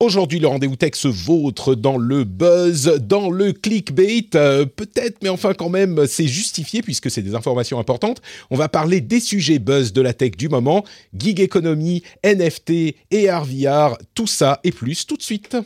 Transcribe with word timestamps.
Aujourd'hui, 0.00 0.38
le 0.38 0.46
rendez-vous 0.46 0.76
tech 0.76 0.92
se 0.94 1.08
vautre 1.08 1.74
dans 1.74 1.98
le 1.98 2.24
buzz, 2.24 2.98
dans 3.06 3.28
le 3.30 3.52
clickbait, 3.52 4.24
euh, 4.34 4.64
peut-être, 4.64 5.18
mais 5.22 5.28
enfin 5.28 5.52
quand 5.52 5.68
même, 5.68 6.06
c'est 6.06 6.26
justifié 6.26 6.80
puisque 6.80 7.10
c'est 7.10 7.20
des 7.20 7.34
informations 7.34 7.78
importantes. 7.78 8.22
On 8.50 8.56
va 8.56 8.70
parler 8.70 9.02
des 9.02 9.20
sujets 9.20 9.58
buzz 9.58 9.92
de 9.92 10.00
la 10.00 10.14
tech 10.14 10.32
du 10.38 10.48
moment, 10.48 10.84
gig 11.14 11.38
economy, 11.38 12.02
NFT 12.24 12.70
et 13.10 13.30
RVR, 13.30 13.98
tout 14.14 14.26
ça 14.26 14.60
et 14.64 14.72
plus 14.72 15.06
tout 15.06 15.18
de 15.18 15.22
suite. 15.22 15.58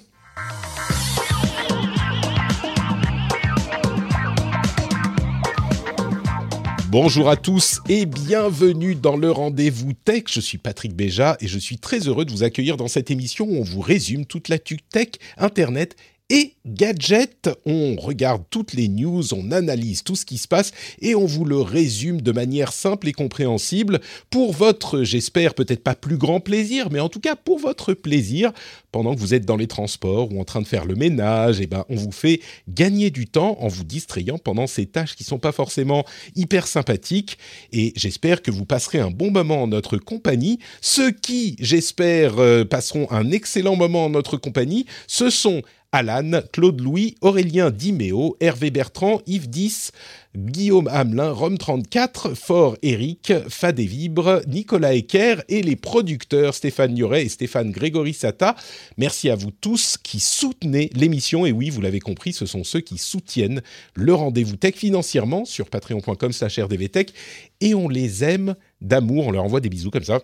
Bonjour 6.96 7.28
à 7.28 7.34
tous 7.34 7.80
et 7.88 8.06
bienvenue 8.06 8.94
dans 8.94 9.16
le 9.16 9.28
rendez-vous 9.28 9.94
tech. 9.94 10.26
Je 10.28 10.38
suis 10.38 10.58
Patrick 10.58 10.94
Béja 10.94 11.36
et 11.40 11.48
je 11.48 11.58
suis 11.58 11.76
très 11.76 11.98
heureux 11.98 12.24
de 12.24 12.30
vous 12.30 12.44
accueillir 12.44 12.76
dans 12.76 12.86
cette 12.86 13.10
émission 13.10 13.46
où 13.46 13.56
on 13.56 13.64
vous 13.64 13.80
résume 13.80 14.26
toute 14.26 14.48
la 14.48 14.60
tech, 14.60 15.08
Internet 15.36 15.96
et 16.30 16.54
gadgets. 16.66 17.50
On 17.66 17.96
regarde 17.96 18.44
toutes 18.50 18.72
les 18.72 18.88
news, 18.88 19.34
on 19.34 19.50
analyse 19.50 20.02
tout 20.02 20.16
ce 20.16 20.24
qui 20.24 20.38
se 20.38 20.48
passe 20.48 20.72
et 21.00 21.14
on 21.14 21.26
vous 21.26 21.44
le 21.44 21.60
résume 21.60 22.22
de 22.22 22.32
manière 22.32 22.72
simple 22.72 23.08
et 23.08 23.12
compréhensible 23.12 24.00
pour 24.30 24.52
votre, 24.52 25.02
j'espère, 25.02 25.54
peut-être 25.54 25.82
pas 25.82 25.94
plus 25.94 26.16
grand 26.16 26.40
plaisir, 26.40 26.88
mais 26.90 27.00
en 27.00 27.08
tout 27.08 27.20
cas 27.20 27.36
pour 27.36 27.58
votre 27.58 27.92
plaisir 27.92 28.52
pendant 28.90 29.14
que 29.14 29.20
vous 29.20 29.34
êtes 29.34 29.44
dans 29.44 29.56
les 29.56 29.66
transports 29.66 30.32
ou 30.32 30.40
en 30.40 30.44
train 30.44 30.62
de 30.62 30.66
faire 30.66 30.84
le 30.84 30.94
ménage. 30.94 31.60
Et 31.60 31.64
eh 31.64 31.66
ben, 31.66 31.84
on 31.88 31.96
vous 31.96 32.12
fait 32.12 32.40
gagner 32.68 33.10
du 33.10 33.26
temps 33.26 33.58
en 33.60 33.68
vous 33.68 33.84
distrayant 33.84 34.38
pendant 34.38 34.66
ces 34.66 34.86
tâches 34.86 35.16
qui 35.16 35.24
sont 35.24 35.38
pas 35.38 35.52
forcément 35.52 36.04
hyper 36.36 36.66
sympathiques. 36.66 37.38
Et 37.72 37.92
j'espère 37.96 38.40
que 38.40 38.50
vous 38.50 38.64
passerez 38.64 39.00
un 39.00 39.10
bon 39.10 39.30
moment 39.30 39.64
en 39.64 39.66
notre 39.66 39.98
compagnie. 39.98 40.60
Ceux 40.80 41.10
qui, 41.10 41.56
j'espère, 41.58 42.38
euh, 42.38 42.64
passeront 42.64 43.10
un 43.10 43.30
excellent 43.32 43.76
moment 43.76 44.06
en 44.06 44.10
notre 44.10 44.36
compagnie, 44.36 44.86
ce 45.06 45.28
sont 45.28 45.62
Alan, 45.94 46.40
Claude 46.52 46.80
Louis, 46.80 47.14
Aurélien 47.20 47.70
Diméo, 47.70 48.36
Hervé 48.40 48.72
Bertrand, 48.72 49.22
Yves 49.28 49.48
Dix, 49.48 49.92
Guillaume 50.36 50.88
Hamelin, 50.88 51.30
Rome 51.30 51.56
34, 51.56 52.34
Fort 52.34 52.76
Eric, 52.82 53.32
Fadé 53.48 53.86
Vibre, 53.86 54.40
Nicolas 54.48 54.92
Ecker 54.92 55.36
et 55.48 55.62
les 55.62 55.76
producteurs 55.76 56.52
Stéphane 56.52 56.94
Nuret 56.94 57.24
et 57.24 57.28
Stéphane 57.28 57.70
Grégory 57.70 58.12
Sata. 58.12 58.56
Merci 58.96 59.30
à 59.30 59.36
vous 59.36 59.52
tous 59.52 59.96
qui 59.96 60.18
soutenez 60.18 60.90
l'émission. 60.96 61.46
Et 61.46 61.52
oui, 61.52 61.70
vous 61.70 61.80
l'avez 61.80 62.00
compris, 62.00 62.32
ce 62.32 62.44
sont 62.44 62.64
ceux 62.64 62.80
qui 62.80 62.98
soutiennent 62.98 63.62
le 63.94 64.14
rendez-vous 64.14 64.56
tech 64.56 64.74
financièrement 64.74 65.44
sur 65.44 65.70
patreon.com 65.70 66.32
slash 66.32 66.58
rdvtech. 66.58 67.14
Et 67.60 67.72
on 67.72 67.88
les 67.88 68.24
aime 68.24 68.56
d'amour. 68.80 69.28
On 69.28 69.30
leur 69.30 69.44
envoie 69.44 69.60
des 69.60 69.68
bisous 69.68 69.92
comme 69.92 70.02
ça, 70.02 70.18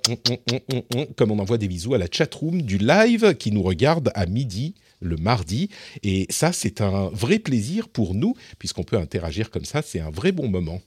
comme 1.16 1.30
on 1.30 1.38
envoie 1.38 1.58
des 1.58 1.68
bisous 1.68 1.94
à 1.94 1.98
la 1.98 2.08
chatroom 2.10 2.62
du 2.62 2.78
live 2.78 3.36
qui 3.36 3.52
nous 3.52 3.62
regarde 3.62 4.10
à 4.16 4.26
midi 4.26 4.74
le 5.00 5.16
mardi. 5.16 5.68
Et 6.02 6.26
ça, 6.30 6.52
c'est 6.52 6.80
un 6.80 7.08
vrai 7.08 7.38
plaisir 7.38 7.88
pour 7.88 8.14
nous, 8.14 8.34
puisqu'on 8.58 8.84
peut 8.84 8.96
interagir 8.96 9.50
comme 9.50 9.64
ça, 9.64 9.82
c'est 9.82 10.00
un 10.00 10.10
vrai 10.10 10.32
bon 10.32 10.48
moment. 10.48 10.80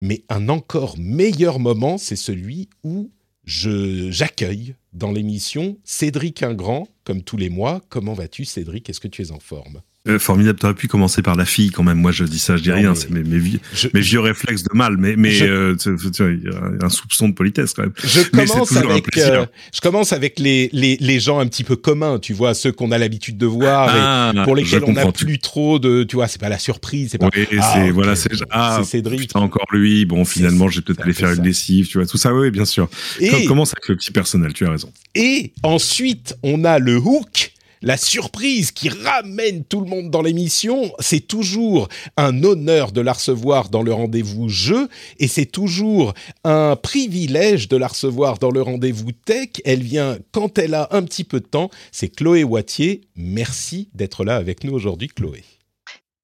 Mais 0.00 0.24
un 0.28 0.48
encore 0.48 0.98
meilleur 0.98 1.58
moment, 1.58 1.96
c'est 1.96 2.16
celui 2.16 2.68
où 2.82 3.10
j'accueille 3.44 4.74
dans 4.92 5.12
l'émission 5.12 5.78
Cédric 5.84 6.42
Ingrand, 6.42 6.88
comme 7.04 7.22
tous 7.22 7.36
les 7.36 7.48
mois. 7.48 7.80
Comment 7.88 8.14
vas-tu, 8.14 8.44
Cédric? 8.44 8.90
Est-ce 8.90 9.00
que 9.00 9.08
tu 9.08 9.22
es 9.22 9.30
en 9.30 9.40
forme? 9.40 9.82
Euh, 10.08 10.18
formidable, 10.18 10.58
t'aurais 10.58 10.74
pu 10.74 10.88
commencer 10.88 11.22
par 11.22 11.36
la 11.36 11.44
fille 11.44 11.70
quand 11.70 11.84
même. 11.84 11.98
Moi, 11.98 12.10
je 12.10 12.24
dis 12.24 12.40
ça, 12.40 12.56
je 12.56 12.62
dis 12.64 12.72
rien. 12.72 12.92
C'est 12.96 13.08
mes, 13.08 13.22
mes, 13.22 13.38
vieux, 13.38 14.18
réflexes 14.18 14.64
de 14.64 14.76
mal, 14.76 14.96
mais 14.96 15.14
mais 15.16 15.40
euh, 15.42 15.76
il 15.86 16.42
y 16.44 16.82
a 16.82 16.86
un 16.86 16.88
soupçon 16.88 17.28
de 17.28 17.34
politesse 17.34 17.72
quand 17.72 17.82
même. 17.82 17.92
Je 18.02 18.22
commence 18.22 18.76
avec 18.76 19.16
euh, 19.16 19.46
je 19.72 19.80
commence 19.80 20.12
avec 20.12 20.40
les, 20.40 20.70
les 20.72 20.96
les 20.98 21.20
gens 21.20 21.38
un 21.38 21.46
petit 21.46 21.62
peu 21.62 21.76
communs, 21.76 22.18
tu 22.18 22.32
vois, 22.32 22.52
ceux 22.54 22.72
qu'on 22.72 22.90
a 22.90 22.98
l'habitude 22.98 23.38
de 23.38 23.46
voir 23.46 23.94
et 23.94 24.00
ah, 24.00 24.42
pour 24.44 24.56
lesquels 24.56 24.82
on 24.84 24.92
n'a 24.92 25.12
plus 25.12 25.38
trop 25.38 25.78
de, 25.78 26.02
tu 26.02 26.16
vois, 26.16 26.26
c'est 26.26 26.40
pas 26.40 26.48
la 26.48 26.58
surprise, 26.58 27.10
c'est 27.12 27.18
pas. 27.18 27.28
Oui, 27.32 27.46
ah, 27.60 27.72
c'est 27.72 27.90
voilà, 27.92 28.16
c'est 28.16 28.30
ah, 28.50 28.80
Cédric. 28.84 29.20
Putain, 29.20 29.38
encore 29.38 29.66
lui. 29.70 30.04
Bon, 30.04 30.24
finalement, 30.24 30.66
j'ai 30.66 30.80
peut-être 30.80 31.02
aller 31.02 31.12
faire 31.12 31.30
une 31.30 31.44
lessive, 31.44 31.86
tu 31.86 31.98
vois, 31.98 32.08
tout 32.08 32.18
ça. 32.18 32.34
Oui, 32.34 32.50
bien 32.50 32.64
sûr. 32.64 32.88
Et, 33.20 33.44
commence 33.44 33.72
avec 33.76 33.86
le 33.86 33.94
petit 33.94 34.10
personnel. 34.10 34.52
Tu 34.52 34.66
as 34.66 34.70
raison. 34.70 34.92
Et 35.14 35.52
ensuite, 35.62 36.34
on 36.42 36.64
a 36.64 36.80
le 36.80 36.96
hook 36.96 37.51
la 37.82 37.96
surprise 37.96 38.70
qui 38.70 38.88
ramène 38.88 39.64
tout 39.64 39.80
le 39.80 39.86
monde 39.86 40.10
dans 40.10 40.22
l'émission. 40.22 40.92
C'est 41.00 41.26
toujours 41.26 41.88
un 42.16 42.42
honneur 42.44 42.92
de 42.92 43.00
la 43.00 43.12
recevoir 43.12 43.68
dans 43.68 43.82
le 43.82 43.92
rendez-vous 43.92 44.48
jeu 44.48 44.88
et 45.18 45.28
c'est 45.28 45.46
toujours 45.46 46.14
un 46.44 46.76
privilège 46.76 47.68
de 47.68 47.76
la 47.76 47.88
recevoir 47.88 48.38
dans 48.38 48.50
le 48.50 48.62
rendez-vous 48.62 49.12
tech. 49.12 49.48
Elle 49.64 49.82
vient 49.82 50.18
quand 50.30 50.58
elle 50.58 50.74
a 50.74 50.88
un 50.92 51.02
petit 51.02 51.24
peu 51.24 51.40
de 51.40 51.46
temps. 51.46 51.70
C'est 51.90 52.08
Chloé 52.08 52.44
Wattier. 52.44 53.02
Merci 53.16 53.88
d'être 53.94 54.24
là 54.24 54.36
avec 54.36 54.64
nous 54.64 54.72
aujourd'hui, 54.72 55.08
Chloé. 55.08 55.44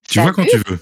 Tu 0.09 0.21
vois 0.21 0.33
quand 0.33 0.47
tu 0.47 0.57
veux. 0.69 0.79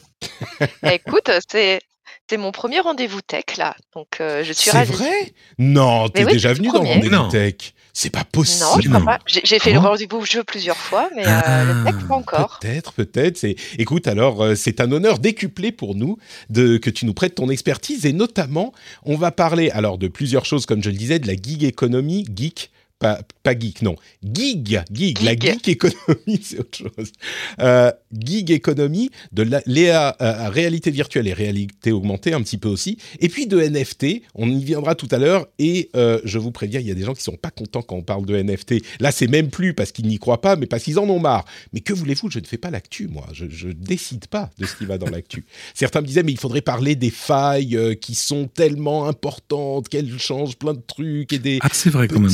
Bah, 0.83 0.95
écoute, 0.95 1.31
c'est 1.51 1.81
c'est 2.29 2.37
mon 2.37 2.51
premier 2.51 2.81
rendez-vous 2.81 3.21
tech 3.21 3.57
là, 3.57 3.77
donc 3.95 4.21
euh, 4.21 4.43
je 4.43 4.53
suis 4.53 4.71
ravie. 4.71 4.93
C'est 4.93 4.97
vrai? 4.99 5.33
Non, 5.59 6.09
t'es 6.09 6.25
déjà 6.25 6.53
venu 6.53 6.69
dans 6.69 6.83
le 6.83 6.89
rendez-vous 6.89 7.29
tech. 7.29 7.73
C'est 7.93 8.11
pas 8.11 8.25
possible. 8.25 8.65
Non, 8.65 8.81
je 8.81 8.89
crois 8.91 9.01
pas. 9.01 9.19
J'ai 9.27 9.59
fait 9.59 9.73
le 9.73 9.79
rendez-vous 9.79 10.23
jeu 10.27 10.45
plusieurs 10.45 10.77
fois, 10.77 11.09
mais 11.17 11.25
euh, 11.27 11.65
le 11.65 11.85
tech 11.85 11.95
pas 12.07 12.07
ah, 12.11 12.15
encore. 12.15 12.59
Peut-être, 12.61 12.93
peut-être. 12.93 13.47
Écoute, 13.79 14.07
alors 14.07 14.43
euh, 14.43 14.55
c'est 14.55 14.83
un 14.83 14.93
honneur 14.93 15.19
décuplé 15.19 15.73
pour 15.73 15.95
nous 15.95 16.19
de 16.51 16.77
que 16.77 16.91
tu 16.91 17.07
nous 17.07 17.15
prêtes 17.15 17.37
ton 17.37 17.49
expertise 17.49 18.05
et 18.05 18.13
notamment, 18.13 18.75
on 19.05 19.17
va 19.17 19.31
parler 19.31 19.71
alors 19.71 19.97
de 19.97 20.09
plusieurs 20.09 20.45
choses, 20.45 20.67
comme 20.67 20.83
je 20.83 20.91
le 20.91 20.97
disais, 20.97 21.19
de 21.21 21.27
la 21.27 21.35
gig 21.35 21.65
économie, 21.65 22.27
geek 22.37 22.71
pas, 22.99 23.21
geek, 23.45 23.83
non. 23.83 23.97
Gig, 24.23 24.81
gig, 24.91 25.23
la 25.23 25.37
geek 25.37 25.69
économie, 25.69 26.41
c'est 26.43 26.59
autre 26.61 26.79
chose. 26.79 27.13
Euh, 27.61 27.93
gig 28.13 28.51
économie, 28.51 29.11
de 29.33 29.43
la, 29.43 30.17
euh, 30.21 30.49
réalité 30.49 30.91
virtuelle 30.91 31.29
et 31.29 31.33
réalité 31.33 31.93
augmentée 31.93 32.33
un 32.33 32.43
petit 32.43 32.59
peu 32.59 32.69
aussi. 32.69 32.99
Et 33.21 33.29
puis 33.29 33.47
de 33.47 33.61
NFT, 33.61 34.23
on 34.35 34.49
y 34.49 34.65
viendra 34.65 34.95
tout 34.95 35.09
à 35.11 35.19
l'heure. 35.19 35.47
Et 35.59 35.91
euh, 35.95 36.21
je 36.25 36.39
vous 36.39 36.51
préviens, 36.51 36.81
il 36.81 36.87
y 36.87 36.91
a 36.91 36.95
des 36.95 37.05
gens 37.05 37.15
qui 37.15 37.23
sont 37.23 37.37
pas 37.37 37.51
contents 37.51 37.83
quand 37.83 37.97
on 37.97 38.03
parle 38.03 38.25
de 38.25 38.41
NFT. 38.41 38.77
Là, 39.01 39.13
c'est 39.13 39.29
même 39.29 39.51
plus 39.51 39.75
parce 39.75 39.93
qu'ils 39.93 40.07
n'y 40.07 40.19
croient 40.19 40.41
pas, 40.41 40.57
mais 40.57 40.67
parce 40.67 40.83
qu'ils 40.83 40.99
en 40.99 41.09
ont 41.09 41.21
marre. 41.21 41.45
Mais 41.73 41.81
que 41.81 41.93
voulez-vous? 41.93 42.31
Je 42.31 42.39
ne 42.39 42.47
fais 42.47 42.59
pas 42.59 42.71
l'actu, 42.71 43.09
moi. 43.09 43.27
Je, 43.33 43.47
je 43.49 43.69
décide 43.69 44.27
pas 44.27 44.51
de 44.59 44.67
ce 44.67 44.75
qui 44.75 44.87
va 44.87 44.97
dans 44.99 45.11
l'actu. 45.11 45.45
Certains 45.75 46.01
me 46.01 46.07
disaient, 46.07 46.23
mais 46.23 46.33
il 46.33 46.39
faudrait 46.39 46.63
parler 46.63 46.97
des 46.97 47.11
failles 47.11 47.77
euh, 47.77 47.95
qui 47.95 48.15
sont 48.15 48.49
tellement 48.49 49.07
importantes, 49.07 49.89
qu'elles 49.89 50.19
changent 50.19 50.57
plein 50.57 50.75
de 50.75 50.83
trucs 50.87 51.33
et 51.33 51.39
des. 51.39 51.59
Ah, 51.61 51.69
c'est 51.73 51.91
vrai 51.91 52.09
quand 52.09 52.21
même. 52.21 52.31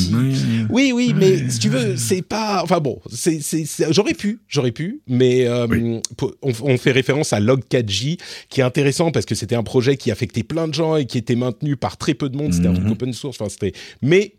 Oui, 0.70 0.92
oui, 0.94 1.14
mais 1.16 1.48
si 1.50 1.58
tu 1.58 1.68
veux, 1.68 1.96
c'est 1.96 2.22
pas. 2.22 2.62
Enfin 2.62 2.80
bon, 2.80 3.00
c'est, 3.10 3.40
j'aurais 3.90 4.14
pu, 4.14 4.40
j'aurais 4.48 4.72
pu, 4.72 5.02
mais 5.06 5.46
euh, 5.46 6.00
on, 6.42 6.78
fait 6.78 6.92
référence 6.92 7.32
à 7.32 7.40
Log4j, 7.40 8.18
qui 8.48 8.60
est 8.60 8.64
intéressant 8.64 9.10
parce 9.10 9.26
que 9.26 9.34
c'était 9.34 9.54
un 9.54 9.62
projet 9.62 9.96
qui 9.96 10.10
affectait 10.10 10.42
plein 10.42 10.68
de 10.68 10.74
gens 10.74 10.96
et 10.96 11.06
qui 11.06 11.18
était 11.18 11.36
maintenu 11.36 11.76
par 11.76 11.96
très 11.96 12.14
peu 12.14 12.28
de 12.28 12.36
monde. 12.36 12.52
C'était 12.52 12.68
un 12.68 12.74
truc 12.74 12.86
mhm. 12.86 12.92
open 12.92 13.12
source. 13.12 13.40
Enfin, 13.40 13.50
c'était. 13.50 13.72
Mais 14.00 14.34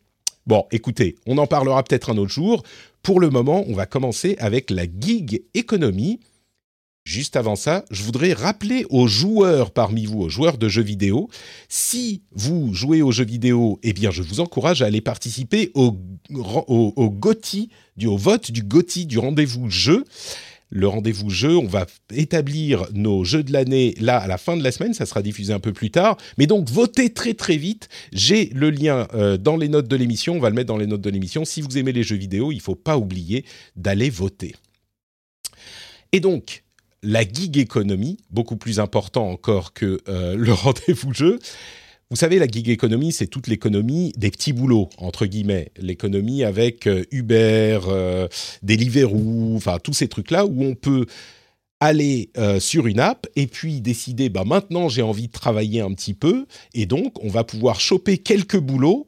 bon, 0.46 0.66
écoutez, 0.72 1.16
on 1.26 1.38
en 1.38 1.48
parlera 1.48 1.84
peut-être 1.84 2.10
un 2.10 2.18
autre 2.18 2.32
jour. 2.32 2.64
Pour 3.02 3.20
le 3.20 3.30
moment, 3.30 3.66
on 3.68 3.74
va 3.74 3.86
commencer 3.86 4.36
avec 4.40 4.70
la 4.70 4.86
gig 4.86 5.44
économie. 5.54 6.20
Juste 7.06 7.36
avant 7.36 7.58
ça, 7.58 7.84
je 7.92 8.02
voudrais 8.02 8.32
rappeler 8.32 8.86
aux 8.90 9.08
joueurs 9.08 9.72
parmi 9.72 10.06
vous, 10.06 10.22
aux 10.22 10.30
joueurs 10.30 10.58
de 10.58 10.70
jeux 10.70 10.84
vidéo, 10.84 11.30
si 11.68 12.22
vous 12.32 12.74
jouez 12.74 13.02
aux 13.02 13.12
jeux 13.12 13.26
vidéo, 13.26 13.78
eh 13.84 13.92
bien, 13.92 14.10
je 14.10 14.22
vous 14.22 14.40
encourage 14.40 14.82
à 14.82 14.86
aller 14.86 15.02
participer 15.02 15.70
au, 15.74 15.98
du, 16.30 18.08
vote 18.08 18.52
du 18.52 18.64
GOTY, 18.64 19.06
du 19.06 19.20
rendez-vous 19.20 19.70
jeu. 19.70 20.06
Le 20.70 20.88
rendez-vous 20.88 21.30
jeu, 21.30 21.58
on 21.58 21.68
va 21.68 21.88
établir 22.16 22.88
nos 22.94 23.26
jeux 23.26 23.44
de 23.44 23.52
l'année 23.52 23.96
là 24.00 24.18
à 24.18 24.28
la 24.28 24.38
fin 24.38 24.56
de 24.56 24.64
la 24.64 24.72
semaine, 24.72 24.94
ça 24.94 25.06
sera 25.06 25.22
diffusé 25.22 25.52
un 25.54 25.60
peu 25.60 25.74
plus 25.74 25.92
tard. 25.92 26.16
Mais 26.38 26.48
donc 26.48 26.70
votez 26.70 27.12
très 27.12 27.34
très 27.34 27.58
vite. 27.58 27.90
J'ai 28.14 28.46
le 28.56 28.72
lien 28.72 29.08
euh, 29.14 29.38
dans 29.38 29.58
les 29.58 29.68
notes 29.68 29.90
de 29.90 29.96
l'émission, 29.96 30.36
on 30.36 30.40
va 30.40 30.50
le 30.50 30.56
mettre 30.56 30.70
dans 30.70 30.78
les 30.78 30.88
notes 30.88 31.02
de 31.02 31.10
l'émission. 31.10 31.44
Si 31.44 31.62
vous 31.62 31.78
aimez 31.78 31.92
les 31.92 32.02
jeux 32.02 32.16
vidéo, 32.16 32.52
il 32.54 32.58
ne 32.58 32.62
faut 32.62 32.76
pas 32.76 32.98
oublier 32.98 33.46
d'aller 33.76 34.10
voter. 34.10 34.56
Et 36.14 36.20
donc, 36.20 36.63
la 37.04 37.24
gig 37.24 37.58
économie, 37.58 38.18
beaucoup 38.32 38.56
plus 38.56 38.80
important 38.80 39.30
encore 39.30 39.74
que 39.74 40.00
euh, 40.08 40.36
le 40.36 40.54
rendez-vous 40.54 41.14
jeu. 41.14 41.40
Vous 42.10 42.16
savez, 42.16 42.40
la 42.40 42.48
gig 42.48 42.70
économie, 42.70 43.12
c'est 43.12 43.28
toute 43.28 43.48
l'économie 43.48 44.14
des 44.18 44.32
petits 44.32 44.54
boulots, 44.54 44.90
entre 44.98 45.26
guillemets. 45.26 45.72
L'économie 45.78 46.44
avec 46.44 46.88
euh, 46.88 47.04
Uber, 47.12 47.80
euh, 47.88 48.28
Deliveroo, 48.62 49.54
enfin 49.56 49.78
tous 49.84 49.94
ces 49.94 50.08
trucs-là 50.08 50.46
où 50.46 50.64
on 50.64 50.76
peut 50.76 51.06
aller 51.80 52.30
sur 52.60 52.88
une 52.88 53.02
app 53.02 53.28
et 53.36 53.46
puis 53.46 53.82
décider, 53.82 54.30
bah, 54.30 54.46
maintenant 54.46 54.88
j'ai 54.88 55.02
envie 55.02 55.28
de 55.28 55.34
travailler 55.34 55.82
un 55.82 55.92
petit 55.92 56.14
peu 56.14 56.46
et 56.74 56.86
donc 56.86 57.22
on 57.22 57.28
va 57.28 57.44
pouvoir 57.44 57.82
choper 57.82 58.20
quelques 58.20 58.58
boulots 58.58 59.06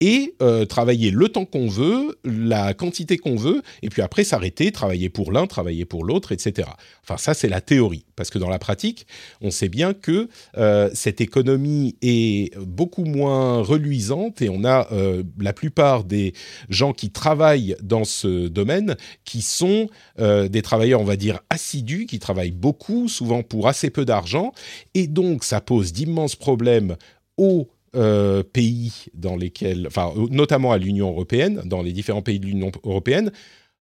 et 0.00 0.34
euh, 0.42 0.64
travailler 0.64 1.10
le 1.10 1.28
temps 1.28 1.44
qu'on 1.44 1.66
veut, 1.66 2.18
la 2.24 2.72
quantité 2.72 3.18
qu'on 3.18 3.36
veut, 3.36 3.62
et 3.82 3.88
puis 3.88 4.02
après 4.02 4.22
s'arrêter, 4.22 4.70
travailler 4.70 5.08
pour 5.08 5.32
l'un, 5.32 5.46
travailler 5.46 5.84
pour 5.84 6.04
l'autre, 6.04 6.30
etc. 6.32 6.68
Enfin, 7.02 7.16
ça, 7.16 7.34
c'est 7.34 7.48
la 7.48 7.60
théorie, 7.60 8.04
parce 8.14 8.30
que 8.30 8.38
dans 8.38 8.48
la 8.48 8.60
pratique, 8.60 9.06
on 9.40 9.50
sait 9.50 9.68
bien 9.68 9.94
que 9.94 10.28
euh, 10.56 10.88
cette 10.94 11.20
économie 11.20 11.96
est 12.00 12.56
beaucoup 12.58 13.04
moins 13.04 13.60
reluisante, 13.60 14.40
et 14.40 14.48
on 14.48 14.64
a 14.64 14.86
euh, 14.92 15.24
la 15.40 15.52
plupart 15.52 16.04
des 16.04 16.32
gens 16.68 16.92
qui 16.92 17.10
travaillent 17.10 17.74
dans 17.82 18.04
ce 18.04 18.46
domaine 18.48 18.96
qui 19.24 19.42
sont 19.42 19.88
des 20.18 20.62
travailleurs, 20.62 21.00
on 21.00 21.04
va 21.04 21.16
dire, 21.16 21.40
assidus, 21.50 22.06
qui 22.06 22.18
travaillent 22.18 22.50
beaucoup, 22.50 23.08
souvent 23.08 23.42
pour 23.42 23.68
assez 23.68 23.90
peu 23.90 24.04
d'argent, 24.04 24.52
et 24.94 25.06
donc 25.06 25.44
ça 25.44 25.60
pose 25.60 25.92
d'immenses 25.92 26.36
problèmes 26.36 26.96
aux 27.36 27.68
euh, 27.96 28.42
pays 28.42 29.06
dans 29.14 29.36
lesquels, 29.36 29.86
enfin, 29.86 30.12
notamment 30.30 30.72
à 30.72 30.78
l'Union 30.78 31.08
européenne, 31.08 31.62
dans 31.64 31.82
les 31.82 31.92
différents 31.92 32.22
pays 32.22 32.40
de 32.40 32.46
l'Union 32.46 32.70
européenne, 32.84 33.32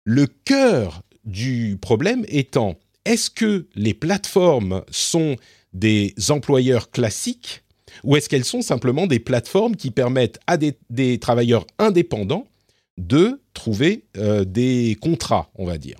le 0.03 0.27
cœur 0.27 1.01
du 1.24 1.77
problème 1.80 2.25
étant 2.27 2.75
est-ce 3.06 3.30
que 3.30 3.68
les 3.75 3.94
plateformes 3.94 4.83
sont 4.92 5.36
des 5.74 6.13
employeurs 6.30 6.92
classiques 6.92 7.63
ou 8.03 8.15
est-ce 8.15 8.30
qu'elles 8.30 8.45
sont 8.45 8.62
simplement 8.62 9.07
des 9.07 9.19
plateformes 9.19 9.75
qui 9.75 9.92
permettent 9.92 10.39
à 10.48 10.57
des 10.57 11.19
travailleurs 11.19 11.65
indépendants 11.80 12.48
de 12.97 13.42
trouver 13.53 14.06
euh, 14.18 14.45
des 14.45 14.97
contrats, 15.01 15.50
on 15.56 15.65
va 15.65 15.77
dire. 15.77 15.97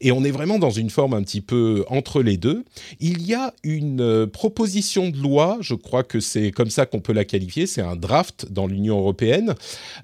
Et 0.00 0.12
on 0.12 0.24
est 0.24 0.30
vraiment 0.30 0.58
dans 0.58 0.70
une 0.70 0.88
forme 0.88 1.12
un 1.12 1.22
petit 1.22 1.42
peu 1.42 1.84
entre 1.88 2.22
les 2.22 2.38
deux. 2.38 2.64
Il 3.00 3.22
y 3.26 3.34
a 3.34 3.52
une 3.64 4.00
euh, 4.00 4.26
proposition 4.26 5.10
de 5.10 5.18
loi, 5.18 5.58
je 5.60 5.74
crois 5.74 6.04
que 6.04 6.20
c'est 6.20 6.50
comme 6.50 6.70
ça 6.70 6.86
qu'on 6.86 7.00
peut 7.00 7.12
la 7.12 7.26
qualifier, 7.26 7.66
c'est 7.66 7.82
un 7.82 7.96
draft 7.96 8.50
dans 8.50 8.66
l'Union 8.66 8.98
européenne, 8.98 9.54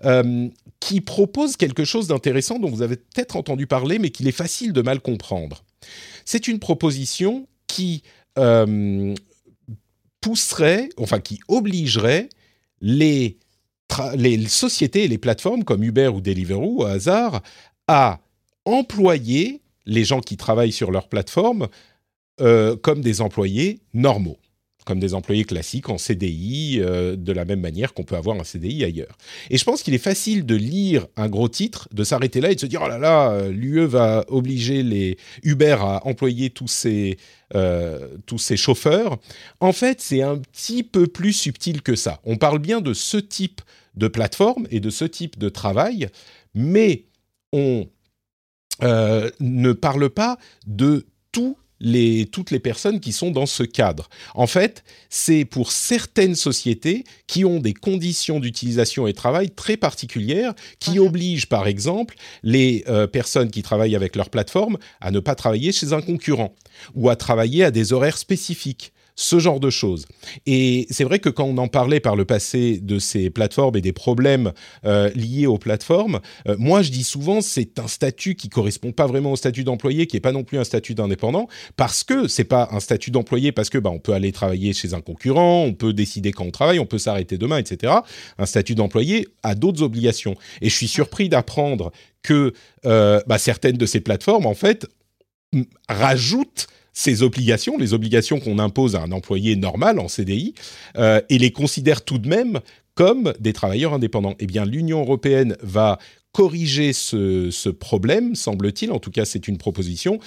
euh, 0.05 0.49
qui 0.81 1.00
propose 1.00 1.56
quelque 1.56 1.85
chose 1.85 2.08
d'intéressant 2.08 2.58
dont 2.58 2.69
vous 2.69 2.82
avez 2.82 2.97
peut-être 2.97 3.37
entendu 3.37 3.67
parler, 3.67 3.99
mais 3.99 4.11
qu'il 4.11 4.29
est 4.29 4.32
facile 4.32 4.75
de 4.75 4.82
mal 4.82 5.00
comprendre. 5.00 5.64
C'est 6.26 6.49
une 6.49 6.58
proposition 6.58 7.47
qui 7.67 8.02
pousserait, 10.20 10.88
enfin 10.99 11.20
qui 11.20 11.38
obligerait 11.47 12.29
les 12.81 13.38
les 14.17 14.47
sociétés 14.47 15.05
et 15.05 15.09
les 15.09 15.19
plateformes 15.19 15.65
comme 15.65 15.83
Uber 15.83 16.09
ou 16.09 16.21
Deliveroo 16.21 16.83
au 16.83 16.85
hasard 16.85 17.43
à 17.87 18.21
employer 18.65 19.61
les 19.87 20.05
gens 20.05 20.21
qui 20.21 20.37
travaillent 20.37 20.73
sur 20.73 20.91
leur 20.91 21.09
plateforme 21.09 21.69
euh, 22.41 22.77
comme 22.77 23.01
des 23.01 23.21
employés 23.21 23.81
normaux 23.93 24.39
comme 24.85 25.01
des 25.01 25.15
employés 25.15 25.45
classiques 25.45 25.89
en 25.89 25.99
CDI, 25.99 26.81
euh, 26.81 27.17
de 27.17 27.33
la 27.33 27.45
même 27.45 27.61
manière 27.61 27.95
qu'on 27.95 28.05
peut 28.05 28.17
avoir 28.17 28.39
un 28.39 28.45
CDI 28.45 28.85
ailleurs. 28.85 29.17
Et 29.51 29.59
je 29.59 29.65
pense 29.65 29.83
qu'il 29.83 29.95
est 29.95 29.99
facile 29.99 30.45
de 30.47 30.55
lire 30.55 31.07
un 31.17 31.29
gros 31.29 31.49
titre, 31.49 31.89
de 31.93 32.05
s'arrêter 32.05 32.41
là 32.41 32.51
et 32.51 32.55
de 32.55 32.61
se 32.61 32.67
dire 32.67 32.83
oh 32.85 32.89
là 32.89 32.99
là, 32.99 33.33
euh, 33.33 33.51
l'UE 33.51 33.87
va 33.87 34.25
obliger 34.29 34.83
les 34.83 35.17
Uber 35.43 35.77
à 35.81 36.07
employer 36.07 36.51
tous 36.51 36.69
ces 36.69 37.17
euh, 37.55 38.09
tous 38.27 38.39
ces 38.39 38.57
chauffeurs. 38.57 39.19
En 39.61 39.73
fait, 39.73 40.01
c'est 40.01 40.23
un 40.23 40.39
petit 40.39 40.83
peu 40.83 41.07
plus 41.07 41.33
subtil 41.33 41.83
que 41.83 41.95
ça. 41.95 42.21
On 42.25 42.37
parle 42.37 42.59
bien 42.59 42.81
de 42.81 42.95
ce 42.95 43.17
type 43.17 43.61
de 43.95 44.09
plateforme 44.09 44.67
et 44.71 44.81
de 44.81 44.91
ce 44.91 45.05
type 45.05 45.39
de 45.39 45.49
travail, 45.49 46.09
mais 46.55 47.05
on 47.53 47.87
ne 48.83 49.73
parle 49.73 50.11
pas 50.11 50.37
de 50.67 51.07
tout 51.31 51.57
toutes 52.31 52.50
les 52.50 52.61
personnes 52.61 53.00
qui 53.00 53.12
sont 53.12 53.31
dans 53.31 53.47
ce 53.47 53.62
cadre. 53.62 54.09
En 54.35 54.47
fait, 54.47 54.85
c'est 55.11 55.44
pour 55.44 55.73
certaines 55.73 56.35
sociétés 56.35 57.05
qui 57.26 57.44
ont 57.44 57.61
des 57.61 57.75
conditions 57.75 58.41
d'utilisation 58.41 59.06
et 59.06 59.12
de 59.12 59.17
travail 59.17 59.50
très 59.50 59.76
particulières, 59.76 60.55
qui 60.79 60.99
obligent 60.99 61.49
par 61.49 61.67
exemple 61.67 62.15
les 62.43 62.85
euh, 62.88 63.06
personnes 63.06 63.50
qui 63.50 63.62
travaillent 63.62 63.97
avec 63.97 64.17
leur 64.17 64.31
plateforme 64.31 64.79
à 65.00 65.11
ne 65.11 65.21
pas 65.21 65.35
travailler 65.35 65.73
chez 65.73 65.93
un 65.93 66.00
concurrent 66.00 66.55
ou 66.94 67.09
à 67.09 67.17
travailler 67.17 67.65
à 67.65 67.71
des 67.71 67.93
horaires 67.93 68.19
spécifiques 68.19 68.93
ce 69.16 69.38
genre 69.38 69.61
de 69.61 69.70
choses. 69.70 70.06
Et 70.46 70.87
c'est 70.90 71.05
vrai 71.05 71.19
que 71.19 71.28
quand 71.28 71.44
on 71.44 71.56
en 71.58 71.69
parlait 71.69 72.00
par 72.00 72.16
le 72.16 72.25
passé 72.25 72.78
de 72.81 72.99
ces 72.99 73.31
plateformes 73.31 73.76
et 73.76 73.81
des 73.81 73.93
problèmes 73.93 74.52
euh, 74.84 75.11
liés 75.14 75.46
aux 75.46 75.58
plateformes, 75.58 76.20
euh, 76.49 76.56
moi 76.58 76.82
je 76.82 76.90
dis 76.90 77.05
souvent 77.05 77.40
c'est 77.40 77.78
un 77.78 77.87
statut 77.87 78.34
qui 78.34 78.49
correspond 78.49 78.93
pas 78.93 79.06
vraiment 79.06 79.32
au 79.32 79.37
statut 79.37 79.62
d'employé, 79.62 80.06
qui 80.06 80.16
est 80.16 80.20
pas 80.20 80.32
non 80.32 80.43
plus 80.43 80.58
un 80.58 80.64
statut 80.64 80.94
d'indépendant, 80.94 81.49
parce 81.76 82.02
que 82.02 82.26
c'est 82.26 82.44
pas 82.44 82.69
un 82.72 82.81
statut 82.81 83.11
d'employé 83.11 83.52
parce 83.52 83.70
que 83.70 83.78
bah, 83.78 83.90
on 83.90 84.00
peut 84.00 84.12
aller 84.12 84.32
travailler 84.32 84.72
chez 84.72 84.94
un 84.94 85.00
concurrent, 85.00 85.62
on 85.62 85.75
peut 85.75 85.93
décider 85.93 86.32
quand 86.32 86.44
on 86.44 86.50
travaille, 86.50 86.81
on 86.81 86.87
peut 86.87 86.99
s'arrêter 86.99 87.38
demain, 87.38 87.58
etc. 87.58 87.93
Un 88.38 88.46
statut 88.46 88.75
d'employé 88.75 89.28
a 89.43 89.55
d'autres 89.55 89.82
obligations. 89.82 90.34
Et 90.61 90.69
je 90.69 90.75
suis 90.75 90.88
surpris 90.88 91.28
d'apprendre 91.28 91.93
que 92.22 92.52
euh, 92.87 93.20
bah, 93.26 93.38
certaines 93.38 93.76
de 93.76 93.87
ces 93.87 94.00
plateformes 94.00 94.46
en 94.46 94.55
fait 94.55 94.87
rajoutent 95.88 96.66
ces 96.94 97.23
obligations, 97.23 97.76
les 97.76 97.93
obligations 97.93 98.41
qu'on 98.41 98.58
impose 98.58 98.94
à 98.94 99.02
un 99.02 99.12
employé 99.12 99.56
normal 99.56 99.99
en 99.99 100.08
CDI, 100.08 100.55
euh, 100.96 101.20
et 101.29 101.38
les 101.38 101.50
considère 101.50 102.05
tout 102.05 102.19
de 102.19 102.29
même 102.29 102.61
comme 102.94 103.35
des 103.41 103.52
travailleurs 103.52 103.93
indépendants. 103.93 104.37
Eh 104.38 104.46
bien, 104.46 104.64
l'Union 104.64 105.00
européenne 105.00 105.56
va 105.61 105.99
corriger 106.32 106.93
ce, 106.93 107.69
problème, 107.69 108.37
semble-t-il. 108.37 108.93
En 108.93 109.00
tout 109.00 109.11
cas, 109.11 109.25
c'est 109.25 109.49
une 109.49 109.58
proposition. 109.58 110.20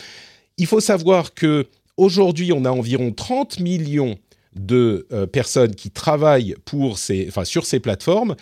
Il 0.58 0.68
faut 0.68 0.82
savoir 0.82 1.34
que 1.34 1.68
aujourd'hui, 1.96 2.52
on 2.52 2.66
a 2.66 2.70
environ 2.70 3.12
30 3.12 3.62
millions 3.62 4.18
de 4.56 5.08
euh, 5.12 5.26
personnes 5.26 5.76
qui 5.76 5.90
travaillent 5.90 6.56
pour 6.66 6.98
ces, 6.98 7.28
enfin, 7.30 7.46
sur 7.46 7.66
ces 7.66 7.80
plateformes 7.80 8.36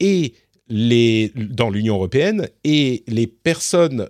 et 0.00 0.34
les, 0.68 1.32
dans 1.34 1.70
l'Union 1.70 1.94
européenne 1.94 2.48
et 2.64 3.04
les 3.06 3.26
personnes 3.26 4.08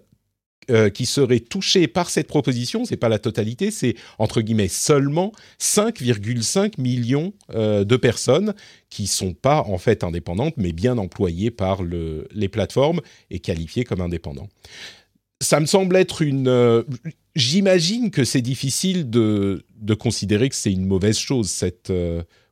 euh, 0.71 0.89
qui 0.89 1.05
seraient 1.07 1.41
touchés 1.41 1.89
par 1.89 2.11
cette 2.11 2.29
proposition, 2.29 2.85
c'est 2.85 2.97
pas 2.97 3.09
la 3.09 3.19
totalité, 3.19 3.71
c'est 3.71 3.97
entre 4.19 4.41
guillemets 4.41 4.69
seulement 4.69 5.33
5,5 5.61 6.81
millions 6.81 7.33
euh, 7.53 7.85
de 7.85 7.97
personnes 7.97 8.55
qui 8.89 9.07
sont 9.07 9.35
pas 9.35 9.63
en 9.63 9.79
fait 9.79 10.05
indépendantes, 10.05 10.55
mais 10.57 10.73
bien 10.73 10.97
employées 10.97 11.51
par 11.51 11.83
le, 11.83 12.29
les 12.33 12.49
plateformes 12.49 13.01
et 13.31 13.41
qualifiées 13.41 13.85
comme 13.85 14.01
indépendants. 14.01 14.49
Ça 15.43 15.59
me 15.59 15.67
semble 15.67 15.97
être 15.97 16.23
une. 16.23 16.49
Euh, 16.49 16.85
j'imagine 17.35 18.11
que 18.11 18.25
c'est 18.25 18.43
difficile 18.43 19.11
de, 19.11 19.65
de, 19.77 19.95
considérer 19.95 20.49
que 20.49 20.55
c'est 20.55 20.73
une 20.73 20.87
mauvaise 20.87 21.19
chose 21.19 21.51
cette 21.51 21.93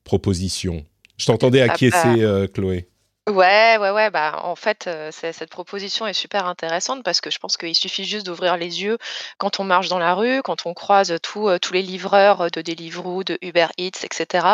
proposition. 0.05 0.85
Je 1.19 1.27
t'entendais 1.27 1.61
ah 1.61 1.73
acquiescer, 1.73 2.23
bah. 2.23 2.49
Chloé. 2.49 2.89
Ouais, 3.29 3.77
ouais, 3.79 3.91
ouais, 3.91 4.09
bah, 4.09 4.41
en 4.45 4.57
fait, 4.57 4.87
euh, 4.87 5.11
cette 5.13 5.51
proposition 5.51 6.07
est 6.07 6.15
super 6.15 6.47
intéressante 6.47 7.03
parce 7.05 7.21
que 7.21 7.31
je 7.31 7.39
pense 7.39 7.59
qu'il 7.59 7.75
suffit 7.75 8.05
juste 8.05 8.25
d'ouvrir 8.25 8.57
les 8.57 8.83
yeux 8.83 8.97
quand 9.37 9.61
on 9.61 9.65
marche 9.65 9.89
dans 9.89 9.99
la 9.99 10.15
rue, 10.15 10.41
quand 10.41 10.65
on 10.65 10.73
croise 10.73 11.15
tous 11.23 11.47
euh, 11.47 11.59
tous 11.59 11.75
les 11.75 11.83
livreurs 11.83 12.51
de 12.51 12.63
Deliveroo, 12.63 13.25
de 13.25 13.37
Uber 13.43 13.67
Eats, 13.77 14.03
etc. 14.03 14.47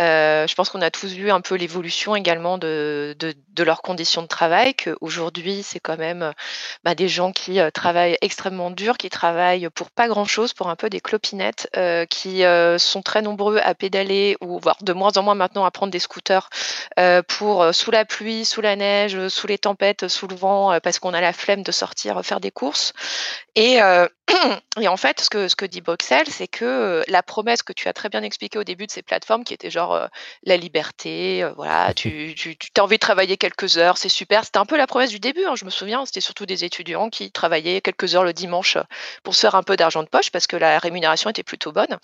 Euh, 0.00 0.48
je 0.48 0.54
pense 0.56 0.68
qu'on 0.68 0.82
a 0.82 0.90
tous 0.90 1.12
vu 1.12 1.30
un 1.30 1.40
peu 1.40 1.54
l'évolution 1.54 2.16
également 2.16 2.58
de, 2.58 3.14
de, 3.20 3.62
leurs 3.62 3.82
conditions 3.82 4.22
de 4.22 4.26
travail, 4.26 4.74
qu'aujourd'hui, 4.74 5.62
c'est 5.62 5.80
quand 5.80 5.98
même 5.98 6.32
bah, 6.84 6.94
des 6.94 7.08
gens 7.08 7.32
qui 7.32 7.58
travaillent 7.74 8.16
extrêmement 8.20 8.70
dur, 8.70 8.96
qui 8.96 9.10
travaillent 9.10 9.68
pour 9.70 9.90
pas 9.90 10.08
grand-chose, 10.08 10.54
pour 10.54 10.68
un 10.68 10.76
peu 10.76 10.88
des 10.88 11.00
clopinettes, 11.00 11.68
qui 12.08 12.42
sont 12.78 13.02
très 13.02 13.20
nombreux 13.20 13.58
à 13.58 13.74
pédaler 13.74 14.36
ou 14.40 14.60
voire 14.60 14.78
de 14.80 14.92
moins 14.92 15.12
en 15.16 15.24
moins 15.24 15.34
maintenant 15.34 15.64
à 15.64 15.72
prendre 15.72 15.90
des 15.90 15.98
scooters 15.98 16.48
pour 17.26 17.74
sous 17.74 17.90
la 17.90 18.04
pluie, 18.08 18.44
sous 18.44 18.60
la 18.60 18.74
neige, 18.74 19.28
sous 19.28 19.46
les 19.46 19.58
tempêtes, 19.58 20.08
sous 20.08 20.26
le 20.26 20.34
vent, 20.34 20.72
euh, 20.72 20.80
parce 20.80 20.98
qu'on 20.98 21.14
a 21.14 21.20
la 21.20 21.32
flemme 21.32 21.62
de 21.62 21.70
sortir 21.70 22.20
faire 22.24 22.40
des 22.40 22.50
courses. 22.50 22.92
Et, 23.54 23.80
euh, 23.82 24.08
et 24.80 24.88
en 24.88 24.96
fait, 24.96 25.20
ce 25.20 25.30
que, 25.30 25.48
ce 25.48 25.54
que 25.54 25.64
dit 25.64 25.80
Boxel, 25.80 26.26
c'est 26.28 26.48
que 26.48 26.64
euh, 26.64 27.02
la 27.08 27.22
promesse 27.22 27.62
que 27.62 27.72
tu 27.72 27.88
as 27.88 27.92
très 27.92 28.08
bien 28.08 28.22
expliquée 28.22 28.58
au 28.58 28.64
début 28.64 28.86
de 28.86 28.90
ces 28.90 29.02
plateformes, 29.02 29.44
qui 29.44 29.54
était 29.54 29.70
genre 29.70 30.08
la 30.44 30.56
liberté, 30.56 31.48
voilà, 31.56 31.92
tu, 31.94 32.34
tu, 32.36 32.56
tu 32.56 32.68
as 32.76 32.82
envie 32.82 32.96
de 32.96 33.00
travailler 33.00 33.36
quelques 33.36 33.78
heures, 33.78 33.98
c'est 33.98 34.08
super. 34.08 34.44
C'était 34.44 34.58
un 34.58 34.66
peu 34.66 34.76
la 34.76 34.86
promesse 34.86 35.10
du 35.10 35.20
début, 35.20 35.44
hein, 35.44 35.54
je 35.54 35.64
me 35.64 35.70
souviens, 35.70 36.04
c'était 36.06 36.20
surtout 36.20 36.46
des 36.46 36.64
étudiants 36.64 37.10
qui 37.10 37.30
travaillaient 37.30 37.80
quelques 37.80 38.14
heures 38.14 38.24
le 38.24 38.32
dimanche 38.32 38.78
pour 39.22 39.34
se 39.34 39.40
faire 39.40 39.54
un 39.54 39.62
peu 39.62 39.76
d'argent 39.76 40.02
de 40.02 40.08
poche 40.08 40.30
parce 40.30 40.46
que 40.46 40.56
la 40.56 40.78
rémunération 40.78 41.30
était 41.30 41.42
plutôt 41.42 41.72
bonne. 41.72 41.98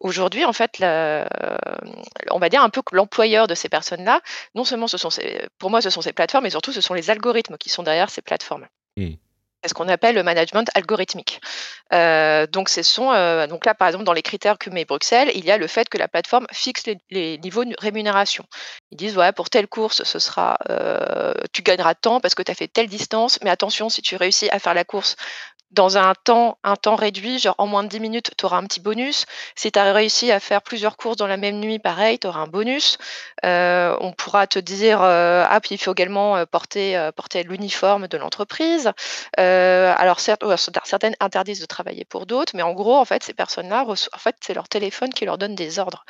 Aujourd'hui, 0.00 0.44
en 0.44 0.52
fait, 0.52 0.78
on 0.80 2.38
va 2.38 2.48
dire 2.48 2.62
un 2.62 2.70
peu 2.70 2.82
que 2.82 2.94
l'employeur 2.94 3.46
de 3.46 3.54
ces 3.54 3.68
personnes-là, 3.68 4.20
non 4.54 4.64
seulement 4.64 4.88
ce 4.88 4.96
sont 4.96 5.10
ces, 5.10 5.41
pour 5.58 5.70
moi, 5.70 5.80
ce 5.80 5.90
sont 5.90 6.02
ces 6.02 6.12
plateformes, 6.12 6.44
mais 6.44 6.50
surtout, 6.50 6.72
ce 6.72 6.80
sont 6.80 6.94
les 6.94 7.10
algorithmes 7.10 7.56
qui 7.56 7.68
sont 7.68 7.82
derrière 7.82 8.10
ces 8.10 8.22
plateformes. 8.22 8.66
Mmh. 8.96 9.14
C'est 9.62 9.68
ce 9.68 9.74
qu'on 9.74 9.88
appelle 9.88 10.16
le 10.16 10.24
management 10.24 10.68
algorithmique. 10.74 11.40
Euh, 11.92 12.48
donc, 12.48 12.68
ce 12.68 12.82
sont, 12.82 13.12
euh, 13.12 13.46
donc 13.46 13.64
là, 13.64 13.74
par 13.74 13.86
exemple, 13.86 14.02
dans 14.04 14.12
les 14.12 14.22
critères 14.22 14.58
que 14.58 14.70
met 14.70 14.84
Bruxelles, 14.84 15.30
il 15.36 15.44
y 15.44 15.52
a 15.52 15.56
le 15.56 15.68
fait 15.68 15.88
que 15.88 15.98
la 15.98 16.08
plateforme 16.08 16.46
fixe 16.52 16.82
les, 17.10 17.38
niveaux 17.38 17.64
de 17.64 17.72
rémunération. 17.78 18.44
Ils 18.90 18.96
disent, 18.96 19.16
ouais, 19.16 19.30
pour 19.30 19.50
telle 19.50 19.68
course, 19.68 20.02
ce 20.02 20.18
sera, 20.18 20.58
euh, 20.68 21.32
tu 21.52 21.62
gagneras 21.62 21.94
tant 21.94 22.18
parce 22.18 22.34
que 22.34 22.42
tu 22.42 22.50
as 22.50 22.56
fait 22.56 22.66
telle 22.66 22.88
distance, 22.88 23.38
mais 23.44 23.50
attention, 23.50 23.88
si 23.88 24.02
tu 24.02 24.16
réussis 24.16 24.50
à 24.50 24.58
faire 24.58 24.74
la 24.74 24.82
course 24.82 25.14
dans 25.72 25.96
un 25.96 26.14
temps, 26.14 26.58
un 26.64 26.76
temps 26.76 26.96
réduit, 26.96 27.38
genre 27.38 27.54
en 27.58 27.66
moins 27.66 27.82
de 27.82 27.88
10 27.88 28.00
minutes, 28.00 28.30
tu 28.36 28.44
auras 28.44 28.58
un 28.58 28.64
petit 28.64 28.80
bonus. 28.80 29.24
Si 29.54 29.72
tu 29.72 29.78
as 29.78 29.92
réussi 29.92 30.30
à 30.30 30.38
faire 30.38 30.62
plusieurs 30.62 30.96
courses 30.96 31.16
dans 31.16 31.26
la 31.26 31.38
même 31.38 31.58
nuit, 31.58 31.78
pareil, 31.78 32.18
tu 32.18 32.26
auras 32.26 32.40
un 32.40 32.46
bonus. 32.46 32.98
Euh, 33.44 33.96
on 34.00 34.12
pourra 34.12 34.46
te 34.46 34.58
dire, 34.58 35.00
euh, 35.02 35.44
ah, 35.48 35.60
puis 35.60 35.74
il 35.74 35.78
faut 35.78 35.92
également 35.92 36.36
euh, 36.36 36.44
porter, 36.44 37.10
porter 37.16 37.42
l'uniforme 37.42 38.06
de 38.06 38.16
l'entreprise. 38.18 38.92
alors, 39.36 40.20
certaines 40.20 41.14
interdisent 41.20 41.60
de 41.60 41.66
travailler 41.66 42.04
pour 42.04 42.26
d'autres, 42.26 42.52
mais 42.54 42.62
en 42.62 42.72
gros, 42.72 42.96
en 42.96 43.04
fait, 43.04 43.22
ces 43.22 43.34
personnes-là, 43.34 43.84
en 43.86 44.18
fait, 44.18 44.36
c'est 44.40 44.54
leur 44.54 44.68
téléphone 44.68 45.12
qui 45.12 45.24
leur 45.24 45.38
donne 45.38 45.54
des 45.54 45.78
ordres 45.78 46.04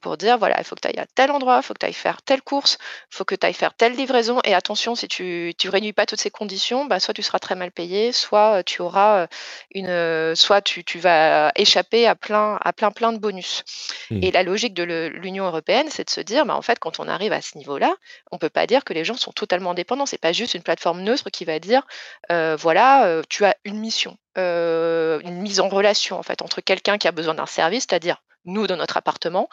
pour 0.00 0.16
dire, 0.16 0.38
voilà, 0.38 0.58
il 0.58 0.64
faut 0.64 0.74
que 0.74 0.80
tu 0.80 0.88
ailles 0.88 1.00
à 1.00 1.06
tel 1.14 1.30
endroit, 1.30 1.58
il 1.58 1.62
faut 1.62 1.74
que 1.74 1.78
tu 1.78 1.86
ailles 1.86 1.92
faire 1.92 2.22
telle 2.22 2.42
course, 2.42 2.78
il 3.12 3.16
faut 3.16 3.24
que 3.24 3.34
tu 3.34 3.46
ailles 3.46 3.52
faire 3.52 3.74
telle 3.74 3.94
livraison. 3.94 4.40
Et 4.44 4.54
attention, 4.54 4.94
si 4.94 5.08
tu 5.08 5.54
ne 5.62 5.70
réunis 5.70 5.92
pas 5.92 6.06
toutes 6.06 6.20
ces 6.20 6.30
conditions, 6.30 6.86
bah, 6.86 7.00
soit 7.00 7.14
tu 7.14 7.22
seras 7.22 7.38
très 7.38 7.54
mal 7.54 7.70
payé, 7.70 8.12
soit 8.12 8.61
tu 8.62 8.82
auras 8.82 9.26
une, 9.74 10.34
soit 10.34 10.62
tu, 10.62 10.98
vas 10.98 11.52
échapper 11.56 12.06
à 12.06 12.14
plein, 12.14 12.58
à 12.62 12.72
plein, 12.72 12.90
plein 12.90 13.12
de 13.12 13.18
bonus. 13.18 13.64
Mmh. 14.10 14.22
Et 14.22 14.30
la 14.30 14.42
logique 14.42 14.74
de 14.74 14.82
l'Union 14.82 15.46
européenne, 15.46 15.86
c'est 15.90 16.04
de 16.04 16.10
se 16.10 16.20
dire, 16.20 16.46
bah, 16.46 16.56
en 16.56 16.62
fait, 16.62 16.78
quand 16.78 17.00
on 17.00 17.08
arrive 17.08 17.32
à 17.32 17.40
ce 17.40 17.56
niveau-là, 17.58 17.94
on 18.30 18.38
peut 18.38 18.48
pas 18.48 18.66
dire 18.66 18.84
que 18.84 18.92
les 18.92 19.04
gens 19.04 19.16
sont 19.16 19.32
totalement 19.32 19.74
dépendants. 19.74 20.06
C'est 20.06 20.18
pas 20.18 20.32
juste 20.32 20.54
une 20.54 20.62
plateforme 20.62 21.02
neutre 21.02 21.30
qui 21.30 21.44
va 21.44 21.58
dire, 21.58 21.82
voilà, 22.28 23.22
tu 23.28 23.44
as 23.44 23.56
une 23.64 23.78
mission, 23.78 24.16
une 24.36 25.42
mise 25.42 25.60
en 25.60 25.68
relation 25.68 26.18
en 26.18 26.22
fait 26.22 26.42
entre 26.42 26.60
quelqu'un 26.60 26.98
qui 26.98 27.08
a 27.08 27.12
besoin 27.12 27.34
d'un 27.34 27.46
service, 27.46 27.86
c'est-à-dire 27.88 28.22
nous 28.44 28.66
dans 28.66 28.76
notre 28.76 28.96
appartement, 28.96 29.48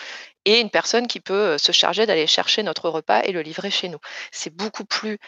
et 0.45 0.59
une 0.59 0.69
personne 0.69 1.07
qui 1.07 1.19
peut 1.19 1.57
se 1.57 1.71
charger 1.71 2.05
d'aller 2.05 2.27
chercher 2.27 2.63
notre 2.63 2.89
repas 2.89 3.21
et 3.23 3.31
le 3.31 3.41
livrer 3.41 3.71
chez 3.71 3.89
nous. 3.89 3.99
C'est 4.31 4.55
beaucoup 4.55 4.85
plus 4.85 5.19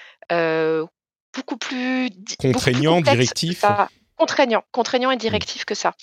beaucoup 1.33 1.57
plus 1.57 2.09
contraignant, 2.39 3.01
directif. 3.01 3.63
Contraignant, 4.17 4.63
contraignant 4.71 5.09
et 5.09 5.15
mmh. 5.15 5.19
directif 5.19 5.65
que 5.65 5.73
ça. 5.73 5.95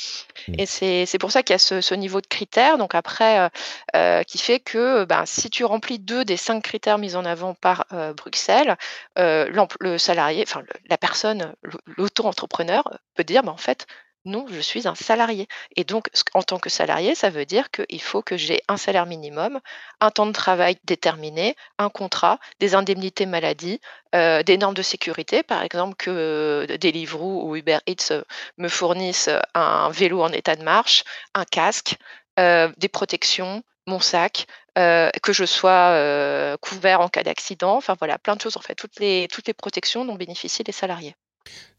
Mmh. 0.48 0.54
Et 0.58 0.66
c'est 1.06 1.18
pour 1.18 1.30
ça 1.30 1.44
qu'il 1.44 1.54
y 1.54 1.56
a 1.56 1.58
ce, 1.58 1.94
niveau 1.94 2.20
de 2.20 2.26
critères. 2.26 2.76
Donc 2.76 2.96
après, 2.96 3.38
euh, 3.38 3.48
euh, 3.94 4.22
qui 4.24 4.38
fait 4.38 4.58
que 4.58 5.04
ben, 5.04 5.24
si 5.24 5.50
tu 5.50 5.64
remplis 5.64 6.00
deux 6.00 6.24
des 6.24 6.36
cinq 6.36 6.64
critères 6.64 6.98
mis 6.98 7.14
en 7.14 7.24
avant 7.24 7.54
par 7.54 7.86
euh, 7.92 8.12
Bruxelles, 8.14 8.76
le 9.16 9.98
salarié, 9.98 10.42
enfin 10.42 10.62
la 10.90 10.98
personne, 10.98 11.54
l'auto-entrepreneur 11.96 12.82
peut 13.14 13.22
dire, 13.22 13.44
ben, 13.44 13.52
en 13.52 13.56
fait, 13.56 13.86
non, 14.28 14.46
je 14.48 14.60
suis 14.60 14.86
un 14.86 14.94
salarié. 14.94 15.48
Et 15.76 15.84
donc, 15.84 16.08
en 16.34 16.42
tant 16.42 16.58
que 16.58 16.70
salarié, 16.70 17.14
ça 17.14 17.30
veut 17.30 17.46
dire 17.46 17.70
qu'il 17.70 18.02
faut 18.02 18.22
que 18.22 18.36
j'ai 18.36 18.60
un 18.68 18.76
salaire 18.76 19.06
minimum, 19.06 19.58
un 20.00 20.10
temps 20.10 20.26
de 20.26 20.32
travail 20.32 20.76
déterminé, 20.84 21.56
un 21.78 21.88
contrat, 21.88 22.38
des 22.60 22.74
indemnités 22.74 23.26
maladie, 23.26 23.80
euh, 24.14 24.42
des 24.42 24.58
normes 24.58 24.74
de 24.74 24.82
sécurité, 24.82 25.42
par 25.42 25.62
exemple 25.62 25.96
que 25.96 26.10
euh, 26.10 26.76
Deliveroo 26.78 27.48
ou 27.48 27.56
Uber 27.56 27.78
Eats 27.86 28.12
euh, 28.12 28.22
me 28.58 28.68
fournissent 28.68 29.30
un 29.54 29.90
vélo 29.90 30.22
en 30.22 30.32
état 30.32 30.56
de 30.56 30.62
marche, 30.62 31.04
un 31.34 31.44
casque, 31.44 31.96
des 32.36 32.88
protections, 32.88 33.64
mon 33.88 33.98
sac, 33.98 34.46
que 34.76 35.32
je 35.32 35.44
sois 35.44 36.56
couvert 36.60 37.00
en 37.00 37.08
cas 37.08 37.24
d'accident, 37.24 37.76
enfin 37.76 37.96
voilà, 37.98 38.16
plein 38.16 38.36
de 38.36 38.40
choses 38.40 38.56
en 38.56 38.60
fait, 38.60 38.76
toutes 38.76 39.00
les, 39.00 39.26
toutes 39.26 39.48
les 39.48 39.54
protections 39.54 40.04
dont 40.04 40.14
bénéficient 40.14 40.62
les 40.64 40.72
salariés. 40.72 41.16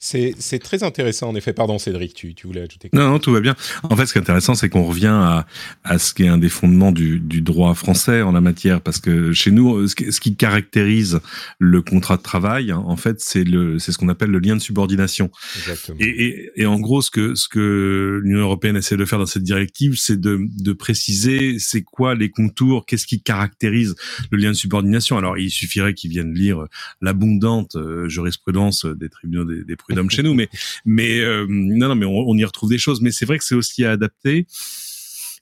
C'est 0.02 0.60
très 0.64 0.84
intéressant, 0.84 1.28
en 1.28 1.36
effet. 1.36 1.52
Pardon, 1.52 1.78
Cédric, 1.78 2.14
tu, 2.14 2.34
tu 2.34 2.48
voulais 2.48 2.62
ajouter 2.62 2.90
Non, 2.94 3.10
non, 3.10 3.20
tout 3.20 3.34
va 3.34 3.42
bien. 3.42 3.56
En 3.84 3.98
fait, 3.98 4.06
ce 4.06 4.14
qui 4.14 4.20
est 4.20 4.22
intéressant, 4.22 4.56
c'est 4.56 4.70
qu'on 4.70 4.86
revient 4.86 5.08
à, 5.08 5.46
à 5.84 6.00
ce 6.00 6.14
qui 6.14 6.24
est 6.24 6.30
un 6.30 6.38
des 6.38 6.48
fondements 6.48 6.94
du, 6.94 7.20
du, 7.20 7.42
droit 7.42 7.74
français 7.74 8.22
en 8.22 8.32
la 8.32 8.40
matière, 8.40 8.80
parce 8.80 9.00
que 9.00 9.34
chez 9.34 9.52
nous, 9.52 9.88
ce 9.90 9.96
qui, 9.96 10.14
ce 10.14 10.22
qui 10.22 10.38
caractérise 10.38 11.20
le 11.58 11.82
contrat 11.82 12.16
de 12.16 12.22
travail, 12.22 12.72
en 12.72 12.96
fait, 12.96 13.20
c'est 13.20 13.44
ce 13.44 13.98
qu'on 13.98 14.08
appelle 14.08 14.30
le 14.30 14.40
lien 14.40 14.56
de 14.56 14.62
subordination. 14.62 15.32
Exactement. 15.58 15.98
Et, 16.00 16.08
et, 16.08 16.52
et, 16.56 16.66
en 16.66 16.80
gros, 16.80 17.02
ce 17.02 17.12
que 17.12 17.36
ce 17.36 17.50
que 17.50 18.22
l'Union 18.24 18.40
européenne 18.40 18.78
essaie 18.78 18.98
de 18.98 19.06
faire 19.06 19.20
dans 19.20 19.26
cette 19.26 19.44
directive, 19.44 19.98
c'est 19.98 20.20
de, 20.20 20.40
de 20.40 20.72
préciser 20.72 21.60
c'est 21.60 21.82
quoi 21.82 22.16
les 22.16 22.30
contours, 22.30 22.86
qu'est-ce 22.86 23.06
qui 23.06 23.22
caractérise 23.22 23.96
le 24.32 24.38
lien 24.38 24.50
de 24.50 24.56
subordination. 24.56 25.18
Alors, 25.18 25.38
il 25.38 25.50
suffirait 25.50 25.94
qu'ils 25.94 26.12
viennent 26.12 26.34
lire 26.34 26.66
l'abondante 27.02 27.76
euh, 27.76 28.08
jurisprudence 28.08 28.86
des 28.86 29.10
tribunaux 29.10 29.44
des, 29.44 29.59
des 29.64 29.76
prud'hommes 29.76 30.10
chez 30.10 30.24
nous, 30.24 30.34
mais 30.34 30.50
mais 30.86 31.20
euh, 31.20 31.46
non 31.50 31.88
non 31.88 31.96
mais 31.96 32.06
on, 32.06 32.36
y 32.36 32.46
retrouve 32.46 32.70
des 32.70 32.78
choses. 32.78 33.02
Mais 33.02 33.12
c'est 33.12 33.26
vrai 33.26 33.38
que 33.38 33.44
c'est 33.44 33.56
aussi 33.56 33.86
adapté 33.86 34.46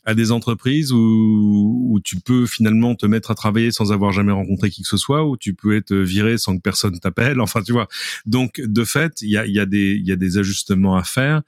à 0.05 0.13
des 0.13 0.31
entreprises 0.31 0.93
où, 0.93 1.89
où 1.91 1.99
tu 1.99 2.17
peux 2.21 2.45
finalement 2.45 2.95
te 2.95 3.05
mettre 3.05 3.29
à 3.29 3.35
travailler 3.35 3.71
sans 3.71 3.91
avoir 3.91 4.13
jamais 4.13 4.31
rencontré 4.31 4.69
qui 4.69 4.81
que 4.81 4.87
ce 4.87 4.95
soit, 4.95 5.25
où 5.27 5.35
tu 5.35 5.53
peux 5.53 5.75
être 5.75 5.93
viré 5.93 6.37
sans 6.37 6.55
que 6.55 6.61
personne 6.61 6.97
t'appelle. 6.97 7.41
Enfin, 7.41 7.61
tu 7.61 7.73
vois. 7.73 7.89
Donc, 8.25 8.61
de 8.61 8.85
fait, 8.85 9.21
il 9.21 9.29
y 9.29 9.37
a, 9.37 9.45
y, 9.45 9.59
a 9.59 9.65
des, 9.65 10.01
y 10.01 10.13
a 10.13 10.15
des 10.15 10.37
ajustements 10.37 10.95
à 10.95 11.03
faire. 11.03 11.41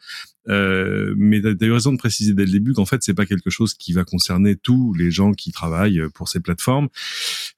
Euh, 0.48 1.14
mais 1.18 1.42
tu 1.42 1.48
as 1.48 1.66
eu 1.66 1.72
raison 1.72 1.92
de 1.92 1.98
préciser 1.98 2.34
dès 2.34 2.46
le 2.46 2.52
début 2.52 2.74
qu'en 2.74 2.86
fait, 2.86 3.04
c'est 3.04 3.14
pas 3.14 3.26
quelque 3.26 3.50
chose 3.50 3.74
qui 3.74 3.94
va 3.94 4.04
concerner 4.04 4.56
tous 4.56 4.94
les 4.94 5.12
gens 5.12 5.34
qui 5.34 5.52
travaillent 5.52 6.02
pour 6.14 6.30
ces 6.30 6.40
plateformes, 6.40 6.88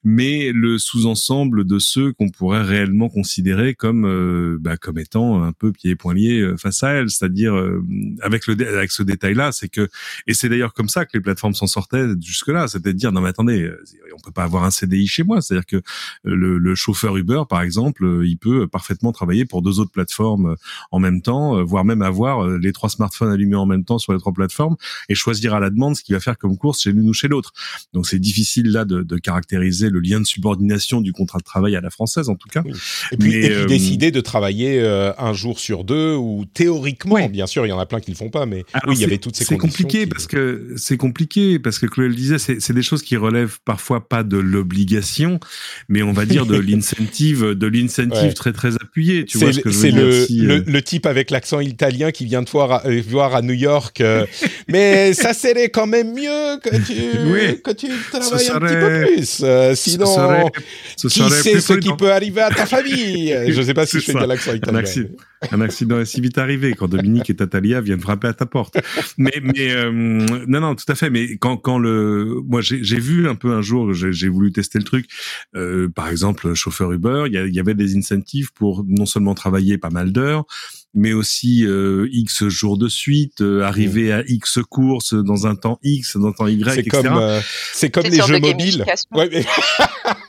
mais 0.03 0.51
le 0.53 0.77
sous-ensemble 0.77 1.65
de 1.65 1.79
ceux 1.79 2.11
qu'on 2.13 2.29
pourrait 2.29 2.63
réellement 2.63 3.09
considérer 3.09 3.75
comme 3.75 4.05
euh, 4.05 4.57
bah, 4.59 4.77
comme 4.77 4.97
étant 4.97 5.43
un 5.43 5.51
peu 5.51 5.71
pieds 5.71 5.91
et 5.91 5.95
poings 5.95 6.13
liés 6.13 6.39
euh, 6.39 6.57
face 6.57 6.83
à 6.83 6.91
elles. 6.91 7.09
C'est-à-dire 7.09 7.53
euh, 7.55 7.83
avec 8.21 8.47
le 8.47 8.53
avec 8.75 8.91
ce 8.91 9.03
détail-là, 9.03 9.51
c'est 9.51 9.69
que 9.69 9.89
et 10.27 10.33
c'est 10.33 10.49
d'ailleurs 10.49 10.73
comme 10.73 10.89
ça 10.89 11.05
que 11.05 11.11
les 11.13 11.21
plateformes 11.21 11.53
s'en 11.53 11.67
sortaient 11.67 12.07
jusque-là, 12.19 12.67
c'était 12.67 12.93
de 12.93 12.97
dire 12.97 13.11
non 13.11 13.21
mais 13.21 13.29
attendez, 13.29 13.69
on 14.15 14.19
peut 14.19 14.31
pas 14.31 14.43
avoir 14.43 14.63
un 14.63 14.71
CDI 14.71 15.07
chez 15.07 15.23
moi. 15.23 15.41
C'est-à-dire 15.41 15.65
que 15.65 15.81
le, 16.23 16.57
le, 16.57 16.75
chauffeur 16.75 17.15
Uber, 17.17 17.43
par 17.49 17.61
exemple, 17.61 18.21
il 18.23 18.37
peut 18.37 18.67
parfaitement 18.67 19.11
travailler 19.11 19.45
pour 19.45 19.61
deux 19.61 19.79
autres 19.79 19.91
plateformes 19.91 20.55
en 20.91 20.99
même 20.99 21.21
temps, 21.21 21.63
voire 21.63 21.85
même 21.85 22.01
avoir 22.01 22.47
les 22.47 22.70
trois 22.73 22.89
smartphones 22.89 23.31
allumés 23.31 23.55
en 23.55 23.65
même 23.65 23.83
temps 23.83 23.97
sur 23.97 24.13
les 24.13 24.19
trois 24.19 24.33
plateformes 24.33 24.75
et 25.09 25.15
choisir 25.15 25.53
à 25.53 25.59
la 25.59 25.69
demande 25.69 25.95
ce 25.95 26.03
qu'il 26.03 26.15
va 26.15 26.19
faire 26.19 26.37
comme 26.37 26.57
course 26.57 26.81
chez 26.81 26.91
l'une 26.91 27.09
ou 27.09 27.13
chez 27.13 27.27
l'autre. 27.27 27.53
Donc 27.93 28.07
c'est 28.07 28.19
difficile 28.19 28.71
là 28.71 28.85
de, 28.85 29.03
de, 29.03 29.17
caractériser 29.17 29.89
le 29.89 29.99
lien 29.99 30.19
de 30.19 30.25
subordination 30.25 31.01
du 31.01 31.13
contrat 31.13 31.39
de 31.39 31.43
travail 31.43 31.75
à 31.75 31.81
la 31.81 31.89
française 31.89 32.29
en 32.29 32.35
tout 32.35 32.49
cas. 32.49 32.63
Et 33.11 33.17
puis, 33.17 33.35
et 33.35 33.39
puis 33.41 33.51
euh, 33.51 33.65
décider 33.65 34.11
de 34.11 34.21
travailler 34.21 34.79
euh, 34.79 35.13
un 35.17 35.33
jour 35.33 35.59
sur 35.59 35.83
deux 35.83 36.15
ou 36.15 36.45
théoriquement, 36.53 37.27
bien 37.29 37.47
sûr, 37.47 37.65
il 37.65 37.69
y 37.69 37.71
en 37.71 37.79
a 37.79 37.85
plein 37.85 37.99
qui 37.99 38.11
le 38.11 38.17
font 38.17 38.29
pas, 38.29 38.45
mais 38.45 38.65
oui, 38.87 38.95
il 38.95 39.01
y 39.01 39.03
avait 39.03 39.17
toutes 39.17 39.35
ces 39.35 39.45
conditions. 39.45 39.69
C'est 39.69 39.83
compliqué 39.83 40.07
parce 40.07 40.27
que 40.27 40.73
c'est 40.77 40.97
compliqué 40.97 41.59
parce 41.59 41.79
que 41.79 41.85
Chloé 41.85 42.07
le 42.07 42.15
disait, 42.15 42.37
c'est 42.37 42.73
des 42.73 42.81
choses 42.81 43.03
qui 43.03 43.15
relèvent 43.17 43.59
parfois 43.65 44.07
pas 44.07 44.23
de 44.23 44.37
l'obligation, 44.37 45.39
mais 45.89 46.01
on 46.01 46.13
va 46.13 46.25
dire 46.25 46.45
de 46.45 46.55
l'incentive, 46.59 47.53
de 47.53 47.67
l'incentive 47.67 48.33
très 48.33 48.53
très 48.53 48.75
appuyé. 48.75 49.25
Tu 49.25 49.37
vois 49.37 49.53
ce 49.53 49.59
que 49.59 49.69
je 49.69 49.77
veux 49.77 49.91
dire 49.91 50.25
C'est 50.27 50.33
le, 50.33 50.63
le, 50.65 50.81
type 50.81 51.05
avec 51.05 51.31
l'accent 51.31 51.59
italien 51.59 52.11
qui 52.11 52.25
vient 52.25 52.41
de 52.41 52.49
voir 52.67 52.85
euh, 52.85 53.01
voir 53.07 53.35
à 53.35 53.41
New 53.41 53.53
York. 53.53 54.01
Euh, 54.01 54.25
mais 54.67 55.13
ça 55.13 55.33
serait 55.33 55.69
quand 55.69 55.87
même 55.87 56.13
mieux 56.13 56.59
que 56.63 56.69
tu, 56.85 57.61
que 57.61 57.71
tu 57.71 57.87
travailles 58.11 58.49
un 58.49 58.59
petit 58.59 58.73
peu 58.73 59.13
plus. 59.13 59.41
Euh, 59.43 59.75
sinon, 59.75 60.49
qui 60.97 61.09
sait 61.09 61.59
ce 61.59 61.73
qui 61.73 61.93
peut 61.95 62.11
arriver 62.11 62.41
à 62.41 62.51
ta 62.51 62.65
famille? 62.65 63.35
Je 63.47 63.59
ne 63.59 63.65
sais 63.65 63.73
pas 63.73 63.85
si 63.85 63.99
je 63.99 64.05
fais 64.05 64.13
de 64.13 64.25
l'accent 64.25 64.53
italien. 64.53 64.79
Un 64.79 64.81
accident, 64.81 65.09
un 65.51 65.61
accident 65.61 65.99
est 65.99 66.05
si 66.05 66.21
vite 66.21 66.37
arrivé 66.37 66.73
quand 66.73 66.87
Dominique 66.87 67.29
et 67.29 67.35
Tatalia 67.35 67.81
viennent 67.81 67.99
frapper 67.99 68.27
à 68.27 68.33
ta 68.33 68.45
porte. 68.45 68.77
Mais, 69.17 69.33
mais 69.43 69.73
non, 70.47 70.61
non, 70.61 70.75
tout 70.75 70.89
à 70.89 70.95
fait. 70.95 71.09
Mais 71.09 71.37
quand, 71.37 71.57
quand 71.57 71.79
le, 71.79 72.41
moi, 72.45 72.61
j'ai 72.61 72.99
vu 72.99 73.27
un 73.27 73.35
peu 73.35 73.51
un 73.51 73.61
jour, 73.61 73.93
j'ai 73.93 74.29
voulu 74.29 74.51
tester 74.51 74.79
le 74.79 74.85
truc. 74.85 75.07
par 75.95 76.09
exemple, 76.09 76.53
chauffeur 76.53 76.91
Uber, 76.91 77.25
il 77.27 77.33
y, 77.33 77.55
y 77.55 77.59
avait 77.59 77.73
des 77.73 77.95
incentives 77.95 78.51
pour 78.53 78.83
non 78.87 79.05
seulement 79.05 79.33
travailler 79.33 79.77
pas 79.77 79.89
mal 79.89 80.11
d'heures, 80.11 80.45
mais 80.93 81.13
aussi 81.13 81.65
euh, 81.65 82.09
X 82.11 82.47
jours 82.47 82.77
de 82.77 82.89
suite, 82.89 83.41
euh, 83.41 83.61
arriver 83.61 84.11
à 84.11 84.23
X 84.27 84.59
courses 84.69 85.13
dans 85.13 85.47
un 85.47 85.55
temps 85.55 85.79
X, 85.83 86.17
dans 86.17 86.27
un 86.27 86.31
temps 86.33 86.47
Y, 86.47 86.69
c'est 86.69 86.83
Comme, 86.83 87.05
euh, 87.07 87.39
c'est 87.73 87.89
comme 87.89 88.03
les 88.03 88.21
jeux 88.21 88.39
mobiles. 88.39 88.85
Ouais, 89.11 89.29
mais 89.31 89.45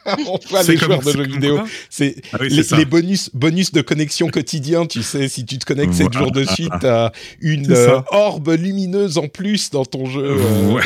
on 0.26 0.38
voit 0.48 0.62
les 0.62 0.76
joueurs 0.76 1.02
de 1.02 1.12
jeux 1.12 1.26
vidéo. 1.26 1.60
C'est 1.90 2.14
ah 2.32 2.38
les, 2.42 2.84
bonus, 2.84 3.30
bonus 3.34 3.72
de 3.72 3.80
connexion 3.80 4.28
quotidien. 4.28 4.86
Tu 4.86 5.02
sais, 5.02 5.28
si 5.28 5.44
tu 5.44 5.58
te 5.58 5.64
connectes 5.64 5.94
7 5.94 6.12
jours 6.12 6.30
de 6.30 6.44
suite, 6.44 6.72
t'as 6.80 7.10
une 7.40 7.74
orbe 8.10 8.50
lumineuse 8.50 9.18
en 9.18 9.26
plus 9.26 9.70
dans 9.70 9.84
ton 9.84 10.06
jeu. 10.06 10.36
Ouais. 10.66 10.82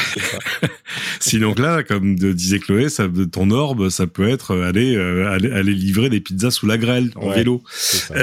Sinon 1.21 1.54
là, 1.54 1.83
comme 1.83 2.16
disait 2.16 2.61
Chloé, 2.61 2.88
ça, 2.88 3.06
ton 3.30 3.50
orbe, 3.50 3.90
ça 3.90 4.06
peut 4.06 4.28
être 4.28 4.56
aller, 4.59 4.97
aller, 4.97 5.50
aller 5.50 5.75
livrer 5.75 6.09
des 6.09 6.21
pizzas 6.21 6.50
sous 6.50 6.66
la 6.66 6.78
grêle 6.78 7.11
en 7.16 7.30
vélo. 7.30 7.62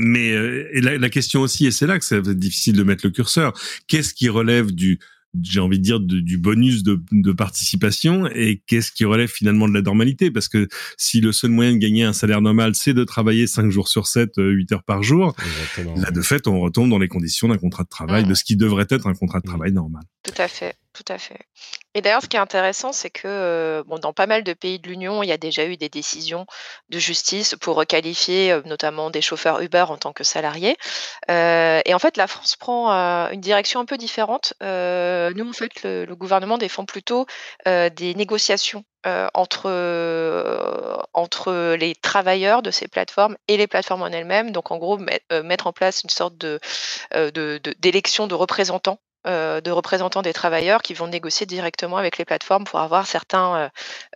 mais 0.00 0.34
et 0.78 0.98
la, 0.98 1.10
question 1.10 1.40
aussi, 1.40 1.66
et 1.66 1.70
c'est 1.70 1.86
là 1.86 1.98
que 1.98 2.04
c'est 2.04 2.28
difficile 2.28 2.76
de 2.76 2.82
mettre 2.82 3.04
le 3.04 3.10
curseur, 3.10 3.52
qu'est-ce 3.86 4.14
qui 4.14 4.28
relève 4.28 4.72
du 4.72 4.98
j'ai 5.42 5.60
envie 5.60 5.78
de 5.78 5.84
dire 5.84 6.00
du 6.00 6.38
bonus 6.38 6.82
de, 6.82 7.00
de 7.12 7.32
participation 7.32 8.26
et 8.28 8.62
qu'est-ce 8.66 8.90
qui 8.90 9.04
relève 9.04 9.28
finalement 9.28 9.68
de 9.68 9.74
la 9.74 9.82
normalité? 9.82 10.30
Parce 10.30 10.48
que 10.48 10.68
si 10.96 11.20
le 11.20 11.32
seul 11.32 11.50
moyen 11.50 11.72
de 11.72 11.76
gagner 11.76 12.02
un 12.02 12.14
salaire 12.14 12.40
normal 12.40 12.74
c'est 12.74 12.94
de 12.94 13.04
travailler 13.04 13.46
5 13.46 13.70
jours 13.70 13.88
sur 13.88 14.06
7 14.06 14.32
8 14.38 14.40
euh, 14.40 14.74
heures 14.74 14.82
par 14.84 15.02
jour 15.02 15.36
là 15.76 16.10
de 16.10 16.22
fait 16.22 16.48
on 16.48 16.60
retombe 16.60 16.88
dans 16.88 16.98
les 16.98 17.08
conditions 17.08 17.48
d'un 17.48 17.58
contrat 17.58 17.84
de 17.84 17.90
travail 17.90 18.24
de 18.24 18.32
ce 18.32 18.42
qui 18.42 18.56
devrait 18.56 18.86
être 18.88 19.06
un 19.06 19.14
contrat 19.14 19.40
de 19.40 19.46
travail 19.46 19.70
normal. 19.72 20.02
Tout 20.22 20.40
à 20.40 20.48
fait, 20.48 20.76
tout 20.94 21.04
à 21.12 21.18
fait. 21.18 21.40
Et 21.94 22.02
d'ailleurs, 22.02 22.22
ce 22.22 22.28
qui 22.28 22.36
est 22.36 22.40
intéressant, 22.40 22.92
c'est 22.92 23.10
que 23.10 23.26
euh, 23.26 23.82
dans 24.02 24.12
pas 24.12 24.26
mal 24.26 24.44
de 24.44 24.52
pays 24.52 24.78
de 24.78 24.88
l'Union, 24.88 25.22
il 25.22 25.28
y 25.28 25.32
a 25.32 25.38
déjà 25.38 25.64
eu 25.64 25.76
des 25.78 25.88
décisions 25.88 26.46
de 26.90 26.98
justice 26.98 27.56
pour 27.60 27.76
requalifier 27.76 28.52
euh, 28.52 28.62
notamment 28.66 29.10
des 29.10 29.22
chauffeurs 29.22 29.60
Uber 29.60 29.86
en 29.88 29.96
tant 29.96 30.12
que 30.12 30.22
salariés. 30.22 30.76
Euh, 31.30 31.80
et 31.86 31.94
en 31.94 31.98
fait, 31.98 32.18
la 32.18 32.26
France 32.26 32.56
prend 32.56 32.90
une 33.32 33.40
direction 33.40 33.80
un 33.80 33.86
peu 33.86 33.96
différente. 33.96 34.52
nous, 34.60 35.48
en 35.48 35.52
fait, 35.52 35.82
le, 35.82 36.14
gouvernement 36.14 36.58
défend 36.58 36.84
plutôt 36.84 37.26
des 37.66 38.14
négociations 38.14 38.84
entre, 39.34 39.70
entre 41.14 41.74
les 41.74 41.94
travailleurs 41.94 42.62
de 42.62 42.70
ces 42.70 42.88
plateformes 42.88 43.36
et 43.48 43.56
les 43.56 43.66
plateformes 43.66 44.02
en 44.02 44.08
elles-mêmes. 44.08 44.52
Donc, 44.52 44.70
en 44.70 44.78
gros, 44.78 44.98
mettre 45.44 45.66
en 45.66 45.72
place 45.72 46.02
une 46.02 46.10
sorte 46.10 46.36
de, 46.36 46.60
d'élection 47.78 48.26
de 48.26 48.34
représentants 48.34 48.98
de 49.24 49.70
représentants 49.70 50.22
des 50.22 50.32
travailleurs 50.32 50.82
qui 50.82 50.94
vont 50.94 51.06
négocier 51.06 51.46
directement 51.46 51.96
avec 51.96 52.18
les 52.18 52.24
plateformes 52.24 52.64
pour 52.64 52.80
avoir 52.80 53.06
certains, 53.06 53.56
euh, 53.56 53.68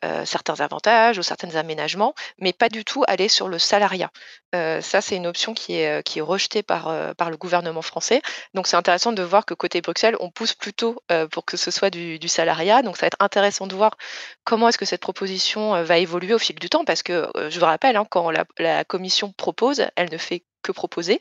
euh, 0.04 0.25
certains 0.25 0.61
avantages 0.61 1.18
ou 1.18 1.23
certains 1.23 1.54
aménagements, 1.56 2.14
mais 2.38 2.52
pas 2.52 2.68
du 2.68 2.85
tout 2.85 3.04
aller 3.09 3.28
sur 3.28 3.49
le 3.49 3.59
salariat. 3.59 4.11
ça, 4.52 5.00
c'est 5.00 5.16
une 5.16 5.26
option 5.26 5.54
qui 5.54 5.76
est, 5.76 6.02
qui 6.06 6.18
est 6.18 6.23
rejetée 6.23 6.62
par, 6.62 7.14
par 7.16 7.30
le 7.30 7.37
gouvernement 7.37 7.82
français. 7.82 8.21
Donc, 8.54 8.66
c'est 8.66 8.76
intéressant 8.76 9.12
de 9.12 9.23
voir 9.23 9.47
que 9.47 9.54
côté 9.54 9.80
Bruxelles, 9.80 10.16
on 10.21 10.30
pousse 10.30 10.54
plutôt 10.54 11.02
pour 11.30 11.44
que 11.47 11.56
ce 11.56 11.71
soit 11.71 11.90
du, 11.90 12.28
salariat. 12.28 12.82
Donc, 12.82 12.97
ça 12.97 13.02
va 13.02 13.06
être 13.09 13.16
intéressant 13.21 13.66
de 13.66 13.75
voir 13.75 13.97
comment 14.44 14.68
est-ce 14.68 14.78
que 14.78 14.85
cette 14.85 15.00
proposition 15.00 15.82
va 15.82 15.99
évoluer 15.99 16.35
au 16.35 16.38
fil 16.38 16.56
du 16.56 16.68
temps, 16.68 16.85
parce 16.85 17.02
que 17.02 17.30
je 17.49 17.59
vous 17.59 17.64
rappelle, 17.64 17.97
hein, 17.97 18.06
quand 18.09 18.30
la, 18.30 18.44
la 18.59 18.85
commission 18.85 19.32
propose, 19.32 19.87
elle 19.97 20.11
ne 20.12 20.18
fait 20.18 20.44
que 20.62 20.73
proposer. 20.73 21.21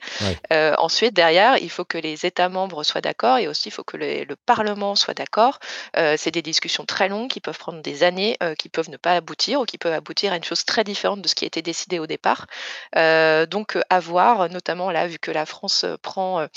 Euh, 0.54 0.74
ensuite, 0.78 1.14
derrière, 1.14 1.58
il 1.58 1.70
faut 1.70 1.86
que 1.86 1.98
les 1.98 2.26
États 2.26 2.50
membres 2.50 2.84
soient 2.84 3.02
d'accord 3.02 3.38
et 3.38 3.48
aussi 3.48 3.70
il 3.70 3.72
faut 3.72 3.84
que 3.84 3.98
le, 3.98 4.36
Parlement 4.46 4.96
soit 4.96 5.14
d'accord. 5.14 5.60
Euh, 5.98 6.16
c'est 6.18 6.32
des 6.32 6.42
discussions 6.42 6.86
très 6.86 7.10
longues 7.10 7.30
qui 7.30 7.42
peuvent 7.42 7.58
prendre 7.58 7.82
des 7.82 8.04
années, 8.04 8.38
euh, 8.42 8.56
qui 8.56 8.70
peuvent 8.70 8.90
ne 8.90 8.98
pas 8.98 9.16
aboutir 9.16 9.62
ou 9.62 9.66
qui 9.66 9.78
peuvent 9.78 9.94
aboutir 9.94 10.34
à 10.34 10.38
une 10.38 10.44
chose 10.44 10.66
très 10.66 10.84
différente 10.84 11.22
de 11.22 11.28
ce 11.28 11.36
qui 11.36 11.46
a 11.46 11.48
été 11.48 11.62
décidé 11.62 12.00
au 12.00 12.08
départ. 12.08 12.48
donc, 12.96 13.78
à 13.90 14.00
voir, 14.00 14.50
notamment 14.50 14.92
là, 14.92 15.08
vu 15.08 15.20
que 15.20 15.32
la 15.32 15.46
France 15.46 15.86
prend 16.02 16.48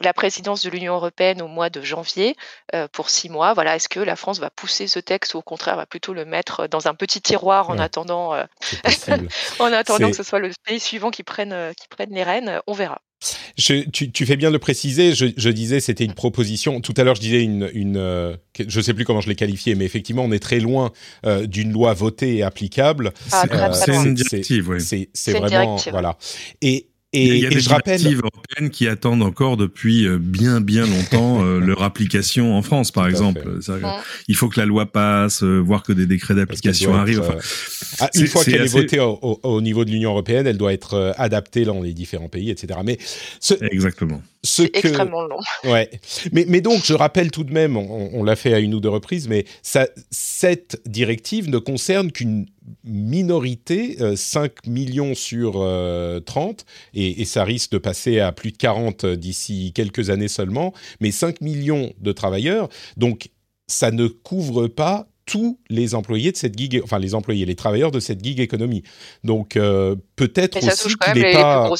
la 0.00 0.12
présidence 0.12 0.62
de 0.62 0.70
l'Union 0.70 0.94
européenne 0.94 1.42
au 1.42 1.48
mois 1.48 1.70
de 1.70 1.82
janvier 1.82 2.36
pour 2.92 3.10
six 3.10 3.28
mois. 3.28 3.54
Voilà, 3.54 3.76
est-ce 3.76 3.88
que 3.88 4.00
la 4.00 4.16
France 4.16 4.38
va 4.38 4.50
pousser 4.50 4.86
ce 4.86 4.98
texte 4.98 5.34
ou 5.34 5.38
au 5.38 5.42
contraire 5.42 5.76
va 5.76 5.86
plutôt 5.86 6.12
le 6.12 6.24
mettre 6.24 6.68
dans 6.68 6.88
un 6.88 6.94
petit 6.94 7.20
tiroir 7.20 7.70
en 7.70 7.78
attendant, 7.78 8.32
en 9.58 9.72
attendant 9.72 10.10
que 10.10 10.16
ce 10.16 10.22
soit 10.22 10.38
le 10.38 10.50
pays 10.64 10.80
suivant 10.80 11.10
qui 11.10 11.22
prenne, 11.22 11.72
qui 11.76 11.88
prenne 11.88 12.10
les 12.12 12.22
rênes 12.22 12.60
On 12.66 12.72
verra. 12.72 13.00
tu, 13.56 14.26
fais 14.26 14.36
bien 14.36 14.48
de 14.48 14.54
le 14.54 14.58
préciser. 14.58 15.14
Je, 15.14 15.48
disais, 15.48 15.80
c'était 15.80 16.04
une 16.04 16.14
proposition. 16.14 16.80
Tout 16.80 16.94
à 16.96 17.04
l'heure, 17.04 17.14
je 17.14 17.20
disais 17.20 17.42
une, 17.42 17.70
une 17.72 18.38
je 18.58 18.80
sais 18.80 18.94
plus 18.94 19.04
comment 19.04 19.20
je 19.20 19.28
l'ai 19.28 19.36
qualifié, 19.36 19.74
mais 19.74 19.84
effectivement, 19.84 20.24
on 20.24 20.32
est 20.32 20.42
très 20.42 20.60
loin 20.60 20.92
d'une 21.24 21.72
loi 21.72 21.94
votée 21.94 22.36
et 22.36 22.42
applicable. 22.42 23.12
Ah, 23.32 23.72
c'est 23.72 23.94
une 23.94 24.14
directive, 24.14 24.68
oui. 24.68 25.08
C'est 25.12 25.32
vraiment 25.32 25.76
voilà. 25.90 26.16
Et 26.62 26.88
et, 27.14 27.26
il 27.26 27.38
y 27.38 27.46
a 27.46 27.48
des 27.48 27.56
directives 27.56 28.20
européennes 28.22 28.68
qui 28.70 28.86
attendent 28.86 29.22
encore 29.22 29.56
depuis 29.56 30.06
euh, 30.06 30.18
bien 30.20 30.60
bien 30.60 30.86
longtemps 30.86 31.42
euh, 31.42 31.58
leur 31.68 31.82
application 31.82 32.54
en 32.54 32.60
France, 32.60 32.92
par 32.92 33.08
exemple. 33.08 33.60
il 34.28 34.36
faut 34.36 34.48
que 34.48 34.60
la 34.60 34.66
loi 34.66 34.84
passe, 34.84 35.42
euh, 35.42 35.58
voir 35.58 35.82
que 35.82 35.94
des 35.94 36.04
décrets 36.04 36.34
d'application 36.34 36.94
arrivent. 36.94 37.20
Enfin, 37.20 37.38
ah, 38.00 38.10
une 38.14 38.26
fois 38.26 38.44
qu'elle 38.44 38.60
est 38.60 38.66
votée 38.66 39.00
au, 39.00 39.60
niveau 39.62 39.86
de 39.86 39.90
l'Union 39.90 40.10
européenne, 40.10 40.46
elle 40.46 40.58
doit 40.58 40.74
être 40.74 41.14
adaptée 41.16 41.64
dans 41.64 41.80
les 41.80 41.94
différents 41.94 42.28
pays, 42.28 42.50
etc. 42.50 42.78
Mais 42.84 42.98
exactement. 43.62 44.22
C'est 44.42 44.70
extrêmement 44.76 45.22
long. 45.22 45.38
Ouais. 45.64 45.90
Mais, 46.32 46.44
mais 46.48 46.60
donc, 46.60 46.84
je 46.84 46.94
rappelle 46.94 47.30
tout 47.30 47.44
de 47.44 47.52
même, 47.52 47.76
on, 47.76 48.22
l'a 48.22 48.36
fait 48.36 48.54
à 48.54 48.60
une 48.60 48.74
ou 48.74 48.80
deux 48.80 48.88
reprises, 48.88 49.28
mais 49.28 49.44
ça, 49.62 49.88
cette 50.10 50.80
directive 50.86 51.48
ne 51.48 51.58
concerne 51.58 52.12
qu'une 52.12 52.46
minorité, 52.84 53.98
5 54.16 54.44
euh, 54.44 54.70
millions 54.70 55.14
sur 55.14 55.52
30, 55.52 55.60
euh, 55.60 56.52
et, 56.94 57.22
et, 57.22 57.24
ça 57.24 57.44
risque 57.44 57.72
de 57.72 57.78
passer 57.78 58.20
à 58.20 58.32
plus 58.32 58.52
de 58.52 58.56
40 58.56 59.06
d'ici 59.06 59.72
quelques 59.74 60.10
années 60.10 60.28
seulement, 60.28 60.72
mais 61.00 61.10
5 61.10 61.40
millions 61.40 61.92
de 62.00 62.12
travailleurs. 62.12 62.68
Donc, 62.96 63.30
ça 63.66 63.90
ne 63.90 64.06
couvre 64.06 64.66
pas 64.66 65.08
tous 65.28 65.58
les 65.68 65.94
employés 65.94 66.32
de 66.32 66.38
cette 66.38 66.58
gig, 66.58 66.80
enfin 66.82 66.98
les 66.98 67.14
employés, 67.14 67.44
les 67.44 67.54
travailleurs 67.54 67.90
de 67.90 68.00
cette 68.00 68.24
gig 68.24 68.40
économie. 68.40 68.82
Donc 69.24 69.56
euh, 69.56 69.94
peut-être 70.16 70.56
aussi 70.56 70.94
qu'il 70.96 71.22
n'est 71.22 71.32
pas, 71.32 71.70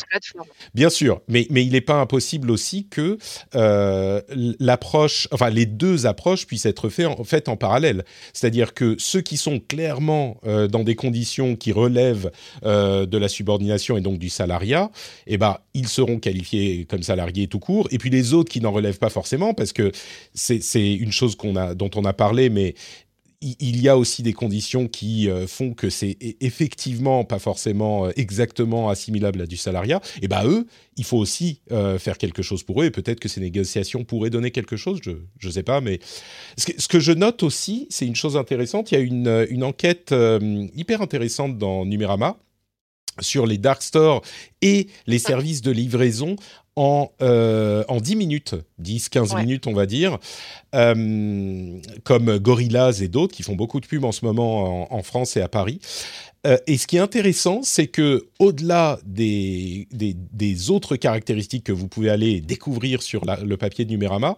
bien 0.75 0.91
sûr, 0.91 1.23
mais 1.29 1.47
mais 1.49 1.65
il 1.65 1.73
n'est 1.73 1.81
pas 1.81 1.99
impossible 1.99 2.51
aussi 2.51 2.87
que 2.89 3.17
euh, 3.55 4.21
l'approche, 4.61 5.29
enfin 5.33 5.49
les 5.49 5.65
deux 5.65 6.05
approches 6.07 6.47
puissent 6.47 6.67
être 6.67 6.91
faites 6.91 7.07
en, 7.07 7.25
fait 7.25 7.49
en 7.49 7.57
parallèle. 7.57 8.05
C'est-à-dire 8.35 8.75
que 8.75 8.97
ceux 8.99 9.23
qui 9.23 9.39
sont 9.39 9.61
clairement 9.61 10.37
euh, 10.47 10.69
dans 10.69 10.85
des 10.85 10.95
conditions 10.95 11.57
qui 11.57 11.73
relèvent 11.73 12.31
de 12.63 13.19
la 13.19 13.29
subordination 13.29 13.97
et 13.97 14.03
donc 14.03 14.19
du 14.19 14.29
salariat, 14.29 14.91
eh 15.27 15.39
ben 15.39 15.57
ils 15.73 15.89
seront 15.89 16.19
qualifiés 16.19 16.85
comme 16.85 17.03
salariés 17.03 17.47
tout 17.47 17.61
court. 17.61 17.89
Et 17.91 17.99
puis 17.99 18.11
les 18.11 18.35
autres 18.35 18.51
qui 18.51 18.61
n'en 18.61 18.73
relèvent 18.73 18.99
pas 18.99 19.09
forcément, 19.09 19.55
parce 19.55 19.73
que 19.73 19.91
c'est 20.35 20.93
une 20.93 21.13
chose 21.13 21.35
qu'on 21.35 21.57
a, 21.57 21.75
dont 21.75 21.91
on 21.95 22.05
a 22.05 22.13
parlé, 22.13 22.51
mais 22.51 22.75
il 23.41 23.81
y 23.81 23.89
a 23.89 23.97
aussi 23.97 24.25
des 24.25 24.33
conditions 24.33 24.89
qui 24.89 25.31
euh, 25.31 25.47
font 25.47 25.73
que 25.73 25.91
c'est 25.91 26.17
effectivement 26.41 27.25
pas 27.25 27.39
forcément 27.39 28.07
euh, 28.07 28.11
exactement 28.17 28.89
assimilable 28.89 29.43
à 29.43 29.47
du 29.47 29.57
salariat, 29.57 30.01
et 30.23 30.29
ben 30.29 30.45
eux, 30.45 30.67
il 30.97 31.05
faut 31.05 31.19
aussi 31.19 31.61
euh, 31.71 31.99
faire 31.99 32.19
quelque 32.19 32.43
chose 32.43 32.65
pour 32.65 32.83
eux, 32.83 32.87
et 32.87 32.91
peut-être 32.91 33.21
que 33.21 33.29
ces 33.29 33.41
négociations 33.41 34.05
pourraient 34.05 34.31
donner 34.31 34.51
quelque 34.51 34.77
chose, 34.77 34.99
je 35.05 35.47
ne 35.47 35.53
sais 35.53 35.63
pas, 35.63 35.81
mais 35.81 36.01
ce 36.57 36.89
que, 36.89 36.99
je 36.99 37.13
note 37.13 37.45
aussi, 37.45 37.87
c'est 37.91 38.07
une 38.07 38.17
chose 38.17 38.37
intéressante, 38.37 38.91
il 38.91 38.95
y 38.95 38.99
a 38.99 39.01
une, 39.01 39.47
une 39.51 39.63
enquête 39.63 40.13
hyper 40.75 41.01
intéressante 41.01 41.59
dans 41.59 41.87
Numérama 41.87 42.37
sur 43.21 43.47
les 43.47 43.59
dark 43.59 43.83
stores 43.83 44.23
et 44.63 44.89
les 45.07 45.19
services 45.19 45.63
de 45.63 45.71
livraison 45.71 46.37
en, 46.79 47.11
euh, 47.23 47.83
en 47.89 48.01
10 48.01 48.15
minutes, 48.15 48.55
10-15 48.81 49.37
minutes 49.41 49.67
on 49.67 49.73
va 49.73 49.85
dire, 49.85 50.19
euh, 50.77 51.81
comme 52.05 52.39
Gorillaz 52.39 53.03
et 53.03 53.09
d'autres 53.09 53.35
qui 53.35 53.43
font 53.43 53.57
beaucoup 53.57 53.81
de 53.81 53.87
pubs 53.87 54.05
en 54.05 54.13
ce 54.13 54.25
moment 54.25 54.93
en, 54.95 55.03
France 55.03 55.37
et 55.37 55.41
à 55.41 55.49
Paris. 55.49 55.81
Euh, 56.47 56.57
et 56.69 56.79
ce 56.79 56.87
qui 56.87 56.97
est 56.97 57.01
intéressant, 57.01 57.63
c'est 57.65 57.89
que 57.89 58.29
au-delà 58.39 59.01
des, 59.05 59.89
des, 59.91 60.71
autres 60.71 60.95
caractéristiques 60.95 61.65
que 61.65 61.73
vous 61.73 61.89
pouvez 61.89 62.11
aller 62.11 62.41
découvrir 62.41 63.03
sur 63.03 63.25
le 63.25 63.57
papier 63.57 63.85
de 63.85 63.91
Numérama, 63.91 64.37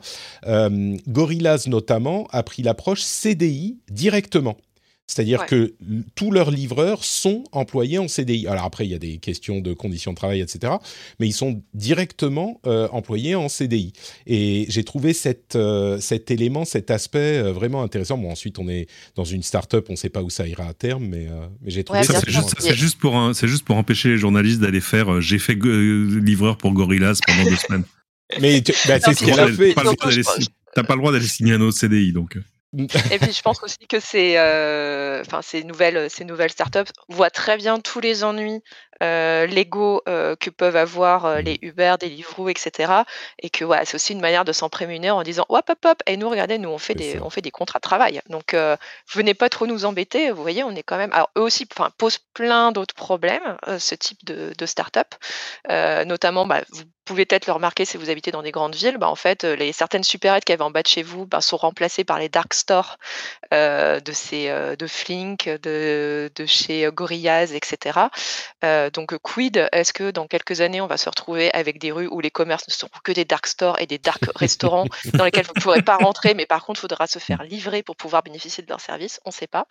Gorillaz 1.09 1.69
notamment 1.69 2.27
a 2.33 2.43
pris 2.43 2.63
l'approche 2.63 3.03
CDI 3.03 3.81
directement. 3.91 4.57
C'est-à-dire 5.11 5.47
que 5.47 5.75
tous 6.15 6.31
leurs 6.31 6.53
livreurs 6.53 7.03
sont 7.05 7.43
employés 7.51 7.99
en 7.99 8.07
CDI. 8.07 8.47
Alors 8.47 8.63
après, 8.63 8.87
il 8.87 8.93
y 8.93 8.95
a 8.95 8.99
des 9.01 9.19
questions 9.19 9.61
de 9.61 9.75
conditions 9.75 10.13
de 10.13 10.17
travail, 10.17 10.41
etc. 10.41 10.75
Mais 11.19 11.27
ils 11.27 11.33
sont 11.33 11.65
directement 11.75 12.61
euh, 12.65 12.87
employés 12.93 13.35
en 13.35 13.49
CDI. 13.49 13.93
Et 14.29 14.67
j'ai 14.69 14.85
trouvé 14.85 15.13
cette, 15.13 15.57
euh, 15.57 15.99
cet 15.99 16.31
élément, 16.31 16.65
cet 16.65 16.93
aspect 16.93 17.39
euh, 17.39 17.53
vraiment 17.53 17.83
intéressant. 17.83 18.19
Bon, 18.19 18.31
ensuite, 18.31 18.61
on 18.61 18.69
est 18.69 18.87
dans 19.17 19.25
une 19.25 19.43
start-up, 19.43 19.87
on 19.89 19.95
ne 19.95 19.97
sait 19.97 20.11
pas 20.11 20.23
où 20.23 20.31
ça 20.31 20.47
ira 20.47 20.69
à 20.69 20.75
terme, 20.75 21.07
mais, 21.07 21.27
mais 21.61 21.73
j'ai 21.73 21.83
trouvé 21.83 22.05
ça. 22.05 22.21
C'est 22.21 22.31
juste, 22.77 22.97
pour 23.01 23.35
c'est 23.35 23.49
juste 23.49 23.65
pour 23.65 23.77
empêcher 23.77 24.11
les 24.11 24.19
journalistes 24.19 24.61
d'aller 24.61 24.81
faire 24.81 25.21
j'ai 25.21 25.41
fait 25.41 25.57
livreur 25.57 26.57
pour 26.57 26.73
Gorillaz 26.73 27.19
pendant 27.27 27.51
deux 27.51 27.57
semaines. 27.57 27.85
Mais 28.41 28.61
bah, 28.87 29.01
c'est 29.01 29.15
ce 29.15 29.25
qu'elle 29.25 29.41
a 29.41 29.49
fait. 29.49 29.75
T'as 30.73 30.85
pas 30.85 30.95
le 30.95 31.01
droit 31.01 31.11
d'aller 31.11 31.27
signer 31.27 31.55
un 31.55 31.61
autre 31.63 31.77
CDI, 31.77 32.13
donc. 32.13 32.39
Et 32.77 33.19
puis 33.19 33.33
je 33.33 33.43
pense 33.43 33.61
aussi 33.63 33.87
que 33.89 34.01
ces, 34.01 34.37
euh, 34.37 35.23
enfin 35.23 35.43
ces 35.43 35.65
nouvelles, 35.65 36.09
ces 36.11 36.25
nouvelles 36.25 36.51
startups 36.51 36.93
voient 37.09 37.31
très 37.31 37.57
bien 37.57 37.81
tous 37.81 38.01
les 38.01 38.23
ennuis 38.23 38.63
euh, 39.03 39.47
légaux 39.47 40.03
euh, 40.09 40.37
que 40.37 40.51
peuvent 40.51 40.77
avoir 40.77 41.25
euh, 41.25 41.41
les 41.41 41.59
Uber, 41.63 41.95
Deliveroo, 41.99 42.51
etc. 42.51 42.93
Et 43.43 43.49
que 43.49 43.65
ouais, 43.65 43.85
c'est 43.87 43.95
aussi 43.95 44.13
une 44.13 44.21
manière 44.21 44.45
de 44.45 44.53
s'en 44.53 44.69
prémunir 44.69 45.17
en 45.17 45.23
disant 45.23 45.47
hop 45.49 45.71
hop 45.71 45.85
hop 45.87 46.03
et 46.07 46.19
nous 46.19 46.29
regardez 46.29 46.59
nous 46.59 46.69
on 46.69 46.77
fait 46.77 46.95
des 46.95 47.19
on 47.21 47.31
fait 47.31 47.41
des 47.41 47.51
contrats 47.51 47.79
de 47.79 47.83
travail. 47.83 48.21
Donc 48.29 48.55
venez 49.13 49.35
pas 49.35 49.49
trop 49.49 49.67
nous 49.67 49.85
embêter. 49.87 50.31
Vous 50.31 50.43
voyez 50.43 50.63
on 50.65 50.73
est 50.73 50.83
quand 50.83 50.99
même 50.99 51.13
alors 51.13 51.31
eux 51.39 51.43
aussi 51.43 51.67
posent 51.97 52.19
plein 52.35 52.73
d'autres 52.73 52.95
problèmes 52.95 53.57
ce 53.79 53.95
type 53.95 54.25
de, 54.25 54.53
de 54.57 54.67
start-up 54.67 55.15
notamment 56.07 56.47
bah, 56.47 56.61
vous 56.71 56.85
pouvez 57.15 57.27
peut-être 57.27 57.47
le 57.49 57.53
remarquer 57.53 57.85
si 57.85 57.97
vous 57.97 58.09
habitez 58.09 58.31
dans 58.31 58.43
des 58.43 58.53
grandes 58.53 58.77
villes, 58.77 58.97
bah, 58.97 59.09
en 59.09 59.17
fait, 59.17 59.43
les 59.43 59.73
certaines 59.73 60.05
supérettes 60.05 60.45
qui 60.45 60.53
avaient 60.53 60.63
en 60.63 60.71
bas 60.71 60.83
de 60.83 60.87
chez 60.87 61.03
vous 61.03 61.27
bah, 61.27 61.41
sont 61.41 61.57
remplacées 61.57 62.05
par 62.05 62.21
les 62.21 62.29
dark 62.29 62.55
stores 62.55 62.99
de 63.51 64.13
ces 64.13 64.49
de 64.79 64.87
Flink, 64.87 65.49
de, 65.49 66.31
de 66.33 66.47
chez 66.47 66.89
Gorillaz, 66.93 67.53
etc. 67.53 67.99
donc 68.95 69.17
quid 69.19 69.69
Est-ce 69.73 69.93
que 69.93 70.13
dans 70.13 70.29
quelques 70.29 70.61
années, 70.61 70.81
on 70.81 70.87
va 70.87 70.97
se 70.97 71.09
retrouver 71.09 71.51
avec 71.53 71.81
des 71.81 71.91
rues 71.91 72.07
où 72.09 72.21
les 72.21 72.31
commerces 72.31 72.69
ne 72.69 72.73
seront 72.73 72.91
que 73.03 73.11
des 73.11 73.25
dark 73.25 73.47
stores 73.47 73.81
et 73.81 73.87
des 73.87 73.99
dark 73.99 74.23
restaurants 74.37 74.87
dans 75.15 75.25
lesquels 75.25 75.47
vous 75.47 75.55
ne 75.57 75.61
pourrez 75.61 75.83
pas 75.83 75.97
rentrer, 75.97 76.35
mais 76.35 76.47
par 76.47 76.65
contre, 76.65 76.79
il 76.79 76.83
faudra 76.83 77.09
se 77.09 77.19
faire 77.19 77.43
livrer 77.43 77.83
pour 77.83 77.97
pouvoir 77.97 78.23
bénéficier 78.23 78.63
de 78.63 78.69
leurs 78.69 78.81
services 78.81 79.21
On 79.25 79.31
ne 79.31 79.35
sait 79.35 79.49
pas. 79.49 79.67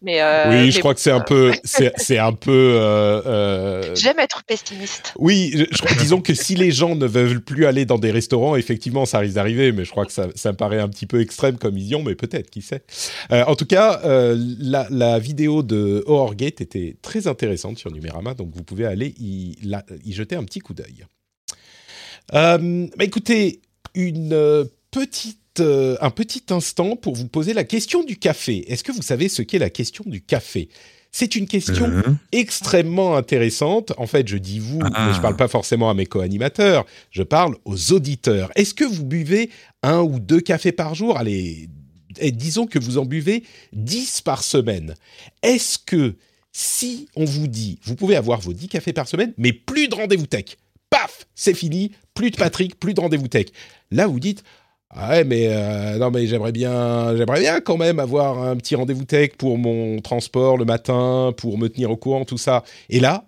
Mais, 0.00 0.20
oui, 0.48 0.72
je 0.72 0.80
crois 0.80 0.94
que 0.94 1.00
c'est 1.00 1.12
un 1.12 1.20
peu, 1.20 1.52
c'est 1.64 2.18
un 2.18 2.32
peu. 2.32 3.92
J'aime 3.94 4.18
être 4.18 4.42
pessimiste. 4.42 5.12
Oui, 5.16 5.66
je, 5.70 5.94
disons 5.98 6.20
que 6.20 6.34
si 6.34 6.54
les 6.54 6.71
gens 6.72 6.96
ne 6.96 7.06
veulent 7.06 7.40
plus 7.40 7.66
aller 7.66 7.84
dans 7.84 7.98
des 7.98 8.10
restaurants, 8.10 8.56
effectivement, 8.56 9.06
ça 9.06 9.18
risque 9.18 9.34
d'arriver, 9.34 9.72
mais 9.72 9.84
je 9.84 9.90
crois 9.90 10.06
que 10.06 10.12
ça, 10.12 10.26
me 10.26 10.56
paraît 10.56 10.80
un 10.80 10.88
petit 10.88 11.06
peu 11.06 11.20
extrême 11.20 11.58
comme 11.58 11.74
vision, 11.74 12.02
mais 12.02 12.14
peut-être, 12.14 12.50
qui 12.50 12.62
sait. 12.62 12.82
en 13.30 13.54
tout 13.54 13.66
cas, 13.66 14.00
la, 14.04 14.86
la, 14.90 15.18
vidéo 15.18 15.62
de 15.62 16.02
Horgate 16.06 16.60
était 16.60 16.96
très 17.02 17.26
intéressante 17.26 17.78
sur 17.78 17.90
Numérama, 17.90 18.34
donc 18.34 18.50
vous 18.54 18.62
pouvez 18.62 18.84
aller 18.84 19.14
y, 19.18 19.56
jeter 20.12 20.36
un 20.36 20.44
petit 20.44 20.60
coup 20.60 20.74
d'œil. 20.74 21.06
Euh, 22.34 22.86
bah 22.96 23.04
écoutez, 23.04 23.60
une 23.94 24.32
euh, 24.32 24.64
petite, 24.90 25.60
euh, 25.60 25.96
un 26.00 26.10
petit 26.10 26.44
instant 26.50 26.96
pour 26.96 27.14
vous 27.14 27.28
poser 27.28 27.52
la 27.52 27.64
question 27.64 28.04
du 28.04 28.16
café. 28.16 28.70
Est-ce 28.72 28.84
que 28.84 28.92
vous 28.92 29.02
savez 29.02 29.28
ce 29.28 29.42
qu'est 29.42 29.58
la 29.58 29.70
question 29.70 30.04
du 30.06 30.22
café? 30.22 30.68
C'est 31.12 31.36
une 31.36 31.46
question 31.46 31.88
uh-huh. 31.88 32.16
extrêmement 32.32 33.16
intéressante. 33.16 33.92
En 33.98 34.06
fait, 34.06 34.26
je 34.26 34.38
dis 34.38 34.58
vous, 34.58 34.78
mais 34.78 35.12
je 35.12 35.16
ne 35.18 35.22
parle 35.22 35.34
ah. 35.34 35.38
pas 35.38 35.48
forcément 35.48 35.90
à 35.90 35.94
mes 35.94 36.06
co-animateurs, 36.06 36.86
je 37.10 37.22
parle 37.22 37.54
aux 37.66 37.92
auditeurs. 37.92 38.50
Est-ce 38.56 38.72
que 38.72 38.84
vous 38.84 39.04
buvez 39.04 39.50
un 39.82 40.00
ou 40.00 40.18
deux 40.18 40.40
cafés 40.40 40.72
par 40.72 40.94
jour? 40.94 41.18
Allez, 41.18 41.68
eh, 42.18 42.32
disons 42.32 42.66
que 42.66 42.78
vous 42.78 42.96
en 42.96 43.04
buvez 43.04 43.44
10 43.74 44.22
par 44.22 44.42
semaine. 44.42 44.94
Est-ce 45.42 45.78
que 45.78 46.14
si 46.50 47.08
on 47.14 47.26
vous 47.26 47.46
dit, 47.46 47.78
vous 47.84 47.94
pouvez 47.94 48.16
avoir 48.16 48.40
vos 48.40 48.54
10 48.54 48.68
cafés 48.68 48.92
par 48.92 49.06
semaine, 49.06 49.32
mais 49.36 49.52
plus 49.52 49.88
de 49.88 49.94
rendez-vous 49.94 50.26
tech, 50.26 50.56
paf, 50.90 51.26
c'est 51.34 51.54
fini, 51.54 51.92
plus 52.14 52.30
de 52.30 52.36
Patrick, 52.36 52.78
plus 52.78 52.94
de 52.94 53.00
rendez-vous 53.00 53.28
tech. 53.28 53.46
Là, 53.90 54.06
vous 54.06 54.20
dites, 54.20 54.44
ah 54.94 55.10
ouais, 55.10 55.24
mais 55.24 55.46
euh, 55.48 55.96
non, 55.96 56.10
mais 56.10 56.26
j'aimerais 56.26 56.52
bien, 56.52 57.16
j'aimerais 57.16 57.40
bien 57.40 57.60
quand 57.60 57.78
même 57.78 57.98
avoir 57.98 58.42
un 58.42 58.56
petit 58.56 58.74
rendez-vous 58.74 59.04
tech 59.04 59.30
pour 59.38 59.56
mon 59.56 60.00
transport 60.00 60.58
le 60.58 60.66
matin, 60.66 61.32
pour 61.36 61.56
me 61.56 61.68
tenir 61.68 61.90
au 61.90 61.96
courant, 61.96 62.26
tout 62.26 62.36
ça. 62.36 62.62
Et 62.90 63.00
là, 63.00 63.24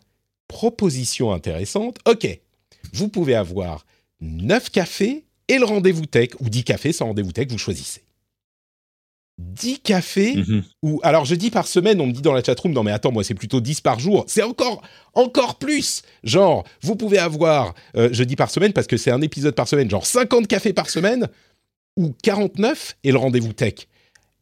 proposition 0.47 1.33
intéressante. 1.33 1.97
Ok, 2.07 2.29
vous 2.93 3.09
pouvez 3.09 3.35
avoir 3.35 3.87
9 4.21 4.71
cafés 4.71 5.25
et 5.49 5.59
le 5.59 5.65
rendez-vous 5.65 6.07
tech, 6.07 6.31
ou 6.41 6.51
10 6.51 6.65
cafés 6.65 6.93
sans 6.93 7.07
rendez-vous 7.07 7.33
tech, 7.33 7.49
vous 7.51 7.59
choisissez. 7.59 8.03
10 9.39 9.81
cafés 9.81 10.37
mhm. 10.37 10.63
ou 10.83 11.01
alors 11.03 11.25
je 11.25 11.35
dis 11.35 11.51
par 11.51 11.67
semaine 11.67 12.01
on 12.01 12.07
me 12.07 12.13
dit 12.13 12.23
dans 12.23 12.33
la 12.33 12.43
chatroom 12.43 12.73
non 12.73 12.85
mais 12.85 12.93
attends 12.93 13.11
moi 13.11 13.25
c'est 13.25 13.35
plutôt 13.35 13.61
10 13.61 13.81
par 13.81 13.99
jour 13.99 14.25
c'est 14.29 14.45
encore 14.45 14.81
encore 15.13 15.59
plus 15.59 16.03
genre 16.23 16.63
vous 16.83 16.95
pouvez 16.95 17.19
avoir 17.19 17.75
euh, 17.97 18.09
je 18.13 18.23
dis 18.23 18.37
par 18.37 18.49
semaine 18.49 18.73
parce 18.73 18.87
que 18.87 18.97
c'est 18.97 19.11
un 19.11 19.21
épisode 19.23 19.57
par 19.57 19.67
semaine 19.67 19.91
genre 19.91 20.07
50 20.07 20.47
cafés 20.47 20.73
par 20.73 20.89
semaine 20.89 21.29
ou 21.97 22.15
49 22.23 22.97
et 23.05 23.13
le 23.13 23.19
rendez-vous 23.19 23.53
tech 23.53 23.75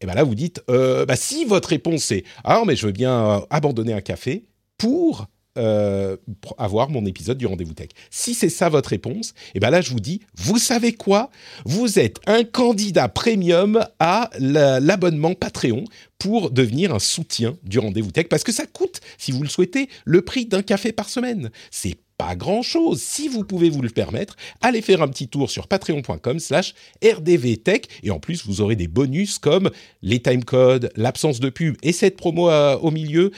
et 0.01 0.07
ben 0.07 0.15
là 0.15 0.25
vous 0.25 0.35
dites 0.35 0.63
euh, 0.71 1.07
bah 1.07 1.17
si 1.17 1.45
votre 1.45 1.69
réponse 1.69 2.05
c'est 2.05 2.25
ah 2.45 2.63
mais 2.67 2.77
je 2.77 2.87
veux 2.87 2.93
bien 2.93 3.13
euh, 3.13 3.41
abandonner 3.51 3.93
un 3.93 4.01
café 4.01 4.47
pour 4.79 5.27
euh, 5.59 6.17
avoir 6.57 6.89
mon 6.89 7.05
épisode 7.05 7.37
du 7.37 7.45
rendez-vous 7.45 7.75
tech. 7.75 7.89
Si 8.11 8.33
c'est 8.33 8.49
ça 8.49 8.71
votre 8.71 8.89
réponse, 8.89 9.35
et 9.49 9.57
eh 9.57 9.61
ben 9.61 9.69
là 9.69 9.83
je 9.83 9.91
vous 9.91 10.01
dis, 10.01 10.23
vous 10.35 10.57
savez 10.57 10.95
quoi? 10.95 11.29
Vous 11.67 11.99
êtes 11.99 12.21
un 12.27 12.43
candidat 12.43 13.11
premium 13.11 13.85
à 13.99 14.31
l'abonnement 14.39 15.35
Patreon 15.35 15.85
pour 16.19 16.51
devenir 16.51 16.95
un 16.95 16.99
soutien 16.99 17.59
du 17.65 17.79
rendez-vous 17.79 18.13
tech 18.13 18.29
parce 18.31 18.45
que 18.45 18.53
ça 18.53 18.65
coûte, 18.65 19.01
si 19.19 19.31
vous 19.31 19.43
le 19.43 19.49
souhaitez, 19.51 19.91
le 20.07 20.23
prix 20.23 20.47
d'un 20.47 20.63
café 20.63 20.91
par 20.91 21.11
semaine. 21.11 21.51
C'est 21.71 21.97
pas 22.19 22.37
grand-chose. 22.37 23.01
Si 23.01 23.29
vous 23.29 23.45
pouvez 23.45 23.71
vous 23.71 23.83
le 23.83 23.91
permettre, 23.91 24.37
allez 24.61 24.83
faire 24.83 25.03
un 25.03 25.09
petit 25.09 25.29
tour 25.29 25.51
sur 25.51 25.69
patreon.com 25.69 26.39
slash 26.39 26.75
rdvtech 27.03 27.89
et 28.03 28.11
en 28.11 28.21
plus 28.21 28.47
vous 28.47 28.61
aurez 28.61 28.77
des 28.77 28.89
bonus 28.89 29.39
comme 29.39 29.71
les 30.03 30.21
timecodes, 30.21 30.91
l'absence 30.97 31.41
de 31.41 31.51
pub 31.51 31.77
et 31.83 31.93
cette 31.93 32.17
promo 32.17 32.51
euh, 32.51 32.77
au 32.79 32.91
milieu. 32.91 33.33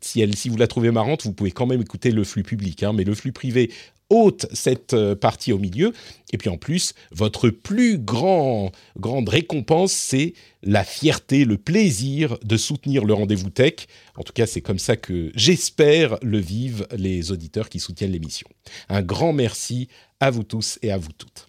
Si, 0.00 0.20
elle, 0.20 0.36
si 0.36 0.48
vous 0.48 0.56
la 0.56 0.66
trouvez 0.66 0.90
marrante, 0.90 1.24
vous 1.24 1.32
pouvez 1.32 1.50
quand 1.50 1.66
même 1.66 1.80
écouter 1.80 2.10
le 2.10 2.24
flux 2.24 2.42
public, 2.42 2.82
hein, 2.82 2.92
mais 2.92 3.04
le 3.04 3.14
flux 3.14 3.32
privé 3.32 3.70
ôte 4.12 4.46
cette 4.52 4.92
euh, 4.92 5.14
partie 5.14 5.52
au 5.52 5.58
milieu. 5.58 5.92
Et 6.32 6.38
puis 6.38 6.50
en 6.50 6.58
plus, 6.58 6.94
votre 7.10 7.48
plus 7.48 7.98
grand, 7.98 8.70
grande 8.98 9.28
récompense, 9.28 9.92
c'est 9.92 10.34
la 10.62 10.84
fierté, 10.84 11.44
le 11.44 11.56
plaisir 11.56 12.38
de 12.44 12.56
soutenir 12.56 13.04
le 13.04 13.14
rendez-vous 13.14 13.50
tech. 13.50 13.86
En 14.16 14.22
tout 14.22 14.32
cas, 14.34 14.46
c'est 14.46 14.60
comme 14.60 14.78
ça 14.78 14.96
que 14.96 15.32
j'espère 15.34 16.18
le 16.22 16.38
vivent 16.38 16.86
les 16.96 17.32
auditeurs 17.32 17.68
qui 17.68 17.80
soutiennent 17.80 18.12
l'émission. 18.12 18.48
Un 18.88 19.02
grand 19.02 19.32
merci 19.32 19.88
à 20.20 20.30
vous 20.30 20.44
tous 20.44 20.78
et 20.82 20.92
à 20.92 20.98
vous 20.98 21.12
toutes. 21.12 21.48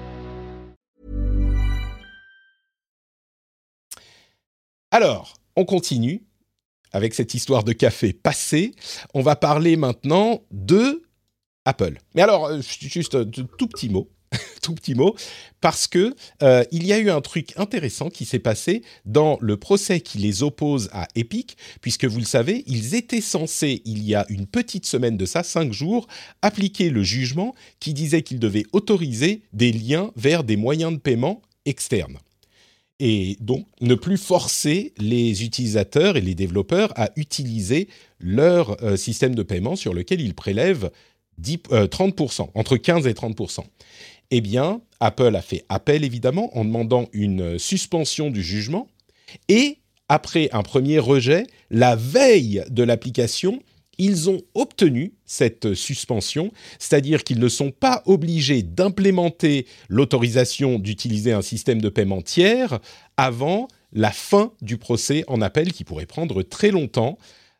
Alors, 4.91 5.35
on 5.55 5.63
continue 5.63 6.21
avec 6.91 7.13
cette 7.13 7.33
histoire 7.33 7.63
de 7.63 7.71
café 7.71 8.11
passé. 8.11 8.73
On 9.13 9.21
va 9.21 9.37
parler 9.37 9.77
maintenant 9.77 10.41
de 10.51 11.03
Apple. 11.63 11.97
Mais 12.13 12.21
alors, 12.21 12.47
euh, 12.47 12.61
juste 12.61 13.15
un 13.15 13.25
tout 13.25 13.67
petit 13.67 13.87
mot. 13.87 14.09
tout 14.61 14.73
petit 14.73 14.95
mot, 14.95 15.15
parce 15.59 15.87
que 15.87 16.15
euh, 16.41 16.63
il 16.71 16.85
y 16.85 16.93
a 16.93 16.99
eu 16.99 17.09
un 17.09 17.19
truc 17.19 17.51
intéressant 17.57 18.09
qui 18.09 18.23
s'est 18.23 18.39
passé 18.39 18.81
dans 19.05 19.37
le 19.41 19.57
procès 19.57 19.99
qui 19.99 20.19
les 20.19 20.41
oppose 20.41 20.89
à 20.93 21.07
Epic, 21.15 21.57
puisque 21.81 22.05
vous 22.05 22.19
le 22.19 22.25
savez, 22.25 22.63
ils 22.65 22.95
étaient 22.95 23.19
censés, 23.19 23.81
il 23.83 24.03
y 24.03 24.15
a 24.15 24.25
une 24.29 24.47
petite 24.47 24.85
semaine 24.85 25.17
de 25.17 25.25
ça, 25.25 25.43
cinq 25.43 25.73
jours, 25.73 26.07
appliquer 26.41 26.89
le 26.89 27.03
jugement 27.03 27.53
qui 27.81 27.93
disait 27.93 28.21
qu'ils 28.21 28.39
devaient 28.39 28.65
autoriser 28.71 29.41
des 29.51 29.73
liens 29.73 30.11
vers 30.15 30.45
des 30.45 30.55
moyens 30.55 30.93
de 30.93 30.99
paiement 30.99 31.41
externes 31.65 32.17
et 33.01 33.35
donc 33.39 33.65
ne 33.81 33.95
plus 33.95 34.17
forcer 34.17 34.93
les 34.99 35.43
utilisateurs 35.43 36.17
et 36.17 36.21
les 36.21 36.35
développeurs 36.35 36.93
à 36.95 37.09
utiliser 37.15 37.89
leur 38.19 38.81
euh, 38.83 38.95
système 38.95 39.33
de 39.33 39.41
paiement 39.41 39.75
sur 39.75 39.95
lequel 39.95 40.21
ils 40.21 40.35
prélèvent 40.35 40.91
30%, 41.41 42.41
euh, 42.41 42.45
entre 42.53 42.77
15 42.77 43.07
et 43.07 43.13
30%. 43.13 43.61
Eh 44.29 44.39
bien, 44.39 44.81
Apple 44.99 45.35
a 45.35 45.41
fait 45.41 45.65
appel 45.67 46.03
évidemment 46.03 46.55
en 46.55 46.63
demandant 46.63 47.07
une 47.11 47.57
suspension 47.57 48.29
du 48.29 48.43
jugement 48.43 48.87
et 49.49 49.79
après 50.07 50.49
un 50.51 50.61
premier 50.61 50.99
rejet, 50.99 51.47
la 51.71 51.95
veille 51.95 52.63
de 52.69 52.83
l'application, 52.83 53.63
ils 53.97 54.29
ont 54.29 54.41
obtenu 54.53 55.13
cette 55.31 55.75
suspension, 55.75 56.51
c'est-à-dire 56.77 57.23
qu'ils 57.23 57.39
ne 57.39 57.47
sont 57.47 57.71
pas 57.71 58.03
obligés 58.05 58.63
d'implémenter 58.63 59.65
l'autorisation 59.87 60.77
d'utiliser 60.77 61.31
un 61.31 61.41
système 61.41 61.81
de 61.81 61.87
paiement 61.87 62.21
tiers 62.21 62.79
avant 63.15 63.69
la 63.93 64.11
fin 64.11 64.51
du 64.61 64.77
procès 64.77 65.23
en 65.27 65.41
appel 65.41 65.71
qui 65.71 65.85
pourrait 65.85 66.05
prendre 66.05 66.43
très 66.43 66.69
longtemps. 66.69 67.17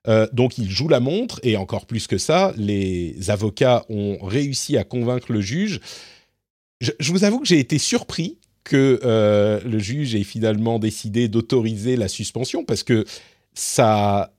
Euh, 0.10 0.28
donc 0.34 0.58
ils 0.58 0.70
jouent 0.70 0.90
la 0.90 1.00
montre 1.00 1.40
et 1.44 1.56
encore 1.56 1.86
plus 1.86 2.08
que 2.08 2.18
ça, 2.18 2.54
les 2.58 3.30
avocats 3.30 3.86
ont 3.88 4.18
réussi 4.22 4.78
à 4.78 4.84
convaincre 4.84 5.32
le 5.32 5.40
juge. 5.40 5.80
Je, 6.82 7.12
vous 7.12 7.24
avoue 7.24 7.40
que 7.40 7.48
j'ai 7.48 7.60
été 7.60 7.78
surpris 7.78 8.38
que 8.66 9.00
euh, 9.06 9.62
le 9.64 9.80
juge 9.80 10.14
ait 10.14 10.26
finalement 10.26 10.78
décidé 10.78 11.30
d'autoriser 11.30 11.96
la 11.96 12.10
suspension 12.10 12.66
parce 12.66 12.84
que 12.84 13.06
ça 13.54 14.34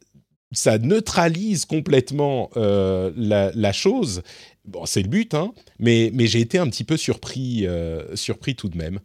ça 0.52 0.78
neutralise 0.78 1.64
complètement 1.64 2.50
euh, 2.56 3.12
la, 3.16 3.72
chose. 3.72 4.22
Bon, 4.64 4.86
c'est 4.86 5.02
le 5.02 5.08
but, 5.08 5.34
hein, 5.34 5.52
mais, 5.78 6.12
j'ai 6.26 6.40
été 6.40 6.58
un 6.58 6.68
petit 6.68 6.84
peu 6.84 6.96
surpris, 6.96 7.66
euh, 7.66 8.14
surpris 8.14 8.54
tout 8.54 8.68
de 8.68 8.76
même. 8.76 9.00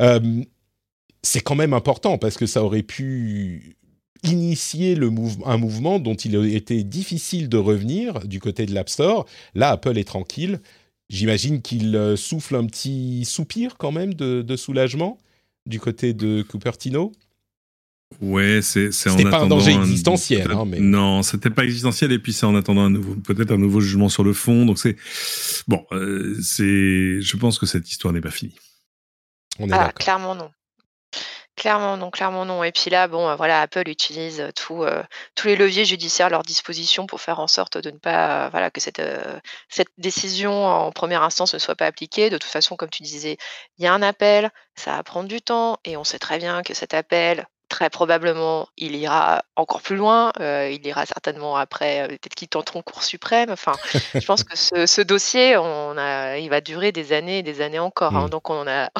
Euh, 0.00 0.42
c'est 1.22 1.40
quand 1.40 1.54
même 1.54 1.74
important 1.74 2.18
parce 2.18 2.36
que 2.36 2.46
ça 2.46 2.62
aurait 2.64 2.82
pu 2.82 3.76
initier 4.24 4.98
un 5.44 5.56
mouvement 5.58 5.98
dont 5.98 6.14
il 6.14 6.34
était 6.54 6.82
difficile 6.82 7.48
de 7.48 7.56
revenir 7.56 8.26
du 8.26 8.40
côté 8.40 8.66
de 8.66 8.74
l'App 8.74 8.88
Store. 8.88 9.26
Là, 9.54 9.70
Apple 9.70 9.96
est 9.98 10.08
tranquille. 10.08 10.60
J'imagine 11.08 11.62
qu'il 11.62 12.14
souffle 12.16 12.56
un 12.56 12.66
petit 12.66 13.24
soupir 13.24 13.76
quand 13.76 13.92
même 13.92 14.14
de, 14.14 14.42
de 14.42 14.56
soulagement 14.56 15.18
du 15.66 15.80
côté 15.80 16.14
de 16.14 16.42
Cupertino. 16.42 17.12
Ouais, 18.20 18.62
c'est 18.62 18.90
c'est 18.90 19.10
en 19.10 19.30
pas 19.30 19.38
un 19.38 19.46
danger 19.46 19.72
existentiel, 19.74 20.50
hein, 20.50 20.64
mais 20.66 20.80
non, 20.80 21.22
c'était 21.22 21.50
pas 21.50 21.62
existentiel 21.62 22.10
et 22.10 22.18
puis 22.18 22.32
c'est 22.32 22.46
en 22.46 22.56
attendant 22.56 22.82
un 22.82 22.90
nouveau, 22.90 23.14
peut-être 23.14 23.52
un 23.52 23.58
nouveau 23.58 23.80
jugement 23.80 24.08
sur 24.08 24.24
le 24.24 24.32
fond. 24.32 24.66
Donc 24.66 24.78
c'est 24.78 24.96
bon, 25.68 25.86
euh, 25.92 26.36
c'est, 26.42 27.20
je 27.20 27.36
pense 27.36 27.58
que 27.58 27.66
cette 27.66 27.88
histoire 27.88 28.12
n'est 28.12 28.20
pas 28.20 28.32
finie. 28.32 28.56
On 29.60 29.68
est 29.68 29.72
ah, 29.72 29.92
clairement 29.92 30.34
non. 30.34 30.50
Clairement 31.54 31.96
non, 31.96 32.10
clairement 32.10 32.44
non. 32.44 32.64
Et 32.64 32.72
puis 32.72 32.90
là, 32.90 33.06
bon, 33.08 33.28
euh, 33.28 33.36
voilà, 33.36 33.60
Apple 33.60 33.88
utilise 33.88 34.40
euh, 34.40 34.50
tous 35.36 35.46
les 35.46 35.56
leviers 35.56 35.84
judiciaires 35.84 36.26
à 36.26 36.30
leur 36.30 36.42
disposition 36.42 37.06
pour 37.06 37.20
faire 37.20 37.38
en 37.38 37.48
sorte 37.48 37.78
de 37.78 37.90
ne 37.90 37.98
pas, 37.98 38.48
voilà, 38.48 38.70
que 38.70 38.80
cette, 38.80 39.02
cette 39.68 39.88
décision 39.96 40.66
en 40.66 40.90
première 40.90 41.22
instance 41.22 41.54
ne 41.54 41.58
soit 41.58 41.76
pas 41.76 41.86
appliquée. 41.86 42.30
De 42.30 42.38
toute 42.38 42.50
façon, 42.50 42.74
comme 42.74 42.90
tu 42.90 43.04
disais, 43.04 43.36
il 43.76 43.84
y 43.84 43.86
a 43.86 43.92
un 43.92 44.02
appel, 44.02 44.50
ça 44.74 44.96
va 44.96 45.02
prendre 45.04 45.28
du 45.28 45.40
temps, 45.40 45.78
et 45.84 45.96
on 45.96 46.04
sait 46.04 46.18
très 46.18 46.38
bien 46.38 46.62
que 46.62 46.74
cet 46.74 46.94
appel, 46.94 47.46
très 47.68 47.90
probablement, 47.90 48.68
il 48.76 48.96
ira 48.96 49.44
encore 49.56 49.82
plus 49.82 49.96
loin. 49.96 50.32
Euh, 50.40 50.70
il 50.72 50.84
ira 50.86 51.04
certainement 51.06 51.56
après, 51.56 52.02
euh, 52.02 52.08
peut-être 52.08 52.34
qu'ils 52.34 52.48
tenteront 52.48 52.82
Cour 52.82 53.02
suprême. 53.02 53.50
Enfin, 53.50 53.72
je 54.14 54.24
pense 54.24 54.44
que 54.44 54.56
ce, 54.56 55.00
dossier, 55.02 55.56
on 55.56 55.96
a, 55.98 56.38
il 56.38 56.48
va 56.48 56.60
durer 56.60 56.92
des 56.92 57.12
années 57.12 57.38
et 57.38 57.42
des 57.42 57.60
années 57.60 57.78
encore. 57.78 58.16
Hein. 58.16 58.26
Mmh. 58.26 58.30
donc, 58.30 58.50
on 58.50 58.64
n'a 58.64 58.90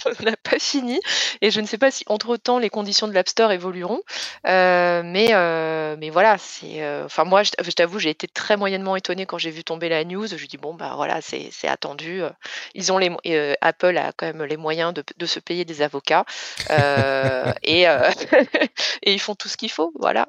pas 0.43 0.59
fini. 0.59 1.01
Et 1.41 1.51
je 1.51 1.61
ne 1.61 1.67
sais 1.67 1.79
pas 1.79 1.91
si, 1.91 2.05
entre-temps, 2.09 2.59
les 2.59 2.71
conditions 2.71 3.09
de 3.09 3.13
l'App 3.13 3.29
Store 3.29 3.51
évolueront. 3.53 4.03
Euh, 4.47 5.03
mais, 5.05 5.29
mais 5.97 6.11
voilà, 6.11 6.37
c'est. 6.39 6.85
Enfin, 7.05 7.25
moi, 7.25 7.43
je, 7.43 7.71
t'avoue, 7.71 7.99
j'ai 7.99 8.11
été 8.11 8.29
très 8.29 8.57
moyennement 8.57 8.97
étonnée 8.97 9.27
quand 9.27 9.39
j'ai 9.39 9.51
vu 9.51 9.65
tomber 9.65 9.89
la 9.89 10.05
news. 10.05 10.27
Je 10.27 10.47
dis, 10.47 10.59
bon, 10.59 10.75
bah 10.75 10.93
voilà, 10.97 11.21
c'est 11.23 11.69
attendu. 11.69 12.23
Ils 12.75 12.93
ont 12.93 12.99
les, 12.99 13.11
Apple 13.61 13.97
a 13.97 14.13
quand 14.17 14.27
même 14.27 14.45
les 14.45 14.57
moyens 14.57 14.93
de, 14.93 15.03
de 15.17 15.27
se 15.27 15.41
payer 15.41 15.65
des 15.65 15.83
avocats. 15.83 16.25
et. 17.63 17.87
et 19.03 19.13
ils 19.13 19.21
font 19.21 19.35
tout 19.35 19.49
ce 19.49 19.57
qu'il 19.57 19.71
faut, 19.71 19.93
voilà. 19.99 20.29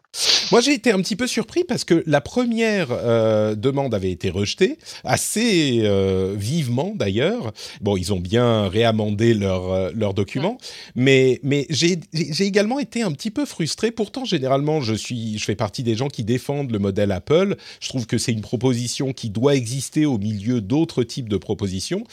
Moi, 0.52 0.62
j'ai 0.62 0.74
été 0.74 0.92
un 0.92 1.00
petit 1.02 1.16
peu 1.16 1.28
surpris 1.28 1.64
parce 1.64 1.84
que 1.84 2.04
la 2.08 2.22
première 2.22 2.88
euh, 2.92 3.56
demande 3.56 3.94
avait 3.94 4.12
été 4.12 4.30
rejetée, 4.30 4.78
assez 5.04 5.82
euh, 5.84 6.34
vivement 6.36 6.94
d'ailleurs. 6.96 7.52
Bon, 7.82 7.98
ils 7.98 8.14
ont 8.14 8.20
bien 8.20 8.68
réamendé 8.68 9.34
leur, 9.34 9.72
euh, 9.72 9.92
leur 9.94 10.14
document, 10.14 10.58
mais, 10.96 11.40
mais 11.44 11.68
j'ai 11.70 12.00
également 12.40 12.80
été 12.80 13.04
un 13.04 13.12
petit 13.12 13.32
peu 13.32 13.46
frustré. 13.46 13.92
Pourtant, 13.92 14.26
généralement, 14.26 14.82
je, 14.82 14.96
suis, 14.96 15.38
je 15.38 15.46
fais 15.46 15.56
partie 15.56 15.84
des 15.84 15.96
gens 15.96 16.08
qui 16.08 16.24
défendent 16.24 16.72
le 16.72 16.80
modèle 16.80 17.12
Apple. 17.12 17.56
Je 17.80 17.90
trouve 17.90 18.08
que 18.08 18.18
c'est 18.18 18.32
une 18.32 18.42
proposition 18.42 19.14
qui 19.14 19.30
doit 19.30 19.56
exister 19.56 20.06
au 20.06 20.18
milieu 20.18 20.62
d'autres 20.62 21.04
types 21.04 21.30
de 21.30 21.38
propositions, 21.38 22.04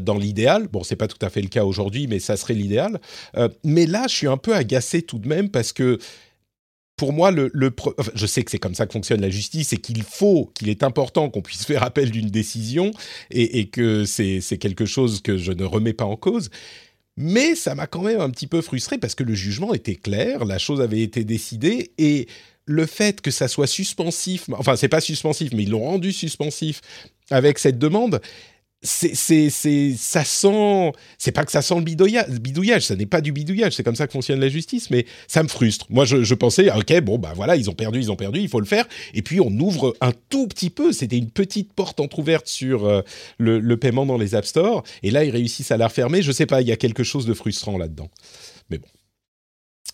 dans 0.00 0.18
l'idéal. 0.18 0.68
Bon, 0.68 0.82
c'est 0.82 0.96
pas 0.96 1.08
tout 1.08 1.24
à 1.24 1.30
fait 1.30 1.42
le 1.42 1.48
cas 1.48 1.64
aujourd'hui, 1.64 2.06
mais 2.06 2.18
ça 2.18 2.36
serait 2.36 2.54
l'idéal. 2.54 3.00
mais 3.64 3.86
là, 3.86 4.06
je 4.08 4.14
suis 4.14 4.26
un 4.26 4.36
peu 4.36 4.54
agacé 4.54 5.02
tout 5.02 5.18
de 5.18 5.28
même 5.28 5.50
parce 5.56 5.72
que 5.72 5.98
pour 6.98 7.14
moi, 7.14 7.30
le, 7.30 7.50
je 8.14 8.26
sais 8.26 8.42
que 8.42 8.50
c'est 8.50 8.58
comme 8.58 8.74
ça 8.74 8.86
que 8.86 8.92
fonctionne 8.92 9.22
la 9.22 9.30
justice 9.30 9.72
et 9.72 9.78
qu'il 9.78 10.02
faut, 10.02 10.50
qu'il 10.54 10.68
est 10.68 10.82
important 10.82 11.30
qu'on 11.30 11.40
puisse 11.40 11.64
faire 11.70 11.82
appel 11.82 12.10
d'une 12.10 12.28
décision 12.28 12.90
et, 13.30 13.70
que 13.70 14.04
c'est 14.04 14.58
quelque 14.58 14.84
chose 14.84 15.22
que 15.22 15.38
je 15.38 15.52
ne 15.52 15.64
remets 15.64 15.94
pas 15.94 16.04
en 16.04 16.16
cause. 16.16 16.50
Mais 17.16 17.54
ça 17.54 17.74
m'a 17.74 17.86
quand 17.86 18.02
même 18.02 18.20
un 18.20 18.28
petit 18.28 18.46
peu 18.46 18.60
frustré 18.60 18.98
parce 18.98 19.14
que 19.14 19.22
le 19.22 19.34
jugement 19.34 19.72
était 19.72 19.94
clair, 19.94 20.44
la 20.44 20.58
chose 20.58 20.82
avait 20.82 21.00
été 21.00 21.24
décidée 21.24 21.92
et 21.96 22.28
le 22.66 22.84
fait 22.84 23.22
que 23.22 23.30
ça 23.30 23.48
soit 23.48 23.66
suspensif, 23.66 24.50
enfin 24.52 24.76
c'est 24.76 24.88
pas 24.88 25.00
suspensif, 25.00 25.52
mais 25.54 25.62
ils 25.62 25.70
l'ont 25.70 25.84
rendu 25.84 26.12
suspensif 26.12 26.82
avec 27.30 27.58
cette 27.58 27.78
demande, 27.78 28.20
c'est, 28.82 29.14
c'est, 29.14 29.94
ça 29.96 30.24
sent, 30.24 30.92
c'est 31.18 31.32
pas 31.32 31.44
que 31.44 31.50
ça 31.50 31.62
sent 31.62 31.76
le 31.76 31.82
bidouillage, 31.82 32.28
bidouillage 32.28 32.82
ça 32.82 32.96
n'est 32.96 33.06
pas 33.06 33.20
du 33.20 33.32
bidouillage, 33.32 33.74
c'est 33.74 33.82
comme 33.82 33.96
ça 33.96 34.06
que 34.06 34.12
fonctionne 34.12 34.38
la 34.40 34.48
justice, 34.48 34.90
mais 34.90 35.06
ça 35.26 35.42
me 35.42 35.48
frustre. 35.48 35.86
Moi, 35.90 36.04
je, 36.04 36.34
pensais, 36.34 36.70
ok, 36.70 37.00
bon, 37.00 37.18
bah 37.18 37.32
voilà, 37.34 37.56
ils 37.56 37.70
ont 37.70 37.74
perdu, 37.74 37.98
ils 37.98 38.12
ont 38.12 38.16
perdu, 38.16 38.40
il 38.40 38.48
faut 38.48 38.60
le 38.60 38.66
faire. 38.66 38.86
Et 39.14 39.22
puis, 39.22 39.40
on 39.40 39.50
ouvre 39.50 39.96
un 40.00 40.12
tout 40.28 40.46
petit 40.46 40.70
peu, 40.70 40.92
c'était 40.92 41.18
une 41.18 41.30
petite 41.30 41.72
porte 41.72 42.00
entrouverte 42.00 42.46
sur 42.46 42.84
euh, 42.84 43.02
le, 43.38 43.58
le, 43.58 43.76
paiement 43.76 44.06
dans 44.06 44.18
les 44.18 44.34
App 44.34 44.46
Store, 44.46 44.84
et 45.02 45.10
là, 45.10 45.24
ils 45.24 45.30
réussissent 45.30 45.72
à 45.72 45.76
la 45.76 45.88
refermer. 45.88 46.22
Je 46.22 46.32
sais 46.32 46.46
pas, 46.46 46.60
il 46.60 46.68
y 46.68 46.72
a 46.72 46.76
quelque 46.76 47.02
chose 47.02 47.26
de 47.26 47.34
frustrant 47.34 47.78
là-dedans. 47.78 48.10
Mais 48.70 48.78
bon. 48.78 48.88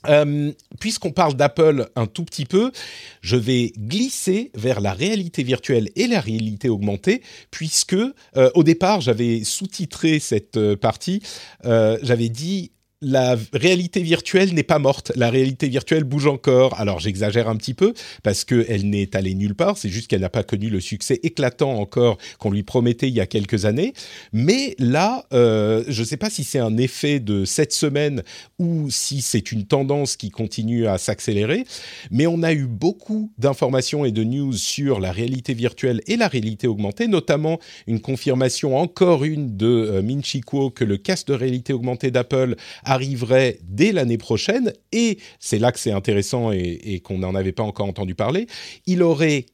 Euh, 0.09 0.53
puisqu'on 0.81 1.13
parle 1.13 1.35
d'Apple 1.35 1.89
un 1.97 2.07
tout 2.07 2.25
petit 2.25 2.45
peu, 2.45 2.73
je 3.21 3.37
vais 3.37 3.73
glisser 3.79 4.51
vers 4.55 4.81
la 4.81 4.93
réalité 4.93 5.43
virtuelle 5.43 5.91
et 5.97 6.07
la 6.07 6.21
réalité 6.21 6.69
augmentée, 6.69 7.23
puisque 7.51 7.95
euh, 7.95 8.51
au 8.55 8.63
départ 8.65 9.01
j'avais 9.01 9.45
sous-titré 9.45 10.19
cette 10.19 10.57
euh, 10.57 10.77
partie, 10.77 11.23
j'avais 11.65 12.29
dit 12.29 12.73
la 13.03 13.37
réalité 13.53 14.01
virtuelle 14.01 14.55
n'est 14.55 14.63
pas 14.63 14.79
morte. 14.79 15.13
La 15.17 15.29
réalité 15.29 15.69
virtuelle 15.69 16.05
bouge 16.05 16.29
encore. 16.29 16.79
Alors 16.81 17.01
j'exagère 17.01 17.49
un 17.49 17.57
petit 17.57 17.75
peu 17.75 17.93
parce 18.23 18.45
qu'elle 18.45 18.89
n'est 18.89 19.15
allée 19.17 19.35
nulle 19.35 19.57
part. 19.57 19.77
C'est 19.77 19.89
juste 19.89 20.09
qu'elle 20.09 20.21
n'a 20.21 20.31
pas 20.31 20.45
connu 20.45 20.71
le 20.71 20.81
succès 20.81 21.19
éclatant 21.25 21.73
encore 21.79 22.19
qu'on 22.39 22.51
lui 22.51 22.63
promettait 22.63 23.09
il 23.09 23.15
y 23.15 23.21
a 23.21 23.27
quelques 23.27 23.65
années. 23.65 23.93
Mais 24.33 24.77
là, 24.79 25.27
euh, 25.33 25.83
je 25.89 26.01
ne 26.01 26.07
sais 26.07 26.17
pas 26.17 26.31
si 26.31 26.45
c'est 26.45 26.61
un 26.61 26.77
effet 26.77 27.19
de 27.19 27.45
cette 27.45 27.73
semaine 27.73 28.23
ou 28.61 28.89
si 28.89 29.21
c'est 29.21 29.51
une 29.51 29.67
tendance 29.67 30.17
qui 30.17 30.31
continue 30.31 30.87
à 30.87 30.97
s'accélérer. 30.97 31.65
Mais 32.13 32.29
on 32.29 32.43
a 32.45 32.53
eu 32.53 32.67
beaucoup 32.67 33.33
d'informations 33.37 34.05
et 34.05 34.13
de 34.13 34.23
news 34.23 34.53
sur 34.53 35.01
la 35.01 35.11
réalité 35.11 35.55
virtuelle 35.55 36.01
et 36.07 36.17
la 36.17 36.29
réalité 36.29 36.69
augmentée, 36.69 37.09
notamment 37.09 37.59
une 37.89 38.01
confirmation 38.01 38.77
encore 38.77 39.25
une 39.25 39.57
de 39.57 39.67
euh, 39.67 40.03
Min 40.03 40.23
Chi 40.23 40.41
Kuo 40.41 40.71
que 40.71 40.85
le 40.85 40.99
casque 40.99 41.27
de 41.27 41.35
réalité 41.35 41.73
augmentée 41.73 42.13
d'Apple 42.13 42.55
arriverait 42.93 43.59
dès 43.63 43.93
l'année 43.93 44.19
prochaine, 44.19 44.73
et 44.93 45.19
c'est 45.41 45.59
là 45.59 45.73
que 45.73 45.79
c'est 45.79 45.93
intéressant 45.93 46.53
et, 46.53 47.01
qu'on 47.03 47.19
n'en 47.19 47.35
avait 47.35 47.53
pas 47.53 47.63
encore 47.63 47.87
entendu 47.87 48.15
parler, 48.15 48.47
il 48.87 49.03
aurait 49.03 49.47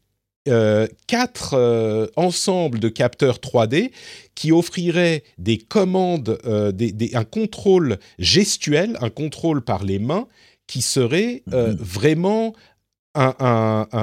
euh, 0.48 0.86
quatre 1.06 1.54
euh, 1.54 2.06
ensembles 2.16 2.80
de 2.80 2.88
capteurs 2.88 3.38
3D 3.38 3.90
qui 4.34 4.50
offriraient 4.50 5.22
des 5.36 5.58
commandes, 5.58 6.38
euh, 6.46 6.72
un 7.14 7.24
contrôle 7.24 7.98
gestuel, 8.18 8.96
un 9.00 9.10
contrôle 9.10 9.62
par 9.62 9.84
les 9.84 9.98
mains 9.98 10.26
qui 10.66 10.82
serait 10.82 11.42
mhm. 11.46 11.76
vraiment 11.78 12.54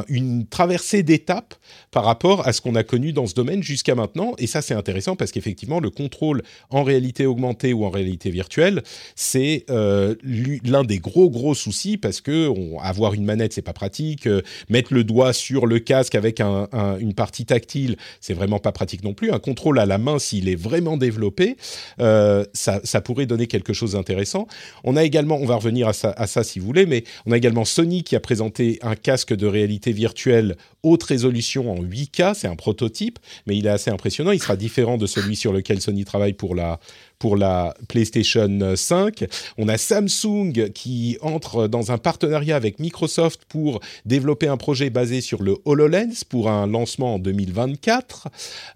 une 0.10 0.46
traversée 0.48 1.04
d'étapes 1.04 1.56
par 1.92 2.04
rapport 2.04 2.48
à 2.48 2.54
ce 2.54 2.62
qu'on 2.62 2.76
a 2.76 2.84
connu 2.84 3.14
dans 3.14 3.26
ce 3.26 3.34
domaine 3.34 3.64
jusqu'à 3.64 3.96
maintenant. 3.96 4.34
Et 4.38 4.48
ça, 4.48 4.62
c'est 4.62 4.74
intéressant 4.74 5.16
parce 5.16 5.32
qu'effectivement, 5.32 5.80
le 5.80 5.90
contrôle 5.90 6.44
en 6.70 6.84
réalité 6.84 7.26
augmentée 7.26 7.74
ou 7.74 7.86
en 7.86 7.90
réalité 7.90 8.30
virtuelle, 8.30 8.84
c'est 9.16 9.66
euh, 9.70 10.16
l'un 10.64 10.84
des 10.84 11.00
gros 11.00 11.30
gros 11.30 11.56
soucis 11.56 11.98
parce 11.98 12.22
que 12.22 12.52
avoir 12.82 13.14
une 13.14 13.26
manette, 13.26 13.54
c'est 13.54 13.62
pas 13.62 13.74
pratique. 13.74 14.28
Euh, 14.28 14.42
mettre 14.70 14.94
le 14.94 15.04
doigt 15.04 15.34
sur 15.34 15.66
le 15.66 15.80
casque 15.80 16.16
avec 16.16 16.42
une 16.42 17.14
partie 17.14 17.46
tactile, 17.46 17.98
c'est 18.20 18.34
vraiment 18.34 18.60
pas 18.60 18.72
pratique 18.72 19.04
non 19.04 19.14
plus. 19.14 19.32
Un 19.32 19.40
contrôle 19.40 19.80
à 19.80 19.86
la 19.86 19.98
main, 19.98 20.20
s'il 20.20 20.50
est 20.50 20.56
vraiment 20.56 20.98
développé, 20.98 21.58
euh, 22.00 22.46
ça, 22.54 23.02
pourrait 23.02 23.26
donner 23.26 23.48
quelque 23.48 23.74
chose 23.74 23.94
d'intéressant. 23.94 24.48
On 24.84 24.96
a 24.96 25.04
également, 25.04 25.38
on 25.38 25.46
va 25.46 25.56
revenir 25.56 25.88
à 25.88 25.94
ça, 25.94 26.14
à 26.18 26.28
ça 26.28 26.44
si 26.44 26.60
vous 26.60 26.66
voulez, 26.66 26.86
mais 26.86 27.04
on 27.26 27.32
a 27.32 27.38
également 27.38 27.66
Sony 27.66 28.04
qui 28.04 28.16
a 28.16 28.20
présenté 28.20 28.80
un 28.82 28.96
casque 29.06 29.36
de 29.36 29.46
réalité 29.46 29.92
virtuelle 29.92 30.58
haute 30.82 31.04
résolution 31.04 31.72
en 31.72 31.76
8K. 31.76 32.34
C'est 32.34 32.48
un 32.48 32.56
prototype, 32.56 33.20
mais 33.46 33.56
il 33.56 33.68
est 33.68 33.70
assez 33.70 33.92
impressionnant. 33.92 34.32
Il 34.32 34.42
sera 34.42 34.56
différent 34.56 34.98
de 34.98 35.06
celui 35.06 35.36
sur 35.36 35.54
lequel 35.54 35.80
Sony 35.80 36.06
travaille 36.06 36.34
pour 36.34 36.56
la, 36.56 36.80
pour 37.20 37.38
la 37.38 37.74
PlayStation 37.88 38.76
5. 38.76 39.26
On 39.58 39.68
a 39.68 39.78
Samsung 39.78 40.72
qui 40.74 41.18
entre 41.22 41.68
dans 41.68 41.92
un 41.92 41.98
partenariat 41.98 42.56
avec 42.56 42.80
Microsoft 42.80 43.42
pour 43.48 43.80
développer 44.06 44.48
un 44.48 44.58
projet 44.58 44.90
basé 44.90 45.22
sur 45.22 45.42
le 45.42 45.58
HoloLens 45.66 46.24
pour 46.28 46.50
un 46.50 46.68
lancement 46.68 47.16
en 47.16 47.20
2024. 47.20 48.28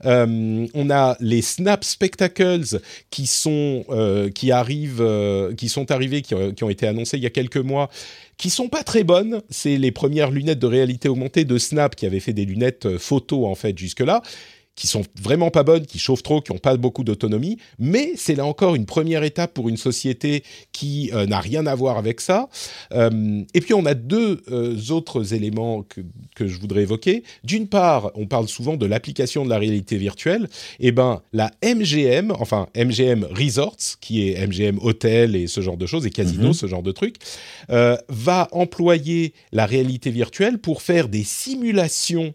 Euh, 0.05 0.67
on 0.73 0.89
a 0.89 1.17
les 1.19 1.41
Snap 1.41 1.83
Spectacles 1.83 2.81
qui 3.09 3.27
sont 3.27 3.85
euh, 3.89 4.29
qui 4.29 4.51
arrivent, 4.51 5.01
euh, 5.01 5.53
qui 5.55 5.69
sont 5.69 5.91
arrivés, 5.91 6.21
qui, 6.21 6.33
ont 6.35 6.69
été 6.69 6.87
annoncés 6.87 7.17
il 7.17 7.23
y 7.23 7.27
a 7.27 7.31
quelques 7.31 7.57
mois 7.57 7.89
qui 8.37 8.49
sont 8.49 8.69
pas 8.69 8.83
très 8.83 9.03
bonnes. 9.03 9.41
C'est 9.49 9.77
les 9.77 9.91
premières 9.91 10.31
lunettes 10.31 10.59
de 10.59 10.67
réalité 10.67 11.09
augmentée 11.09 11.43
de 11.43 11.57
Snap 11.57 11.95
qui 11.95 12.05
avaient 12.05 12.21
fait 12.21 12.33
des 12.33 12.45
lunettes 12.45 12.97
photo 12.97 13.45
en 13.45 13.55
fait 13.55 13.77
jusque-là 13.77 14.21
qui 14.79 14.87
sont 14.87 15.01
vraiment 15.21 15.51
pas 15.51 15.63
bonnes, 15.63 15.85
qui 15.85 15.99
chauffent 15.99 16.23
trop, 16.23 16.39
qui 16.39 16.53
n'ont 16.53 16.57
pas 16.57 16.77
beaucoup 16.77 17.03
d'autonomie. 17.03 17.57
Mais 17.79 18.13
c'est 18.15 18.33
là 18.33 18.45
encore 18.45 18.75
une 18.75 18.85
première 18.85 19.23
étape 19.23 19.53
pour 19.53 19.67
une 19.67 19.75
société 19.75 20.41
qui 20.71 21.11
euh, 21.13 21.25
n'a 21.25 21.41
rien 21.41 21.65
à 21.65 21.75
voir 21.75 21.97
avec 21.97 22.21
ça. 22.21 22.47
Euh, 22.93 23.43
et 23.53 23.59
puis 23.59 23.73
on 23.73 23.85
a 23.85 23.93
deux 23.93 24.41
euh, 24.49 24.79
autres 24.91 25.33
éléments 25.33 25.83
que, 25.83 25.99
que, 26.33 26.47
je 26.47 26.57
voudrais 26.61 26.83
évoquer. 26.83 27.23
D'une 27.43 27.67
part, 27.67 28.11
on 28.15 28.25
parle 28.25 28.47
souvent 28.47 28.77
de 28.77 28.85
l'application 28.85 29.43
de 29.43 29.49
la 29.49 29.57
réalité 29.57 29.97
virtuelle. 29.97 30.47
Eh 30.79 30.93
ben, 30.93 31.21
la 31.33 31.51
MGM, 31.61 32.31
enfin 32.39 32.67
MGM 32.73 33.25
Resorts, 33.31 33.99
qui 33.99 34.29
est 34.29 34.47
MGM 34.47 34.79
Hotel 34.81 35.35
et 35.35 35.47
ce 35.47 35.59
genre 35.59 35.75
de 35.75 35.87
choses, 35.87 36.05
et 36.05 36.09
Casino, 36.09 36.47
mhm. 36.47 36.53
ce 36.53 36.67
genre 36.67 36.83
de 36.83 36.93
trucs, 36.93 37.17
va 37.67 38.47
employer 38.53 39.33
la 39.51 39.65
réalité 39.65 40.09
virtuelle 40.09 40.57
pour 40.57 40.81
faire 40.81 41.09
des 41.09 41.25
simulations 41.25 42.33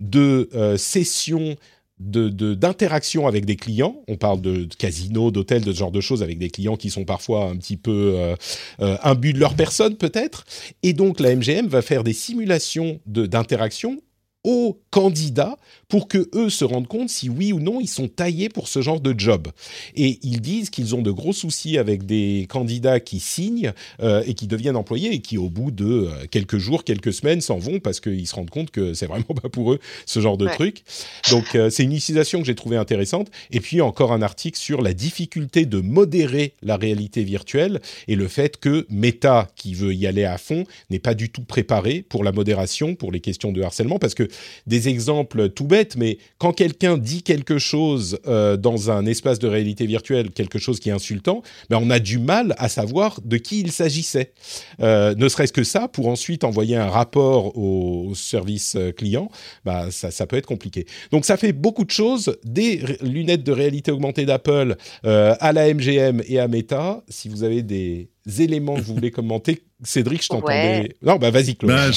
de 0.00 0.48
sessions 0.78 1.56
d'interaction 2.02 3.26
avec 3.26 3.44
des 3.44 3.56
clients. 3.56 3.96
On 4.08 4.16
parle 4.16 4.40
de, 4.40 4.68
casinos, 4.78 5.30
d'hôtels, 5.30 5.64
de 5.64 5.72
ce 5.72 5.78
genre 5.78 5.92
de 5.92 6.00
choses 6.00 6.22
avec 6.22 6.38
des 6.38 6.50
clients 6.50 6.76
qui 6.76 6.90
sont 6.90 7.04
parfois 7.04 7.46
un 7.46 7.56
petit 7.56 7.76
peu 7.76 8.14
euh, 8.16 8.36
euh, 8.80 8.96
imbus 9.02 9.32
de 9.32 9.38
leur 9.38 9.54
personne 9.54 9.96
peut-être. 9.96 10.44
Et 10.82 10.92
donc 10.92 11.20
la 11.20 11.34
MGM 11.34 11.66
va 11.66 11.82
faire 11.82 12.04
des 12.04 12.12
simulations 12.12 13.00
d'interaction 13.06 14.00
aux 14.44 14.80
candidats 14.90 15.56
pour 15.92 16.08
que 16.08 16.30
eux 16.34 16.48
se 16.48 16.64
rendent 16.64 16.88
compte 16.88 17.10
si 17.10 17.28
oui 17.28 17.52
ou 17.52 17.60
non 17.60 17.78
ils 17.78 17.86
sont 17.86 18.08
taillés 18.08 18.48
pour 18.48 18.66
ce 18.66 18.80
genre 18.80 18.98
de 18.98 19.14
job. 19.14 19.48
Et 19.94 20.18
ils 20.22 20.40
disent 20.40 20.70
qu'ils 20.70 20.94
ont 20.94 21.02
de 21.02 21.10
gros 21.10 21.34
soucis 21.34 21.76
avec 21.76 22.06
des 22.06 22.46
candidats 22.48 22.98
qui 22.98 23.20
signent 23.20 23.74
euh, 24.02 24.22
et 24.26 24.32
qui 24.32 24.46
deviennent 24.46 24.76
employés 24.76 25.12
et 25.12 25.18
qui 25.18 25.36
au 25.36 25.50
bout 25.50 25.70
de 25.70 25.84
euh, 25.84 26.08
quelques 26.30 26.56
jours, 26.56 26.84
quelques 26.84 27.12
semaines 27.12 27.42
s'en 27.42 27.58
vont 27.58 27.78
parce 27.78 28.00
qu'ils 28.00 28.26
se 28.26 28.34
rendent 28.34 28.48
compte 28.48 28.70
que 28.70 28.94
c'est 28.94 29.04
vraiment 29.04 29.34
pas 29.42 29.50
pour 29.50 29.70
eux 29.70 29.80
ce 30.06 30.20
genre 30.20 30.38
de 30.38 30.48
truc. 30.48 30.82
Donc 31.30 31.54
euh, 31.56 31.68
c'est 31.68 31.82
une 31.82 31.92
utilisation 31.92 32.40
que 32.40 32.46
j'ai 32.46 32.54
trouvée 32.54 32.78
intéressante. 32.78 33.30
Et 33.50 33.60
puis 33.60 33.82
encore 33.82 34.12
un 34.12 34.22
article 34.22 34.58
sur 34.58 34.80
la 34.80 34.94
difficulté 34.94 35.66
de 35.66 35.82
modérer 35.82 36.54
la 36.62 36.78
réalité 36.78 37.22
virtuelle 37.22 37.82
et 38.08 38.16
le 38.16 38.28
fait 38.28 38.56
que 38.56 38.86
Meta, 38.88 39.50
qui 39.56 39.74
veut 39.74 39.92
y 39.92 40.06
aller 40.06 40.24
à 40.24 40.38
fond, 40.38 40.64
n'est 40.88 40.98
pas 40.98 41.12
du 41.12 41.28
tout 41.28 41.44
préparé 41.44 42.00
pour 42.00 42.24
la 42.24 42.32
modération, 42.32 42.94
pour 42.94 43.12
les 43.12 43.20
questions 43.20 43.52
de 43.52 43.60
harcèlement, 43.60 43.98
parce 43.98 44.14
que 44.14 44.26
des 44.66 44.88
exemples 44.88 45.50
tout 45.50 45.66
bêtes, 45.66 45.81
mais 45.96 46.18
quand 46.38 46.52
quelqu'un 46.52 46.98
dit 46.98 47.22
quelque 47.22 47.58
chose 47.58 48.18
euh, 48.26 48.56
dans 48.56 48.90
un 48.90 49.06
espace 49.06 49.38
de 49.38 49.48
réalité 49.48 49.86
virtuelle, 49.86 50.30
quelque 50.30 50.58
chose 50.58 50.80
qui 50.80 50.88
est 50.88 50.92
insultant, 50.92 51.42
ben 51.70 51.78
on 51.82 51.90
a 51.90 51.98
du 51.98 52.18
mal 52.18 52.54
à 52.58 52.68
savoir 52.68 53.20
de 53.24 53.36
qui 53.36 53.60
il 53.60 53.72
s'agissait. 53.72 54.32
Euh, 54.80 55.14
ne 55.14 55.28
serait-ce 55.28 55.52
que 55.52 55.64
ça, 55.64 55.88
pour 55.88 56.08
ensuite 56.08 56.44
envoyer 56.44 56.76
un 56.76 56.88
rapport 56.88 57.56
au 57.56 58.12
service 58.14 58.74
euh, 58.76 58.92
client, 58.92 59.30
bah, 59.64 59.90
ça, 59.90 60.10
ça, 60.10 60.26
peut 60.26 60.36
être 60.36 60.46
compliqué. 60.46 60.86
Donc 61.10 61.24
ça 61.24 61.36
fait 61.36 61.52
beaucoup 61.52 61.84
de 61.84 61.90
choses, 61.90 62.36
des 62.44 62.82
lunettes 63.02 63.44
de 63.44 63.52
réalité 63.52 63.90
augmentée 63.90 64.26
d'Apple 64.26 64.76
à 65.04 65.52
la 65.52 65.72
MGM 65.72 66.22
et 66.26 66.38
à 66.38 66.48
Meta. 66.48 67.02
Si 67.08 67.28
vous 67.28 67.44
avez 67.44 67.62
des 67.62 68.08
éléments 68.38 68.76
que 68.76 68.82
vous 68.82 68.94
voulez 68.94 69.10
commenter, 69.10 69.62
Cédric, 69.82 70.22
je 70.22 70.28
t'entendais. 70.28 70.96
Non, 71.02 71.16
bah 71.16 71.30
vas-y, 71.30 71.56
Chloé. 71.56 71.72
Bah, 71.72 71.90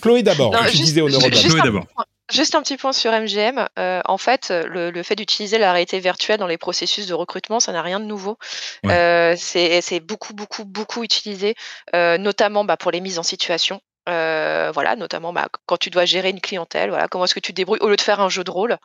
Chloé, 0.00 0.22
d'abord. 0.22 0.54
Tu 0.70 0.78
disais 0.78 1.00
au 1.00 1.08
Chloé 1.08 1.60
d'abord. 1.62 1.86
Juste 2.30 2.54
un 2.54 2.62
petit 2.62 2.76
point 2.76 2.92
sur 2.92 3.12
MGM. 3.12 3.66
Euh, 3.78 4.00
en 4.04 4.18
fait, 4.18 4.50
le, 4.50 5.02
fait 5.02 5.16
d'utiliser 5.16 5.58
la 5.58 5.72
réalité 5.72 5.98
virtuelle 5.98 6.38
dans 6.38 6.46
les 6.46 6.58
processus 6.58 7.06
de 7.06 7.14
recrutement, 7.14 7.60
ça 7.60 7.72
n'a 7.72 7.82
rien 7.82 7.98
de 7.98 8.04
nouveau. 8.04 8.38
Euh, 8.86 9.34
c'est 9.36 10.00
beaucoup, 10.00 10.32
beaucoup, 10.32 10.64
beaucoup 10.64 11.02
utilisé, 11.02 11.54
euh, 11.94 12.18
notamment 12.18 12.64
bah, 12.64 12.76
pour 12.76 12.90
les 12.90 13.00
mises 13.00 13.18
en 13.18 13.24
situation. 13.24 13.80
voilà, 14.06 14.94
notamment 14.96 15.32
bah, 15.32 15.48
quand 15.66 15.76
tu 15.76 15.90
dois 15.90 16.04
gérer 16.04 16.30
une 16.30 16.40
clientèle, 16.40 16.90
voilà, 16.90 17.08
comment 17.08 17.24
est-ce 17.24 17.34
que 17.34 17.40
tu 17.40 17.52
te 17.52 17.56
débrouilles 17.56 17.80
au 17.80 17.88
lieu 17.88 17.96
de 17.96 18.00
faire 18.00 18.20
un 18.20 18.28
jeu 18.28 18.44
de 18.44 18.50
rôle, 18.50 18.78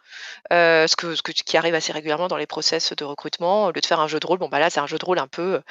ce, 0.52 0.96
que, 0.96 1.16
ce 1.16 1.22
que, 1.22 1.32
qui 1.32 1.58
arrive 1.58 1.76
assez 1.76 1.94
régulièrement 1.94 2.28
dans 2.28 2.38
les 2.38 2.48
process 2.48 2.94
de 2.94 3.06
recrutement, 3.06 3.66
au 3.66 3.72
lieu 3.72 3.82
de 3.82 3.86
faire 3.86 4.00
un 4.00 4.08
jeu 4.08 4.20
de 4.20 4.26
rôle, 4.26 4.40
bon 4.40 4.50
bah 4.50 4.60
là 4.60 4.70
c'est 4.70 4.80
un 4.80 4.88
jeu 4.88 4.98
de 4.98 5.06
rôle 5.06 5.20
un 5.20 5.28
peu 5.28 5.62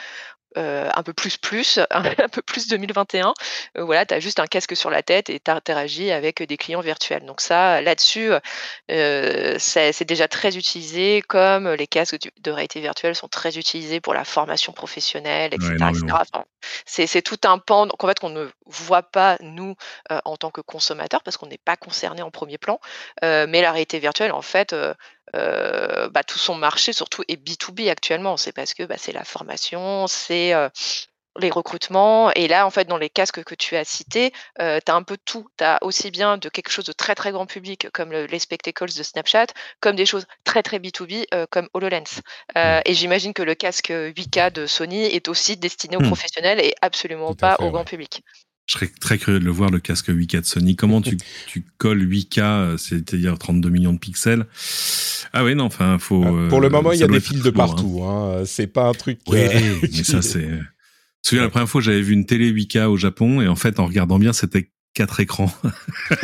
euh, 0.56 0.88
un 0.94 1.02
peu 1.02 1.12
plus 1.12 1.36
plus, 1.36 1.80
un 1.90 2.28
peu 2.28 2.42
plus 2.42 2.68
2021. 2.68 3.34
Euh, 3.76 3.84
voilà, 3.84 4.06
tu 4.06 4.14
as 4.14 4.20
juste 4.20 4.38
un 4.38 4.46
casque 4.46 4.76
sur 4.76 4.88
la 4.88 5.02
tête 5.02 5.28
et 5.28 5.40
tu 5.40 5.50
interagis 5.50 6.12
avec 6.12 6.42
des 6.42 6.56
clients 6.56 6.80
virtuels. 6.80 7.24
Donc 7.24 7.40
ça, 7.40 7.80
là-dessus, 7.80 8.30
euh, 8.90 9.56
c'est 9.58 10.04
déjà 10.04 10.28
très 10.28 10.56
utilisé, 10.56 11.22
comme 11.26 11.68
les 11.70 11.86
casques 11.86 12.30
de 12.40 12.50
réalité 12.50 12.80
virtuelle 12.80 13.16
sont 13.16 13.28
très 13.28 13.58
utilisés 13.58 14.00
pour 14.00 14.14
la 14.14 14.24
formation 14.24 14.72
professionnelle, 14.72 15.52
etc. 15.54 15.76
c'est 16.86 17.22
tout 17.22 17.40
un 17.44 17.58
pan 17.58 17.88
en 17.98 18.06
fait, 18.06 18.18
qu'on 18.18 18.30
ne 18.30 18.48
voit 18.66 19.02
pas, 19.02 19.36
nous, 19.40 19.74
en 20.24 20.36
tant 20.36 20.50
que 20.50 20.60
consommateurs, 20.60 21.22
parce 21.22 21.36
qu'on 21.36 21.46
n'est 21.46 21.58
pas 21.58 21.76
concerné 21.76 22.22
en 22.22 22.30
premier 22.30 22.58
plan. 22.58 22.80
mais 23.22 23.60
la 23.60 23.72
réalité 23.72 23.98
virtuelle, 23.98 24.32
en 24.32 24.42
fait, 24.42 24.74
euh, 25.34 26.08
bah, 26.10 26.22
tout 26.22 26.38
son 26.38 26.54
marché 26.54 26.92
surtout 26.92 27.22
est 27.28 27.36
B2B 27.36 27.90
actuellement. 27.90 28.36
C'est 28.36 28.52
parce 28.52 28.74
que 28.74 28.84
bah, 28.84 28.96
c'est 28.98 29.12
la 29.12 29.24
formation, 29.24 30.06
c'est 30.06 30.52
les 31.40 31.50
recrutements. 31.50 32.30
Et 32.32 32.46
là, 32.46 32.66
en 32.66 32.70
fait, 32.70 32.86
dans 32.86 32.96
les 32.96 33.10
casques 33.10 33.42
que 33.42 33.54
tu 33.54 33.76
as 33.76 33.84
cités, 33.84 34.32
euh, 34.60 34.78
tu 34.84 34.92
as 34.92 34.94
un 34.94 35.02
peu 35.02 35.16
de 35.16 35.22
tout. 35.24 35.48
Tu 35.58 35.64
as 35.64 35.78
aussi 35.82 36.10
bien 36.10 36.38
de 36.38 36.48
quelque 36.48 36.70
chose 36.70 36.84
de 36.84 36.92
très 36.92 37.14
très 37.14 37.32
grand 37.32 37.46
public 37.46 37.88
comme 37.92 38.12
les 38.12 38.38
spectacles 38.38 38.94
de 38.96 39.02
Snapchat, 39.02 39.46
comme 39.80 39.96
des 39.96 40.06
choses 40.06 40.26
très 40.44 40.62
très 40.62 40.78
B2B 40.78 41.46
comme 41.50 41.68
HoloLens. 41.74 42.20
Et 42.56 42.94
j'imagine 42.94 43.34
que 43.34 43.42
le 43.42 43.54
casque 43.54 43.90
8K 43.90 44.52
de 44.52 44.66
Sony 44.66 45.04
est 45.04 45.28
aussi 45.28 45.56
destiné 45.56 45.96
aux 45.96 46.00
mmh. 46.00 46.06
professionnels 46.06 46.60
et 46.60 46.74
absolument 46.82 47.34
pas 47.34 47.56
au 47.60 47.70
grand 47.70 47.84
public. 47.84 48.22
Je 48.66 48.74
serais 48.74 48.90
très 49.00 49.18
curieux 49.18 49.40
de 49.40 49.44
le 49.44 49.50
voir, 49.50 49.70
le 49.70 49.78
casque 49.78 50.08
8K 50.08 50.40
de 50.40 50.46
Sony. 50.46 50.74
Comment 50.74 51.02
tu, 51.02 51.18
tu 51.46 51.64
colles 51.76 52.02
8K, 52.02 52.40
euh, 52.40 52.76
c'est-à-dire 52.78 53.38
32 53.38 53.68
millions 53.68 53.92
de 53.92 53.98
pixels? 53.98 54.46
Ah 55.32 55.44
oui, 55.44 55.54
non, 55.54 55.64
enfin, 55.64 55.98
faut. 55.98 56.24
Ah, 56.24 56.48
pour 56.48 56.60
le 56.60 56.68
euh, 56.68 56.70
moment, 56.70 56.92
il 56.92 57.00
y 57.00 57.02
a 57.02 57.08
des 57.08 57.20
fils 57.20 57.42
de 57.42 57.50
hein. 57.50 57.52
partout. 57.52 58.02
Hein. 58.02 58.44
C'est 58.46 58.66
pas 58.66 58.88
un 58.88 58.92
truc. 58.92 59.18
Oui, 59.28 59.40
mais 59.82 59.88
ça, 60.04 60.22
c'est. 60.22 60.40
Je 60.40 61.30
me 61.30 61.30
souviens 61.30 61.44
la 61.44 61.50
première 61.50 61.68
fois, 61.68 61.80
j'avais 61.80 62.02
vu 62.02 62.12
une 62.12 62.26
télé 62.26 62.52
8K 62.52 62.84
au 62.84 62.96
Japon 62.96 63.40
et 63.40 63.48
en 63.48 63.56
fait, 63.56 63.80
en 63.80 63.86
regardant 63.86 64.18
bien, 64.18 64.32
c'était 64.32 64.70
quatre 64.94 65.20
écrans. 65.20 65.52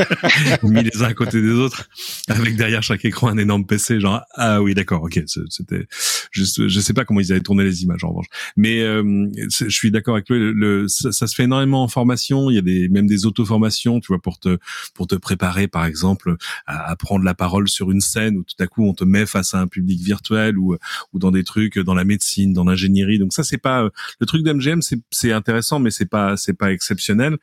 Mis 0.63 0.85
les 0.85 1.03
uns 1.03 1.07
à 1.07 1.15
côté 1.15 1.43
des 1.43 1.51
autres 1.51 1.89
avec 2.29 2.57
derrière 2.57 2.83
chaque 2.83 3.05
écran 3.05 3.29
un 3.29 3.37
énorme 3.37 3.67
PC 3.67 4.01
genre 4.01 4.23
ah 4.35 4.63
oui 4.63 4.75
d'accord 4.75 5.03
ok 5.03 5.21
c'était 5.49 5.87
juste 6.31 6.69
je 6.69 6.81
sais 6.81 6.95
pas 6.95 7.05
comment 7.05 7.21
ils 7.21 7.33
avaient 7.33 7.41
tourné 7.41 7.65
les 7.65 7.83
images 7.83 8.05
en 8.05 8.11
revanche. 8.11 8.29
Mais 8.57 8.81
euh, 8.81 9.29
je 9.51 9.69
suis 9.69 9.91
d'accord 9.91 10.15
avec 10.15 10.29
lui 10.31 10.39
le, 10.39 10.87
ça, 10.89 11.13
se 11.13 11.35
fait 11.35 11.45
énormément 11.45 11.83
en 11.83 11.89
formation 11.89 12.49
il 12.51 12.55
y 12.55 12.59
a 12.59 12.63
des 12.63 12.89
même 12.89 13.07
des 13.07 13.27
auto 13.27 13.45
formations 13.45 14.01
tu 14.01 14.09
vois 14.09 14.23
pour 14.23 14.39
te 14.39 14.59
pour 14.95 15.09
te 15.09 15.17
préparer 15.17 15.67
par 15.67 15.85
exemple 15.85 16.37
à, 16.67 16.95
prendre 16.97 17.25
la 17.25 17.35
parole 17.35 17.69
sur 17.69 17.91
une 17.91 18.01
scène 18.01 18.39
où 18.39 18.45
tout 18.45 18.63
à 18.63 18.67
coup 18.69 18.87
on 18.87 18.95
te 18.95 19.05
met 19.05 19.27
face 19.27 19.53
à 19.55 19.61
un 19.61 19.67
public 19.67 20.01
virtuel 20.01 20.57
ou 20.57 20.77
ou 21.13 21.19
dans 21.19 21.33
des 21.33 21.43
trucs 21.43 21.79
dans 21.79 21.95
la 21.95 22.05
médecine 22.05 22.53
dans 22.53 22.65
l'ingénierie. 22.65 23.19
Donc 23.19 23.33
ça 23.33 23.43
c'est 23.43 23.59
pas 23.59 23.89
le 24.21 24.27
truc 24.27 24.45
d'MGM 24.45 24.81
c'est 24.81 25.01
c'est 25.11 25.33
intéressant 25.33 25.81
mais 25.81 25.91
c'est 25.91 26.07
pas 26.09 26.37
c'est 26.37 26.55
pas 26.55 26.73
exceptionnel. 26.73 27.37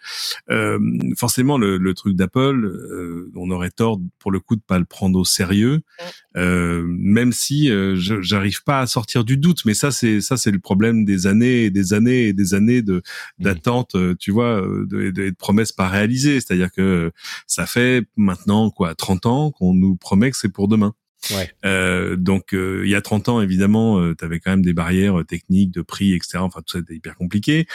Euh, 0.50 0.80
forcément 1.18 1.58
le, 1.58 1.78
le 1.78 1.94
truc 1.94 2.16
d'Apple, 2.16 2.66
euh, 2.66 3.32
on 3.36 3.50
aurait 3.52 3.72
tort 3.72 4.00
pour 4.20 4.32
le 4.32 4.40
coup 4.40 4.56
de 4.56 4.62
pas 4.62 4.80
le 4.80 4.86
prendre 4.86 5.20
au 5.20 5.26
sérieux, 5.26 5.82
euh, 6.36 6.86
même 6.88 7.32
si 7.32 7.70
euh, 7.70 7.96
j'arrive 7.96 8.64
pas 8.64 8.80
à 8.82 8.88
sortir 8.88 9.24
du 9.24 9.38
doute. 9.38 9.66
Mais 9.66 9.74
ça 9.74 9.92
c'est 9.92 10.22
ça 10.22 10.38
c'est 10.38 10.52
le 10.52 10.60
problème 10.60 11.06
des 11.06 11.28
années 11.28 11.66
et 11.66 11.70
des 11.72 11.94
années 11.94 12.28
et 12.28 12.34
des 12.34 12.54
années 12.54 12.82
de 12.82 13.02
d'attente, 13.40 13.96
euh, 13.96 14.16
tu 14.20 14.32
vois, 14.32 14.62
de, 14.62 14.86
de, 14.86 15.12
de, 15.12 15.36
promesses 15.38 15.72
pas 15.72 15.88
réalisées. 15.88 16.40
C'est-à-dire 16.40 16.72
que 16.72 17.12
ça 17.48 17.66
fait 17.66 18.06
maintenant 18.16 18.70
quoi 18.70 18.96
30 18.96 19.26
ans 19.26 19.52
qu'on 19.52 19.74
nous 19.74 19.96
promet 19.96 20.32
que 20.32 20.38
c'est 20.38 20.50
pour 20.50 20.68
demain. 20.68 20.94
Ouais. 21.32 21.52
Euh, 21.66 22.16
donc 22.16 22.54
euh, 22.54 22.84
il 22.86 22.90
y 22.90 22.96
a 22.96 23.02
30 23.02 23.30
ans 23.30 23.42
évidemment, 23.42 24.00
euh, 24.00 24.16
tu 24.18 24.24
avais 24.24 24.40
quand 24.40 24.52
même 24.52 24.62
des 24.62 24.74
barrières 24.74 25.24
techniques 25.28 25.72
de 25.72 25.82
prix, 25.82 26.14
etc. 26.14 26.40
Enfin 26.40 26.62
tout 26.62 26.74
ça 26.74 26.80
était 26.80 26.96
hyper 26.96 27.16
compliqué. 27.16 27.68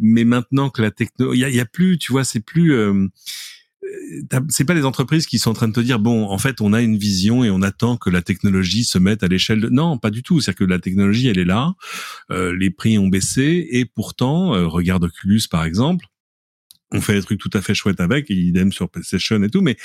Mais 0.00 0.24
maintenant 0.24 0.70
que 0.70 0.82
la 0.82 0.90
techno, 0.90 1.32
il 1.32 1.38
y 1.38 1.44
a, 1.44 1.48
y 1.48 1.60
a, 1.60 1.66
plus, 1.66 1.98
tu 1.98 2.12
vois, 2.12 2.24
c'est 2.24 2.40
plus 2.40 2.74
euh, 2.74 3.08
c'est 4.48 4.64
pas 4.64 4.74
les 4.74 4.84
entreprises 4.84 5.26
qui 5.26 5.38
sont 5.38 5.50
en 5.50 5.54
train 5.54 5.68
de 5.68 5.72
te 5.72 5.80
dire 5.80 5.98
bon 5.98 6.28
en 6.28 6.38
fait 6.38 6.60
on 6.60 6.72
a 6.72 6.80
une 6.80 6.98
vision 6.98 7.44
et 7.44 7.50
on 7.50 7.62
attend 7.62 7.96
que 7.96 8.10
la 8.10 8.22
technologie 8.22 8.84
se 8.84 8.98
mette 8.98 9.22
à 9.22 9.28
l'échelle 9.28 9.60
de 9.60 9.68
non 9.68 9.98
pas 9.98 10.10
du 10.10 10.22
tout 10.22 10.40
c'est 10.40 10.54
que 10.54 10.64
la 10.64 10.78
technologie 10.78 11.28
elle 11.28 11.38
est 11.38 11.44
là 11.44 11.74
euh, 12.30 12.54
les 12.54 12.70
prix 12.70 12.98
ont 12.98 13.08
baissé 13.08 13.66
et 13.70 13.84
pourtant 13.86 14.54
euh, 14.54 14.66
regarde 14.66 15.04
Oculus 15.04 15.42
par 15.50 15.64
exemple 15.64 16.06
on 16.92 17.00
fait 17.00 17.14
des 17.14 17.22
trucs 17.22 17.40
tout 17.40 17.50
à 17.54 17.60
fait 17.60 17.74
chouettes 17.74 18.00
avec, 18.00 18.30
idem 18.30 18.72
sur 18.72 18.88
PlayStation 18.88 19.42
et 19.42 19.48
tout, 19.48 19.60
mais 19.60 19.76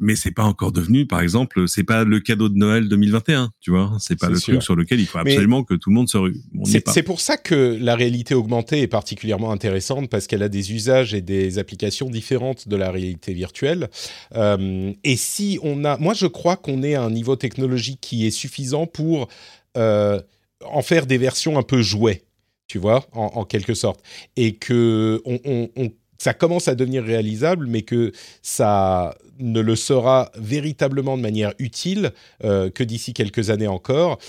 mais 0.00 0.16
c'est 0.16 0.30
pas 0.30 0.44
encore 0.44 0.72
devenu, 0.72 1.06
par 1.06 1.20
exemple, 1.20 1.68
c'est 1.68 1.84
pas 1.84 2.04
le 2.04 2.20
cadeau 2.20 2.48
de 2.48 2.56
Noël 2.56 2.88
2021, 2.88 3.50
tu 3.60 3.70
vois, 3.70 3.96
c'est 4.00 4.18
pas 4.18 4.28
le 4.28 4.40
truc 4.40 4.62
sur 4.62 4.74
lequel 4.74 5.00
il 5.00 5.06
faut 5.06 5.18
absolument 5.18 5.62
que 5.64 5.74
tout 5.74 5.90
le 5.90 5.94
monde 5.94 6.08
se. 6.08 6.18
C'est 6.64 7.02
pour 7.02 7.20
ça 7.20 7.36
que 7.36 7.76
la 7.80 7.94
réalité 7.94 8.34
augmentée 8.34 8.80
est 8.80 8.88
particulièrement 8.88 9.52
intéressante 9.52 10.08
parce 10.08 10.26
qu'elle 10.26 10.42
a 10.42 10.48
des 10.48 10.72
usages 10.72 11.14
et 11.14 11.20
des 11.20 11.58
applications 11.58 12.08
différentes 12.08 12.68
de 12.68 12.76
la 12.76 12.90
réalité 12.90 13.34
virtuelle. 13.34 13.90
Euh, 14.34 14.92
et 15.04 15.16
si 15.16 15.58
on 15.62 15.84
a, 15.84 15.98
moi 15.98 16.14
je 16.14 16.26
crois 16.26 16.56
qu'on 16.56 16.82
est 16.82 16.94
à 16.94 17.02
un 17.02 17.10
niveau 17.10 17.36
technologique 17.36 18.00
qui 18.00 18.26
est 18.26 18.30
suffisant 18.30 18.86
pour 18.86 19.28
euh, 19.76 20.20
en 20.64 20.82
faire 20.82 21.06
des 21.06 21.18
versions 21.18 21.58
un 21.58 21.62
peu 21.62 21.82
jouets 21.82 22.22
tu 22.68 22.78
vois, 22.78 23.04
en, 23.12 23.26
en, 23.34 23.44
quelque 23.44 23.74
sorte, 23.74 24.00
et 24.36 24.54
que 24.54 25.20
on, 25.26 25.38
on, 25.44 25.68
on 25.76 25.90
ça 26.22 26.34
commence 26.34 26.68
à 26.68 26.76
devenir 26.76 27.02
réalisable, 27.02 27.66
mais 27.66 27.82
que 27.82 28.12
ça 28.42 29.16
ne 29.40 29.60
le 29.60 29.74
sera 29.74 30.30
véritablement 30.36 31.16
de 31.16 31.22
manière 31.22 31.52
utile 31.58 32.12
euh, 32.44 32.70
que 32.70 32.84
d'ici 32.84 33.12
quelques 33.12 33.50
années 33.50 33.66
encore. 33.66 34.20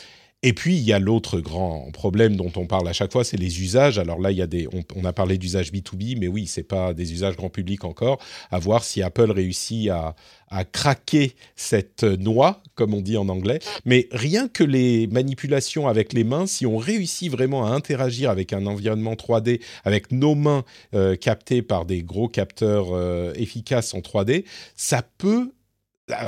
Et 0.45 0.51
puis, 0.51 0.75
il 0.75 0.83
y 0.83 0.91
a 0.91 0.99
l'autre 0.99 1.39
grand 1.39 1.89
problème 1.93 2.35
dont 2.35 2.51
on 2.57 2.67
parle 2.67 2.87
à 2.89 2.93
chaque 2.93 3.13
fois, 3.13 3.23
c'est 3.23 3.37
les 3.37 3.61
usages. 3.61 3.97
Alors 3.97 4.19
là, 4.19 4.29
il 4.29 4.37
y 4.37 4.41
a 4.41 4.47
des, 4.47 4.67
on, 4.95 5.05
a 5.05 5.13
parlé 5.13 5.37
d'usages 5.37 5.71
B2B, 5.71 6.17
mais 6.19 6.27
oui, 6.27 6.47
c'est 6.47 6.63
pas 6.63 6.93
des 6.93 7.13
usages 7.13 7.37
grand 7.37 7.49
public 7.49 7.85
encore. 7.85 8.19
À 8.51 8.59
voir 8.59 8.83
si 8.83 9.01
Apple 9.01 9.31
réussit 9.31 9.89
à, 9.89 10.15
à 10.49 10.65
craquer 10.65 11.33
cette 11.55 12.03
noix, 12.03 12.61
comme 12.75 12.93
on 12.93 12.99
dit 12.99 13.15
en 13.15 13.29
anglais. 13.29 13.59
Mais 13.85 14.09
rien 14.11 14.49
que 14.49 14.65
les 14.65 15.07
manipulations 15.07 15.87
avec 15.87 16.11
les 16.11 16.25
mains, 16.25 16.45
si 16.45 16.65
on 16.65 16.77
réussit 16.77 17.31
vraiment 17.31 17.65
à 17.65 17.69
interagir 17.69 18.29
avec 18.29 18.51
un 18.51 18.65
environnement 18.65 19.13
3D, 19.13 19.61
avec 19.85 20.11
nos 20.11 20.35
mains 20.35 20.65
euh, 20.93 21.15
captées 21.15 21.61
par 21.61 21.85
des 21.85 22.03
gros 22.03 22.27
capteurs 22.27 22.87
euh, 22.91 23.31
efficaces 23.35 23.93
en 23.93 23.99
3D, 23.99 24.43
ça 24.75 25.03
peut 25.17 25.53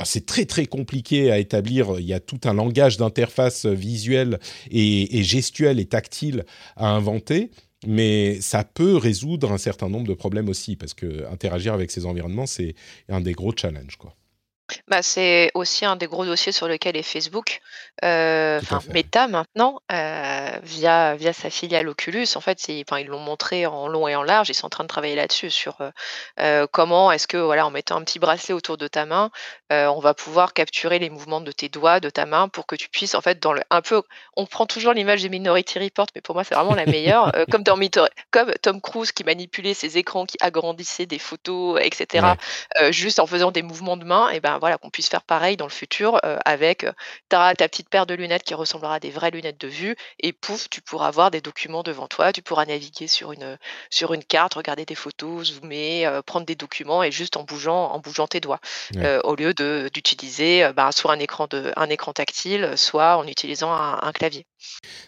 c'est 0.04 0.26
très 0.26 0.46
très 0.46 0.66
compliqué 0.66 1.30
à 1.30 1.38
établir. 1.38 1.98
Il 1.98 2.06
y 2.06 2.14
a 2.14 2.20
tout 2.20 2.40
un 2.44 2.54
langage 2.54 2.96
d'interface 2.96 3.66
visuelle 3.66 4.38
et, 4.70 5.18
et 5.18 5.22
gestuelle 5.22 5.80
et 5.80 5.86
tactile 5.86 6.44
à 6.76 6.88
inventer 6.88 7.50
mais 7.86 8.40
ça 8.40 8.64
peut 8.64 8.96
résoudre 8.96 9.52
un 9.52 9.58
certain 9.58 9.88
nombre 9.88 10.06
de 10.08 10.14
problèmes 10.14 10.48
aussi, 10.48 10.76
parce 10.76 10.94
que 10.94 11.26
interagir 11.30 11.74
avec 11.74 11.90
ces 11.90 12.06
environnements, 12.06 12.46
c'est 12.46 12.74
un 13.08 13.20
des 13.20 13.32
gros 13.32 13.52
challenges. 13.54 13.96
Quoi. 13.96 14.14
Bah, 14.88 15.02
c'est 15.02 15.50
aussi 15.54 15.84
un 15.84 15.96
des 15.96 16.06
gros 16.06 16.24
dossiers 16.24 16.52
sur 16.52 16.66
lequel 16.66 16.96
est 16.96 17.02
Facebook, 17.02 17.60
euh, 18.04 18.58
enfin 18.60 18.80
Meta 18.92 19.28
maintenant, 19.28 19.80
euh, 19.92 20.50
via 20.62 21.14
via 21.14 21.32
sa 21.32 21.50
filiale 21.50 21.88
Oculus. 21.88 22.26
En 22.34 22.40
fait, 22.40 22.58
enfin, 22.82 22.98
ils 22.98 23.06
l'ont 23.06 23.20
montré 23.20 23.66
en 23.66 23.86
long 23.88 24.08
et 24.08 24.16
en 24.16 24.22
large. 24.22 24.48
Ils 24.50 24.54
sont 24.54 24.66
en 24.66 24.70
train 24.70 24.84
de 24.84 24.88
travailler 24.88 25.14
là-dessus 25.14 25.50
sur 25.50 25.78
euh, 26.40 26.66
comment 26.72 27.12
est-ce 27.12 27.28
que 27.28 27.36
voilà, 27.36 27.66
en 27.66 27.70
mettant 27.70 27.96
un 27.96 28.02
petit 28.02 28.18
bracelet 28.18 28.54
autour 28.54 28.76
de 28.76 28.88
ta 28.88 29.06
main, 29.06 29.30
on 29.70 30.00
va 30.00 30.14
pouvoir 30.14 30.52
capturer 30.52 30.98
les 30.98 31.10
mouvements 31.10 31.40
de 31.40 31.52
tes 31.52 31.68
doigts, 31.68 32.00
de 32.00 32.10
ta 32.10 32.26
main, 32.26 32.48
pour 32.48 32.66
que 32.66 32.76
tu 32.76 32.88
puisses 32.88 33.14
en 33.14 33.20
fait 33.20 33.40
dans 33.40 33.52
le 33.52 33.62
un 33.70 33.82
peu. 33.82 34.02
On 34.36 34.46
prend 34.46 34.66
toujours 34.66 34.92
l'image 34.92 35.22
des 35.22 35.28
Minority 35.28 35.78
Report, 35.78 36.06
mais 36.14 36.20
pour 36.20 36.34
moi 36.34 36.44
c'est 36.44 36.54
vraiment 36.54 36.74
la 36.74 36.86
meilleure. 36.86 37.32
comme 37.50 37.62
dans 37.62 37.76
comme 38.30 38.52
Tom 38.62 38.80
Cruise 38.80 39.12
qui 39.12 39.22
manipulait 39.22 39.74
ses 39.74 39.98
écrans, 39.98 40.26
qui 40.26 40.36
agrandissait 40.40 41.06
des 41.06 41.18
photos, 41.18 41.80
etc. 41.82 42.26
juste 42.90 43.20
en 43.20 43.26
faisant 43.26 43.52
des 43.52 43.62
mouvements 43.62 43.96
de 43.96 44.04
main, 44.04 44.28
et 44.30 44.40
ben 44.40 44.55
voilà, 44.58 44.78
qu'on 44.78 44.90
puisse 44.90 45.08
faire 45.08 45.22
pareil 45.22 45.56
dans 45.56 45.66
le 45.66 45.70
futur 45.70 46.18
euh, 46.24 46.38
avec 46.44 46.84
euh, 46.84 46.92
ta, 47.28 47.54
ta 47.54 47.68
petite 47.68 47.88
paire 47.88 48.06
de 48.06 48.14
lunettes 48.14 48.42
qui 48.42 48.54
ressemblera 48.54 48.96
à 48.96 49.00
des 49.00 49.10
vraies 49.10 49.30
lunettes 49.30 49.60
de 49.60 49.68
vue 49.68 49.96
et 50.20 50.32
pouf, 50.32 50.68
tu 50.70 50.80
pourras 50.80 51.08
avoir 51.08 51.30
des 51.30 51.40
documents 51.40 51.82
devant 51.82 52.06
toi, 52.06 52.32
tu 52.32 52.42
pourras 52.42 52.64
naviguer 52.66 53.06
sur 53.08 53.32
une, 53.32 53.58
sur 53.90 54.14
une 54.14 54.24
carte, 54.24 54.54
regarder 54.54 54.84
des 54.84 54.94
photos, 54.94 55.52
zoomer, 55.52 56.06
euh, 56.06 56.22
prendre 56.22 56.46
des 56.46 56.54
documents 56.54 57.02
et 57.02 57.10
juste 57.10 57.36
en 57.36 57.44
bougeant, 57.44 57.90
en 57.90 57.98
bougeant 57.98 58.26
tes 58.26 58.40
doigts, 58.40 58.60
au 59.24 59.34
lieu 59.34 59.54
d'utiliser 59.54 60.70
bah, 60.74 60.90
soit 60.92 61.12
un 61.12 61.18
écran, 61.18 61.46
de, 61.50 61.72
un 61.76 61.88
écran 61.88 62.12
tactile, 62.12 62.72
soit 62.76 63.16
en 63.16 63.26
utilisant 63.26 63.72
un, 63.72 64.12
clavier. 64.12 64.46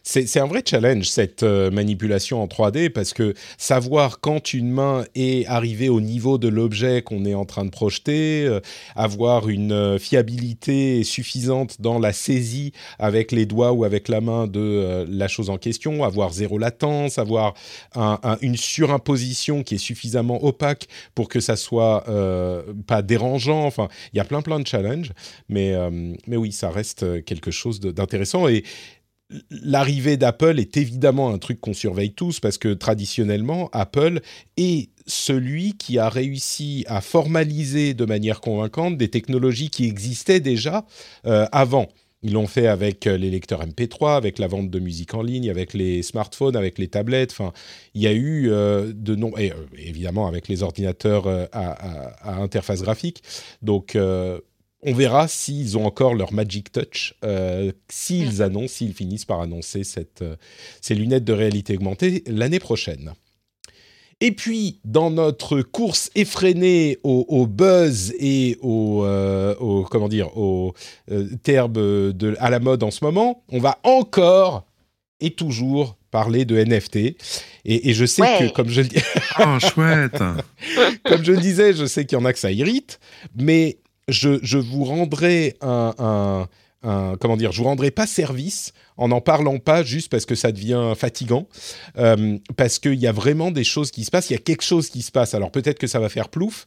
C'est 0.03 0.38
un 0.38 0.46
vrai 0.46 0.62
challenge 0.64 1.09
cette 1.09 1.42
manipulation 1.42 2.42
en 2.42 2.46
3D 2.46 2.90
parce 2.90 3.12
que 3.12 3.34
savoir 3.57 4.20
quand 4.20 4.53
une 4.53 4.70
main 4.70 5.05
est 5.14 5.46
arrivée 5.46 5.88
au 5.88 6.01
niveau 6.01 6.38
de 6.38 6.49
l'objet 6.49 7.03
qu'on 7.03 7.24
est 7.24 7.34
en 7.34 7.44
train 7.44 7.64
de 7.64 7.70
projeter, 7.70 8.59
avoir 8.94 9.38
une 9.47 9.70
euh, 9.72 9.99
fiabilité 9.99 11.05
suffisante 11.05 11.80
dans 11.80 12.01
la 12.01 12.12
saisie 12.12 12.72
avec 12.99 13.30
les 13.30 13.47
doigts 13.47 13.72
ou 13.72 13.84
avec 13.84 14.09
la 14.09 14.20
main 14.20 14.49
de 14.49 14.59
euh, 14.59 15.07
la 15.09 15.28
chose 15.28 15.51
en 15.51 15.59
question, 15.59 16.03
avoir 16.03 16.32
zéro 16.32 16.59
latence, 16.59 17.18
avoir 17.18 17.55
une 18.41 18.57
surimposition 18.57 19.62
qui 19.62 19.76
est 19.76 19.78
suffisamment 19.78 20.43
opaque 20.45 20.89
pour 21.14 21.28
que 21.28 21.39
ça 21.39 21.55
soit 21.55 22.05
euh, 22.09 22.62
pas 22.86 23.03
dérangeant. 23.03 23.64
Enfin, 23.66 23.89
il 24.12 24.16
y 24.16 24.20
a 24.20 24.24
plein 24.24 24.43
plein 24.43 24.59
de 24.59 24.66
challenges, 24.66 25.12
mais 25.49 25.74
mais 26.26 26.36
oui, 26.36 26.51
ça 26.51 26.70
reste 26.70 27.24
quelque 27.24 27.51
chose 27.51 27.78
d'intéressant 27.80 28.49
et 28.49 28.64
l'arrivée 29.51 30.16
d'Apple 30.16 30.59
est 30.59 30.76
évidemment 30.76 31.31
un 31.31 31.39
truc 31.39 31.61
qu'on 31.61 31.74
surveille 31.74 32.12
tous 32.12 32.41
parce 32.41 32.59
que 32.59 32.72
traditionnellement, 32.72 33.68
Apple 33.72 34.20
est 34.57 34.91
celui 35.07 35.74
qui 35.76 35.99
a 35.99 36.09
réussi 36.09 36.85
à 36.89 37.01
formaliser 37.01 37.95
de 37.95 38.05
manière 38.05 38.41
convaincante 38.41 38.97
des 38.97 39.09
technologies 39.09 39.70
qui 39.70 39.87
existaient 39.87 40.41
déjà 40.41 40.85
euh, 41.26 41.47
avant. 41.53 41.89
Ils 42.22 42.33
l'ont 42.33 42.49
fait 42.49 42.66
avec 42.66 43.07
euh, 43.07 43.16
les 43.16 43.31
lecteurs 43.31 43.64
MP3, 43.64 44.16
avec 44.16 44.39
la 44.39 44.49
vente 44.49 44.70
de 44.70 44.79
musique 44.81 45.14
en 45.14 45.22
ligne, 45.22 45.49
avec 45.51 45.72
les 45.72 46.03
smartphones, 46.03 46.57
avec 46.57 46.79
les 46.79 46.89
tablettes. 46.89 47.31
Enfin, 47.31 47.53
il 47.95 48.03
y 48.03 48.09
a 48.09 48.12
eu 48.12 48.51
euh, 48.51 48.93
de 48.93 49.14
non 49.14 49.33
et 49.39 49.53
évidemment 49.76 50.26
avec 50.26 50.49
les 50.49 50.62
ordinateurs 50.62 51.29
à, 51.53 52.41
interface 52.41 52.83
graphique. 52.83 53.22
Donc 53.62 53.97
on 54.83 54.93
verra 54.93 55.29
s'ils 55.29 55.76
ont 55.76 55.87
encore 55.87 56.14
leur 56.14 56.33
Magic 56.33 56.70
Touch, 56.70 57.14
euh, 57.24 57.72
s'ils 57.89 58.43
annoncent, 58.43 58.74
s'ils 58.74 58.95
finissent 58.95 59.24
par 59.24 59.41
annoncer 59.41 59.85
cette, 59.85 60.22
euh, 60.22 60.37
ces 60.81 60.95
lunettes 60.95 61.24
de 61.24 61.33
réalité 61.33 61.74
augmentée 61.74 62.22
l'année 62.26 62.61
prochaine. 62.61 63.12
Et 64.20 64.33
puis, 64.33 64.81
dans 64.85 65.11
notre 65.11 65.62
course 65.62 66.11
effrénée 66.16 66.99
au, 67.05 67.47
buzz 67.47 68.12
et 68.18 68.59
au, 68.62 69.05
euh, 69.05 69.55
comment 69.91 70.09
dire, 70.09 70.37
au 70.37 70.74
terme 71.45 71.72
de, 72.12 72.35
à 72.41 72.51
la 72.51 72.59
mode 72.59 72.83
en 72.83 72.91
ce 72.91 73.05
moment, 73.05 73.45
on 73.49 73.61
va 73.61 73.79
encore 73.85 74.66
et 75.20 75.31
toujours 75.31 75.97
parler 76.11 76.45
de 76.45 76.57
NFT. 76.57 77.16
Et, 77.64 77.93
je 77.93 78.05
sais 78.07 78.22
que, 78.22 78.53
comme 78.53 78.68
je 78.68 78.81
le 78.81 78.89
dis... 78.89 78.99
oh, 79.39 79.59
chouette 79.61 80.22
Comme 81.05 81.24
je 81.24 81.33
le 81.33 81.39
disais, 81.39 81.72
je 81.72 81.87
sais 81.87 82.05
qu'il 82.05 82.18
y 82.18 82.20
en 82.20 82.24
a 82.24 82.33
que 82.33 82.39
ça 82.39 82.51
irrite, 82.51 82.99
mais 83.37 83.79
je, 84.09 84.56
vous 84.56 84.84
rendrai 84.84 85.56
un, 85.61 86.48
comment 86.82 87.36
dire, 87.36 87.52
je 87.52 87.59
vous 87.59 87.64
rendrai 87.64 87.90
pas 87.90 88.06
service 88.06 88.72
en 88.96 89.09
n'en 89.09 89.20
parlant 89.20 89.59
pas 89.59 89.82
juste 89.82 90.11
parce 90.11 90.26
que 90.26 90.34
ça 90.34 90.52
devient 90.52 90.92
fatigant, 90.96 91.48
euh, 91.98 92.38
parce 92.56 92.78
qu'il 92.78 92.94
y 92.94 93.06
a 93.06 93.12
vraiment 93.12 93.50
des 93.50 93.64
choses 93.64 93.90
qui 93.90 94.04
se 94.04 94.11
passent, 94.11 94.30
il 94.30 94.34
y 94.34 94.36
a 94.36 94.40
quelque 94.40 94.64
chose 94.64 94.88
qui 94.88 95.02
se 95.02 95.12
passe. 95.12 95.34
Alors 95.34 95.50
peut-être 95.50 95.78
que 95.78 95.86
ça 95.86 96.00
va 96.00 96.09
faire 96.09 96.28
plouf, 96.28 96.66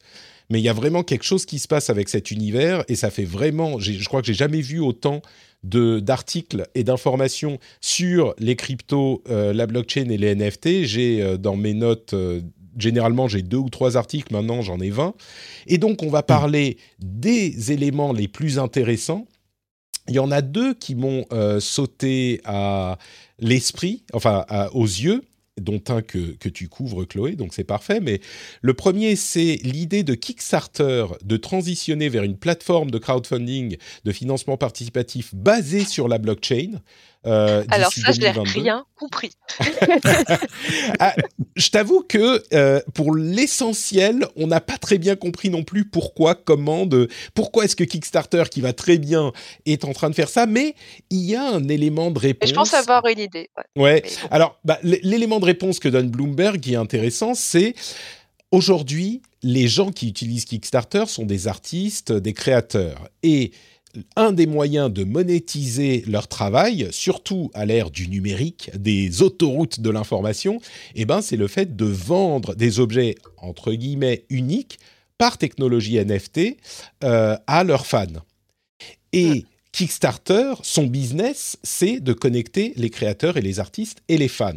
mais 0.50 0.60
il 0.60 0.64
y 0.64 0.70
a 0.70 0.74
vraiment 0.74 1.04
quelque 1.04 1.24
chose 1.24 1.46
qui 1.46 1.60
se 1.60 1.68
passe 1.68 1.90
avec 1.90 2.10
cet 2.10 2.32
univers 2.32 2.84
et 2.88 2.96
ça 2.96 3.10
fait 3.10 3.26
vraiment, 3.26 3.80
je 3.80 4.04
crois 4.06 4.22
que 4.22 4.28
j'ai 4.28 4.34
jamais 4.34 4.62
vu 4.62 4.80
autant 4.80 5.22
d'articles 5.64 6.68
et 6.74 6.84
d'informations 6.84 7.60
sur 7.82 8.34
les 8.40 8.56
cryptos, 8.56 9.22
euh, 9.30 9.54
la 9.54 9.68
blockchain 9.68 10.10
et 10.10 10.18
les 10.18 10.36
NFT. 10.36 10.84
J'ai 10.84 11.22
euh, 11.22 11.38
dans 11.38 11.56
mes 11.56 11.76
notes 11.76 12.16
généralement 12.78 13.28
j'ai 13.28 13.42
deux 13.42 13.58
ou 13.58 13.70
trois 13.70 13.98
articles, 13.98 14.34
maintenant 14.34 14.62
j'en 14.62 14.80
ai 14.80 14.90
20. 14.90 15.14
Et 15.68 15.78
donc 15.78 16.04
on 16.04 16.10
va 16.10 16.24
parler 16.24 16.78
des 17.00 17.72
éléments 17.72 18.14
les 18.14 18.28
plus 18.28 18.60
intéressants. 18.60 19.26
Il 20.08 20.16
y 20.16 20.20
en 20.20 20.32
a 20.32 20.42
deux 20.42 20.74
qui 20.74 20.96
m'ont 20.96 21.26
euh, 21.32 21.60
sauté 21.60 22.42
à 22.44 22.98
l'esprit, 23.40 24.04
enfin 24.14 24.46
aux 24.74 24.86
yeux 24.86 25.24
dont 25.60 25.82
un 25.90 26.02
que, 26.02 26.34
que, 26.38 26.50
tu 26.50 26.68
couvres, 26.68 27.06
Chloé, 27.06 27.36
donc 27.36 27.54
c'est 27.54 27.64
parfait. 27.64 28.00
Mais 28.00 28.22
le 28.62 28.74
premier, 28.74 29.16
c'est 29.16 29.60
l'idée 29.64 30.04
de 30.04 30.14
Kickstarter 30.14 31.06
de 31.24 31.38
transitionner 31.38 32.10
vers 32.10 32.24
une 32.24 32.38
plateforme 32.38 32.92
de 32.92 32.98
crowdfunding, 32.98 33.78
de 34.04 34.12
financement 34.12 34.58
participatif 34.58 35.34
basée 35.36 35.86
sur 35.86 36.08
la 36.08 36.18
blockchain. 36.18 36.82
Euh, 37.28 37.64
Alors 37.70 37.94
ça, 37.94 38.12
je 38.12 38.20
n'ai 38.20 38.32
rien 38.32 38.86
compris. 38.96 39.32
Ah, 41.00 41.16
je 41.56 41.70
t'avoue 41.70 42.04
que 42.08 42.44
euh, 42.54 42.80
pour 42.94 43.16
l'essentiel, 43.16 44.28
on 44.36 44.48
n'a 44.48 44.62
pas 44.62 44.78
très 44.78 44.98
bien 44.98 45.16
compris 45.16 45.50
non 45.50 45.64
plus 45.64 45.86
pourquoi, 45.86 46.36
comment, 46.36 46.86
de, 46.86 47.08
pourquoi 47.34 47.66
est-ce 47.66 47.76
que 47.76 47.84
Kickstarter, 47.84 48.44
qui 48.52 48.62
va 48.62 48.74
très 48.74 48.98
bien, 48.98 49.32
est 49.66 49.86
en 49.86 49.94
train 49.94 50.10
de 50.10 50.16
faire 50.16 50.30
ça, 50.30 50.46
mais 50.46 50.76
il 51.10 51.22
y 51.22 51.36
a 51.36 51.44
un 51.44 51.68
élément 51.68 52.12
de 52.12 52.20
réponse. 52.20 52.50
je 52.50 52.56
pense 52.56 52.74
avoir 52.74 53.06
une 53.08 53.20
idée. 53.20 53.50
Ouais. 53.76 54.04
Alors, 54.30 54.60
bah, 54.64 54.80
l'élément 54.84 55.40
de 55.40 55.46
réponse 55.46 55.80
que 55.80 55.90
donne 55.90 56.10
Bloomberg 56.10 56.60
qui 56.60 56.74
est 56.74 56.78
intéressant, 56.78 57.34
c'est 57.34 57.74
aujourd'hui, 58.52 59.22
les 59.44 59.68
gens 59.68 59.92
qui 59.92 60.08
utilisent 60.08 60.46
Kickstarter 60.46 61.06
sont 61.08 61.26
des 61.26 61.48
artistes, 61.48 62.12
des 62.12 62.34
créateurs. 62.34 63.10
Et 63.24 63.52
un 64.16 64.32
des 64.32 64.46
moyens 64.46 64.92
de 64.92 65.04
monétiser 65.04 66.04
leur 66.08 66.28
travail, 66.28 66.88
surtout 66.92 67.52
à 67.54 67.66
l'ère 67.66 67.92
du 67.92 68.08
numérique, 68.08 68.72
des 68.76 69.22
autoroutes 69.22 69.80
de 69.80 69.90
l'information, 69.90 70.60
eh 70.96 71.06
ben, 71.06 71.22
c'est 71.22 71.38
le 71.38 71.48
fait 71.48 71.76
de 71.76 71.86
vendre 71.86 72.56
des 72.56 72.80
objets 72.80 73.16
entre 73.38 73.74
guillemets 73.74 74.26
uniques 74.30 74.80
par 75.18 75.38
technologie 75.38 76.04
NFT 76.04 76.58
euh, 77.04 77.38
à 77.48 77.64
leurs 77.64 77.86
fans. 77.86 78.08
Et 79.14 79.46
Kickstarter, 79.72 80.56
son 80.64 80.86
business, 80.86 81.58
c'est 81.64 82.02
de 82.02 82.12
connecter 82.12 82.74
les 82.76 82.90
créateurs 82.90 83.38
et 83.38 83.42
les 83.42 83.60
artistes 83.60 84.02
et 84.10 84.18
les 84.18 84.28
fans. 84.28 84.52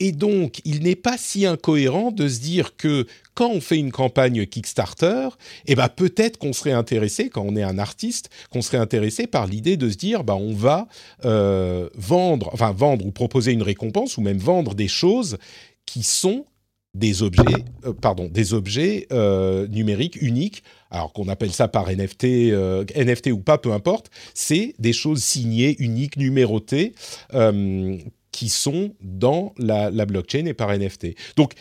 Et 0.00 0.12
donc, 0.12 0.60
il 0.64 0.82
n'est 0.82 0.96
pas 0.96 1.18
si 1.18 1.44
incohérent 1.44 2.10
de 2.12 2.28
se 2.28 2.40
dire 2.40 2.76
que 2.76 3.06
quand 3.34 3.50
on 3.50 3.60
fait 3.60 3.76
une 3.76 3.92
campagne 3.92 4.46
Kickstarter, 4.46 5.28
eh 5.66 5.74
ben 5.74 5.88
peut-être 5.88 6.38
qu'on 6.38 6.54
serait 6.54 6.72
intéressé, 6.72 7.28
quand 7.28 7.44
on 7.46 7.56
est 7.56 7.62
un 7.62 7.78
artiste, 7.78 8.30
qu'on 8.50 8.62
serait 8.62 8.78
intéressé 8.78 9.26
par 9.26 9.46
l'idée 9.46 9.76
de 9.76 9.90
se 9.90 9.96
dire, 9.96 10.24
bah 10.24 10.34
on 10.34 10.54
va 10.54 10.88
euh, 11.24 11.88
vendre, 11.94 12.50
enfin 12.52 12.72
vendre 12.72 13.04
ou 13.04 13.12
proposer 13.12 13.52
une 13.52 13.62
récompense 13.62 14.16
ou 14.16 14.22
même 14.22 14.38
vendre 14.38 14.74
des 14.74 14.88
choses 14.88 15.36
qui 15.84 16.02
sont 16.02 16.46
des 16.94 17.22
objets, 17.22 17.64
euh, 17.84 17.92
pardon, 17.92 18.28
des 18.28 18.54
objets 18.54 19.06
euh, 19.12 19.66
numériques 19.68 20.20
uniques. 20.20 20.62
Alors 20.90 21.12
qu'on 21.12 21.28
appelle 21.28 21.52
ça 21.52 21.68
par 21.68 21.90
NFT, 21.90 22.24
euh, 22.24 22.84
NFT 22.96 23.28
ou 23.28 23.40
pas, 23.40 23.58
peu 23.58 23.72
importe. 23.72 24.10
C'est 24.34 24.74
des 24.78 24.92
choses 24.92 25.22
signées, 25.22 25.76
uniques, 25.78 26.16
numérotées, 26.16 26.94
qui 28.30 28.48
sont 28.48 28.94
dans 29.00 29.52
la, 29.58 29.90
blockchain 30.06 30.46
et 30.46 30.54
par 30.54 30.70
NFT. 30.70 31.08
Donc 31.36 31.52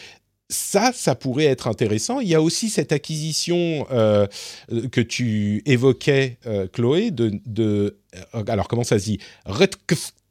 ça, 0.49 0.91
ça 0.93 1.15
pourrait 1.15 1.45
être 1.45 1.67
intéressant. 1.67 2.19
Il 2.19 2.28
y 2.30 2.36
a 2.36 2.41
aussi 2.41 2.69
cette 2.69 2.91
acquisition 2.91 3.86
que 3.89 5.01
tu 5.01 5.63
évoquais, 5.65 6.38
Chloé, 6.71 7.11
de, 7.11 7.97
alors 8.47 8.67
comment 8.67 8.84
ça 8.84 8.99
se 8.99 9.05
dit, 9.05 9.19
ah, 9.45 9.53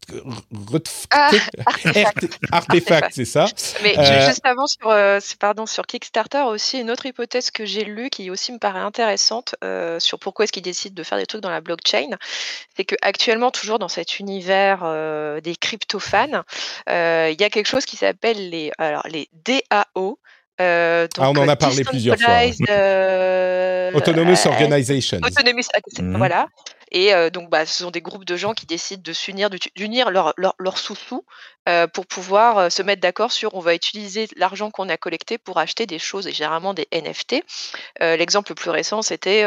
artefact, 2.52 3.12
c'est 3.12 3.24
ça. 3.24 3.46
Mais 3.82 3.98
euh, 3.98 4.26
juste 4.26 4.44
avant, 4.44 4.66
sur, 4.66 4.88
euh, 4.88 5.18
pardon, 5.38 5.66
sur 5.66 5.86
Kickstarter, 5.86 6.42
aussi 6.42 6.80
une 6.80 6.90
autre 6.90 7.07
hypothèse 7.07 7.50
que 7.50 7.64
j'ai 7.64 7.84
lue 7.84 8.11
qui 8.11 8.30
aussi 8.30 8.52
me 8.52 8.59
paraît 8.59 8.80
intéressante 8.80 9.54
euh, 9.64 9.98
sur 9.98 10.18
pourquoi 10.18 10.44
est-ce 10.44 10.52
qu'ils 10.52 10.62
décident 10.62 10.94
de 10.94 11.02
faire 11.02 11.18
des 11.18 11.26
trucs 11.26 11.42
dans 11.42 11.50
la 11.50 11.61
blockchain, 11.61 12.11
c'est 12.76 12.84
qu'actuellement, 12.84 13.50
toujours 13.50 13.78
dans 13.78 13.88
cet 13.88 14.18
univers 14.18 14.80
des 15.42 15.57
crypto-fans, 15.57 16.42
il 16.88 17.36
y 17.38 17.44
a 17.44 17.50
quelque 17.50 17.68
chose 17.68 17.84
qui 17.84 17.96
s'appelle 17.96 18.50
les, 18.50 18.72
alors, 18.78 19.07
les 19.09 19.28
DAO. 19.32 20.18
Ah, 20.59 21.07
on 21.18 21.36
en 21.36 21.48
a 21.48 21.57
parlé 21.57 21.84
plusieurs 21.84 22.18
fois. 22.18 22.44
Autonomous 23.94 24.46
Organization. 24.46 25.20
Autonomous, 25.22 25.68
mmh. 25.98 26.16
voilà. 26.16 26.48
Et 26.92 27.12
donc, 27.30 27.50
bah, 27.50 27.66
ce 27.66 27.82
sont 27.82 27.90
des 27.90 28.00
groupes 28.00 28.24
de 28.24 28.36
gens 28.36 28.54
qui 28.54 28.64
décident 28.64 29.02
de 29.04 29.12
s'unir, 29.12 29.50
d'unir 29.50 30.11
leurs 30.11 30.34
leur, 30.36 30.78
sous-sous 30.78 31.24
pour 31.92 32.07
pouvoir 32.07 32.70
se 32.70 32.82
mettre 32.82 33.02
d'accord 33.02 33.32
sur 33.32 33.54
on 33.54 33.61
va 33.61 33.74
utiliser 33.74 34.28
l'argent 34.36 34.70
qu'on 34.70 34.88
a 34.88 34.96
collecté 34.96 35.36
pour 35.36 35.59
acheter 35.59 35.86
des 35.86 35.98
choses, 35.98 36.28
et 36.28 36.32
généralement 36.32 36.74
des 36.74 36.86
NFT. 36.92 37.42
L'exemple 38.00 38.52
le 38.52 38.54
plus 38.54 38.70
récent, 38.70 39.02
c'était 39.02 39.42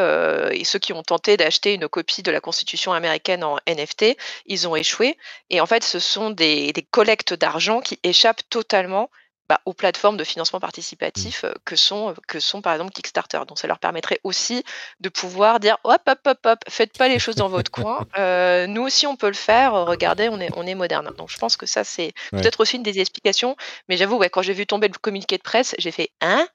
ceux 0.63 0.79
qui 0.79 0.93
ont 0.93 1.03
tenté 1.03 1.37
d'acheter 1.37 1.73
une 1.73 1.87
copie 1.87 2.23
de 2.23 2.31
la 2.31 2.41
Constitution 2.41 2.91
américaine 2.91 3.43
en 3.43 3.57
NFT, 3.67 4.17
ils 4.45 4.67
ont 4.67 4.75
échoué. 4.75 5.17
Et 5.49 5.61
en 5.61 5.65
fait, 5.65 5.83
ce 5.83 5.99
sont 5.99 6.29
des, 6.29 6.73
des 6.73 6.83
collectes 6.83 7.33
d'argent 7.33 7.79
qui 7.79 7.99
échappent 8.03 8.43
totalement 8.49 9.09
bah, 9.49 9.59
aux 9.65 9.73
plateformes 9.73 10.15
de 10.15 10.23
financement 10.23 10.59
participatif 10.59 11.43
mmh. 11.43 11.53
que 11.65 11.75
sont, 11.75 12.13
que 12.27 12.39
sont 12.39 12.61
par 12.61 12.73
exemple 12.73 12.91
Kickstarter. 12.91 13.39
Donc 13.47 13.57
ça 13.57 13.67
leur 13.67 13.79
permettrait 13.79 14.19
aussi 14.23 14.63
de 14.99 15.09
pouvoir 15.09 15.59
dire 15.59 15.77
hop 15.83 16.01
hop 16.07 16.19
hop 16.25 16.37
hop, 16.45 16.59
faites 16.69 16.95
pas 16.95 17.07
les 17.07 17.17
choses 17.17 17.35
dans 17.35 17.49
votre 17.49 17.71
coin. 17.71 18.05
Euh, 18.17 18.67
nous 18.67 18.81
aussi 18.81 19.07
on 19.07 19.15
peut 19.15 19.27
le 19.27 19.33
faire. 19.33 19.73
Regardez, 19.73 20.29
on 20.29 20.39
est 20.39 20.49
on 20.55 20.65
est 20.65 20.75
moderne. 20.75 21.11
Donc 21.17 21.29
je 21.29 21.37
pense 21.37 21.57
que 21.57 21.65
ça 21.65 21.83
c'est 21.83 22.13
peut-être 22.31 22.59
aussi 22.59 22.75
une 22.75 22.83
des 22.83 22.99
explications. 22.99 23.55
Mais 23.87 23.97
j'avoue, 23.97 24.17
ouais, 24.17 24.29
quand 24.29 24.41
j'ai 24.41 24.53
vu 24.53 24.65
tomber 24.65 24.87
le 24.87 24.93
communiqué 24.93 25.37
de 25.37 25.43
presse, 25.43 25.75
j'ai 25.77 25.91
fait 25.91 26.09
hein? 26.21 26.47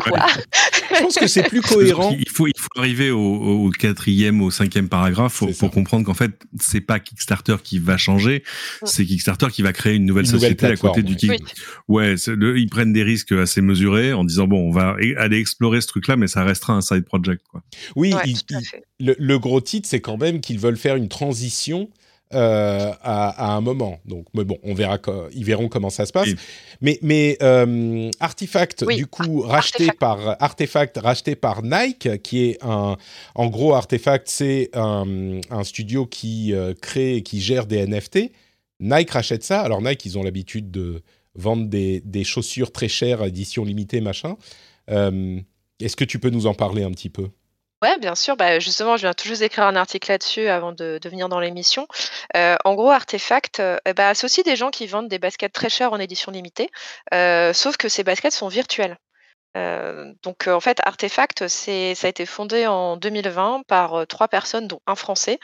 Quoi? 0.00 0.26
Je 0.98 1.02
pense 1.02 1.14
que 1.16 1.26
c'est 1.26 1.42
plus 1.42 1.60
cohérent. 1.60 2.14
Il 2.18 2.28
faut, 2.28 2.46
il 2.46 2.58
faut 2.58 2.68
arriver 2.76 3.10
au, 3.10 3.70
quatrième, 3.70 4.40
au 4.42 4.50
cinquième 4.50 4.88
paragraphe 4.88 5.42
pour, 5.58 5.70
comprendre 5.70 6.04
qu'en 6.04 6.14
fait, 6.14 6.32
c'est 6.60 6.80
pas 6.80 7.00
Kickstarter 7.00 7.56
qui 7.62 7.78
va 7.78 7.96
changer, 7.96 8.42
c'est 8.84 9.04
Kickstarter 9.04 9.48
qui 9.50 9.62
va 9.62 9.72
créer 9.72 9.94
une 9.94 10.04
nouvelle 10.04 10.26
société 10.26 10.66
à 10.66 10.76
côté 10.76 11.02
du 11.02 11.16
Kickstarter. 11.16 11.62
Ouais, 11.88 12.14
ils 12.14 12.68
prennent 12.68 12.92
des 12.92 13.02
risques 13.02 13.32
assez 13.32 13.60
mesurés 13.60 14.12
en 14.12 14.24
disant 14.24 14.46
bon, 14.46 14.68
on 14.68 14.72
va 14.72 14.96
aller 15.16 15.38
explorer 15.38 15.80
ce 15.80 15.86
truc-là, 15.88 16.16
mais 16.16 16.28
ça 16.28 16.44
restera 16.44 16.74
un 16.74 16.80
side 16.80 17.04
project. 17.04 17.42
Quoi. 17.50 17.62
Oui, 17.96 18.14
le, 19.00 19.38
gros 19.38 19.60
titre, 19.60 19.88
c'est 19.88 20.00
quand 20.00 20.16
même 20.16 20.40
qu'ils 20.40 20.58
veulent 20.58 20.76
faire 20.76 20.96
une 20.96 21.08
transition 21.08 21.88
euh, 22.34 22.92
à, 23.00 23.54
un 23.54 23.62
moment. 23.62 24.00
Donc, 24.04 24.26
mais 24.34 24.44
bon, 24.44 24.58
on 24.62 24.74
verra, 24.74 24.98
ils 25.32 25.44
verront 25.44 25.68
comment 25.68 25.88
ça 25.88 26.04
se 26.04 26.12
passe. 26.12 26.28
Mais, 26.82 26.98
mais 27.00 27.38
euh, 27.40 28.10
Artifact, 28.20 28.84
du 28.86 29.06
coup, 29.06 29.40
racheté 29.40 29.88
par 29.98 30.36
Artefact, 30.42 30.98
racheté 30.98 31.36
par 31.36 31.62
Nike, 31.62 32.20
qui 32.22 32.50
est 32.50 32.58
un, 32.62 32.96
en 33.34 33.46
gros, 33.46 33.72
Artefact, 33.72 34.28
c'est 34.28 34.68
un, 34.74 35.40
un, 35.48 35.64
studio 35.64 36.04
qui 36.04 36.52
euh, 36.52 36.74
crée 36.74 37.16
et 37.16 37.22
qui 37.22 37.40
gère 37.40 37.66
des 37.66 37.86
NFT. 37.86 38.30
Nike 38.80 39.10
rachète 39.10 39.42
ça. 39.42 39.62
Alors 39.62 39.80
Nike, 39.80 40.04
ils 40.04 40.18
ont 40.18 40.22
l'habitude 40.22 40.70
de 40.70 41.02
vendre 41.34 41.66
des, 41.66 42.02
des, 42.04 42.24
chaussures 42.24 42.72
très 42.72 42.88
chères, 42.88 43.24
édition 43.24 43.64
limitée, 43.64 44.02
machin. 44.02 44.36
Est-ce 44.88 45.96
que 45.96 46.04
tu 46.04 46.18
peux 46.18 46.30
nous 46.30 46.46
en 46.46 46.54
parler 46.54 46.82
un 46.82 46.90
petit 46.90 47.10
peu? 47.10 47.28
Ouais, 47.82 47.96
bien 47.98 48.14
sûr. 48.16 48.36
Bah, 48.36 48.58
justement, 48.58 48.96
je 48.96 49.02
viens 49.02 49.14
tout 49.14 49.28
juste 49.28 49.40
d'écrire 49.40 49.64
un 49.64 49.76
article 49.76 50.10
là-dessus 50.10 50.48
avant 50.48 50.72
de, 50.72 50.98
venir 51.04 51.28
dans 51.28 51.38
l'émission. 51.38 51.86
Euh, 52.36 52.56
en 52.64 52.74
gros, 52.74 52.90
Artefact, 52.90 53.60
euh, 53.60 53.78
bah, 53.96 54.14
c'est 54.14 54.24
aussi 54.24 54.42
des 54.42 54.56
gens 54.56 54.70
qui 54.70 54.86
vendent 54.88 55.08
des 55.08 55.18
baskets 55.20 55.52
très 55.52 55.68
chères 55.68 55.92
en 55.92 56.00
édition 56.00 56.32
limitée, 56.32 56.70
euh, 57.14 57.52
sauf 57.52 57.76
que 57.76 57.88
ces 57.88 58.02
baskets 58.02 58.32
sont 58.32 58.48
virtuelles. 58.48 58.98
Euh, 59.56 60.12
donc 60.22 60.46
en 60.46 60.60
fait, 60.60 60.78
Artefact, 60.84 61.48
ça 61.48 61.70
a 61.72 62.08
été 62.08 62.26
fondé 62.26 62.66
en 62.66 62.96
2020 62.96 63.62
par 63.66 64.06
trois 64.06 64.28
personnes, 64.28 64.68
dont 64.68 64.80
un 64.86 64.94
Français 64.94 65.38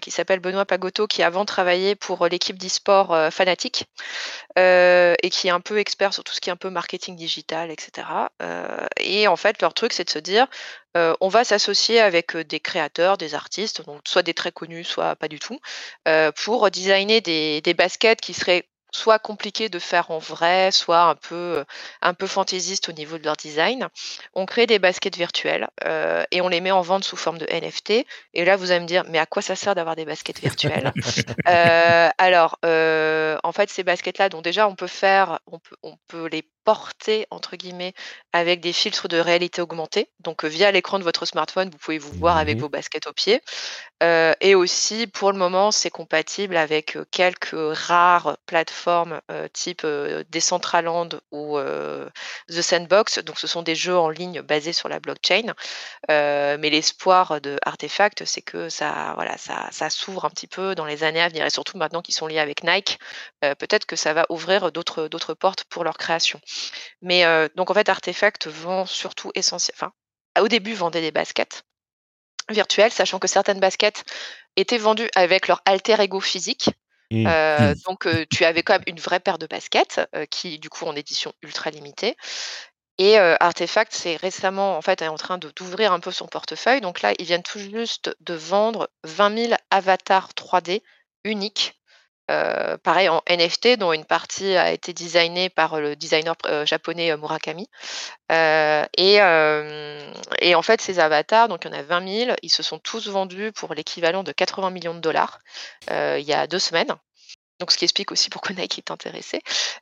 qui 0.00 0.10
s'appelle 0.10 0.40
Benoît 0.40 0.64
Pagotto, 0.64 1.06
qui 1.06 1.22
avant 1.22 1.44
travaillait 1.44 1.94
pour 1.94 2.26
l'équipe 2.26 2.58
d'e-sport 2.58 3.32
Fanatic 3.32 3.86
et 4.56 5.30
qui 5.30 5.48
est 5.48 5.50
un 5.50 5.60
peu 5.60 5.78
expert 5.78 6.14
sur 6.14 6.24
tout 6.24 6.32
ce 6.32 6.40
qui 6.40 6.48
est 6.48 6.52
un 6.52 6.56
peu 6.56 6.70
marketing 6.70 7.16
digital, 7.16 7.70
etc. 7.70 8.06
et 8.98 9.28
en 9.28 9.36
fait, 9.36 9.60
leur 9.60 9.74
truc, 9.74 9.92
c'est 9.92 10.04
de 10.04 10.10
se 10.10 10.18
dire, 10.18 10.46
on 10.94 11.28
va 11.28 11.44
s'associer 11.44 12.00
avec 12.00 12.36
des 12.36 12.60
créateurs, 12.60 13.18
des 13.18 13.34
artistes, 13.34 13.84
donc 13.84 14.00
soit 14.06 14.22
des 14.22 14.34
très 14.34 14.52
connus, 14.52 14.84
soit 14.84 15.16
pas 15.16 15.28
du 15.28 15.38
tout, 15.38 15.58
pour 16.36 16.70
designer 16.70 17.20
des, 17.20 17.60
des 17.60 17.74
baskets 17.74 18.20
qui 18.20 18.34
seraient 18.34 18.68
soit 18.94 19.18
compliqué 19.18 19.68
de 19.68 19.78
faire 19.78 20.10
en 20.10 20.18
vrai, 20.18 20.70
soit 20.70 21.02
un 21.02 21.14
peu, 21.16 21.64
un 22.00 22.14
peu 22.14 22.26
fantaisiste 22.26 22.88
au 22.88 22.92
niveau 22.92 23.18
de 23.18 23.24
leur 23.24 23.36
design. 23.36 23.88
On 24.34 24.46
crée 24.46 24.66
des 24.66 24.78
baskets 24.78 25.16
virtuelles 25.16 25.68
euh, 25.84 26.22
et 26.30 26.40
on 26.40 26.48
les 26.48 26.60
met 26.60 26.70
en 26.70 26.80
vente 26.80 27.04
sous 27.04 27.16
forme 27.16 27.38
de 27.38 27.46
NFT. 27.50 28.06
Et 28.34 28.44
là, 28.44 28.56
vous 28.56 28.70
allez 28.70 28.80
me 28.80 28.86
dire, 28.86 29.04
mais 29.08 29.18
à 29.18 29.26
quoi 29.26 29.42
ça 29.42 29.56
sert 29.56 29.74
d'avoir 29.74 29.96
des 29.96 30.04
baskets 30.04 30.40
virtuelles? 30.40 30.92
Euh, 31.46 32.08
Alors, 32.18 32.58
euh, 32.64 33.36
en 33.42 33.52
fait, 33.52 33.68
ces 33.68 33.82
baskets-là, 33.82 34.28
donc 34.28 34.42
déjà, 34.42 34.66
on 34.66 34.74
peut 34.74 34.86
faire, 34.86 35.40
on 35.46 35.58
peut, 35.58 35.76
on 35.82 35.96
peut 36.08 36.26
les 36.26 36.42
porter 36.64 37.26
entre 37.30 37.56
guillemets 37.56 37.94
avec 38.32 38.60
des 38.60 38.72
filtres 38.72 39.08
de 39.08 39.18
réalité 39.18 39.62
augmentée. 39.62 40.08
Donc 40.20 40.44
via 40.44 40.70
l'écran 40.70 40.98
de 40.98 41.04
votre 41.04 41.26
smartphone, 41.26 41.70
vous 41.70 41.78
pouvez 41.78 41.98
vous 41.98 42.12
voir 42.12 42.36
avec 42.36 42.58
vos 42.58 42.68
baskets 42.68 43.06
aux 43.06 43.12
pieds. 43.12 43.40
et 44.40 44.54
aussi, 44.54 45.06
pour 45.06 45.32
le 45.32 45.38
moment, 45.38 45.70
c'est 45.70 45.90
compatible 45.90 46.56
avec 46.56 46.98
quelques 47.10 47.54
rares 47.54 48.36
plateformes 48.46 49.20
type 49.52 49.86
Decentraland 50.30 51.08
ou 51.30 51.58
The 52.48 52.62
Sandbox. 52.62 53.18
Donc 53.20 53.38
ce 53.38 53.46
sont 53.46 53.62
des 53.62 53.74
jeux 53.74 53.96
en 53.96 54.08
ligne 54.08 54.42
basés 54.42 54.72
sur 54.72 54.88
la 54.88 55.00
blockchain. 55.00 55.54
mais 56.08 56.70
l'espoir 56.70 57.40
de 57.40 57.58
Artefact, 57.64 58.24
c'est 58.24 58.42
que 58.42 58.68
ça, 58.68 59.12
voilà, 59.14 59.36
ça, 59.38 59.68
ça 59.70 59.90
s'ouvre 59.90 60.24
un 60.24 60.30
petit 60.30 60.46
peu 60.48 60.74
dans 60.74 60.86
les 60.86 61.04
années 61.04 61.22
à 61.22 61.28
venir 61.28 61.44
et 61.46 61.50
surtout 61.50 61.78
maintenant 61.78 62.02
qu'ils 62.02 62.14
sont 62.14 62.26
liés 62.26 62.38
avec 62.38 62.64
Nike, 62.64 62.98
peut-être 63.40 63.86
que 63.86 63.96
ça 63.96 64.12
va 64.12 64.26
ouvrir 64.28 64.72
d'autres 64.72 65.08
d'autres 65.08 65.34
portes 65.34 65.64
pour 65.64 65.84
leur 65.84 65.96
création. 65.96 66.40
Mais 67.02 67.24
donc 67.56 67.70
en 67.70 67.74
fait, 67.74 67.88
Artefact 67.88 68.46
vend 68.46 68.86
surtout 68.86 69.30
essentiel. 69.34 69.74
Enfin, 69.76 69.92
au 70.40 70.48
début, 70.48 70.74
vendait 70.74 71.00
des 71.00 71.12
baskets 71.12 71.64
virtuelles, 72.50 72.92
sachant 72.92 73.18
que 73.18 73.28
certaines 73.28 73.60
baskets 73.60 74.04
étaient 74.56 74.78
vendues 74.78 75.08
avec 75.14 75.48
leur 75.48 75.62
alter 75.64 76.00
ego 76.00 76.20
physique. 76.20 76.70
Mmh. 77.10 77.28
Mmh. 77.28 77.74
Donc, 77.86 78.08
tu 78.30 78.44
avais 78.44 78.62
quand 78.62 78.74
même 78.74 78.84
une 78.86 78.98
vraie 78.98 79.20
paire 79.20 79.38
de 79.38 79.46
baskets 79.46 80.00
qui, 80.30 80.58
du 80.58 80.68
coup, 80.68 80.86
en 80.86 80.96
édition 80.96 81.32
ultra 81.42 81.70
limitée. 81.70 82.16
Et 82.98 83.18
Artefact, 83.18 83.92
c'est 83.92 84.16
récemment, 84.16 84.76
en 84.76 84.82
fait, 84.82 85.02
est 85.02 85.08
en 85.08 85.16
train 85.16 85.38
d'ouvrir 85.38 85.92
un 85.92 86.00
peu 86.00 86.10
son 86.10 86.26
portefeuille. 86.26 86.80
Donc 86.80 87.02
là, 87.02 87.12
ils 87.18 87.26
viennent 87.26 87.42
tout 87.42 87.58
juste 87.58 88.14
de 88.20 88.34
vendre 88.34 88.88
20 89.04 89.48
000 89.48 89.54
avatars 89.70 90.30
3D 90.34 90.82
uniques 91.24 91.80
euh, 92.30 92.78
pareil 92.78 93.08
en 93.08 93.22
NFT, 93.28 93.76
dont 93.76 93.92
une 93.92 94.06
partie 94.06 94.56
a 94.56 94.72
été 94.72 94.94
designée 94.94 95.50
par 95.50 95.78
le 95.78 95.94
designer 95.94 96.34
euh, 96.46 96.64
japonais 96.64 97.12
euh, 97.12 97.18
Murakami. 97.18 97.68
et, 98.30 99.16
et, 100.40 100.54
en 100.54 100.62
fait, 100.62 100.80
ces 100.80 100.98
avatars, 101.00 101.48
donc 101.48 101.64
il 101.64 101.70
y 101.70 101.74
en 101.74 101.78
a 101.78 101.82
20 101.82 102.24
000, 102.26 102.36
ils 102.42 102.50
se 102.50 102.62
sont 102.62 102.78
tous 102.78 103.08
vendus 103.08 103.52
pour 103.52 103.74
l'équivalent 103.74 104.22
de 104.22 104.32
80 104.32 104.70
millions 104.70 104.94
de 104.94 105.00
dollars 105.00 105.38
il 105.90 106.24
y 106.24 106.32
a 106.32 106.46
deux 106.46 106.58
semaines. 106.58 106.94
Donc, 107.60 107.70
ce 107.70 107.78
qui 107.78 107.84
explique 107.84 108.10
aussi 108.10 108.30
pourquoi 108.30 108.52
Nike 108.56 108.78
est 108.78 108.90
intéressé. 108.90 109.40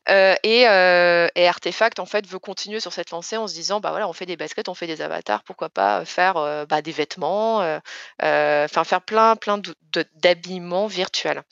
et, 0.08 0.62
et, 0.62 1.48
Artefact, 1.48 2.00
en 2.00 2.06
fait, 2.06 2.26
veut 2.26 2.38
continuer 2.38 2.80
sur 2.80 2.92
cette 2.92 3.10
lancée 3.10 3.36
en 3.36 3.46
se 3.46 3.54
disant, 3.54 3.80
bah 3.80 3.90
voilà, 3.90 4.08
on 4.08 4.12
fait 4.12 4.26
des 4.26 4.36
baskets, 4.36 4.68
on 4.68 4.74
fait 4.74 4.86
des 4.88 5.00
avatars, 5.00 5.44
pourquoi 5.44 5.68
pas 5.70 6.04
faire 6.04 6.66
bah, 6.68 6.82
des 6.82 6.92
vêtements, 6.92 7.58
enfin 8.20 8.84
faire 8.84 9.02
plein, 9.02 9.36
plein 9.36 9.60
d'habillements 10.16 10.88
virtuels. 10.88 11.42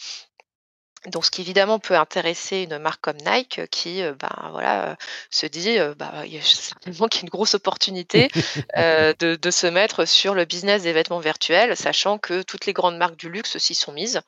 Donc, 1.07 1.25
ce 1.25 1.31
qui 1.31 1.41
évidemment 1.41 1.79
peut 1.79 1.97
intéresser 1.97 2.59
une 2.59 2.79
marque 2.79 3.01
comme 3.01 3.17
Nike 3.17 3.63
qui, 3.71 4.03
euh, 4.03 4.13
ben, 4.15 4.61
euh, 4.61 4.95
se 5.31 5.47
dit, 5.47 5.79
euh, 5.79 5.95
bah, 5.95 6.13
il 6.27 6.35
y 6.35 6.39
a 6.39 6.43
certainement 6.43 7.09
qu'il 7.09 7.23
y 7.23 7.25
a 7.25 7.27
une 7.27 7.31
grosse 7.31 7.55
opportunité 7.55 8.29
de, 8.77 9.51
se 9.51 9.67
mettre 9.67 10.05
sur 10.05 10.35
le 10.35 10.45
business 10.45 10.83
des 10.83 10.93
vêtements 10.93 11.19
virtuels, 11.19 11.77
sachant 11.77 12.19
que 12.19 12.43
toutes 12.43 12.67
les 12.67 12.73
grandes 12.73 12.99
marques 12.99 13.17
du 13.17 13.31
luxe 13.31 13.57
s'y 13.59 13.75
sont 13.75 13.93
mises. 13.93 14.21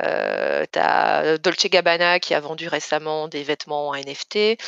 Euh, 0.00 0.64
tu 0.72 0.78
as 0.78 1.38
Dolce 1.38 1.66
Gabbana 1.66 2.20
qui 2.20 2.34
a 2.34 2.40
vendu 2.40 2.68
récemment 2.68 3.28
des 3.28 3.42
vêtements 3.42 3.88
en 3.88 3.94
NFT. 3.94 4.58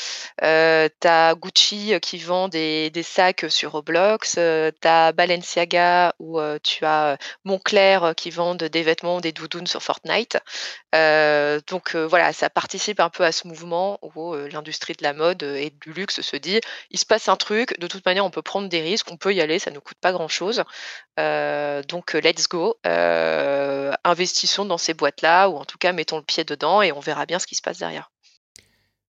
Euh, 0.42 0.88
tu 1.00 1.08
as 1.08 1.34
Gucci 1.34 1.94
qui 2.00 2.18
vend 2.18 2.48
des, 2.48 2.90
sacs 3.02 3.46
sur 3.48 3.72
Roblox. 3.72 4.36
Euh, 4.38 4.70
tu 4.80 4.88
as 4.88 5.12
Balenciaga 5.12 6.14
ou 6.18 6.40
tu 6.62 6.84
as 6.84 7.16
Montclair 7.44 8.14
qui 8.16 8.30
vendent 8.30 8.64
des 8.64 8.82
vêtements, 8.82 9.20
des 9.20 9.32
doudounes 9.32 9.66
sur 9.66 9.82
Fortnite. 9.82 10.38
donc 10.92 11.94
voilà, 11.96 12.32
ça 12.32 12.50
participe 12.50 13.00
un 13.00 13.10
peu 13.10 13.24
à 13.24 13.32
ce 13.32 13.46
mouvement 13.46 13.98
où 14.02 14.34
l'industrie 14.34 14.94
de 14.94 15.02
la 15.02 15.12
mode 15.12 15.42
et 15.42 15.72
du 15.80 15.92
luxe 15.92 16.20
se 16.20 16.36
dit 16.36 16.60
il 16.90 16.98
se 16.98 17.06
passe 17.06 17.28
un 17.28 17.36
truc, 17.36 17.78
de 17.78 17.86
toute 17.86 18.04
manière 18.04 18.24
on 18.24 18.30
peut 18.30 18.42
prendre 18.42 18.68
des 18.68 18.80
risques, 18.80 19.10
on 19.10 19.16
peut 19.16 19.34
y 19.34 19.40
aller, 19.40 19.58
ça 19.58 19.70
ne 19.70 19.78
coûte 19.78 19.98
pas 20.00 20.12
grand 20.12 20.28
chose. 20.28 20.62
donc 21.16 22.12
let's 22.14 22.48
go, 22.48 22.76
investissons 24.04 24.64
dans 24.64 24.78
ces 24.78 24.94
boîtes 24.94 25.21
là, 25.22 25.48
ou 25.48 25.56
en 25.56 25.64
tout 25.64 25.78
cas 25.78 25.92
mettons 25.92 26.16
le 26.16 26.22
pied 26.22 26.44
dedans 26.44 26.82
et 26.82 26.92
on 26.92 27.00
verra 27.00 27.26
bien 27.26 27.38
ce 27.38 27.46
qui 27.46 27.54
se 27.54 27.62
passe 27.62 27.78
derrière. 27.78 28.10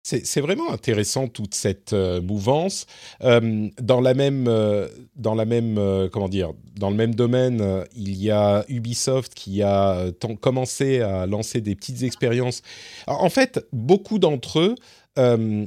C'est 0.03 0.41
vraiment 0.41 0.73
intéressant 0.73 1.29
toute 1.29 1.55
cette 1.55 1.93
euh, 1.93 2.23
mouvance. 2.23 2.87
Euh, 3.23 3.69
dans 3.81 4.01
la 4.01 4.15
même, 4.15 4.47
euh, 4.49 4.89
dans 5.15 5.35
la 5.35 5.45
même, 5.45 5.79
comment 6.11 6.29
dire, 6.29 6.53
dans 6.75 6.89
le 6.89 6.97
même 6.97 7.15
domaine, 7.15 7.85
il 7.95 8.17
y 8.17 8.31
a 8.31 8.65
Ubisoft 8.69 9.35
qui 9.35 9.63
a 9.63 10.07
commencé 10.41 11.01
à 11.01 11.27
lancer 11.27 11.61
des 11.61 11.75
petites 11.75 12.03
expériences. 12.03 12.63
en 13.07 13.29
fait, 13.29 13.67
beaucoup 13.73 14.19
d'entre 14.19 14.61
eux, 14.61 14.75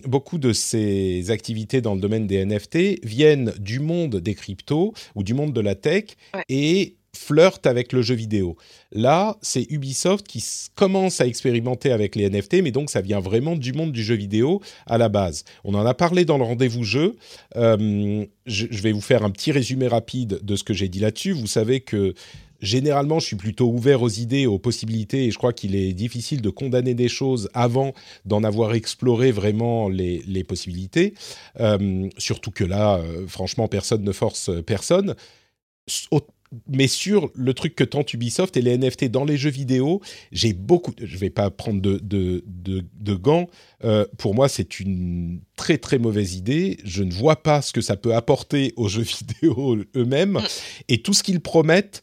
beaucoup 0.08 0.40
de 0.40 0.52
ces 0.52 1.30
activités 1.30 1.82
dans 1.82 1.94
le 1.94 2.02
domaine 2.02 2.26
des 2.26 2.44
NFT 2.44 3.06
viennent 3.06 3.54
du 3.60 3.80
monde 3.80 4.16
des 4.16 4.34
cryptos 4.34 4.94
ou 5.14 5.24
du 5.24 5.36
monde 5.36 5.54
de 5.54 5.62
la 5.62 5.76
tech 5.76 6.06
et 6.50 6.96
flirte 7.16 7.68
avec 7.68 7.94
le 7.94 8.02
jeu 8.02 8.16
vidéo. 8.16 8.58
Là, 8.92 9.38
c'est 9.42 9.66
Ubisoft 9.70 10.28
qui 10.28 10.44
commence 10.76 11.22
à 11.22 11.28
expérimenter 11.28 11.92
avec 11.92 12.16
les 12.16 12.30
NFT, 12.30 12.62
mais 12.64 12.72
donc 12.72 12.90
ça 12.90 13.02
vient 13.02 13.20
vraiment 13.20 13.56
du 13.56 13.74
monde 13.74 13.92
du 13.92 14.04
jeu 14.04 14.16
vidéo 14.16 14.62
à 14.88 14.98
la 14.98 15.10
base. 15.10 15.44
On 15.64 15.74
en 15.76 15.86
a 15.86 15.94
parlé 15.94 16.26
dans 16.26 16.38
le 16.38 16.44
rendez-vous 16.44 16.84
jeu. 16.84 17.16
Euh, 17.56 18.26
je, 18.46 18.82
vais 18.82 18.92
vous 18.92 19.02
faire 19.02 19.24
un 19.24 19.30
petit 19.30 19.52
résumé 19.52 19.88
rapide 19.88 20.40
de 20.42 20.56
ce 20.56 20.64
que 20.64 20.74
j'ai 20.74 20.90
dit 20.90 21.00
là-dessus. 21.00 21.34
Vous 21.34 21.48
savez 21.48 21.82
que 21.82 22.14
généralement, 22.62 23.20
je 23.20 23.28
suis 23.28 23.36
plutôt 23.36 23.68
ouvert 23.68 24.02
aux 24.02 24.10
idées, 24.10 24.46
aux 24.46 24.60
possibilités, 24.60 25.26
et 25.26 25.32
je 25.32 25.38
crois 25.38 25.54
qu'il 25.54 25.76
est 25.76 25.94
difficile 25.94 26.42
de 26.42 26.50
condamner 26.50 26.94
des 26.94 27.10
choses 27.10 27.50
avant 27.54 27.94
d'en 28.26 28.44
avoir 28.44 28.74
exploré 28.74 29.32
vraiment 29.32 29.90
les, 29.90 30.44
possibilités. 30.48 31.14
Euh, 31.60 32.10
surtout 32.18 32.52
que 32.52 32.64
là, 32.64 32.98
euh, 32.98 33.28
franchement, 33.28 33.68
personne 33.68 34.04
ne 34.04 34.12
force 34.12 34.50
personne 34.66 35.16
mais 36.68 36.88
sur 36.88 37.32
le 37.36 37.54
truc 37.54 37.76
que 37.76 37.84
tente 37.84 38.14
Ubisoft 38.14 38.58
et 38.58 38.62
les 38.62 38.78
NFT 38.78 39.06
dans 39.06 39.26
les 39.26 39.38
jeux 39.38 39.50
vidéo, 39.50 40.02
j'ai 40.32 40.54
beaucoup. 40.54 40.94
Je 41.02 41.18
vais 41.18 41.30
pas 41.30 41.50
prendre 41.50 41.82
de, 41.82 42.00
de, 42.04 42.44
de, 42.46 43.14
gants. 43.16 43.48
Euh, 43.84 44.06
pour 44.18 44.36
moi, 44.36 44.48
c'est 44.50 44.80
une 44.80 45.42
très 45.56 45.78
très 45.78 45.98
mauvaise 45.98 46.36
idée. 46.36 46.78
Je 46.84 47.04
ne 47.04 47.12
vois 47.12 47.42
pas 47.42 47.62
ce 47.62 47.74
que 47.74 47.82
ça 47.82 47.96
peut 47.96 48.16
apporter 48.16 48.74
aux 48.76 48.88
jeux 48.88 49.04
vidéo 49.42 49.78
eux-mêmes. 49.96 50.40
Et 50.88 51.02
tout 51.02 51.14
ce 51.14 51.24
qu'ils 51.24 51.42
promettent 51.42 52.02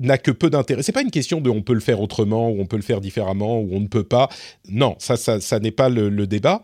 n'a 0.00 0.18
que 0.18 0.30
peu 0.30 0.50
d'intérêt. 0.50 0.82
C'est 0.82 0.92
pas 0.92 1.02
une 1.02 1.10
question 1.10 1.40
de 1.40 1.50
on 1.50 1.62
peut 1.62 1.74
le 1.74 1.80
faire 1.80 2.00
autrement 2.00 2.50
ou 2.50 2.60
on 2.60 2.66
peut 2.66 2.76
le 2.76 2.82
faire 2.82 3.00
différemment 3.00 3.60
ou 3.60 3.68
on 3.72 3.80
ne 3.80 3.86
peut 3.86 4.04
pas. 4.04 4.28
Non, 4.68 4.96
ça, 4.98 5.16
ça, 5.16 5.40
ça 5.40 5.60
n'est 5.60 5.70
pas 5.70 5.88
le, 5.88 6.26
débat. 6.26 6.62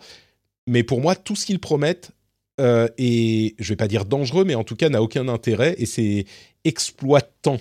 Mais 0.67 0.83
pour 0.83 1.01
moi, 1.01 1.15
tout 1.15 1.37
ce 1.37 1.47
qu'ils 1.47 1.61
promettent 1.61 2.13
euh, 2.61 2.89
et 2.97 3.55
je 3.59 3.69
vais 3.69 3.77
pas 3.77 3.89
dire 3.89 4.07
dangereux, 4.07 4.45
mais 4.45 4.55
en 4.55 4.65
tout 4.65 4.77
cas 4.77 4.89
n'a 4.89 5.03
aucun 5.03 5.29
intérêt 5.29 5.75
et 5.79 5.87
c'est 5.87 6.25
exploitant. 6.67 7.59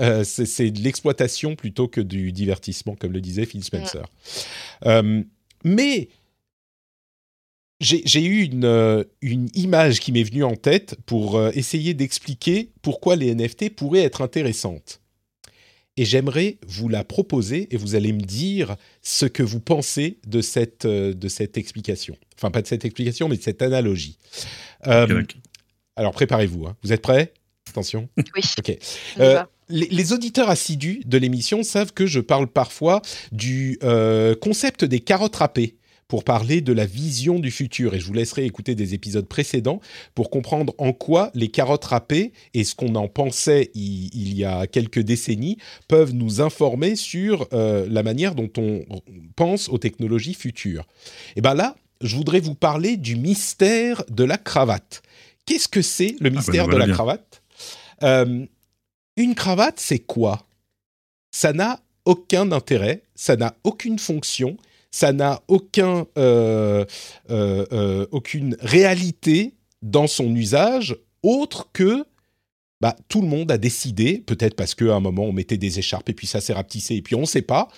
Euh, 0.00 0.24
c'est 0.24 0.70
de 0.70 0.80
l'exploitation 0.80 1.56
plutôt 1.56 1.88
que 1.88 2.00
du 2.00 2.32
divertissement, 2.32 2.96
comme 2.96 3.12
le 3.12 3.20
disait 3.20 3.46
Phil 3.46 3.64
Spencer. 3.64 4.04
Euh, 4.84 5.22
mais 5.64 6.08
j'ai 7.80 8.24
eu 8.24 8.42
une, 8.42 9.04
une, 9.20 9.48
image 9.54 10.00
qui 10.00 10.12
m'est 10.12 10.22
venue 10.22 10.44
en 10.44 10.56
tête 10.56 10.96
pour 11.04 11.46
essayer 11.48 11.92
d'expliquer 11.92 12.70
pourquoi 12.80 13.16
les 13.16 13.34
NFT 13.34 13.74
pourraient 13.74 14.02
être 14.02 14.22
intéressantes 14.22 15.00
et 15.96 16.04
j'aimerais 16.04 16.58
vous 16.66 16.88
la 16.88 17.04
proposer 17.04 17.68
et 17.74 17.76
vous 17.76 17.94
allez 17.94 18.12
me 18.12 18.20
dire 18.20 18.76
ce 19.02 19.26
que 19.26 19.42
vous 19.42 19.60
pensez 19.60 20.18
de 20.26 20.40
cette, 20.40 20.84
euh, 20.84 21.14
de 21.14 21.28
cette 21.28 21.56
explication. 21.56 22.16
Enfin, 22.36 22.50
pas 22.50 22.62
de 22.62 22.66
cette 22.66 22.84
explication, 22.84 23.28
mais 23.28 23.36
de 23.36 23.42
cette 23.42 23.62
analogie. 23.62 24.18
Euh, 24.86 25.22
alors, 25.96 26.12
préparez-vous. 26.12 26.66
Hein. 26.66 26.76
Vous 26.82 26.92
êtes 26.92 27.02
prêts? 27.02 27.32
Attention. 27.76 28.08
Oui. 28.16 28.42
Ok. 28.58 28.78
Euh, 29.20 29.42
les, 29.68 30.12
auditeurs 30.12 30.48
assidus 30.48 31.02
de 31.04 31.18
l'émission 31.18 31.62
savent 31.62 31.92
que 31.92 32.06
je 32.06 32.20
parle 32.20 32.46
parfois 32.46 33.02
du 33.32 33.78
concept 34.40 34.84
des 34.84 35.00
carottes 35.00 35.36
râpées 35.36 35.76
pour 36.08 36.24
parler 36.24 36.60
de 36.60 36.72
la 36.72 36.86
vision 36.86 37.38
du 37.38 37.50
futur. 37.50 37.94
Et 37.94 38.00
je 38.00 38.06
vous 38.06 38.12
laisserai 38.12 38.44
écouter 38.44 38.74
des 38.74 38.94
épisodes 38.94 39.26
précédents 39.26 39.80
pour 40.14 40.30
comprendre 40.30 40.74
en 40.78 40.92
quoi 40.92 41.30
les 41.34 41.48
carottes 41.48 41.84
râpées 41.84 42.32
et 42.54 42.64
ce 42.64 42.74
qu'on 42.74 42.94
en 42.94 43.08
pensait 43.08 43.70
il, 43.74 44.34
y 44.36 44.44
a 44.44 44.66
quelques 44.66 45.00
décennies 45.00 45.58
peuvent 45.88 46.14
nous 46.14 46.40
informer 46.40 46.96
sur 46.96 47.48
euh, 47.52 47.86
la 47.90 48.02
manière 48.02 48.34
dont 48.34 48.50
on 48.56 48.84
pense 49.34 49.68
aux 49.68 49.78
technologies 49.78 50.34
futures. 50.34 50.86
Et 51.34 51.40
bien 51.40 51.54
là, 51.54 51.76
je 52.00 52.16
voudrais 52.16 52.40
vous 52.40 52.54
parler 52.54 52.96
du 52.96 53.16
mystère 53.16 54.04
de 54.10 54.24
la 54.24 54.38
cravate. 54.38 55.02
Qu'est-ce 55.46 55.68
que 55.68 55.82
c'est 55.82 56.16
le 56.20 56.28
ah, 56.28 56.36
mystère 56.36 56.68
de 56.68 56.76
la 56.76 56.88
cravate? 56.88 57.42
Euh, 58.02 58.46
Une 59.16 59.34
cravate, 59.34 59.80
c'est 59.80 60.00
quoi? 60.00 60.46
Ça 61.30 61.52
n'a 61.52 61.80
aucun 62.04 62.52
intérêt, 62.52 63.02
ça 63.14 63.36
n'a 63.36 63.54
aucune 63.64 63.98
fonction, 63.98 64.56
ça 64.90 65.12
n'a 65.12 65.42
aucun, 65.48 66.06
euh, 66.16 66.84
euh, 67.30 68.06
aucune 68.10 68.56
réalité 68.60 69.54
dans 69.82 70.06
son 70.06 70.34
usage 70.34 70.96
autre 71.22 71.68
que 71.72 72.04
bah, 72.80 72.96
tout 73.08 73.20
le 73.20 73.28
monde 73.28 73.50
a 73.50 73.58
décidé, 73.58 74.18
peut-être 74.18 74.54
parce 74.54 74.74
qu'à 74.74 74.94
un 74.94 75.00
moment 75.00 75.24
on 75.24 75.32
mettait 75.32 75.56
des 75.56 75.78
écharpes 75.78 76.08
et 76.08 76.14
puis 76.14 76.26
ça 76.26 76.40
s'est 76.40 76.52
rapetissé 76.52 76.94
et 76.94 77.02
puis 77.02 77.14
on 77.14 77.22
ne 77.22 77.26
sait 77.26 77.42
pas, 77.42 77.68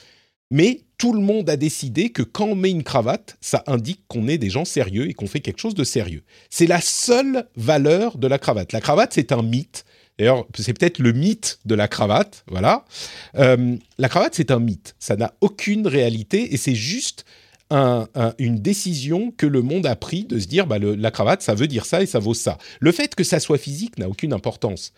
mais 0.50 0.82
tout 0.96 1.12
le 1.12 1.20
monde 1.20 1.48
a 1.48 1.56
décidé 1.56 2.10
que 2.10 2.22
quand 2.22 2.46
on 2.46 2.54
met 2.54 2.70
une 2.70 2.82
cravate, 2.82 3.36
ça 3.40 3.62
indique 3.66 4.02
qu'on 4.08 4.26
est 4.26 4.38
des 4.38 4.50
gens 4.50 4.64
sérieux 4.64 5.08
et 5.08 5.14
qu'on 5.14 5.26
fait 5.26 5.40
quelque 5.40 5.60
chose 5.60 5.74
de 5.74 5.84
sérieux. 5.84 6.24
C'est 6.50 6.66
la 6.66 6.80
seule 6.80 7.46
valeur 7.56 8.18
de 8.18 8.26
la 8.26 8.38
cravate. 8.38 8.72
La 8.72 8.80
cravate, 8.80 9.12
c'est 9.14 9.30
un 9.30 9.42
mythe. 9.42 9.84
D'ailleurs, 10.18 10.46
c'est 10.56 10.76
peut-être 10.76 10.98
le 10.98 11.12
mythe 11.12 11.60
de 11.64 11.74
la 11.74 11.88
cravate, 11.88 12.44
voilà. 12.48 12.84
Euh, 13.36 13.76
la 13.98 14.08
cravate, 14.08 14.34
c'est 14.34 14.50
un 14.50 14.58
mythe. 14.58 14.96
Ça 14.98 15.16
n'a 15.16 15.34
aucune 15.40 15.86
réalité 15.86 16.52
et 16.52 16.56
c'est 16.56 16.74
juste 16.74 17.24
une 17.70 18.58
décision 18.60 19.30
que 19.30 19.44
le 19.44 19.60
monde 19.60 19.84
a 19.84 19.94
pris 19.94 20.24
de 20.24 20.38
se 20.38 20.46
dire, 20.46 20.66
bah, 20.66 20.78
la 20.78 21.10
cravate, 21.10 21.42
ça 21.42 21.54
veut 21.54 21.66
dire 21.66 21.84
ça 21.84 22.02
et 22.02 22.06
ça 22.06 22.18
vaut 22.18 22.32
ça. 22.32 22.56
Le 22.80 22.92
fait 22.92 23.14
que 23.14 23.24
ça 23.24 23.40
soit 23.40 23.58
physique 23.58 23.98
n'a 23.98 24.08
aucune 24.08 24.32
importance. 24.32 24.94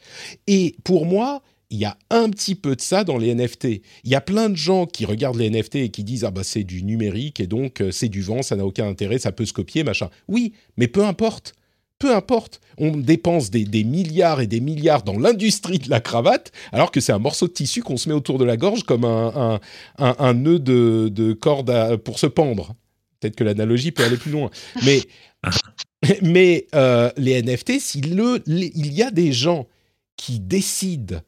Et 0.47 0.77
pour 0.85 1.05
moi, 1.05 1.43
il 1.71 1.79
y 1.79 1.85
a 1.85 1.97
un 2.11 2.29
petit 2.31 2.55
peu 2.55 2.77
de 2.77 2.81
ça 2.81 3.05
dans 3.05 3.17
les 3.17 3.35
NFT. 3.35 3.65
Il 4.05 4.11
y 4.11 4.15
a 4.15 4.21
plein 4.21 4.51
de 4.51 4.57
gens 4.57 4.87
qui 4.87 5.05
regardent 5.05 5.39
les 5.39 5.51
NFT 5.51 5.77
et 5.77 5.89
qui 5.89 6.05
disent 6.05 6.25
ah 6.25 6.31
bah 6.31 6.43
c'est 6.43 6.65
du 6.65 6.83
numérique 6.83 7.39
et 7.39 7.47
donc 7.47 7.81
euh, 7.81 7.93
c'est 7.93 8.09
du 8.09 8.23
vent, 8.23 8.43
ça 8.43 8.57
n'a 8.57 8.67
aucun 8.67 8.89
intérêt, 8.89 9.19
ça 9.19 9.31
peut 9.31 9.47
se 9.47 9.53
copier, 9.53 9.85
machin. 9.85 10.11
Oui, 10.27 10.53
mais 10.77 10.89
peu 10.89 11.05
importe 11.05 11.55
peu 12.01 12.17
importe, 12.17 12.61
on 12.79 12.97
dépense 12.97 13.51
des, 13.51 13.85
milliards 13.85 14.41
et 14.41 14.47
des 14.47 14.61
milliards 14.61 15.03
dans 15.03 15.19
l'industrie 15.19 15.79
de 15.79 15.91
la 15.91 16.01
cravate, 16.01 16.51
alors 16.73 16.91
que 16.91 16.99
c'est 16.99 17.13
un 17.13 17.19
morceau 17.19 17.47
de 17.47 17.53
tissu 17.53 17.83
qu'on 17.83 17.99
se 17.99 18.09
met 18.09 18.15
autour 18.15 18.39
de 18.39 18.45
la 18.45 18.57
gorge 18.57 18.83
comme 18.85 19.05
un, 19.05 19.61
un, 19.99 20.35
nœud 20.35 20.59
de, 20.59 21.33
corde 21.35 21.97
pour 21.99 22.19
se 22.19 22.27
pendre. 22.27 22.75
Peut-être 23.21 23.37
que 23.37 23.45
l'analogie 23.45 23.93
peut 23.93 24.03
aller 24.03 24.17
plus 24.17 24.33
loin. 24.33 24.51
Mais, 24.83 25.03
mais 26.23 26.67
euh, 26.75 27.11
les 27.19 27.43
NFT, 27.43 27.79
s'il 27.79 28.19
il 28.47 28.93
y 28.95 29.03
a 29.03 29.11
des 29.11 29.33
gens 29.33 29.69
qui 30.17 30.41
décident 30.41 31.21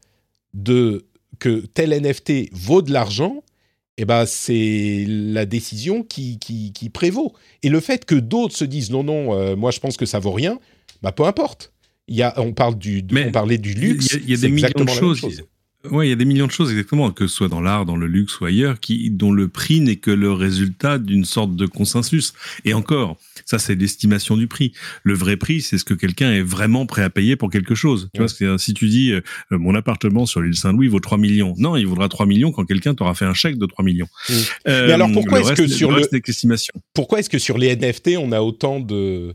de, 0.55 1.07
que 1.39 1.67
tel 1.67 1.91
NFT 1.91 2.49
vaut 2.53 2.81
de 2.81 2.93
l'argent, 2.93 3.45
eh 3.99 4.05
ben, 4.05 4.25
c'est 4.27 5.05
la 5.07 5.45
décision 5.47 6.03
qui, 6.03 6.39
qui, 6.39 6.91
prévaut. 6.91 7.35
Et 7.63 7.69
le 7.69 7.81
fait 7.81 8.05
que 8.05 8.15
d'autres 8.15 8.57
se 8.57 8.65
disent 8.65 8.91
non, 8.91 9.05
non, 9.05 9.35
euh, 9.35 9.57
moi 9.57 9.71
je 9.71 9.81
pense 9.81 9.97
que 9.97 10.07
ça 10.07 10.19
vaut 10.19 10.33
rien, 10.33 10.59
bah, 11.03 11.13
peu 11.13 11.25
importe. 11.25 11.73
Il 12.09 12.17
y 12.17 12.23
a, 12.23 12.35
on, 12.41 12.53
parle 12.53 12.77
du, 12.77 13.05
on 13.15 13.31
parlait 13.31 13.59
du 13.59 13.75
luxe. 13.75 14.19
Il 14.23 14.31
y 14.31 14.35
a, 14.35 14.37
des 14.37 14.49
millions 14.49 14.85
de 14.85 14.89
choses. 14.89 15.45
Oui, 15.91 16.07
il 16.07 16.11
y 16.11 16.13
a 16.13 16.17
des 16.17 16.25
millions 16.25 16.47
de 16.47 16.53
choses 16.53 16.71
exactement, 16.71 17.11
que 17.11 17.27
ce 17.27 17.35
soit 17.35 17.49
dans 17.49 17.61
l'art, 17.61 17.85
dans 17.85 17.97
le 17.97 18.07
luxe 18.07 18.41
ou 18.41 18.45
ailleurs, 18.45 18.81
qui, 18.81 19.11
dont 19.11 19.33
le 19.33 19.49
prix 19.49 19.81
n'est 19.81 19.97
que 19.97 20.11
le 20.11 20.33
résultat 20.33 20.99
d'une 20.99 21.25
sorte 21.25 21.57
de 21.57 21.67
consensus. 21.67 22.35
Et 22.65 22.75
encore, 22.75 23.17
ça 23.45 23.59
c'est 23.59 23.75
l'estimation 23.75 24.37
du 24.37 24.47
prix. 24.47 24.73
Le 25.03 25.15
vrai 25.15 25.37
prix, 25.37 25.61
c'est 25.61 25.79
ce 25.79 25.85
que 25.85 25.95
quelqu'un 25.95 26.33
est 26.33 26.43
vraiment 26.43 26.87
prêt 26.87 27.03
à 27.03 27.11
payer 27.11 27.37
pour 27.37 27.51
quelque 27.51 27.75
chose. 27.75 28.09
Tu 28.15 28.23
vois, 28.23 28.59
si 28.59 28.75
tu 28.75 28.89
dis 28.89 29.13
euh, 29.13 29.21
mon 29.51 29.75
appartement 29.75 30.27
sur 30.27 30.41
l'île 30.41 30.57
Saint-Louis 30.57 30.89
vaut 30.89 31.01
3 31.01 31.19
millions, 31.19 31.55
non, 31.59 31.77
il 31.77 31.87
vaudra 31.87 32.09
3 32.09 32.27
millions 32.27 32.53
quand 32.53 32.65
quelqu'un 32.65 32.95
t'aura 32.95 33.15
fait 33.15 33.25
un 33.25 33.35
chèque 33.35 33.59
de 33.59 33.67
3 33.67 33.85
millions. 33.85 34.09
Euh, 34.69 34.87
Mais 34.87 34.93
alors 34.93 35.11
pourquoi 35.13 35.41
est-ce 35.41 35.53
que 35.53 35.67
sur 35.67 35.93
le, 35.93 36.03
pourquoi 36.95 37.21
est-ce 37.21 37.31
que 37.31 37.39
sur 37.39 37.59
les 37.59 37.75
NFT 37.77 38.17
on 38.19 38.33
a 38.33 38.41
autant 38.41 38.81
de 38.81 39.35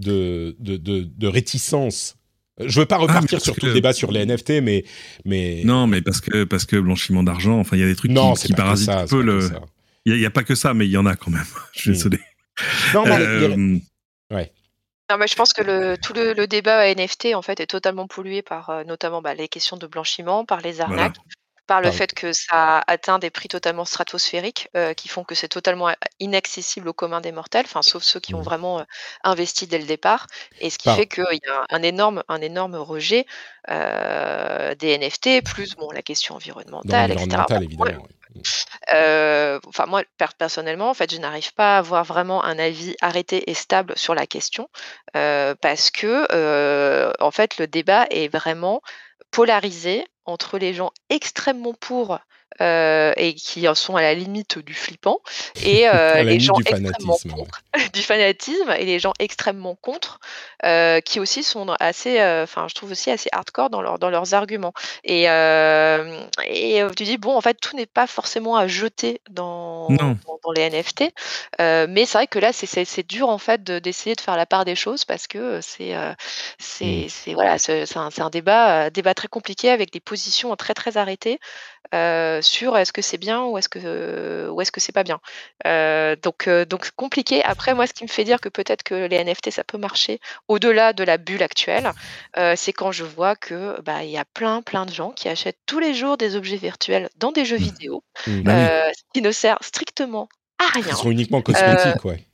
de, 0.00 0.56
de, 0.60 0.76
de, 0.76 1.08
de 1.16 1.26
réticence 1.26 2.18
je 2.64 2.80
veux 2.80 2.86
pas 2.86 2.96
repartir 2.96 3.38
ah, 3.40 3.44
sur 3.44 3.54
tout 3.54 3.66
le 3.66 3.74
débat 3.74 3.92
sur 3.92 4.10
les 4.10 4.26
NFT, 4.26 4.60
mais 4.62 4.84
mais 5.24 5.62
non, 5.64 5.86
mais 5.86 6.02
parce 6.02 6.20
que 6.20 6.44
parce 6.44 6.64
que 6.64 6.76
blanchiment 6.76 7.22
d'argent, 7.22 7.58
enfin 7.58 7.76
il 7.76 7.80
y 7.80 7.82
a 7.84 7.86
des 7.86 7.94
trucs 7.94 8.10
qui, 8.10 8.52
parasitent 8.52 8.88
un 8.88 9.06
peu 9.06 9.22
le. 9.22 9.48
Il 10.06 10.16
n'y 10.16 10.24
a, 10.24 10.30
pas 10.30 10.42
que 10.42 10.54
ça, 10.54 10.72
mais 10.72 10.86
il 10.86 10.90
y 10.90 10.96
en 10.96 11.04
a 11.04 11.16
quand 11.16 11.30
même. 11.30 11.44
je 11.74 11.80
suis 11.80 11.90
hmm. 11.90 11.92
désolé. 11.92 12.18
Non, 12.94 13.06
euh, 13.06 13.78
ouais. 14.30 14.52
Non, 15.10 15.16
mais 15.16 15.26
je 15.26 15.36
pense 15.36 15.52
que 15.52 15.62
le, 15.62 15.96
tout 15.96 16.12
le, 16.12 16.46
débat 16.46 16.92
NFT 16.94 17.34
en 17.34 17.42
fait 17.42 17.60
est 17.60 17.66
totalement 17.66 18.06
pollué 18.06 18.42
par 18.42 18.70
euh, 18.70 18.84
notamment 18.84 19.22
bah, 19.22 19.34
les 19.34 19.48
questions 19.48 19.76
de 19.76 19.86
blanchiment, 19.86 20.44
par 20.44 20.60
les 20.60 20.80
arnaques, 20.80 21.16
par 21.66 21.80
le 21.80 21.90
fait 21.90 22.12
que 22.14 22.32
ça 22.32 22.82
atteint 22.86 23.18
des 23.18 23.30
prix 23.30 23.48
totalement 23.48 23.84
stratosphériques 23.84 24.68
euh, 24.76 24.94
qui 24.94 25.08
font 25.08 25.24
que 25.24 25.34
c'est 25.34 25.48
totalement 25.48 25.90
inaccessible 26.18 26.88
au 26.88 26.92
commun 26.92 27.20
des 27.20 27.32
mortels, 27.32 27.64
enfin 27.66 27.82
sauf 27.82 28.02
ceux 28.02 28.20
qui 28.20 28.34
ont 28.34 28.42
vraiment 28.42 28.84
investi 29.22 29.66
dès 29.66 29.78
le 29.78 29.86
départ, 29.86 30.26
et 30.60 30.70
ce 30.70 30.78
qui 30.78 30.90
fait 30.90 31.06
qu'il 31.06 31.24
y 31.24 31.48
a 31.48 31.64
un 31.70 31.82
énorme, 31.82 32.22
un 32.28 32.40
énorme 32.40 32.74
rejet 32.74 33.26
des 33.68 34.98
NFT, 34.98 35.42
plus 35.44 35.74
bon 35.76 35.90
la 35.90 36.02
question 36.02 36.34
environnementale, 36.34 37.12
etc. 37.12 37.44
enfin 38.90 39.86
moi 39.86 40.02
personnellement, 40.38 40.92
je 40.94 41.18
n'arrive 41.18 41.52
pas 41.54 41.76
à 41.76 41.78
avoir 41.78 42.04
vraiment 42.04 42.44
un 42.44 42.58
avis 42.58 42.96
arrêté 43.00 43.50
et 43.50 43.54
stable 43.54 43.92
sur 43.96 44.14
la 44.14 44.26
question 44.26 44.68
parce 45.12 45.90
que 45.90 47.12
en 47.20 47.30
fait, 47.30 47.58
le 47.58 47.66
débat 47.66 48.06
est 48.10 48.28
vraiment 48.28 48.80
polarisé 49.30 50.06
entre 50.24 50.58
les 50.58 50.74
gens 50.74 50.90
extrêmement 51.10 51.74
pour 51.74 52.18
euh, 52.60 53.12
et 53.16 53.34
qui 53.34 53.68
en 53.68 53.76
sont 53.76 53.94
à 53.94 54.02
la 54.02 54.14
limite 54.14 54.58
du 54.58 54.74
flippant, 54.74 55.20
et 55.62 55.88
euh, 55.94 56.24
les 56.24 56.40
gens 56.40 56.54
extrêmement 56.58 57.16
contre, 57.30 57.62
du 57.92 58.02
fanatisme, 58.02 58.74
et 58.76 58.84
les 58.84 58.98
gens 58.98 59.12
extrêmement 59.20 59.76
contre, 59.76 60.18
euh, 60.64 61.00
qui 61.00 61.20
aussi 61.20 61.44
sont 61.44 61.68
assez, 61.78 62.20
enfin, 62.20 62.66
je 62.68 62.74
trouve 62.74 62.90
aussi 62.90 63.12
assez 63.12 63.28
hardcore 63.30 63.70
dans, 63.70 63.80
leur, 63.80 64.00
dans 64.00 64.10
leurs 64.10 64.34
arguments. 64.34 64.72
Et, 65.04 65.24
et 65.24 66.82
tu 66.96 67.04
dis, 67.04 67.16
bon, 67.16 67.36
en 67.36 67.40
fait, 67.40 67.60
tout 67.60 67.76
n'est 67.76 67.86
pas 67.86 68.08
forcément 68.08 68.56
à 68.56 68.66
jeter 68.66 69.20
dans, 69.30 69.88
dans, 69.90 70.52
les 70.52 70.68
NFT, 70.68 71.12
mais 71.60 72.06
c'est 72.06 72.18
vrai 72.18 72.26
que 72.26 72.40
là, 72.40 72.52
c'est 72.52 73.06
dur, 73.06 73.28
en 73.28 73.38
fait, 73.38 73.62
d'essayer 73.62 74.16
de, 74.16 74.20
faire 74.20 74.36
la 74.36 74.46
part 74.46 74.64
des 74.64 74.74
choses, 74.74 75.04
parce 75.04 75.28
que 75.28 75.60
c'est 75.60 75.94
c'est 76.58 77.06
mmh. 77.26 77.34
voilà, 77.34 77.58
c'est 77.58 77.96
un, 77.96 78.08
un, 78.18 78.30
débat, 78.30 78.90
débat 78.90 79.14
très 79.14 79.28
compliqué, 79.28 79.70
avec 79.70 79.92
des 79.92 80.00
positions 80.00 80.56
très, 80.56 80.74
très 80.74 80.96
arrêtées 80.96 81.38
sur 81.92 82.76
est-ce 82.76 82.92
que 82.92 83.02
c'est 83.02 83.18
bien 83.18 83.44
ou 83.44 83.58
est-ce 83.58 83.68
que 83.68 84.48
ou 84.48 84.60
est-ce 84.60 84.72
que 84.72 84.80
c'est 84.80 84.92
pas 84.92 85.04
bien. 85.04 85.20
donc 86.22 86.48
donc 86.48 86.90
compliqué. 86.96 87.42
Après 87.44 87.74
moi, 87.74 87.86
ce 87.86 87.92
qui 87.92 88.04
me 88.04 88.08
fait 88.08 88.24
dire 88.24 88.40
que 88.40 88.48
peut-être 88.48 88.82
que 88.82 89.06
les 89.06 89.22
NFT 89.24 89.50
ça 89.50 89.64
peut 89.64 89.78
marcher 89.78 90.20
au-delà 90.48 90.92
de 90.92 91.04
la 91.04 91.16
bulle 91.18 91.42
actuelle, 91.42 91.92
c'est 92.56 92.72
quand 92.72 92.92
je 92.92 93.04
vois 93.04 93.36
que 93.36 93.80
bah 93.82 94.04
il 94.04 94.10
y 94.10 94.18
a 94.18 94.24
plein 94.24 94.62
plein 94.62 94.86
de 94.86 94.92
gens 94.92 95.10
qui 95.10 95.28
achètent 95.28 95.58
tous 95.66 95.78
les 95.78 95.94
jours 95.94 96.16
des 96.16 96.36
objets 96.36 96.56
virtuels 96.56 97.08
dans 97.16 97.32
des 97.32 97.44
jeux 97.44 97.58
mmh. 97.58 97.62
vidéo, 97.62 98.02
mmh. 98.26 98.40
Bah 98.42 98.92
ce 98.92 99.02
qui 99.14 99.22
ne 99.22 99.32
sert 99.32 99.58
strictement 99.62 100.28
à 100.58 100.72
rien. 100.72 100.84
Ils 100.88 100.96
sont 100.96 101.10
uniquement 101.10 101.42
cosmétiques, 101.42 102.04
ouais. 102.04 102.24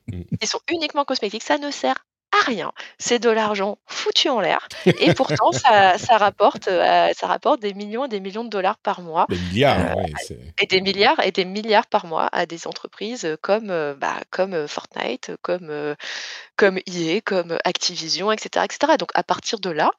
Ils 0.41 0.49
sont 0.49 0.61
uniquement 0.69 1.05
cosmétiques, 1.05 1.43
ça 1.43 1.59
ne 1.59 1.71
sert 1.71 2.05
rien. 2.43 2.73
C'est 2.99 3.19
de 3.19 3.31
l'argent 3.31 3.79
foutu 3.87 4.29
en 4.29 4.41
l'air. 4.41 4.69
Et 4.87 5.15
pourtant, 5.15 5.53
ça, 5.53 5.97
rapporte, 6.17 6.69
euh, 6.69 7.11
ça 7.15 7.27
rapporte 7.27 7.61
des 7.61 7.75
millions 7.75 8.05
et 8.05 8.09
des 8.09 8.21
millions 8.21 8.45
de 8.45 8.49
dollars 8.49 8.79
par 8.79 9.01
mois. 9.01 9.27
Des 9.29 9.39
milliards, 9.39 9.97
euh, 9.99 10.35
Et 10.61 10.67
des 10.67 10.81
milliards 10.81 11.21
et 11.25 11.33
des 11.33 11.45
milliards 11.45 11.87
par 11.87 12.07
mois 12.07 12.29
à 12.33 12.47
des 12.47 12.67
entreprises 12.67 13.37
comme, 13.41 13.71
euh, 13.71 13.95
bah, 13.95 14.17
comme 14.31 14.67
Fortnite, 14.67 15.33
comme, 15.43 15.95
comme 16.57 16.79
EA, 16.87 17.21
comme 17.21 17.59
Activision, 17.65 18.33
etc., 18.33 18.65
etc. 18.65 18.95
Donc, 18.99 19.11
à 19.15 19.23
partir 19.23 19.59
de 19.59 19.71
là, 19.71 19.91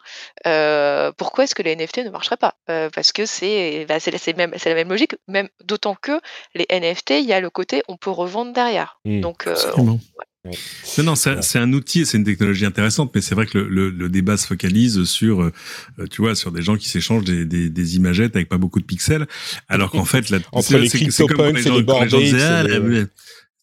pourquoi 1.17 1.43
est-ce 1.43 1.55
que 1.55 1.63
les 1.63 1.75
NFT 1.75 1.99
ne 1.99 2.09
marcheraient 2.09 2.37
pas? 2.37 2.55
Parce 2.67 3.11
que 3.11 3.25
c'est 3.25 3.85
bah, 3.87 3.97
même, 4.37 4.53
la 4.63 4.73
même 4.73 4.89
logique, 4.89 5.15
même 5.27 5.49
d'autant 5.63 5.95
que 5.95 6.19
les 6.53 6.65
NFT, 6.69 7.11
il 7.11 7.25
y 7.25 7.33
a 7.33 7.39
le 7.39 7.49
côté 7.49 7.83
on 7.87 7.97
peut 7.97 8.09
revendre 8.09 8.53
derrière. 8.53 8.99
Mmh. 9.05 9.21
Donc, 9.21 9.47
non, 10.97 11.03
non, 11.03 11.15
c'est 11.15 11.59
un 11.59 11.73
outil, 11.73 12.05
c'est 12.05 12.17
une 12.17 12.23
technologie 12.23 12.65
intéressante, 12.65 13.11
mais 13.15 13.21
c'est 13.21 13.35
vrai 13.35 13.45
que 13.45 13.57
le, 13.57 13.89
le, 13.89 14.09
débat 14.09 14.37
se 14.37 14.47
focalise 14.47 15.03
sur, 15.03 15.41
euh, 15.41 15.51
tu 16.11 16.21
vois, 16.21 16.35
sur 16.35 16.51
des 16.51 16.61
gens 16.61 16.77
qui 16.77 16.87
s'échangent 16.87 17.23
des, 17.23 17.45
des, 17.45 17.69
des, 17.69 17.95
imagettes 17.95 18.35
avec 18.35 18.49
pas 18.49 18.57
beaucoup 18.57 18.79
de 18.79 18.85
pixels, 18.85 19.27
alors 19.69 19.91
qu'en 19.91 20.05
fait, 20.05 20.29
la, 20.29 20.39
entre 20.51 20.77
les 20.77 20.89
CryptoPunks 20.89 21.65
et 21.65 21.69
les, 21.69 22.79
les 22.79 23.05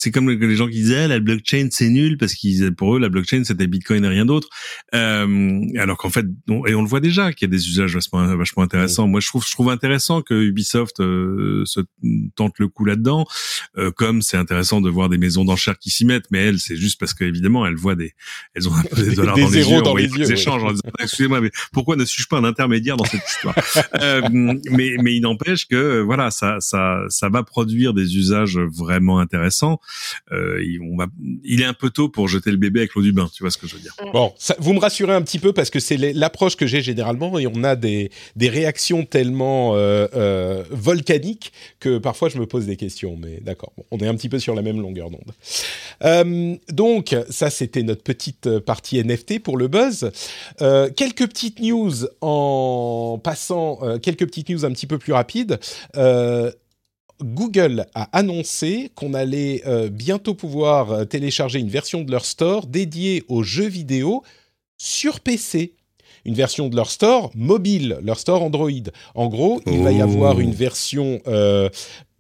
c'est 0.03 0.11
comme 0.11 0.29
les 0.29 0.57
gens 0.57 0.67
qui 0.67 0.83
disaient 0.83 1.07
la 1.07 1.21
blockchain 1.21 1.69
c'est 1.71 1.89
nul 1.89 2.19
parce 2.19 2.35
qu'ils 2.35 2.75
pour 2.75 2.97
eux 2.97 2.99
la 2.99 3.09
blockchain 3.09 3.45
c'était 3.45 3.69
Bitcoin 3.69 4.05
et 4.05 4.09
rien 4.09 4.27
d'autre. 4.27 4.49
Euh, 4.97 5.61
alors 5.79 5.97
qu'en 5.97 6.11
fait 6.11 6.27
et 6.67 6.75
on 6.75 6.83
le 6.83 6.89
voit 6.89 6.99
déjà 6.99 7.33
qu'il 7.33 7.49
y 7.49 7.51
a 7.51 7.57
des 7.57 7.69
usages 7.69 7.95
vachement, 7.95 8.37
vachement 8.37 8.65
intéressants. 8.65 9.07
Moi 9.07 9.21
je 9.21 9.29
trouve 9.29 9.47
je 9.47 9.53
trouve 9.53 9.71
intéressant 9.71 10.21
que 10.21 10.35
Ubisoft 10.35 10.99
euh, 10.99 11.63
se 11.67 11.81
tente 12.35 12.59
le 12.59 12.67
coup 12.67 12.85
là-dedans. 12.85 13.27
Euh, 13.79 13.93
comme 13.93 14.23
c'est 14.23 14.37
intéressant 14.37 14.81
de 14.81 14.91
voir 14.91 15.09
des 15.09 15.19
maisons 15.19 15.45
d'enchères 15.45 15.79
qui 15.79 15.91
s'y 15.91 16.05
mettent, 16.05 16.33
mais 16.33 16.47
elles 16.47 16.59
c'est 16.59 16.77
juste 16.77 16.99
parce 16.99 17.15
qu'évidemment 17.15 17.65
elles 17.65 17.77
voient 17.77 17.95
des 17.95 18.13
elles 18.55 18.69
ont 18.69 18.75
un 18.75 18.83
peu 18.83 19.05
des 19.05 19.15
dollars 19.15 19.37
dans, 19.37 19.49
les 19.51 19.71
yeux, 19.71 19.83
dans 19.83 19.95
les 19.95 20.09
yeux, 20.09 20.33
échanges 20.33 20.63
excusez-moi 20.99 21.41
mais 21.41 21.53
pourquoi 21.73 21.95
ne 21.95 22.05
suis-je 22.05 22.27
pas 22.27 22.39
un 22.39 22.45
intermédiaire 22.45 22.97
dans 22.97 23.05
cette 23.05 23.23
histoire? 23.29 23.55
Euh, 24.01 24.21
Mais 24.33 24.97
mais 25.01 25.15
il 25.15 25.21
n'empêche 25.21 25.69
que 25.69 26.01
voilà 26.01 26.33
ça 26.33 26.57
ça 26.59 27.05
ça 27.09 27.29
va 27.29 27.45
produire 27.45 27.95
des 27.95 28.17
usages 28.17 28.59
vraiment 28.59 29.21
intéressants 29.21 29.79
euh, 30.33 30.79
on 30.83 30.97
va, 30.97 31.07
il 31.45 31.61
est 31.61 31.65
un 31.65 31.75
peu 31.75 31.91
tôt 31.91 32.09
pour 32.09 32.29
jeter 32.29 32.51
le 32.51 32.57
bébé 32.57 32.81
avec 32.81 32.95
l'eau 32.95 33.03
du 33.03 33.13
bain, 33.13 33.29
tu 33.33 33.43
vois 33.43 33.51
ce 33.51 33.59
que 33.59 33.67
je 33.67 33.75
veux 33.75 33.81
dire. 33.81 33.95
Bon, 34.13 34.33
ça, 34.39 34.57
vous 34.59 34.73
me 34.73 34.79
rassurez 34.79 35.15
un 35.15 35.23
petit 35.23 35.39
peu 35.39 35.53
parce 35.53 35.71
que 35.71 35.81
c'est 35.81 35.97
l'approche 35.97 36.57
que 36.57 36.67
j'ai 36.67 36.83
généralement 36.83 37.39
et 37.39 37.47
on 37.47 37.65
a 37.65 37.77
des, 37.77 38.11
des 38.37 38.49
réactions 38.49 39.05
tellement 39.05 39.75
euh, 39.75 40.07
euh, 40.15 40.65
volcaniques 40.71 41.53
que 41.81 41.99
parfois 41.99 42.29
je 42.29 42.39
me 42.39 42.47
pose 42.47 42.67
des 42.67 42.77
questions. 42.77 43.17
Mais 43.17 43.41
d'accord, 43.41 43.73
on 43.91 43.99
est 43.99 44.07
un 44.07 44.15
petit 44.15 44.29
peu 44.29 44.39
sur 44.39 44.55
la 44.55 44.63
même 44.63 44.81
longueur 44.81 45.11
d'onde. 45.11 45.33
Euh, 46.05 46.57
donc 46.71 47.17
ça, 47.31 47.51
c'était 47.51 47.83
notre 47.83 48.03
petite 48.03 48.59
partie 48.61 49.03
NFT 49.03 49.43
pour 49.43 49.57
le 49.57 49.69
buzz. 49.69 50.11
Euh, 50.61 50.91
quelques 50.91 51.29
petites 51.29 51.61
news 51.61 51.93
en 52.21 53.21
passant, 53.23 53.79
euh, 53.83 53.99
quelques 53.99 54.27
petites 54.27 54.49
news 54.49 54.65
un 54.65 54.73
petit 54.73 54.87
peu 54.87 54.99
plus 54.99 55.13
rapides. 55.13 55.59
Google 57.23 57.87
a 57.95 58.09
annoncé 58.17 58.91
qu'on 58.95 59.15
allait 59.15 59.63
euh, 59.67 59.89
bientôt 59.89 60.35
pouvoir 60.35 60.91
euh, 60.91 61.05
télécharger 61.05 61.59
une 61.59 61.69
version 61.69 62.03
de 62.03 62.11
leur 62.11 62.25
store 62.25 62.67
dédiée 62.67 63.25
aux 63.29 63.43
jeux 63.43 63.69
vidéo 63.69 64.23
sur 64.79 65.21
PC. 65.21 65.75
Une 66.25 66.35
version 66.35 66.69
de 66.69 66.77
leur 66.77 66.91
store 66.91 67.31
mobile, 67.35 67.99
leur 68.03 68.19
store 68.19 68.43
Android. 68.43 68.71
En 69.15 69.29
gros, 69.29 69.61
il 69.67 69.83
va 69.83 69.91
y 69.91 70.01
avoir 70.01 70.39
une 70.39 70.53
version 70.53 71.21
euh, 71.27 71.69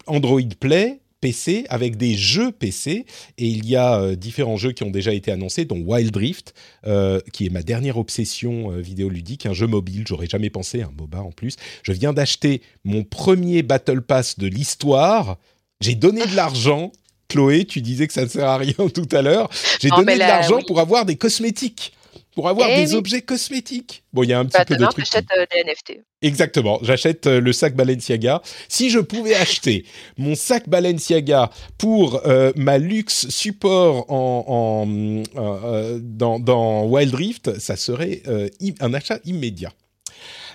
Android 0.06 0.40
Play 0.58 1.01
PC 1.22 1.64
avec 1.70 1.96
des 1.96 2.16
jeux 2.16 2.50
PC 2.50 3.06
et 3.38 3.46
il 3.46 3.66
y 3.66 3.76
a 3.76 3.98
euh, 3.98 4.16
différents 4.16 4.56
jeux 4.56 4.72
qui 4.72 4.82
ont 4.82 4.90
déjà 4.90 5.14
été 5.14 5.30
annoncés 5.30 5.64
dont 5.64 5.78
Wild 5.78 6.14
Rift 6.14 6.52
euh, 6.86 7.20
qui 7.32 7.46
est 7.46 7.48
ma 7.48 7.62
dernière 7.62 7.96
obsession 7.96 8.72
euh, 8.72 8.80
vidéoludique 8.80 9.46
un 9.46 9.52
jeu 9.54 9.68
mobile. 9.68 10.04
J'aurais 10.06 10.26
jamais 10.26 10.50
pensé 10.50 10.82
un 10.82 10.90
MOBA 10.98 11.20
en 11.20 11.30
plus. 11.30 11.56
Je 11.84 11.92
viens 11.92 12.12
d'acheter 12.12 12.60
mon 12.84 13.04
premier 13.04 13.62
Battle 13.62 14.02
Pass 14.02 14.36
de 14.36 14.48
l'histoire. 14.48 15.38
J'ai 15.80 15.94
donné 15.94 16.26
de 16.26 16.34
l'argent. 16.34 16.90
Chloé 17.28 17.64
tu 17.64 17.80
disais 17.80 18.08
que 18.08 18.12
ça 18.12 18.24
ne 18.24 18.28
sert 18.28 18.48
à 18.48 18.58
rien 18.58 18.74
tout 18.94 19.08
à 19.12 19.22
l'heure. 19.22 19.48
J'ai 19.80 19.90
donné 19.90 20.14
de 20.14 20.18
l'argent 20.18 20.60
pour 20.66 20.80
avoir 20.80 21.06
des 21.06 21.16
cosmétiques 21.16 21.92
pour 22.34 22.48
avoir 22.48 22.68
eh 22.70 22.76
des 22.76 22.94
objets 22.94 23.22
cosmétiques. 23.22 24.04
Bon, 24.12 24.22
il 24.22 24.30
y 24.30 24.32
a 24.32 24.38
un 24.38 24.44
petit 24.44 24.58
bah, 24.58 24.64
peu 24.64 24.76
de 24.76 24.84
trucs. 24.86 25.06
J'achète 25.06 25.26
euh, 25.36 25.44
des 25.52 25.64
NFT. 25.64 26.00
Exactement, 26.22 26.78
j'achète 26.82 27.26
euh, 27.26 27.40
le 27.40 27.52
sac 27.52 27.74
Balenciaga. 27.74 28.42
Si 28.68 28.90
je 28.90 28.98
pouvais 28.98 29.34
acheter 29.46 29.84
mon 30.16 30.34
sac 30.34 30.68
Balenciaga 30.68 31.50
pour 31.78 32.26
euh, 32.26 32.52
ma 32.56 32.78
luxe 32.78 33.28
support 33.28 34.10
en, 34.10 34.86
dans, 36.00 36.38
dans, 36.38 36.84
Wild 36.86 37.14
Rift, 37.14 37.58
ça 37.58 37.76
serait 37.76 38.22
un 38.80 38.94
achat 38.94 39.18
immédiat. 39.24 39.72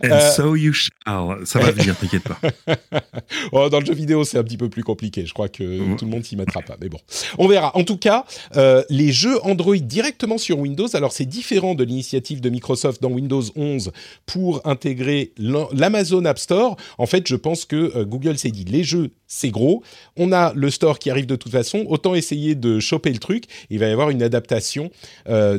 And 0.04 0.12
euh, 0.12 0.32
so 0.32 0.56
you 0.56 0.74
shall. 0.74 1.45
Ça 1.45 1.60
va 1.60 1.72
venir, 1.72 1.98
t'inquiète 1.98 2.24
pas. 2.24 2.39
oh, 3.52 3.70
dans 3.70 3.80
le 3.80 3.86
jeu 3.86 3.93
vidéo, 3.93 4.24
c'est 4.24 4.38
un 4.38 4.43
petit 4.43 4.58
peu 4.58 4.70
plus 4.70 4.84
compliqué. 4.84 5.26
Je 5.26 5.34
crois 5.34 5.50
que 5.50 5.95
tout 5.95 6.06
le 6.06 6.12
monde 6.12 6.24
s'y 6.24 6.36
mettra 6.36 6.62
pas. 6.62 6.76
Mais 6.80 6.89
bon, 6.89 7.00
on 7.38 7.48
verra. 7.48 7.76
En 7.76 7.84
tout 7.84 7.98
cas, 7.98 8.26
euh, 8.56 8.84
les 8.89 9.12
jeux 9.12 9.43
Android 9.43 9.78
directement 9.78 10.38
sur 10.38 10.60
Windows, 10.60 10.88
alors 10.93 11.12
c'est 11.12 11.26
différent 11.26 11.76
de 11.76 11.84
l'initiative 11.84 12.41
de 12.41 12.50
Microsoft 12.50 13.02
dans 13.02 13.10
Windows 13.10 13.43
11 13.56 13.91
pour 14.26 14.62
intégrer 14.66 15.32
l'Amazon 15.38 16.26
App 16.26 16.39
Store. 16.39 16.78
En 16.98 17.06
fait, 17.06 17.28
je 17.28 17.36
pense 17.36 17.66
que 17.66 17.98
euh, 17.98 18.06
Google 18.06 18.38
s'est 18.38 18.52
dit, 18.52 18.66
les 18.66 18.84
jeux, 18.84 19.12
c'est 19.28 19.49
gros. 19.49 19.84
On 20.15 20.32
a 20.32 20.53
le 20.53 20.69
store 20.69 20.99
qui 20.99 21.09
arrive 21.09 21.25
de 21.25 21.36
toute 21.36 21.51
façon. 21.51 21.86
Autant 21.88 22.15
essayer 22.15 22.55
de 22.55 22.80
choper 22.80 23.11
le 23.11 23.19
truc. 23.19 23.45
Il 23.69 23.80
va 23.80 23.88
y 23.88 23.91
avoir 23.91 24.09
une 24.09 24.23
adaptation 24.23 24.89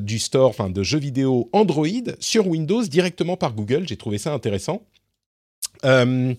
du 0.01 0.19
store, 0.19 0.51
enfin 0.51 0.71
de 0.71 0.83
jeux 0.83 0.99
vidéo 0.99 1.49
Android 1.53 1.87
sur 2.19 2.47
Windows 2.47 2.83
directement 2.83 3.37
par 3.37 3.53
Google. 3.53 3.87
J'ai 3.87 3.97
trouvé 3.97 4.19
ça 4.19 4.33
intéressant. 4.33 4.83
Euh, 5.85 6.35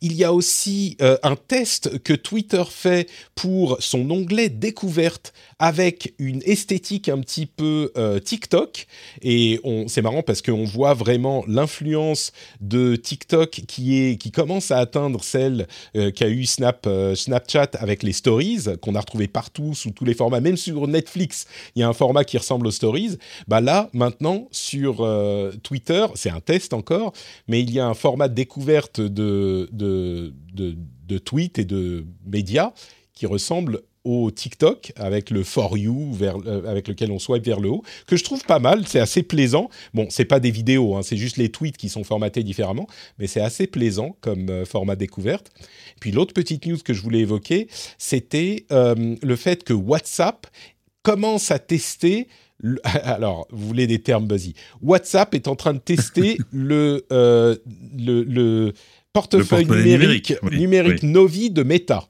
il 0.00 0.12
y 0.12 0.24
a 0.24 0.32
aussi 0.32 0.96
euh, 1.00 1.16
un 1.22 1.36
test 1.36 2.02
que 2.02 2.12
Twitter 2.12 2.62
fait 2.68 3.08
pour 3.34 3.76
son 3.80 4.10
onglet 4.10 4.48
découverte 4.48 5.32
avec 5.58 6.14
une 6.18 6.42
esthétique 6.44 7.08
un 7.08 7.20
petit 7.20 7.46
peu 7.46 7.92
euh, 7.96 8.18
TikTok. 8.18 8.86
Et 9.22 9.60
c'est 9.86 10.02
marrant 10.02 10.22
parce 10.22 10.42
qu'on 10.42 10.64
voit 10.64 10.94
vraiment 10.94 11.44
l'influence 11.46 12.32
de 12.60 12.96
TikTok 12.96 13.62
qui, 13.66 13.98
est, 13.98 14.16
qui 14.16 14.30
commence 14.30 14.70
à 14.70 14.78
atteindre 14.78 15.22
celle 15.22 15.66
qu'a 16.14 16.28
eu 16.28 16.44
Snap, 16.44 16.88
Snapchat 17.14 17.70
avec 17.74 18.02
les 18.02 18.12
stories, 18.12 18.64
qu'on 18.80 18.94
a 18.94 19.00
retrouvé 19.00 19.28
partout, 19.28 19.74
sous 19.74 19.90
tous 19.90 20.04
les 20.04 20.14
formats, 20.14 20.40
même 20.40 20.56
sur 20.56 20.86
Netflix, 20.86 21.46
il 21.74 21.80
y 21.80 21.82
a 21.82 21.88
un 21.88 21.92
format 21.92 22.24
qui 22.24 22.36
ressemble 22.36 22.66
aux 22.66 22.72
stories. 22.72 23.18
Bah 23.48 23.60
là, 23.60 23.88
maintenant, 23.92 24.48
sur 24.50 25.06
Twitter, 25.62 26.06
c'est 26.14 26.30
un 26.30 26.40
test 26.40 26.74
encore, 26.74 27.12
mais 27.48 27.60
il 27.60 27.70
y 27.70 27.80
a 27.80 27.86
un 27.86 27.94
format 27.94 28.28
découverte 28.28 28.73
de, 28.82 29.68
de, 29.72 30.32
de, 30.52 31.18
tweets 31.18 31.58
et 31.58 31.64
de 31.64 32.04
médias 32.26 32.72
qui 33.12 33.26
ressemble 33.26 33.80
au 34.04 34.30
TikTok 34.30 34.92
avec 34.96 35.30
le 35.30 35.42
For 35.44 35.78
You 35.78 36.14
euh, 36.20 36.70
avec 36.70 36.88
lequel 36.88 37.10
on 37.10 37.18
swipe 37.18 37.44
vers 37.44 37.60
le 37.60 37.70
haut, 37.70 37.82
que 38.06 38.16
je 38.16 38.24
trouve 38.24 38.44
pas 38.44 38.58
mal. 38.58 38.86
C'est 38.86 39.00
assez 39.00 39.22
plaisant. 39.22 39.70
Bon, 39.94 40.06
c'est 40.10 40.26
pas 40.26 40.40
des 40.40 40.50
vidéos, 40.50 40.94
hein, 40.94 41.02
c'est 41.02 41.16
juste 41.16 41.38
les 41.38 41.50
tweets 41.50 41.78
qui 41.78 41.88
sont 41.88 42.04
formatés 42.04 42.42
différemment, 42.42 42.86
mais 43.18 43.26
c'est 43.26 43.40
assez 43.40 43.66
plaisant 43.66 44.16
comme 44.20 44.50
euh, 44.50 44.64
format 44.66 44.96
découverte. 44.96 45.50
Puis 46.00 46.12
l'autre 46.12 46.34
petite 46.34 46.66
news 46.66 46.76
que 46.84 46.92
je 46.92 47.00
voulais 47.00 47.20
évoquer, 47.20 47.68
c'était 47.96 48.66
le 48.70 49.36
fait 49.36 49.64
que 49.64 49.72
WhatsApp 49.72 50.46
commence 51.02 51.50
à 51.50 51.58
tester 51.58 52.28
alors, 53.04 53.46
vous 53.50 53.66
voulez 53.66 53.86
des 53.86 54.00
termes 54.00 54.26
buzzy. 54.26 54.54
WhatsApp 54.82 55.34
est 55.34 55.48
en 55.48 55.56
train 55.56 55.74
de 55.74 55.78
tester 55.78 56.38
le, 56.52 57.04
le, 57.10 58.22
le, 58.22 58.72
portefeuille 59.12 59.66
numérique, 59.66 60.34
numérique, 60.50 61.02
Novi 61.02 61.50
de 61.50 61.62
Meta. 61.62 62.04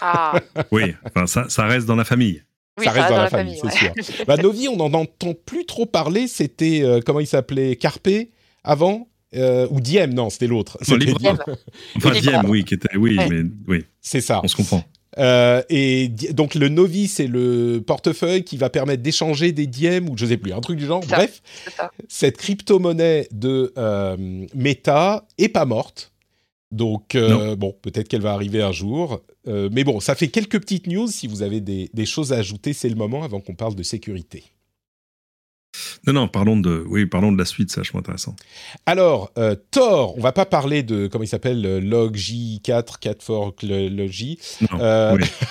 Ah. 0.00 0.38
oui, 0.70 0.94
enfin, 1.04 1.26
ça, 1.26 1.48
ça 1.48 1.64
reste 1.64 1.86
dans 1.86 1.96
la 1.96 2.04
famille. 2.04 2.42
ça, 2.82 2.90
reste 2.90 3.08
dans, 3.08 3.16
la, 3.16 3.30
famille, 3.30 3.58
c'est 3.62 3.72
sûr. 3.72 4.24
bah, 4.26 4.36
Novi, 4.36 4.68
on 4.68 4.76
n'en 4.76 4.92
entend 4.92 5.34
plus 5.34 5.64
trop 5.64 5.86
parler. 5.86 6.28
C'était, 6.28 6.82
euh, 6.82 7.00
comment 7.04 7.20
il 7.20 7.26
s'appelait 7.26 7.76
Carpe 7.76 8.08
avant 8.64 9.08
euh, 9.34 9.66
Ou 9.70 9.80
Diem, 9.80 10.12
non, 10.12 10.30
c'était 10.30 10.46
l'autre. 10.46 10.78
Diem. 10.82 11.38
Enfin, 11.96 12.10
Diem, 12.20 12.42
oui, 12.48 12.64
qui 12.64 12.74
était, 12.74 12.96
oui, 12.96 13.16
mais 13.30 13.42
oui. 13.66 13.84
C'est 14.00 14.20
ça. 14.20 14.40
On 14.44 14.48
se 14.48 14.56
comprend. 14.56 14.84
Euh, 15.18 15.62
et 15.68 16.08
donc 16.08 16.54
le 16.54 16.68
Novi, 16.68 17.08
c'est 17.08 17.26
le 17.26 17.82
portefeuille 17.86 18.44
qui 18.44 18.56
va 18.56 18.70
permettre 18.70 19.02
d'échanger 19.02 19.52
des 19.52 19.66
diem 19.66 20.08
ou 20.08 20.16
je 20.16 20.26
sais 20.26 20.36
plus, 20.36 20.52
un 20.52 20.60
truc 20.60 20.78
du 20.78 20.86
genre. 20.86 21.04
Bref, 21.06 21.42
cette 22.08 22.36
crypto-monnaie 22.36 23.28
de 23.32 23.72
Meta 24.54 25.26
est 25.38 25.48
pas 25.48 25.64
morte. 25.64 26.12
Donc, 26.74 27.14
euh, 27.14 27.54
bon, 27.54 27.72
peut-être 27.82 28.08
qu'elle 28.08 28.20
va 28.20 28.32
arriver 28.32 28.60
un 28.60 28.72
jour. 28.72 29.20
Euh, 29.46 29.68
mais 29.70 29.84
bon, 29.84 30.00
ça 30.00 30.16
fait 30.16 30.26
quelques 30.26 30.60
petites 30.60 30.88
news. 30.88 31.06
Si 31.06 31.28
vous 31.28 31.42
avez 31.42 31.60
des, 31.60 32.06
choses 32.06 32.32
à 32.32 32.38
ajouter, 32.38 32.72
c'est 32.72 32.88
le 32.88 32.96
moment 32.96 33.22
avant 33.22 33.40
qu'on 33.40 33.54
parle 33.54 33.76
de 33.76 33.84
sécurité. 33.84 34.42
Non, 36.06 36.12
non, 36.12 36.28
parlons 36.28 36.58
de, 36.58 36.84
oui, 36.88 37.06
parlons 37.06 37.32
de 37.32 37.38
la 37.38 37.44
suite, 37.44 37.70
c'est 37.70 37.80
vachement 37.80 38.00
intéressant. 38.00 38.36
Alors, 38.86 39.32
euh, 39.38 39.54
Tor, 39.70 40.16
on 40.16 40.20
va 40.20 40.32
pas 40.32 40.46
parler 40.46 40.82
de, 40.82 41.06
comment 41.06 41.24
il 41.24 41.28
s'appelle, 41.28 41.78
Log 41.78 42.16
J4, 42.16 42.98
4 43.00 43.22
for 43.22 43.54
Log 43.62 44.12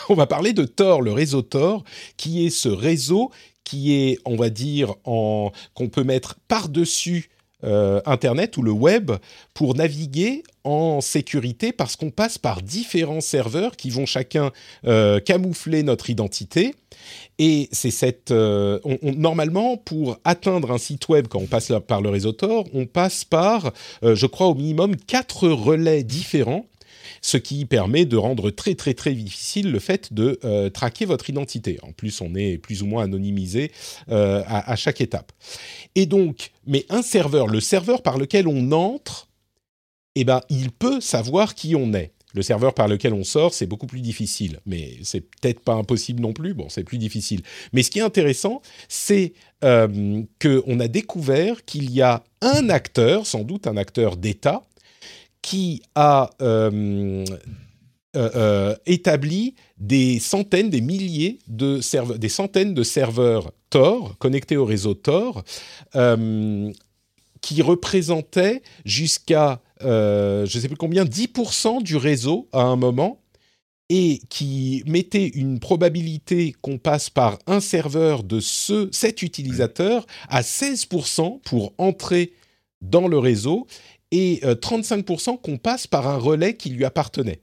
on 0.09 0.13
va 0.13 0.27
parler 0.27 0.53
de 0.53 0.65
Tor, 0.65 1.01
le 1.01 1.11
réseau 1.11 1.41
Tor, 1.41 1.83
qui 2.17 2.45
est 2.45 2.49
ce 2.49 2.69
réseau 2.69 3.31
qui 3.63 3.93
est, 3.93 4.19
on 4.25 4.35
va 4.35 4.49
dire, 4.49 4.93
en, 5.05 5.51
qu'on 5.73 5.89
peut 5.89 6.03
mettre 6.03 6.35
par-dessus 6.47 7.29
euh, 7.63 8.01
Internet 8.05 8.57
ou 8.57 8.61
le 8.61 8.71
web 8.71 9.11
pour 9.53 9.75
naviguer 9.75 10.43
en 10.65 10.99
sécurité 10.99 11.71
parce 11.71 11.95
qu'on 11.95 12.11
passe 12.11 12.37
par 12.37 12.61
différents 12.61 13.21
serveurs 13.21 13.77
qui 13.77 13.89
vont 13.89 14.05
chacun 14.05 14.51
euh, 14.85 15.21
camoufler 15.21 15.81
notre 15.83 16.09
identité. 16.09 16.75
Et 17.39 17.69
c'est 17.71 17.91
cette 17.91 18.31
euh, 18.31 18.79
normalement 19.01 19.77
pour 19.77 20.17
atteindre 20.23 20.71
un 20.71 20.77
site 20.77 21.07
web 21.09 21.27
quand 21.27 21.39
on 21.39 21.47
passe 21.47 21.71
par 21.87 22.01
le 22.01 22.09
réseau 22.09 22.31
Tor, 22.31 22.67
on 22.73 22.85
passe 22.85 23.25
par, 23.25 23.71
je 24.01 24.25
crois 24.25 24.47
au 24.47 24.55
minimum 24.55 24.95
quatre 24.95 25.47
relais 25.47 26.03
différents 26.03 26.65
ce 27.23 27.37
qui 27.37 27.65
permet 27.65 28.05
de 28.05 28.17
rendre 28.17 28.51
très 28.51 28.75
très 28.75 28.93
très 28.93 29.13
difficile 29.13 29.71
le 29.71 29.79
fait 29.79 30.13
de 30.13 30.39
euh, 30.43 30.69
traquer 30.69 31.05
votre 31.05 31.29
identité. 31.29 31.79
En 31.81 31.93
plus, 31.93 32.21
on 32.21 32.35
est 32.35 32.57
plus 32.57 32.83
ou 32.83 32.85
moins 32.85 33.03
anonymisé 33.03 33.71
euh, 34.09 34.43
à, 34.45 34.75
chaque 34.75 35.01
étape. 35.01 35.31
Et 35.95 36.05
donc, 36.05 36.51
mais 36.67 36.85
un 36.89 37.01
serveur, 37.01 37.47
le 37.47 37.61
serveur 37.61 38.03
par 38.03 38.17
lequel 38.17 38.47
on 38.47 38.71
entre, 38.71 39.29
eh 40.15 40.25
ben, 40.25 40.41
il 40.49 40.71
peut 40.71 40.99
savoir 40.99 41.55
qui 41.55 41.75
on 41.75 41.93
est. 41.93 42.11
Le 42.33 42.41
serveur 42.41 42.73
par 42.73 42.87
lequel 42.87 43.13
on 43.13 43.23
sort, 43.23 43.53
c'est 43.53 43.67
beaucoup 43.67 43.85
plus 43.85 44.01
difficile, 44.01 44.59
mais 44.65 44.97
c'est 45.03 45.21
peut-être 45.21 45.59
pas 45.59 45.73
impossible 45.73 46.21
non 46.21 46.33
plus. 46.33 46.53
Bon, 46.53 46.67
c'est 46.67 46.83
plus 46.83 46.97
difficile. 46.97 47.41
Mais 47.73 47.83
ce 47.83 47.91
qui 47.91 47.99
est 47.99 48.03
intéressant, 48.03 48.61
c'est 48.89 49.33
euh, 49.63 50.23
qu'on 50.41 50.79
a 50.79 50.87
découvert 50.87 51.63
qu'il 51.65 51.91
y 51.91 52.01
a 52.01 52.23
un 52.41 52.69
acteur, 52.69 53.27
sans 53.27 53.43
doute 53.43 53.67
un 53.67 53.77
acteur 53.77 54.17
d'État, 54.17 54.63
qui 55.43 55.83
a 55.93 56.31
euh, 56.41 57.23
euh, 58.15 58.75
établi 58.85 59.55
des 59.77 60.19
centaines, 60.19 60.69
des 60.69 60.81
milliers 60.81 61.39
de 61.47 61.81
serveurs, 61.81 62.17
des 62.17 62.29
centaines 62.29 62.73
de 62.73 62.83
serveurs 62.83 63.51
Tor 63.69 64.17
connectés 64.17 64.57
au 64.57 64.65
réseau 64.65 64.93
Tor, 64.95 65.43
qui 67.41 67.61
représentaient 67.61 68.63
jusqu'à, 68.85 69.61
je 69.83 70.57
ne 70.57 70.61
sais 70.61 70.67
plus 70.67 70.77
combien, 70.77 71.05
10% 71.05 71.83
du 71.83 71.97
réseau 71.97 72.47
à 72.51 72.61
un 72.61 72.75
moment, 72.75 73.23
et 73.89 74.21
qui 74.29 74.83
mettait 74.87 75.27
une 75.27 75.59
probabilité 75.59 76.55
qu'on 76.61 76.77
passe 76.77 77.09
par 77.09 77.37
un 77.47 77.59
serveur 77.59 78.23
de 78.23 78.39
ce, 78.39 78.89
cet 78.91 79.21
utilisateur 79.21 80.05
à 80.29 80.41
16% 80.41 81.41
pour 81.41 81.73
entrer 81.77 82.33
dans 82.81 83.07
le 83.07 83.17
réseau 83.17 83.67
et 84.11 84.41
35% 84.43 85.33
euh, 85.33 85.37
qu'on 85.37 85.57
passe 85.57 85.87
par 85.87 86.07
un 86.07 86.17
relais 86.17 86.55
qui 86.55 86.69
lui 86.69 86.85
appartenait. 86.85 87.41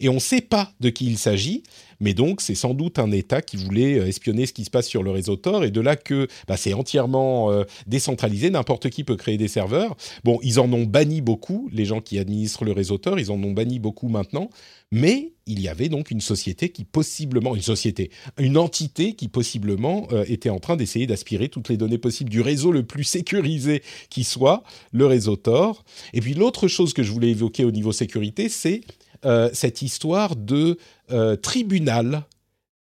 Et 0.00 0.08
on 0.08 0.14
ne 0.14 0.18
sait 0.18 0.40
pas 0.40 0.72
de 0.80 0.90
qui 0.90 1.06
il 1.06 1.18
s'agit, 1.18 1.62
mais 2.02 2.12
donc 2.12 2.42
c'est 2.42 2.54
sans 2.54 2.74
doute 2.74 2.98
un 2.98 3.10
État 3.10 3.40
qui 3.40 3.56
voulait 3.56 3.98
euh, 3.98 4.06
espionner 4.06 4.44
ce 4.44 4.52
qui 4.52 4.64
se 4.64 4.70
passe 4.70 4.86
sur 4.86 5.02
le 5.02 5.10
réseau 5.10 5.36
Tor, 5.36 5.64
et 5.64 5.70
de 5.70 5.80
là 5.80 5.96
que 5.96 6.28
bah, 6.46 6.58
c'est 6.58 6.74
entièrement 6.74 7.50
euh, 7.50 7.64
décentralisé, 7.86 8.50
n'importe 8.50 8.90
qui 8.90 9.04
peut 9.04 9.16
créer 9.16 9.38
des 9.38 9.48
serveurs. 9.48 9.96
Bon, 10.24 10.38
ils 10.42 10.60
en 10.60 10.70
ont 10.72 10.84
banni 10.84 11.22
beaucoup, 11.22 11.70
les 11.72 11.86
gens 11.86 12.00
qui 12.00 12.18
administrent 12.18 12.64
le 12.64 12.72
réseau 12.72 12.98
Tor, 12.98 13.18
ils 13.18 13.30
en 13.30 13.42
ont 13.42 13.52
banni 13.52 13.78
beaucoup 13.78 14.08
maintenant, 14.08 14.50
mais 14.90 15.32
il 15.46 15.60
y 15.60 15.68
avait 15.68 15.88
donc 15.88 16.10
une 16.10 16.20
société 16.20 16.68
qui 16.68 16.84
possiblement, 16.84 17.54
une 17.56 17.62
société, 17.62 18.10
une 18.38 18.58
entité 18.58 19.14
qui 19.14 19.28
possiblement 19.28 20.06
euh, 20.12 20.24
était 20.28 20.50
en 20.50 20.58
train 20.58 20.76
d'essayer 20.76 21.06
d'aspirer 21.06 21.48
toutes 21.48 21.68
les 21.68 21.76
données 21.76 21.98
possibles 21.98 22.30
du 22.30 22.40
réseau 22.40 22.72
le 22.72 22.84
plus 22.84 23.04
sécurisé 23.04 23.82
qui 24.10 24.24
soit, 24.24 24.62
le 24.92 25.06
réseau 25.06 25.36
Tor. 25.36 25.84
Et 26.12 26.20
puis 26.20 26.34
l'autre 26.34 26.68
chose 26.68 26.92
que 26.92 27.02
je 27.02 27.12
voulais 27.12 27.30
évoquer 27.30 27.64
au 27.64 27.70
niveau 27.70 27.92
sécurité, 27.92 28.48
c'est 28.48 28.82
euh, 29.24 29.50
cette 29.52 29.82
histoire 29.82 30.36
de 30.36 30.78
euh, 31.10 31.36
tribunal 31.36 32.24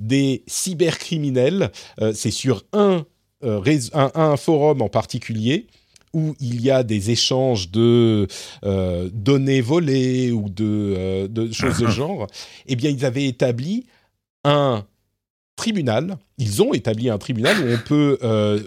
des 0.01 0.43
cybercriminels. 0.47 1.71
c'est 2.15 2.31
sur 2.31 2.65
un, 2.73 3.05
un 3.43 4.37
forum 4.39 4.81
en 4.81 4.89
particulier 4.89 5.67
où 6.13 6.35
il 6.41 6.61
y 6.61 6.71
a 6.71 6.83
des 6.83 7.11
échanges 7.11 7.71
de 7.71 8.27
euh, 8.65 9.09
données 9.13 9.61
volées 9.61 10.33
ou 10.33 10.49
de, 10.49 10.95
euh, 10.97 11.53
choses 11.53 11.79
de 11.79 11.87
genre, 11.91 12.27
eh 12.67 12.77
bien, 12.77 12.91
ils 12.91 13.05
avaient 13.05 13.27
établi 13.27 13.87
un 14.45 14.85
tribunal 15.57 16.19
ils 16.41 16.63
ont 16.63 16.73
établi 16.73 17.11
un 17.11 17.19
tribunal 17.19 17.55
où 17.61 17.71
on 17.71 17.79
peut 17.79 18.19
euh, 18.23 18.61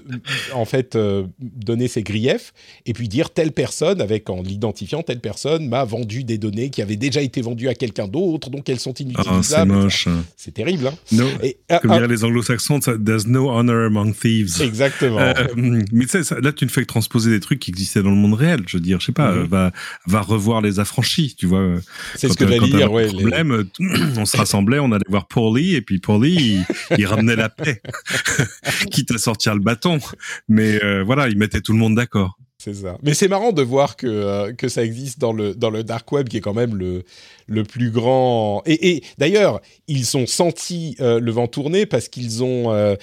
en 0.53 0.63
fait 0.63 0.95
euh, 0.95 1.23
donner 1.39 1.87
ses 1.87 2.03
griefs 2.03 2.53
et 2.85 2.93
puis 2.93 3.07
dire 3.07 3.31
telle 3.31 3.51
personne, 3.51 3.99
avec 3.99 4.29
en 4.29 4.43
l'identifiant, 4.43 5.01
telle 5.01 5.19
personne 5.19 5.67
m'a 5.67 5.83
vendu 5.83 6.23
des 6.23 6.37
données 6.37 6.69
qui 6.69 6.83
avaient 6.83 6.97
déjà 6.97 7.21
été 7.21 7.41
vendues 7.41 7.69
à 7.69 7.73
quelqu'un 7.73 8.07
d'autre, 8.07 8.51
donc 8.51 8.69
elles 8.69 8.79
sont 8.79 8.93
inutilisables. 8.93 9.35
Ah, 9.35 9.43
c'est 9.43 9.65
moche. 9.65 10.07
C'est 10.37 10.53
terrible. 10.53 10.87
Hein 10.87 10.93
no, 11.11 11.25
et, 11.41 11.57
euh, 11.71 11.79
comme 11.79 11.91
diraient 11.91 12.07
les 12.07 12.23
anglo-saxons, 12.23 12.79
there's 13.03 13.25
no 13.25 13.49
honor 13.49 13.87
among 13.87 14.13
thieves. 14.13 14.61
Exactement. 14.61 15.33
mais 15.55 16.05
tu 16.05 16.23
sais, 16.23 16.41
là, 16.41 16.51
tu 16.51 16.65
ne 16.65 16.69
fais 16.69 16.81
que 16.81 16.87
transposer 16.87 17.31
des 17.31 17.39
trucs 17.39 17.59
qui 17.59 17.71
existaient 17.71 18.03
dans 18.03 18.11
le 18.11 18.15
monde 18.15 18.35
réel. 18.35 18.61
Je 18.67 18.77
veux 18.77 18.83
dire, 18.83 18.99
je 18.99 19.07
sais 19.07 19.11
pas, 19.11 19.33
mm-hmm. 19.33 19.47
va, 19.47 19.71
va 20.05 20.21
revoir 20.21 20.61
les 20.61 20.79
affranchis, 20.79 21.35
tu 21.35 21.47
vois. 21.47 21.67
C'est 22.15 22.29
ce 22.29 22.37
que 22.37 22.47
j'allais 22.47 22.69
dire, 22.69 22.91
ouais. 22.91 23.07
Problème, 23.07 23.65
on 24.17 24.25
se 24.25 24.37
rassemblait, 24.37 24.77
on 24.77 24.91
allait 24.91 25.03
voir 25.09 25.27
Paulie, 25.27 25.73
et 25.73 25.81
puis 25.81 25.97
Paulie, 25.97 26.35
il, 26.35 26.65
il 26.99 27.05
ramenait 27.07 27.35
la 27.35 27.49
quitte 28.91 29.11
à 29.11 29.17
sortir 29.17 29.53
le 29.55 29.61
bâton. 29.61 29.99
Mais 30.47 30.83
euh, 30.83 31.03
voilà, 31.03 31.27
il 31.27 31.37
mettait 31.37 31.61
tout 31.61 31.73
le 31.73 31.79
monde 31.79 31.95
d'accord. 31.95 32.37
C'est 32.57 32.73
ça. 32.73 32.97
Mais 33.03 33.13
c'est 33.13 33.27
marrant 33.27 33.51
de 33.51 33.61
voir 33.61 33.97
que, 33.97 34.07
euh, 34.07 34.69
ça 34.69 34.85
existe 34.85 35.19
dans 35.19 35.33
le 35.33 35.83
dark 35.83 36.09
web, 36.11 36.29
qui 36.29 36.37
est 36.37 36.41
quand 36.41 36.53
même 36.53 36.75
le, 36.75 37.03
le 37.47 37.63
plus 37.63 37.91
grand. 37.91 38.61
Et, 38.65 39.03
d'ailleurs, 39.17 39.61
ils 39.87 40.17
ont 40.17 40.27
senti 40.27 40.95
euh, 40.99 41.19
le 41.19 41.31
vent 41.31 41.47
tourner 41.47 41.85
parce 41.85 42.07
qu'ils 42.07 42.43
ont, 42.43 42.71
euh, 42.71 42.95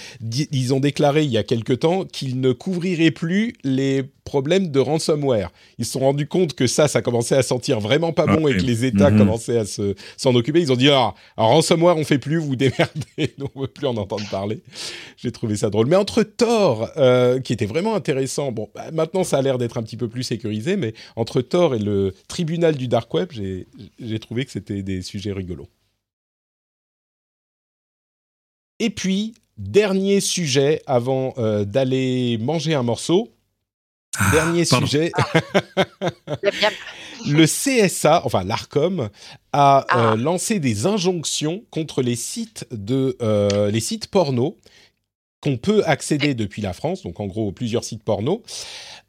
ils 0.53 0.75
ont 0.75 0.81
déclaré 0.81 1.25
il 1.25 1.31
y 1.31 1.39
a 1.39 1.43
quelque 1.43 1.73
temps 1.73 2.05
qu'ils 2.05 2.41
ne 2.41 2.53
couvriraient 2.53 3.11
plus 3.11 3.55
les 3.65 4.05
problèmes 4.31 4.71
de 4.71 4.79
ransomware. 4.79 5.51
Ils 5.79 5.85
se 5.85 5.93
sont 5.93 6.01
rendus 6.01 6.29
compte 6.29 6.55
que 6.55 6.69
ça, 6.69 6.87
ça 6.87 7.03
commençait 7.03 7.35
à 7.35 7.43
sentir 7.43 7.81
vraiment 7.81 8.13
pas 8.13 8.27
bon 8.27 8.47
et 8.47 8.57
que 8.57 8.63
les 8.63 8.85
États 8.85 9.11
mhm. 9.11 9.19
commençaient 9.19 9.59
à 9.59 9.65
se, 9.65 9.97
s'en 10.17 10.33
occuper. 10.37 10.61
Ils 10.61 10.71
ont 10.71 10.77
dit 10.77 10.89
ah, 10.89 11.15
ransomware, 11.37 11.97
on 11.97 12.05
fait 12.05 12.19
plus, 12.19 12.39
vous 12.39 12.55
démerdez, 12.65 13.35
on 13.55 13.61
veut 13.61 13.67
plus 13.67 13.89
en 13.89 13.97
entendre 13.97 14.23
parler. 14.31 14.61
J'ai 15.17 15.33
trouvé 15.33 15.57
ça 15.57 15.69
drôle. 15.69 15.89
Mais 15.89 15.97
entre 15.97 16.23
Tor, 16.23 16.91
euh, 16.97 17.41
qui 17.41 17.53
était 17.53 17.67
vraiment 17.67 17.97
intéressant, 17.97 18.53
bon, 18.53 18.69
bah, 18.73 18.85
maintenant 18.93 19.25
ça 19.25 19.39
a 19.39 19.43
l'air 19.43 19.59
d'être 19.59 19.79
un 19.79 19.83
petit 19.83 19.97
peu 19.97 20.07
plus 20.07 20.23
sécurisé, 20.23 20.77
mais 20.77 20.95
entre 21.17 21.41
Tor 21.41 21.75
et 21.75 21.81
le 21.81 22.15
tribunal 22.29 22.77
du 22.77 22.87
dark 22.87 23.13
web, 23.13 23.31
j'ai, 23.33 23.67
j'ai 23.99 24.21
trouvé 24.31 24.45
que 24.45 24.53
c'était 24.53 24.85
des 24.85 25.03
sujets 25.03 25.33
rigolos. 25.33 25.69
Et 28.79 28.91
puis, 28.91 29.35
dernier 29.59 30.21
sujet 30.21 30.83
avant 30.87 31.35
euh, 31.37 31.65
d'aller 31.65 32.39
manger 32.39 32.75
un 32.75 32.85
morceau. 32.85 33.35
Ah, 34.17 34.31
dernier 34.31 34.65
sujet. 34.65 35.11
le 37.27 37.45
CSA, 37.45 38.23
enfin 38.25 38.45
l'Arcom, 38.45 39.09
a 39.53 39.85
ah. 39.89 40.15
lancé 40.17 40.61
des 40.61 40.87
injonctions 40.87 41.65
contre 41.71 42.01
les 42.01 42.15
sites 42.15 42.69
de 42.71 43.17
les 43.69 43.81
sites 43.81 44.07
porno 44.07 44.59
qu'on 45.41 45.57
peut 45.57 45.83
accéder 45.87 46.35
depuis 46.35 46.63
la 46.63 46.73
France, 46.73 47.03
donc 47.03 47.19
en 47.21 47.27
gros 47.27 47.51
plusieurs 47.53 47.85
sites 47.85 48.03
porno, 48.03 48.43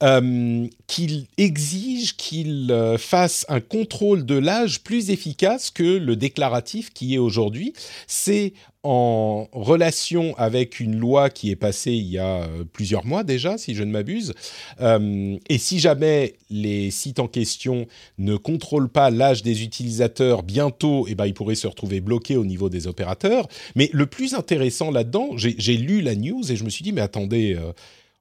euh, 0.01 0.67
qu'il 0.87 1.27
exige 1.37 2.15
qu'il 2.15 2.71
euh, 2.71 2.97
fasse 2.97 3.45
un 3.49 3.59
contrôle 3.59 4.25
de 4.25 4.35
l'âge 4.35 4.81
plus 4.81 5.09
efficace 5.09 5.69
que 5.69 5.83
le 5.83 6.15
déclaratif 6.15 6.91
qui 6.91 7.13
est 7.15 7.19
aujourd'hui. 7.19 7.73
C'est 8.07 8.53
en 8.83 9.47
relation 9.51 10.35
avec 10.37 10.79
une 10.79 10.97
loi 10.97 11.29
qui 11.29 11.51
est 11.51 11.55
passée 11.55 11.91
il 11.91 12.07
y 12.07 12.17
a 12.17 12.43
euh, 12.43 12.63
plusieurs 12.63 13.05
mois 13.05 13.23
déjà, 13.23 13.57
si 13.57 13.75
je 13.75 13.83
ne 13.83 13.91
m'abuse. 13.91 14.33
et 14.79 15.57
si 15.57 15.79
jamais 15.79 16.35
les 16.49 16.89
sites 16.89 17.19
en 17.19 17.27
question 17.27 17.87
ne 18.17 18.35
contrôlent 18.35 18.89
pas 18.89 19.09
l'âge 19.11 19.43
des 19.43 19.63
utilisateurs, 19.63 20.43
bientôt, 20.43 21.05
eh 21.07 21.15
ben, 21.15 21.25
ils 21.25 21.33
pourraient 21.33 21.55
se 21.55 21.67
retrouver 21.67 22.01
bloqués 22.01 22.37
au 22.37 22.45
niveau 22.45 22.69
des 22.69 22.87
opérateurs. 22.87 23.47
Mais 23.75 23.89
le 23.93 24.05
plus 24.05 24.33
intéressant 24.33 24.91
là-dedans, 24.91 25.31
j'ai 25.35 25.77
lu 25.77 26.01
la 26.01 26.15
news 26.15 26.51
et 26.51 26.55
je 26.55 26.63
me 26.63 26.69
suis 26.69 26.83
dit, 26.83 26.91
mais 26.91 27.01
attendez, 27.01 27.57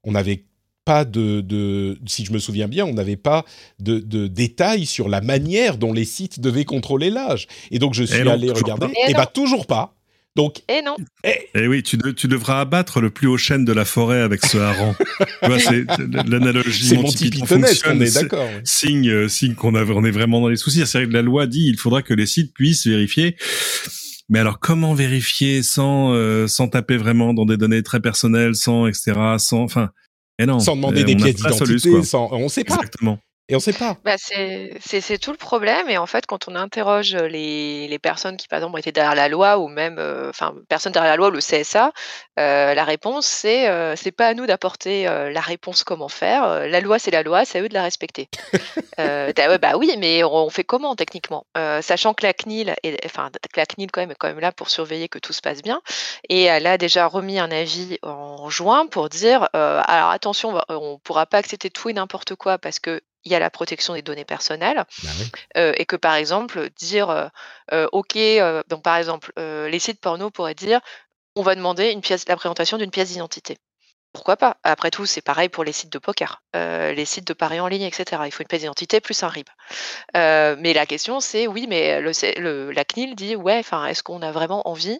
on 0.04 0.14
avait 0.14 0.44
pas 0.84 1.04
de, 1.04 1.98
si 2.06 2.24
je 2.24 2.32
me 2.32 2.38
souviens 2.38 2.68
bien, 2.68 2.84
on 2.84 2.94
n'avait 2.94 3.16
pas 3.16 3.44
de, 3.78 4.26
détails 4.26 4.86
sur 4.86 5.08
la 5.08 5.20
manière 5.20 5.76
dont 5.76 5.92
les 5.92 6.04
sites 6.04 6.40
devaient 6.40 6.64
contrôler 6.64 7.10
l'âge. 7.10 7.46
Et 7.70 7.78
donc 7.78 7.94
je 7.94 8.04
suis 8.04 8.28
allé 8.28 8.50
regarder, 8.50 8.88
et, 9.08 9.14
bah 9.14 9.26
toujours 9.26 9.66
pas. 9.66 9.94
Donc, 10.36 10.62
et 10.68 10.80
non. 10.82 10.96
Et, 11.24 11.48
eh 11.54 11.66
oui, 11.66 11.82
tu, 11.82 11.98
tu, 12.14 12.28
devras 12.28 12.60
abattre 12.60 13.00
le 13.00 13.10
plus 13.10 13.26
haut 13.26 13.36
chêne 13.36 13.64
de 13.64 13.72
la 13.72 13.84
forêt 13.84 14.20
avec 14.20 14.46
ce 14.46 14.58
hareng. 14.58 14.94
c'est 15.58 15.84
l'analogie. 16.28 16.86
C'est 16.86 16.96
mon 16.96 17.10
Pythonesse, 17.10 17.82
on 17.84 18.00
est 18.00 18.14
d'accord. 18.14 18.48
Signe, 18.64 19.08
euh, 19.08 19.28
signe 19.28 19.54
qu'on 19.54 19.74
on 19.74 20.04
est 20.04 20.10
vraiment 20.10 20.40
dans 20.40 20.48
les 20.48 20.56
soucis. 20.56 20.86
C'est 20.86 20.98
vrai 20.98 21.08
que 21.08 21.12
la 21.12 21.22
loi 21.22 21.46
dit 21.46 21.66
il 21.66 21.76
faudra 21.76 22.02
que 22.02 22.14
les 22.14 22.26
sites 22.26 22.54
puissent 22.54 22.86
vérifier. 22.86 23.36
Mais 24.28 24.38
alors, 24.38 24.60
comment 24.60 24.94
vérifier 24.94 25.64
sans 25.64 26.14
euh, 26.14 26.46
sans 26.46 26.68
taper 26.68 26.96
vraiment 26.96 27.34
dans 27.34 27.44
des 27.44 27.56
données 27.56 27.82
très 27.82 27.98
personnelles, 27.98 28.54
sans 28.54 28.86
etc., 28.86 29.12
sans, 29.38 29.62
enfin, 29.62 29.90
sans 30.60 30.76
demander 30.76 31.02
des 31.02 31.16
pièces 31.16 31.34
d'identité, 31.36 32.02
sans... 32.04 32.28
on 32.32 32.44
ne 32.44 32.48
sait 32.48 32.64
pas. 32.64 32.74
Exactement. 32.74 33.18
Et 33.50 33.54
on 33.54 33.56
ne 33.56 33.62
sait 33.62 33.72
pas. 33.72 33.96
Bah, 34.04 34.14
c'est 34.16 35.18
tout 35.18 35.32
le 35.32 35.36
problème. 35.36 35.90
Et 35.90 35.98
en 35.98 36.06
fait, 36.06 36.24
quand 36.24 36.46
on 36.46 36.54
interroge 36.54 37.16
les, 37.16 37.88
les 37.88 37.98
personnes 37.98 38.36
qui, 38.36 38.46
par 38.46 38.58
exemple, 38.58 38.78
étaient 38.78 38.92
derrière 38.92 39.16
la 39.16 39.28
loi 39.28 39.58
ou 39.58 39.66
même, 39.66 39.96
euh, 39.98 40.30
enfin, 40.30 40.54
personnes 40.68 40.92
derrière 40.92 41.10
la 41.10 41.16
loi 41.16 41.28
ou 41.28 41.32
le 41.32 41.40
CSA, 41.40 41.90
euh, 42.38 42.74
la 42.74 42.84
réponse, 42.84 43.26
c'est 43.26 43.68
euh, 43.68 43.96
c'est 43.96 44.12
pas 44.12 44.28
à 44.28 44.34
nous 44.34 44.46
d'apporter 44.46 45.04
la 45.04 45.40
réponse 45.40 45.82
comment 45.82 46.08
faire. 46.08 46.68
la 46.68 46.80
loi, 46.80 47.00
c'est 47.00 47.10
la 47.10 47.24
loi, 47.24 47.44
c'est 47.44 47.58
à 47.58 47.62
eux 47.62 47.68
de 47.68 47.74
la 47.74 47.82
respecter. 47.82 48.28
bah 48.96 49.76
oui, 49.76 49.96
mais 49.98 50.22
on, 50.22 50.48
fait 50.48 50.62
comment 50.62 50.94
techniquement? 50.94 51.44
Sachant 51.80 52.14
que 52.14 52.24
la 52.24 52.32
CNIL, 52.32 52.76
est, 52.84 53.04
enfin, 53.04 53.30
la 53.56 53.66
CNIL 53.66 53.90
quand 53.90 54.00
même, 54.00 54.12
est 54.12 54.16
quand 54.16 54.28
même 54.28 54.38
là 54.38 54.52
pour 54.52 54.70
surveiller 54.70 55.08
que 55.08 55.18
tout 55.18 55.32
se 55.32 55.40
passe 55.40 55.60
bien. 55.60 55.80
Et 56.28 56.44
elle 56.44 56.68
a 56.68 56.78
déjà 56.78 57.08
remis 57.08 57.40
un 57.40 57.50
avis 57.50 57.98
en 58.02 58.48
juin 58.48 58.86
pour 58.86 59.08
dire 59.08 59.48
alors 59.52 60.10
attention, 60.10 60.60
on 60.68 60.92
ne 60.92 60.98
pourra 60.98 61.26
pas 61.26 61.38
accepter 61.38 61.70
tout 61.70 61.88
et 61.88 61.92
n'importe 61.92 62.36
quoi 62.36 62.58
parce 62.58 62.78
que 62.78 63.00
il 63.24 63.32
y 63.32 63.34
a 63.34 63.38
la 63.38 63.50
protection 63.50 63.94
des 63.94 64.02
données 64.02 64.24
personnelles 64.24 64.84
bah 65.02 65.10
euh, 65.56 65.72
et 65.76 65.86
que 65.86 65.96
par 65.96 66.14
exemple 66.14 66.70
dire 66.70 67.10
euh, 67.10 67.28
euh, 67.72 67.86
ok 67.92 68.18
donc 68.68 68.82
par 68.82 68.96
exemple 68.96 69.32
les 69.36 69.78
sites 69.78 70.00
porno 70.00 70.30
pourraient 70.30 70.54
dire 70.54 70.80
on 71.36 71.42
va 71.42 71.54
demander 71.54 71.90
une 71.90 72.00
pièce 72.00 72.28
la 72.28 72.36
présentation 72.36 72.78
d'une 72.78 72.90
pièce 72.90 73.10
d'identité 73.10 73.58
pourquoi 74.12 74.36
pas? 74.36 74.56
Après 74.64 74.90
tout, 74.90 75.06
c'est 75.06 75.20
pareil 75.20 75.48
pour 75.48 75.62
les 75.62 75.70
sites 75.70 75.92
de 75.92 76.00
poker, 76.00 76.42
les 76.52 77.04
sites 77.04 77.28
de 77.28 77.32
paris 77.32 77.60
en 77.60 77.68
ligne, 77.68 77.84
etc. 77.84 78.22
Il 78.26 78.32
faut 78.32 78.42
une 78.42 78.48
pièce 78.48 78.62
d'identité 78.62 79.00
plus 79.00 79.22
un 79.22 79.28
RIB. 79.28 79.46
mais 80.14 80.72
la 80.74 80.84
question, 80.84 81.20
c'est 81.20 81.46
oui, 81.46 81.66
mais 81.68 82.00
le, 82.00 82.72
la 82.72 82.84
CNIL 82.84 83.14
dit 83.14 83.36
ouais, 83.36 83.58
enfin, 83.60 83.86
est-ce 83.86 84.02
qu'on 84.02 84.20
a 84.22 84.32
vraiment 84.32 84.68
envie 84.68 84.98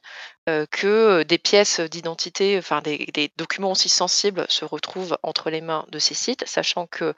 que 0.71 1.23
des 1.23 1.39
pièces 1.39 1.81
d'identité, 1.81 2.59
enfin 2.59 2.81
des, 2.83 3.31
documents 3.37 3.73
aussi 3.73 3.89
sensibles 3.89 4.47
se 4.49 4.65
retrouvent 4.65 5.17
entre 5.23 5.51
les 5.51 5.61
mains 5.61 5.87
de 5.91 5.99
ces 5.99 6.15
sites, 6.15 6.45
sachant 6.47 6.87
que, 6.87 7.15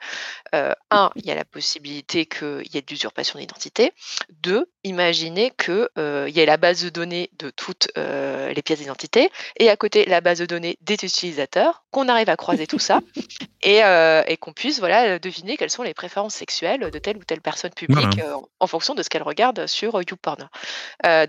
un, 0.53 1.09
il 1.15 1.25
y 1.25 1.31
a 1.31 1.35
la 1.35 1.45
possibilité 1.45 2.25
qu'il 2.25 2.63
y 2.71 2.77
ait 2.77 2.81
de 2.81 2.89
l'usurpation 2.89 3.39
d'identité. 3.39 3.91
Deux, 4.29 4.69
imaginez 4.83 5.51
qu'il 5.57 5.87
y 5.97 6.39
ait 6.39 6.45
la 6.45 6.57
base 6.57 6.83
de 6.83 6.89
données 6.89 7.29
de 7.39 7.49
toutes 7.49 7.87
les 7.95 8.61
pièces 8.61 8.79
d'identité 8.79 9.31
et 9.57 9.69
à 9.69 9.77
côté 9.77 10.05
la 10.05 10.21
base 10.21 10.39
de 10.39 10.45
données 10.45 10.77
des 10.81 10.95
utilisateurs, 10.95 11.83
qu'on 11.91 12.09
arrive 12.09 12.29
à 12.29 12.35
croiser 12.35 12.67
tout 12.67 12.79
ça 12.79 12.99
et, 13.63 14.37
qu'on 14.37 14.53
puisse 14.53 14.79
voilà, 14.79 15.19
deviner 15.19 15.57
quelles 15.57 15.69
sont 15.69 15.83
les 15.83 15.93
préférences 15.93 16.35
sexuelles 16.35 16.91
de 16.91 16.99
telle 16.99 17.17
ou 17.17 17.23
telle 17.23 17.41
personne 17.41 17.71
publique 17.71 18.21
en 18.59 18.67
fonction 18.67 18.95
de 18.95 19.03
ce 19.03 19.09
qu'elle 19.09 19.23
regarde 19.23 19.67
sur 19.67 20.01
YouPorn. 20.01 20.49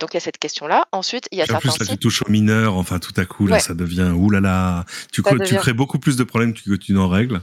donc 0.01 0.11
il 0.13 0.15
y 0.15 0.17
a 0.17 0.21
cette 0.21 0.39
question-là. 0.39 0.87
Ensuite, 0.93 1.29
il 1.31 1.39
y 1.39 1.43
a 1.43 1.47
certains 1.47 1.84
tu 1.87 1.99
touches 1.99 2.23
aux 2.23 2.31
mineurs, 2.31 2.77
enfin 2.77 2.99
tout 2.99 3.13
à 3.17 3.25
coup 3.25 3.47
là 3.47 3.59
ça 3.59 3.75
devient 3.75 4.13
oulala, 4.15 4.85
tu, 5.13 5.23
tu 5.23 5.57
crées 5.57 5.73
beaucoup 5.73 5.99
plus 5.99 6.17
de 6.17 6.25
problèmes 6.25 6.55
que 6.55 6.75
tu 6.77 6.93
n'en 6.93 7.09
règles. 7.09 7.41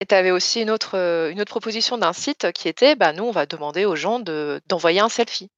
Et 0.00 0.06
tu 0.06 0.14
avais 0.14 0.30
aussi 0.30 0.60
une 0.60 0.70
autre, 0.70 0.96
euh, 0.98 1.30
une 1.30 1.40
autre 1.40 1.50
proposition 1.50 1.96
d'un 1.96 2.12
site 2.12 2.52
qui 2.52 2.68
était, 2.68 2.96
bah, 2.96 3.12
nous, 3.12 3.24
on 3.24 3.30
va 3.30 3.46
demander 3.46 3.86
aux 3.86 3.96
gens 3.96 4.20
d'envoyer 4.20 5.00
un 5.00 5.08
selfie. 5.08 5.48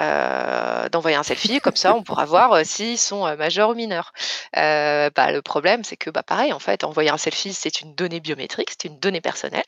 Euh, 0.00 0.88
d'envoyer 0.88 1.16
un 1.16 1.22
selfie, 1.22 1.60
comme 1.60 1.76
ça 1.76 1.94
on 1.94 2.02
pourra 2.02 2.24
voir 2.24 2.52
euh, 2.52 2.62
s'ils 2.64 2.98
sont 2.98 3.36
majeurs 3.36 3.70
ou 3.70 3.74
mineurs. 3.74 4.12
bah, 4.52 5.32
le 5.32 5.40
problème, 5.40 5.84
c'est 5.84 5.96
que 5.96 6.10
bah, 6.10 6.22
pareil, 6.22 6.52
en 6.52 6.58
fait, 6.58 6.84
envoyer 6.84 7.10
un 7.10 7.16
selfie, 7.16 7.52
c'est 7.52 7.80
une 7.80 7.94
donnée 7.94 8.20
biométrique, 8.20 8.70
c'est 8.70 8.88
une 8.88 8.98
donnée 8.98 9.20
personnelle, 9.20 9.64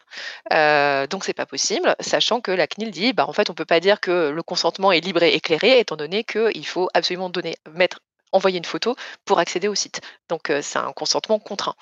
donc 1.08 1.24
c'est 1.24 1.32
pas 1.32 1.46
possible, 1.46 1.94
sachant 2.00 2.40
que 2.40 2.50
la 2.50 2.66
CNIL 2.66 2.90
dit, 2.90 3.12
bah, 3.12 3.26
en 3.28 3.32
fait, 3.32 3.50
on 3.50 3.54
peut 3.54 3.64
pas 3.64 3.80
dire 3.80 4.00
que 4.00 4.30
le 4.30 4.42
consentement 4.42 4.92
est 4.92 5.00
libre 5.00 5.22
et 5.22 5.34
éclairé, 5.34 5.78
étant 5.78 5.96
donné 5.96 6.24
qu'il 6.24 6.66
faut 6.66 6.88
absolument 6.94 7.30
donner, 7.30 7.56
mettre 7.72 8.00
envoyer 8.37 8.59
une 8.59 8.64
photo 8.64 8.97
pour 9.24 9.39
accéder 9.39 9.68
au 9.68 9.74
site. 9.74 10.01
Donc 10.28 10.53
c'est 10.61 10.78
un 10.78 10.93
consentement 10.93 11.39
contraint. 11.39 11.74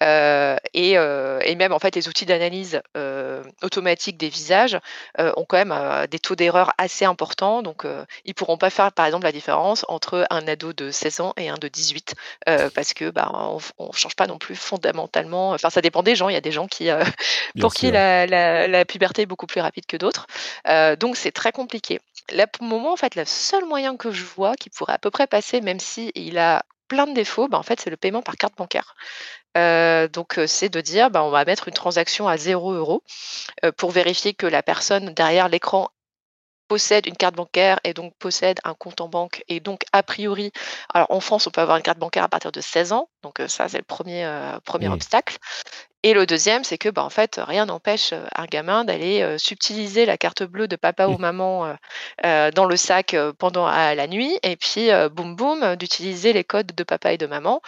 et, 0.00 0.96
même 1.56 1.72
en 1.72 1.78
fait 1.78 1.94
les 1.94 2.08
outils 2.08 2.26
d'analyse 2.26 2.82
automatique 3.62 4.16
des 4.16 4.28
visages 4.28 4.78
ont 5.18 5.44
quand 5.44 5.64
même 5.64 6.06
des 6.10 6.18
taux 6.18 6.34
d'erreur 6.34 6.72
assez 6.78 7.04
importants. 7.04 7.62
Donc 7.62 7.86
ils 8.24 8.34
pourront 8.34 8.58
pas 8.58 8.70
faire 8.70 8.92
par 8.92 9.06
exemple 9.06 9.24
la 9.24 9.32
différence 9.32 9.84
entre 9.88 10.26
un 10.30 10.46
ado 10.48 10.72
de 10.72 10.90
16 10.90 11.20
ans 11.20 11.32
et 11.36 11.48
un 11.48 11.56
de 11.56 11.68
18 11.68 12.14
parce 12.74 12.94
que 12.94 13.10
bah, 13.10 13.30
on, 13.78 13.86
ne 13.86 13.92
change 13.92 14.16
pas 14.16 14.26
non 14.26 14.38
plus 14.38 14.56
fondamentalement. 14.56 15.50
Enfin 15.50 15.70
ça 15.70 15.80
dépend 15.80 16.02
des 16.02 16.16
gens. 16.16 16.28
Il 16.28 16.34
y 16.34 16.36
a 16.36 16.40
des 16.40 16.52
gens 16.52 16.66
qui 16.66 16.88
pour 17.60 17.74
qui 17.74 17.90
la, 17.90 18.26
la, 18.26 18.84
puberté 18.84 19.22
est 19.22 19.26
beaucoup 19.26 19.46
plus 19.46 19.60
rapide 19.60 19.86
que 19.86 19.96
d'autres. 19.96 20.26
donc 20.98 21.16
c'est 21.16 21.32
très 21.32 21.52
compliqué. 21.52 22.00
Là, 22.30 22.46
pour 22.46 22.64
le 22.64 22.70
moment, 22.70 22.92
en 22.92 22.96
fait, 22.96 23.14
le 23.14 23.24
seul 23.24 23.64
moyen 23.64 23.96
que 23.96 24.10
je 24.10 24.24
vois 24.24 24.54
qui 24.54 24.70
pourrait 24.70 24.94
à 24.94 24.98
peu 24.98 25.10
près 25.10 25.26
passer, 25.26 25.60
même 25.60 25.80
s'il 25.80 26.38
a 26.38 26.64
plein 26.88 27.06
de 27.06 27.14
défauts, 27.14 27.48
bah, 27.48 27.58
en 27.58 27.62
fait, 27.62 27.80
c'est 27.80 27.90
le 27.90 27.96
paiement 27.96 28.22
par 28.22 28.36
carte 28.36 28.56
bancaire. 28.56 28.94
Euh, 29.56 30.08
donc, 30.08 30.38
euh, 30.38 30.46
c'est 30.46 30.68
de 30.68 30.80
dire, 30.80 31.10
bah, 31.10 31.24
on 31.24 31.30
va 31.30 31.44
mettre 31.44 31.68
une 31.68 31.74
transaction 31.74 32.28
à 32.28 32.36
0 32.36 32.72
euros 32.72 33.02
euh, 33.64 33.72
pour 33.72 33.90
vérifier 33.90 34.34
que 34.34 34.46
la 34.46 34.62
personne 34.62 35.12
derrière 35.14 35.48
l'écran 35.48 35.88
possède 36.68 37.06
une 37.06 37.16
carte 37.16 37.34
bancaire 37.34 37.80
et 37.84 37.92
donc 37.92 38.14
possède 38.18 38.58
un 38.64 38.72
compte 38.72 39.02
en 39.02 39.08
banque 39.08 39.44
et 39.48 39.60
donc 39.60 39.82
a 39.92 40.02
priori, 40.02 40.52
alors 40.94 41.10
en 41.10 41.20
France 41.20 41.46
on 41.46 41.50
peut 41.50 41.60
avoir 41.60 41.76
une 41.76 41.82
carte 41.82 41.98
bancaire 41.98 42.24
à 42.24 42.28
partir 42.28 42.50
de 42.50 42.62
16 42.62 42.92
ans, 42.92 43.10
donc 43.22 43.42
ça 43.46 43.68
c'est 43.68 43.76
le 43.76 43.84
premier, 43.84 44.26
premier 44.64 44.88
obstacle. 44.88 45.36
Et 46.04 46.14
le 46.14 46.26
deuxième, 46.26 46.64
c'est 46.64 46.78
que, 46.78 46.88
bah, 46.88 47.04
en 47.04 47.10
fait, 47.10 47.40
rien 47.42 47.66
n'empêche 47.66 48.12
un 48.34 48.44
gamin 48.46 48.84
d'aller 48.84 49.36
subtiliser 49.38 50.04
la 50.04 50.16
carte 50.16 50.42
bleue 50.42 50.68
de 50.68 50.76
papa 50.76 51.06
ou 51.06 51.18
mmh. 51.18 51.20
maman 51.20 51.76
dans 52.22 52.64
le 52.64 52.76
sac 52.76 53.16
pendant 53.38 53.66
la 53.66 54.06
nuit, 54.06 54.36
et 54.42 54.56
puis 54.56 54.88
boum 55.14 55.36
boum, 55.36 55.76
d'utiliser 55.76 56.32
les 56.32 56.44
codes 56.44 56.72
de 56.74 56.82
papa 56.82 57.12
et 57.12 57.18
de 57.18 57.26
maman 57.26 57.60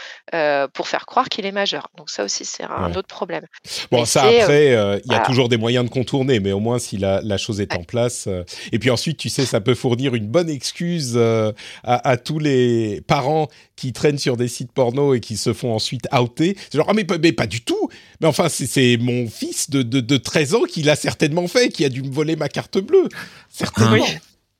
pour 0.72 0.89
faire 0.89 1.07
croire 1.07 1.28
qu'il 1.28 1.47
est 1.47 1.53
majeur. 1.53 1.89
Donc 1.97 2.11
ça 2.11 2.24
aussi, 2.24 2.45
c'est 2.45 2.64
un 2.64 2.95
autre 2.95 3.09
problème. 3.09 3.47
Bon, 3.91 4.05
ça 4.05 4.24
après, 4.24 5.01
il 5.05 5.12
y 5.12 5.14
a 5.14 5.20
toujours 5.20 5.49
des 5.49 5.57
moyens 5.57 5.85
de 5.85 5.91
contourner, 5.91 6.41
mais 6.41 6.53
au 6.53 6.61
moins 6.61 6.78
si 6.78 6.97
la, 6.97 7.39
chose 7.39 7.61
est 7.61 7.74
en 7.74 7.85
place. 7.85 8.28
et 8.72 8.78
puis 8.78 8.91
ensuite, 8.91 9.18
tu 9.18 9.28
sais, 9.28 9.47
ça 9.47 9.61
peut 9.61 9.74
fournir 9.74 10.14
une 10.14 10.26
bonne 10.26 10.51
excuse 10.51 11.16
à, 11.16 11.53
à, 11.85 12.16
tous 12.16 12.39
les 12.39 13.01
parents 13.07 13.49
qui 13.76 13.93
traînent 13.93 14.18
sur 14.18 14.37
des 14.37 14.49
sites 14.49 14.72
porno 14.72 15.14
et 15.14 15.20
qui 15.20 15.37
se 15.37 15.53
font 15.53 15.74
ensuite 15.74 16.07
outer. 16.12 16.57
C'est 16.70 16.78
genre, 16.78 16.87
ah 16.89 16.95
mais, 16.95 17.07
mais 17.20 17.32
pas 17.32 17.47
du 17.47 17.62
tout 17.62 17.89
mais 18.25 18.29
enfin, 18.29 18.49
c'est 18.49 18.97
mon 18.99 19.29
fils 19.29 19.68
de, 19.68 19.83
de, 19.83 20.16
13 20.16 20.55
ans 20.55 20.62
qui 20.62 20.83
l'a 20.83 20.97
certainement 20.97 21.47
fait, 21.47 21.68
qui 21.68 21.85
a 21.85 21.91
dû 21.91 22.03
me 22.03 22.11
voler 22.11 22.37
ma 22.37 22.49
carte 22.49 22.79
bleue. 22.79 23.11
Certainement. 23.51 24.03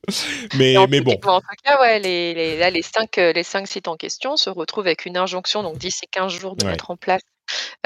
mais, 0.59 0.75
mais 0.91 1.01
bon. 1.01 1.19
En 1.25 1.41
tout 1.41 1.47
cas, 1.65 1.81
ouais, 1.81 1.99
les, 1.99 2.35
les, 2.35 2.59
là, 2.59 2.69
les, 2.69 2.83
cinq, 2.83 3.17
les 3.17 3.43
cinq 3.43 3.67
sites 3.67 3.89
en 3.89 3.97
question 3.97 4.37
se 4.37 4.51
retrouvent 4.51 4.85
avec 4.87 5.07
une 5.07 5.17
injonction, 5.17 5.63
donc 5.63 5.79
10 5.79 6.01
et 6.03 6.07
15 6.09 6.31
jours 6.31 6.57
de 6.57 6.67
mettre 6.67 6.91
en 6.91 6.99
place 6.99 7.23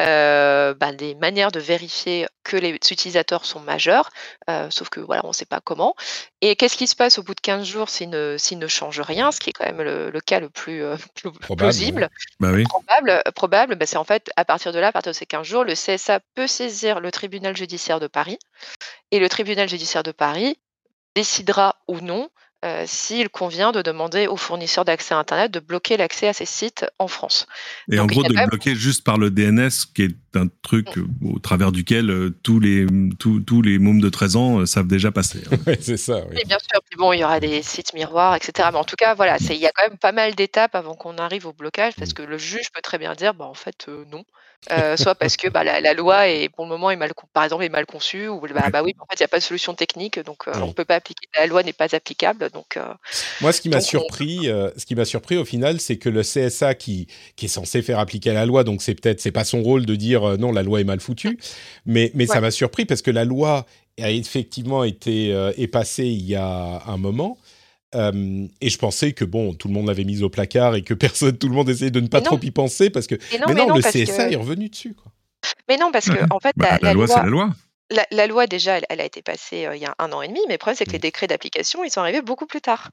euh, 0.01 0.75
bah, 0.75 0.93
des 0.93 1.15
manières 1.15 1.51
de 1.53 1.61
vérifier 1.61 2.27
que 2.45 2.57
les 2.57 2.71
utilisateurs 2.75 3.45
sont 3.45 3.61
majeurs, 3.61 4.11
euh, 4.49 4.71
sauf 4.71 4.89
que 4.89 5.01
voilà, 5.01 5.23
on 5.25 5.29
ne 5.29 5.33
sait 5.33 5.45
pas 5.45 5.61
comment. 5.61 5.95
Et 6.41 6.57
qu'est-ce 6.57 6.77
qui 6.77 6.87
se 6.87 6.97
passe 6.97 7.19
au 7.19 7.23
bout 7.23 7.35
de 7.35 7.41
15 7.41 7.65
jours 7.67 7.89
s'ils 7.89 8.11
ne, 8.11 8.37
s'ils 8.39 8.59
ne 8.59 8.67
changent 8.69 9.01
rien, 9.01 9.33
ce 9.33 9.41
qui 9.41 9.51
est 9.51 9.53
quand 9.53 9.67
même 9.67 9.83
le, 9.83 10.11
le 10.11 10.21
cas 10.21 10.41
le 10.41 10.49
plus, 10.49 10.83
euh, 10.83 10.97
plus 11.15 11.31
Probable, 11.33 11.57
plausible, 11.57 12.09
Bah 12.41 12.51
oui. 12.53 12.65
probable, 12.65 13.23
probable 13.35 13.75
bah, 13.77 13.87
c'est 13.87 13.97
en 13.97 14.05
fait 14.05 14.31
à 14.37 14.45
partir 14.45 14.73
de 14.73 14.79
là, 14.79 14.89
à 14.89 14.93
partir 14.93 15.13
de 15.13 15.17
ces 15.17 15.27
15 15.27 15.47
jours, 15.47 15.65
le 15.65 15.75
CSA 15.75 16.21
peut 16.35 16.47
saisir 16.47 17.01
le 17.01 17.11
tribunal 17.11 17.57
judiciaire 17.57 18.01
de 18.01 18.07
Paris 18.07 18.39
et 19.11 19.19
le 19.19 19.29
tribunal 19.29 19.69
judiciaire 19.69 20.03
de 20.03 20.13
Paris 20.13 20.59
décidera 21.15 21.77
ou 21.89 22.01
non 22.01 22.29
euh, 22.65 22.85
s'il 22.87 23.29
convient 23.29 23.71
de 23.71 23.83
demander 23.83 24.27
aux 24.27 24.37
fournisseurs 24.37 24.85
d'accès 24.85 25.15
à 25.15 25.19
Internet 25.19 25.53
de 25.53 25.61
bloquer 25.61 25.97
l'accès 25.97 26.27
à 26.29 26.33
ces 26.33 26.45
sites 26.45 26.85
en 26.99 27.07
France. 27.07 27.47
Et 27.91 27.99
en 27.99 28.03
Donc, 28.03 28.11
gros, 28.13 28.23
de 28.25 28.33
même- 28.35 28.49
bloquer 28.49 28.75
juste 28.75 29.05
par 29.05 29.17
le 29.17 29.31
DNS, 29.31 29.71
qui 29.95 30.03
est 30.03 30.17
un 30.35 30.49
truc 30.63 30.97
Mm. 30.97 31.07
au 31.35 31.39
travers 31.39 31.71
duquel 31.73 32.11
euh, 32.11 32.31
tous 32.43 32.59
les 32.61 32.87
tous, 33.19 33.41
tous 33.41 33.63
les 33.63 33.79
mômes 33.79 34.01
de 34.01 34.09
13 34.09 34.35
ans 34.37 34.59
euh, 34.61 34.67
savent 34.67 34.89
déjà 34.89 35.11
passer. 35.13 35.41
hein. 35.53 35.57
C'est 35.81 35.97
ça. 35.97 36.17
oui. 36.29 36.35
Oui, 36.37 36.43
bien 36.47 36.59
sûr. 36.59 36.81
Bon, 36.97 37.13
il 37.13 37.21
y 37.21 37.25
aura 37.25 37.39
des 37.41 37.63
sites 37.63 37.95
miroirs, 37.95 38.35
etc. 38.35 38.69
Mais 38.73 38.79
en 38.79 38.85
tout 38.85 38.97
cas, 38.97 39.15
voilà, 39.15 39.37
il 39.39 39.57
y 39.57 39.67
a 39.67 39.71
quand 39.73 39.89
même 39.89 39.99
pas 39.99 40.13
mal 40.13 40.35
d'étapes 40.35 40.75
avant 40.75 40.95
qu'on 40.95 41.17
arrive 41.19 41.47
au 41.47 41.53
blocage, 41.53 41.95
parce 41.97 42.11
Mm. 42.11 42.15
que 42.15 42.23
le 42.23 42.39
juge 42.39 42.71
peut 42.75 42.83
très 42.83 42.99
bien 42.99 43.15
dire, 43.15 43.35
bah 43.35 43.45
en 43.47 43.55
fait, 43.55 43.87
euh, 43.89 44.05
non. 44.11 44.25
Euh, 44.73 44.97
soit 44.97 45.15
parce 45.15 45.37
que 45.37 45.49
bah, 45.49 45.65
la, 45.65 45.81
la 45.81 45.95
loi 45.95 46.29
est 46.29 46.49
pour 46.49 46.65
le 46.65 46.69
moment 46.69 46.91
est 46.91 46.97
mal, 46.97 47.13
par 47.33 47.45
exemple, 47.45 47.65
est 47.65 47.69
mal 47.69 47.87
conçue, 47.87 48.29
ou 48.29 48.41
bah, 48.41 48.69
bah 48.71 48.83
oui, 48.83 48.93
en 48.99 49.07
fait, 49.07 49.15
il 49.19 49.23
n'y 49.23 49.25
a 49.25 49.29
pas 49.29 49.39
de 49.39 49.43
solution 49.45 49.75
technique, 49.75 50.19
donc 50.19 50.47
euh, 50.49 50.53
on 50.61 50.73
peut 50.73 50.85
pas 50.85 50.97
appliquer. 50.97 51.27
La 51.37 51.47
loi 51.47 51.63
n'est 51.63 51.73
pas 51.73 51.95
applicable, 51.95 52.51
donc. 52.51 52.77
euh, 52.77 52.93
Moi, 53.41 53.53
ce 53.53 53.61
qui 53.61 53.69
m'a 53.69 53.77
on- 53.77 53.81
surpris, 53.81 54.47
ce 54.77 54.85
qui 54.85 54.95
m'a 54.95 55.05
surpris 55.05 55.37
au 55.37 55.45
final, 55.45 55.81
c'est 55.81 55.97
que 55.97 56.09
le 56.09 56.23
CSA 56.23 56.75
qui, 56.75 57.07
qui 57.37 57.47
est 57.47 57.49
censé 57.49 57.83
faire 57.83 57.99
appliquer 57.99 58.33
la 58.33 58.45
loi, 58.47 58.65
donc 58.65 58.83
c'est 58.83 58.95
peut-être 58.95 59.21
c'est 59.21 59.33
pas 59.33 59.45
son 59.45 59.63
rôle 59.63 59.87
de 59.87 59.95
dire 59.95 60.37
non, 60.39 60.53
la 60.53 60.63
loi 60.63 60.81
est 60.81 60.85
mal 60.85 61.01
foutue, 61.01 61.39
mais 61.87 62.11
mais 62.15 62.27
ça 62.27 62.41
m'a 62.41 62.51
surpris 62.51 62.85
parce 62.85 63.01
que 63.03 63.11
la 63.11 63.25
loi 63.25 63.65
a 64.01 64.11
effectivement 64.11 64.85
été 64.85 65.29
est 65.57 65.69
passée 65.69 66.07
il 66.07 66.25
y 66.27 66.35
a 66.37 66.83
un 66.87 66.97
moment. 66.97 67.39
Euh, 67.95 68.47
et 68.61 68.69
je 68.71 68.79
pensais 68.79 69.13
que 69.13 69.25
bon, 69.25 69.55
tout 69.55 69.69
le 69.69 69.75
monde 69.75 69.87
l'avait 69.87 70.05
mise 70.05 70.23
au 70.23 70.29
placard 70.31 70.75
et 70.77 70.83
que 70.83 70.95
personne, 70.95 71.37
tout 71.39 71.49
le 71.49 71.55
monde 71.55 71.69
essayait 71.71 71.91
de 71.91 72.01
ne 72.01 72.09
pas 72.09 72.19
Mais 72.19 72.25
trop 72.25 72.37
non. 72.37 72.43
y 72.43 72.51
penser 72.51 72.91
parce 72.91 73.07
que. 73.07 73.15
Mais 73.33 73.39
non, 73.39 73.45
mais 73.49 73.55
mais 73.55 73.61
non, 73.63 73.69
non, 73.69 73.75
le 73.77 73.83
CSA 73.83 74.29
que- 74.29 74.33
est 74.33 74.37
revenu 74.37 74.69
dessus. 74.69 74.95
Quoi. 74.95 75.13
Mais 75.69 75.77
non, 75.77 75.91
parce 75.93 76.07
que 76.07 76.13
Ouais. 76.13 76.27
en 76.31 76.41
fait, 76.41 76.53
Bah, 76.57 76.79
la, 76.83 76.89
la, 76.89 76.93
loi, 76.95 77.07
c'est 77.07 77.17
la 77.17 77.23
loi. 77.27 77.51
La, 77.91 78.07
la 78.11 78.27
loi, 78.27 78.47
déjà, 78.47 78.77
elle, 78.77 78.85
elle 78.91 79.01
a 79.01 79.05
été 79.05 79.23
passée 79.23 79.65
euh, 79.65 79.75
il 79.75 79.81
y 79.81 79.87
a 79.87 79.95
un 79.99 80.13
an 80.13 80.21
et 80.21 80.29
demi, 80.29 80.41
mais 80.47 80.55
le 80.55 80.59
problème, 80.59 80.77
c'est 80.77 80.85
que 80.85 80.91
les 80.93 80.99
Mm. 80.99 81.01
décrets 81.01 81.27
d'application, 81.27 81.85
ils 81.85 81.91
sont 81.91 82.01
arrivés 82.03 82.21
beaucoup 82.21 82.45
plus 82.47 82.61
tard. 82.61 82.91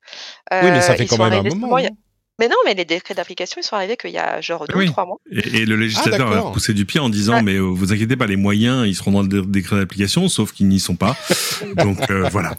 oui, 0.51 0.57
mais 0.71 0.79
ça 0.81 0.93
Euh, 0.93 0.95
fait 0.95 1.05
quand 1.05 1.17
même 1.17 1.33
un 1.33 1.37
moment. 1.43 1.49
seulement 1.49 1.77
il 1.79 1.83
y 1.83 1.87
a- 1.87 1.89
non? 1.89 1.97
Mais 2.39 2.47
non, 2.49 2.55
mais 2.65 2.73
les 2.73 2.83
décrets 2.85 3.13
d'application, 3.13 3.61
ils 3.61 3.63
sont 3.63 3.75
arrivés 3.77 3.95
qu'il 3.95 4.11
y 4.11 4.17
a 4.17 4.41
genre 4.41 4.67
deux 4.67 4.75
Oui. 4.77 4.87
ou 4.87 4.91
trois 4.91 5.05
mois. 5.05 5.17
Et, 5.31 5.59
et 5.59 5.65
le 5.65 5.75
législateur 5.77 6.29
d'accord. 6.29 6.49
a 6.49 6.51
poussé 6.51 6.73
du 6.73 6.85
pied 6.85 6.99
en 6.99 7.07
disant 7.09 7.35
Ouais. 7.35 7.41
mais 7.43 7.53
euh, 7.55 7.61
vous 7.61 7.93
inquiétez 7.93 8.17
pas, 8.17 8.25
les 8.27 8.35
moyens 8.35 8.85
ils 8.87 8.95
seront 8.95 9.11
dans 9.11 9.21
le 9.21 9.27
dé- 9.29 9.41
décret 9.45 9.77
d'application, 9.77 10.27
sauf 10.27 10.51
qu'ils 10.51 10.67
n'y 10.67 10.79
sont 10.79 10.95
pas. 10.97 11.15
Donc 11.77 12.09
euh, 12.11 12.27
voilà. 12.29 12.55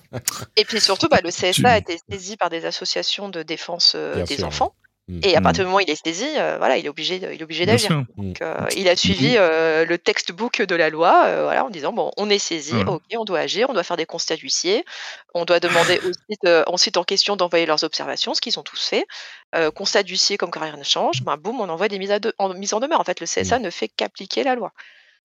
Et 0.56 0.64
puis 0.64 0.80
surtout, 0.80 1.08
bah, 1.08 1.18
le 1.22 1.30
CSA 1.30 1.52
Tu- 1.52 1.66
a 1.66 1.76
été 1.78 1.98
saisi 2.10 2.36
par 2.38 2.48
des 2.48 2.64
associations 2.64 3.28
de 3.28 3.42
défense 3.42 3.92
euh, 3.94 4.24
des 4.24 4.36
sûr, 4.36 4.46
enfants. 4.46 4.74
Mm. 5.08 5.20
Et 5.22 5.36
à 5.36 5.40
Mm. 5.40 5.42
partir 5.44 5.62
du 5.62 5.66
moment 5.66 5.76
où 5.76 5.80
il 5.80 5.88
est 5.90 6.04
saisi, 6.04 6.26
euh, 6.36 6.58
voilà, 6.58 6.78
il 6.78 6.84
est 6.84 6.88
obligé, 6.88 7.20
de- 7.20 7.32
il 7.32 7.40
est 7.40 7.44
obligé 7.44 7.64
d'agir. 7.64 8.02
Donc, 8.16 8.42
euh, 8.42 8.54
il 8.76 8.88
a 8.88 8.96
suivi 8.96 9.36
euh, 9.36 9.84
le 9.84 9.98
textbook 9.98 10.60
de 10.62 10.74
la 10.74 10.90
loi, 10.90 11.26
euh, 11.26 11.44
voilà, 11.44 11.64
en 11.64 11.70
disant 11.70 11.92
bon, 11.92 12.10
on 12.16 12.28
est 12.28 12.38
saisi, 12.40 12.74
Ouais. 12.74 12.84
ok, 12.86 13.02
on 13.16 13.24
doit 13.24 13.38
agir, 13.38 13.70
on 13.70 13.72
doit 13.72 13.84
faire 13.84 13.96
des 13.96 14.04
constats 14.06 14.34
d'huissier, 14.34 14.84
on 15.32 15.44
doit 15.44 15.60
demander 15.60 16.00
au 16.04 16.12
site, 16.12 16.44
euh, 16.44 16.64
au 16.66 16.76
site 16.76 16.96
en 16.96 17.04
question 17.04 17.36
d'envoyer 17.36 17.66
leurs 17.66 17.84
observations, 17.84 18.34
ce 18.34 18.40
qu'ils 18.40 18.58
ont 18.58 18.64
tous 18.64 18.84
fait. 18.84 19.06
Euh, 19.54 19.70
constat 19.70 20.02
d'huissier 20.02 20.36
comme 20.38 20.50
que 20.50 20.58
rien 20.58 20.76
ne 20.76 20.82
change, 20.82 21.22
ben 21.22 21.36
boum, 21.36 21.60
on 21.60 21.68
envoie 21.68 21.86
des 21.86 21.98
mises, 22.00 22.10
à 22.10 22.18
de- 22.18 22.34
en, 22.38 22.52
mise 22.54 22.74
en 22.74 22.80
demeure. 22.80 22.98
En 23.00 23.04
fait, 23.04 23.20
le 23.20 23.26
CSA 23.26 23.60
ne 23.60 23.70
fait 23.70 23.86
qu'appliquer 23.88 24.42
la 24.42 24.56
loi. 24.56 24.72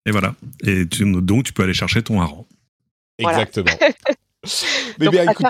Et 0.05 0.11
voilà. 0.11 0.35
Et 0.63 0.87
tu- 0.87 1.11
donc 1.23 1.43
tu 1.45 1.53
peux 1.53 1.63
aller 1.63 1.73
chercher 1.73 2.03
ton 2.03 2.21
hareng. 2.21 2.45
Voilà. 3.19 3.45
Mais 4.97 5.05
Donc, 5.05 5.13
bien, 5.13 5.29
écoutez. 5.29 5.47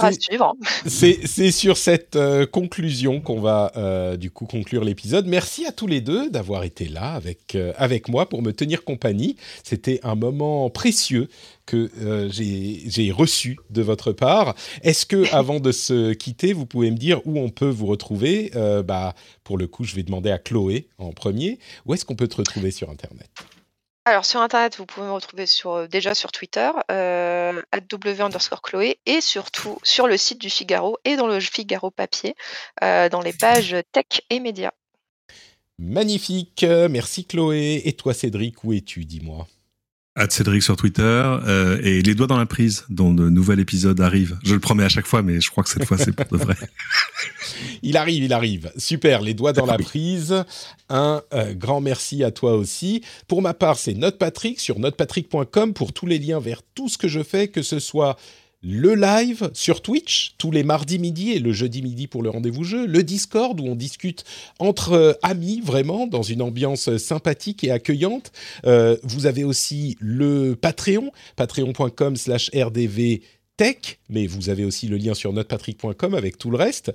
C'est 0.86 1.52
sur 1.52 1.78
cette 1.78 2.18
euh, 2.18 2.46
conclusion 2.46 3.22
qu'on 3.22 3.40
va 3.40 3.72
euh, 3.78 4.18
du 4.18 4.32
coup 4.32 4.46
conclure 4.46 4.84
l'épisode. 4.84 5.28
Merci 5.28 5.66
à 5.66 5.72
tous 5.72 5.88
les 5.88 6.02
deux 6.02 6.30
d'avoir 6.30 6.64
été 6.66 6.90
là 6.90 7.14
avec, 7.14 7.56
euh, 7.56 7.72
avec 7.78 8.10
moi 8.10 8.28
pour 8.28 8.42
me 8.42 8.52
tenir 8.52 8.84
compagnie. 8.84 9.38
C'était 9.64 10.02
un 10.04 10.16
moment 10.16 10.70
précieux 10.70 11.30
que 11.66 11.90
j'ai 12.30 12.82
j'ai 12.86 13.12
reçu 13.12 13.58
de 13.70 13.82
votre 13.82 14.12
part. 14.12 14.56
Est-ce 14.82 15.06
que 15.06 15.24
avant 15.34 15.62
de 15.62 15.72
se 15.72 16.12
quitter, 16.12 16.52
vous 16.52 16.66
pouvez 16.66 16.92
me 16.92 16.98
dire 16.98 17.22
où 17.26 17.40
on 17.40 17.50
peut 17.50 17.70
vous 17.70 17.86
retrouver? 17.86 18.52
Bah, 18.86 19.16
Pour 19.46 19.58
le 19.58 19.68
coup, 19.68 19.86
je 19.86 19.96
vais 19.96 20.04
demander 20.04 20.32
à 20.32 20.38
Chloé 20.38 20.88
en 20.98 21.14
premier. 21.14 21.60
Où 21.86 21.94
est-ce 21.94 22.04
qu'on 22.04 22.16
peut 22.16 22.28
te 22.28 22.36
retrouver 22.36 22.72
sur 22.72 22.90
Internet? 22.90 23.30
Alors 24.06 24.26
sur 24.26 24.42
internet, 24.42 24.78
vous 24.78 24.88
pouvez 24.88 25.06
me 25.06 25.12
retrouver 25.12 25.46
sur, 25.46 25.72
euh, 25.74 25.88
déjà 25.88 26.16
sur 26.16 26.32
Twitter, 26.32 26.72
euh, 26.90 27.62
w 27.72 28.22
underscore 28.22 28.64
Chloé, 28.64 29.00
et 29.06 29.22
surtout 29.22 29.78
sur 29.84 30.08
le 30.08 30.18
site 30.18 30.42
du 30.42 30.50
Figaro 30.50 30.98
et 31.06 31.16
dans 31.16 31.28
le 31.28 31.40
Figaro 31.40 31.92
papier, 31.92 32.36
euh, 32.84 33.10
dans 33.10 33.22
les 33.22 33.32
pages 33.32 33.76
tech 33.92 34.22
et 34.32 34.40
médias. 34.40 34.72
Magnifique, 35.78 36.66
merci 36.90 37.26
Chloé. 37.26 37.84
Et 37.86 37.94
toi 37.94 38.14
Cédric, 38.16 38.64
où 38.64 38.74
es-tu? 38.74 39.06
Dis-moi. 39.06 39.48
At 40.16 40.30
Cédric 40.30 40.62
sur 40.62 40.76
Twitter 40.76 41.02
euh, 41.04 41.80
et 41.84 42.02
les 42.02 42.16
doigts 42.16 42.28
dans 42.28 42.38
la 42.38 42.46
prise 42.46 42.84
dont 42.90 43.14
le 43.14 43.30
nouvel 43.30 43.62
épisode 43.62 44.02
arrive. 44.02 44.38
Je 44.44 44.54
le 44.54 44.60
promets 44.60 44.84
à 44.84 44.90
chaque 44.90 45.08
fois, 45.08 45.22
mais 45.22 45.40
je 45.40 45.50
crois 45.50 45.64
que 45.64 45.70
cette 45.70 45.86
fois 45.86 45.98
c'est 45.98 46.12
pour 46.12 46.38
de 46.38 46.44
vrai. 46.44 46.56
Il 47.84 47.98
arrive, 47.98 48.24
il 48.24 48.34
arrive. 48.34 48.72
Super, 48.78 49.22
les 49.22 49.34
doigts 49.34 49.54
dans 49.54 49.66
la 49.66 49.78
prise. 49.78 50.44
Un 50.90 51.22
euh, 51.34 51.54
grand 51.54 51.82
merci 51.82 52.24
à 52.24 52.32
toi 52.32 52.56
aussi. 52.56 53.04
Pour 53.28 53.42
ma 53.42 53.54
part, 53.54 53.78
c'est 53.78 53.94
NotePatrick 53.94 54.60
sur 54.60 54.80
notepatrick.com 54.80 55.74
pour 55.74 55.94
tous 55.94 56.06
les 56.06 56.20
liens 56.20 56.40
vers 56.40 56.62
tout 56.76 56.90
ce 56.90 56.98
que 56.98 57.08
je 57.08 57.24
fais, 57.24 57.48
que 57.48 57.62
ce 57.62 57.80
soit 57.80 58.18
le 58.64 58.94
live 58.94 59.50
sur 59.54 59.82
Twitch 59.82 60.36
tous 60.38 60.52
les 60.52 60.64
mardis 60.64 61.00
midi 61.00 61.32
et 61.32 61.40
le 61.40 61.52
jeudi 61.52 61.82
midi 61.82 62.08
pour 62.08 62.22
le 62.22 62.30
rendez-vous 62.30 62.64
jeu, 62.64 62.86
le 62.86 63.04
Discord 63.04 63.60
où 63.60 63.66
on 63.66 63.76
discute 63.76 64.24
entre 64.60 64.94
euh, 64.94 65.14
amis 65.24 65.62
vraiment 65.62 66.08
dans 66.08 66.22
une 66.22 66.42
ambiance 66.42 66.90
euh, 66.90 66.98
sympathique 66.98 67.64
et 67.64 67.72
accueillante. 67.72 68.32
Euh, 68.66 68.98
vous 69.04 69.26
avez 69.26 69.44
aussi 69.44 69.98
le 70.00 70.56
Patreon, 70.56 71.12
patreon.com 71.36 72.16
slash 72.16 72.52
rdv 72.54 73.22
tech, 73.58 74.00
mais 74.10 74.28
vous 74.28 74.50
avez 74.50 74.64
aussi 74.64 74.88
le 74.88 74.98
lien 74.98 75.14
sur 75.14 75.34
notepatrick.com 75.34 76.14
avec 76.14 76.38
tout 76.38 76.52
le 76.52 76.58
reste. 76.58 76.92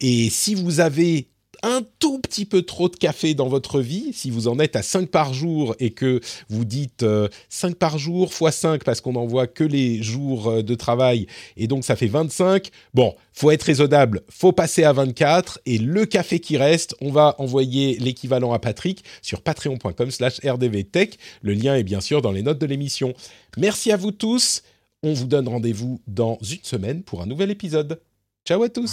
Et 0.00 0.28
si 0.30 0.54
vous 0.54 0.80
avez 0.80 1.28
un 1.66 1.82
tout 1.98 2.20
petit 2.20 2.44
peu 2.44 2.62
trop 2.62 2.88
de 2.88 2.96
café 2.96 3.34
dans 3.34 3.48
votre 3.48 3.80
vie, 3.80 4.12
si 4.12 4.30
vous 4.30 4.46
en 4.46 4.58
êtes 4.60 4.76
à 4.76 4.82
5 4.82 5.08
par 5.08 5.34
jour 5.34 5.74
et 5.80 5.90
que 5.90 6.20
vous 6.48 6.64
dites 6.64 7.02
euh, 7.02 7.28
5 7.48 7.74
par 7.74 7.98
jour 7.98 8.32
fois 8.32 8.52
5 8.52 8.84
parce 8.84 9.00
qu'on 9.00 9.12
n'en 9.12 9.26
voit 9.26 9.48
que 9.48 9.64
les 9.64 10.00
jours 10.02 10.48
euh, 10.48 10.62
de 10.62 10.74
travail 10.76 11.26
et 11.56 11.66
donc 11.66 11.84
ça 11.84 11.96
fait 11.96 12.06
25, 12.06 12.70
bon, 12.94 13.14
faut 13.32 13.50
être 13.50 13.64
raisonnable, 13.64 14.22
faut 14.28 14.52
passer 14.52 14.84
à 14.84 14.92
24 14.92 15.60
et 15.66 15.78
le 15.78 16.06
café 16.06 16.38
qui 16.38 16.56
reste, 16.56 16.94
on 17.00 17.10
va 17.10 17.34
envoyer 17.38 17.98
l'équivalent 17.98 18.52
à 18.52 18.60
Patrick 18.60 19.02
sur 19.20 19.42
patreon.com 19.42 20.10
slash 20.10 20.40
rdvtech. 20.44 21.18
Le 21.42 21.52
lien 21.52 21.74
est 21.74 21.82
bien 21.82 22.00
sûr 22.00 22.22
dans 22.22 22.32
les 22.32 22.42
notes 22.42 22.60
de 22.60 22.66
l'émission. 22.66 23.12
Merci 23.56 23.90
à 23.90 23.96
vous 23.96 24.12
tous. 24.12 24.62
On 25.02 25.12
vous 25.12 25.26
donne 25.26 25.48
rendez-vous 25.48 26.00
dans 26.06 26.38
une 26.40 26.62
semaine 26.62 27.02
pour 27.02 27.22
un 27.22 27.26
nouvel 27.26 27.50
épisode. 27.50 28.00
Ciao 28.46 28.62
à 28.62 28.68
tous 28.68 28.92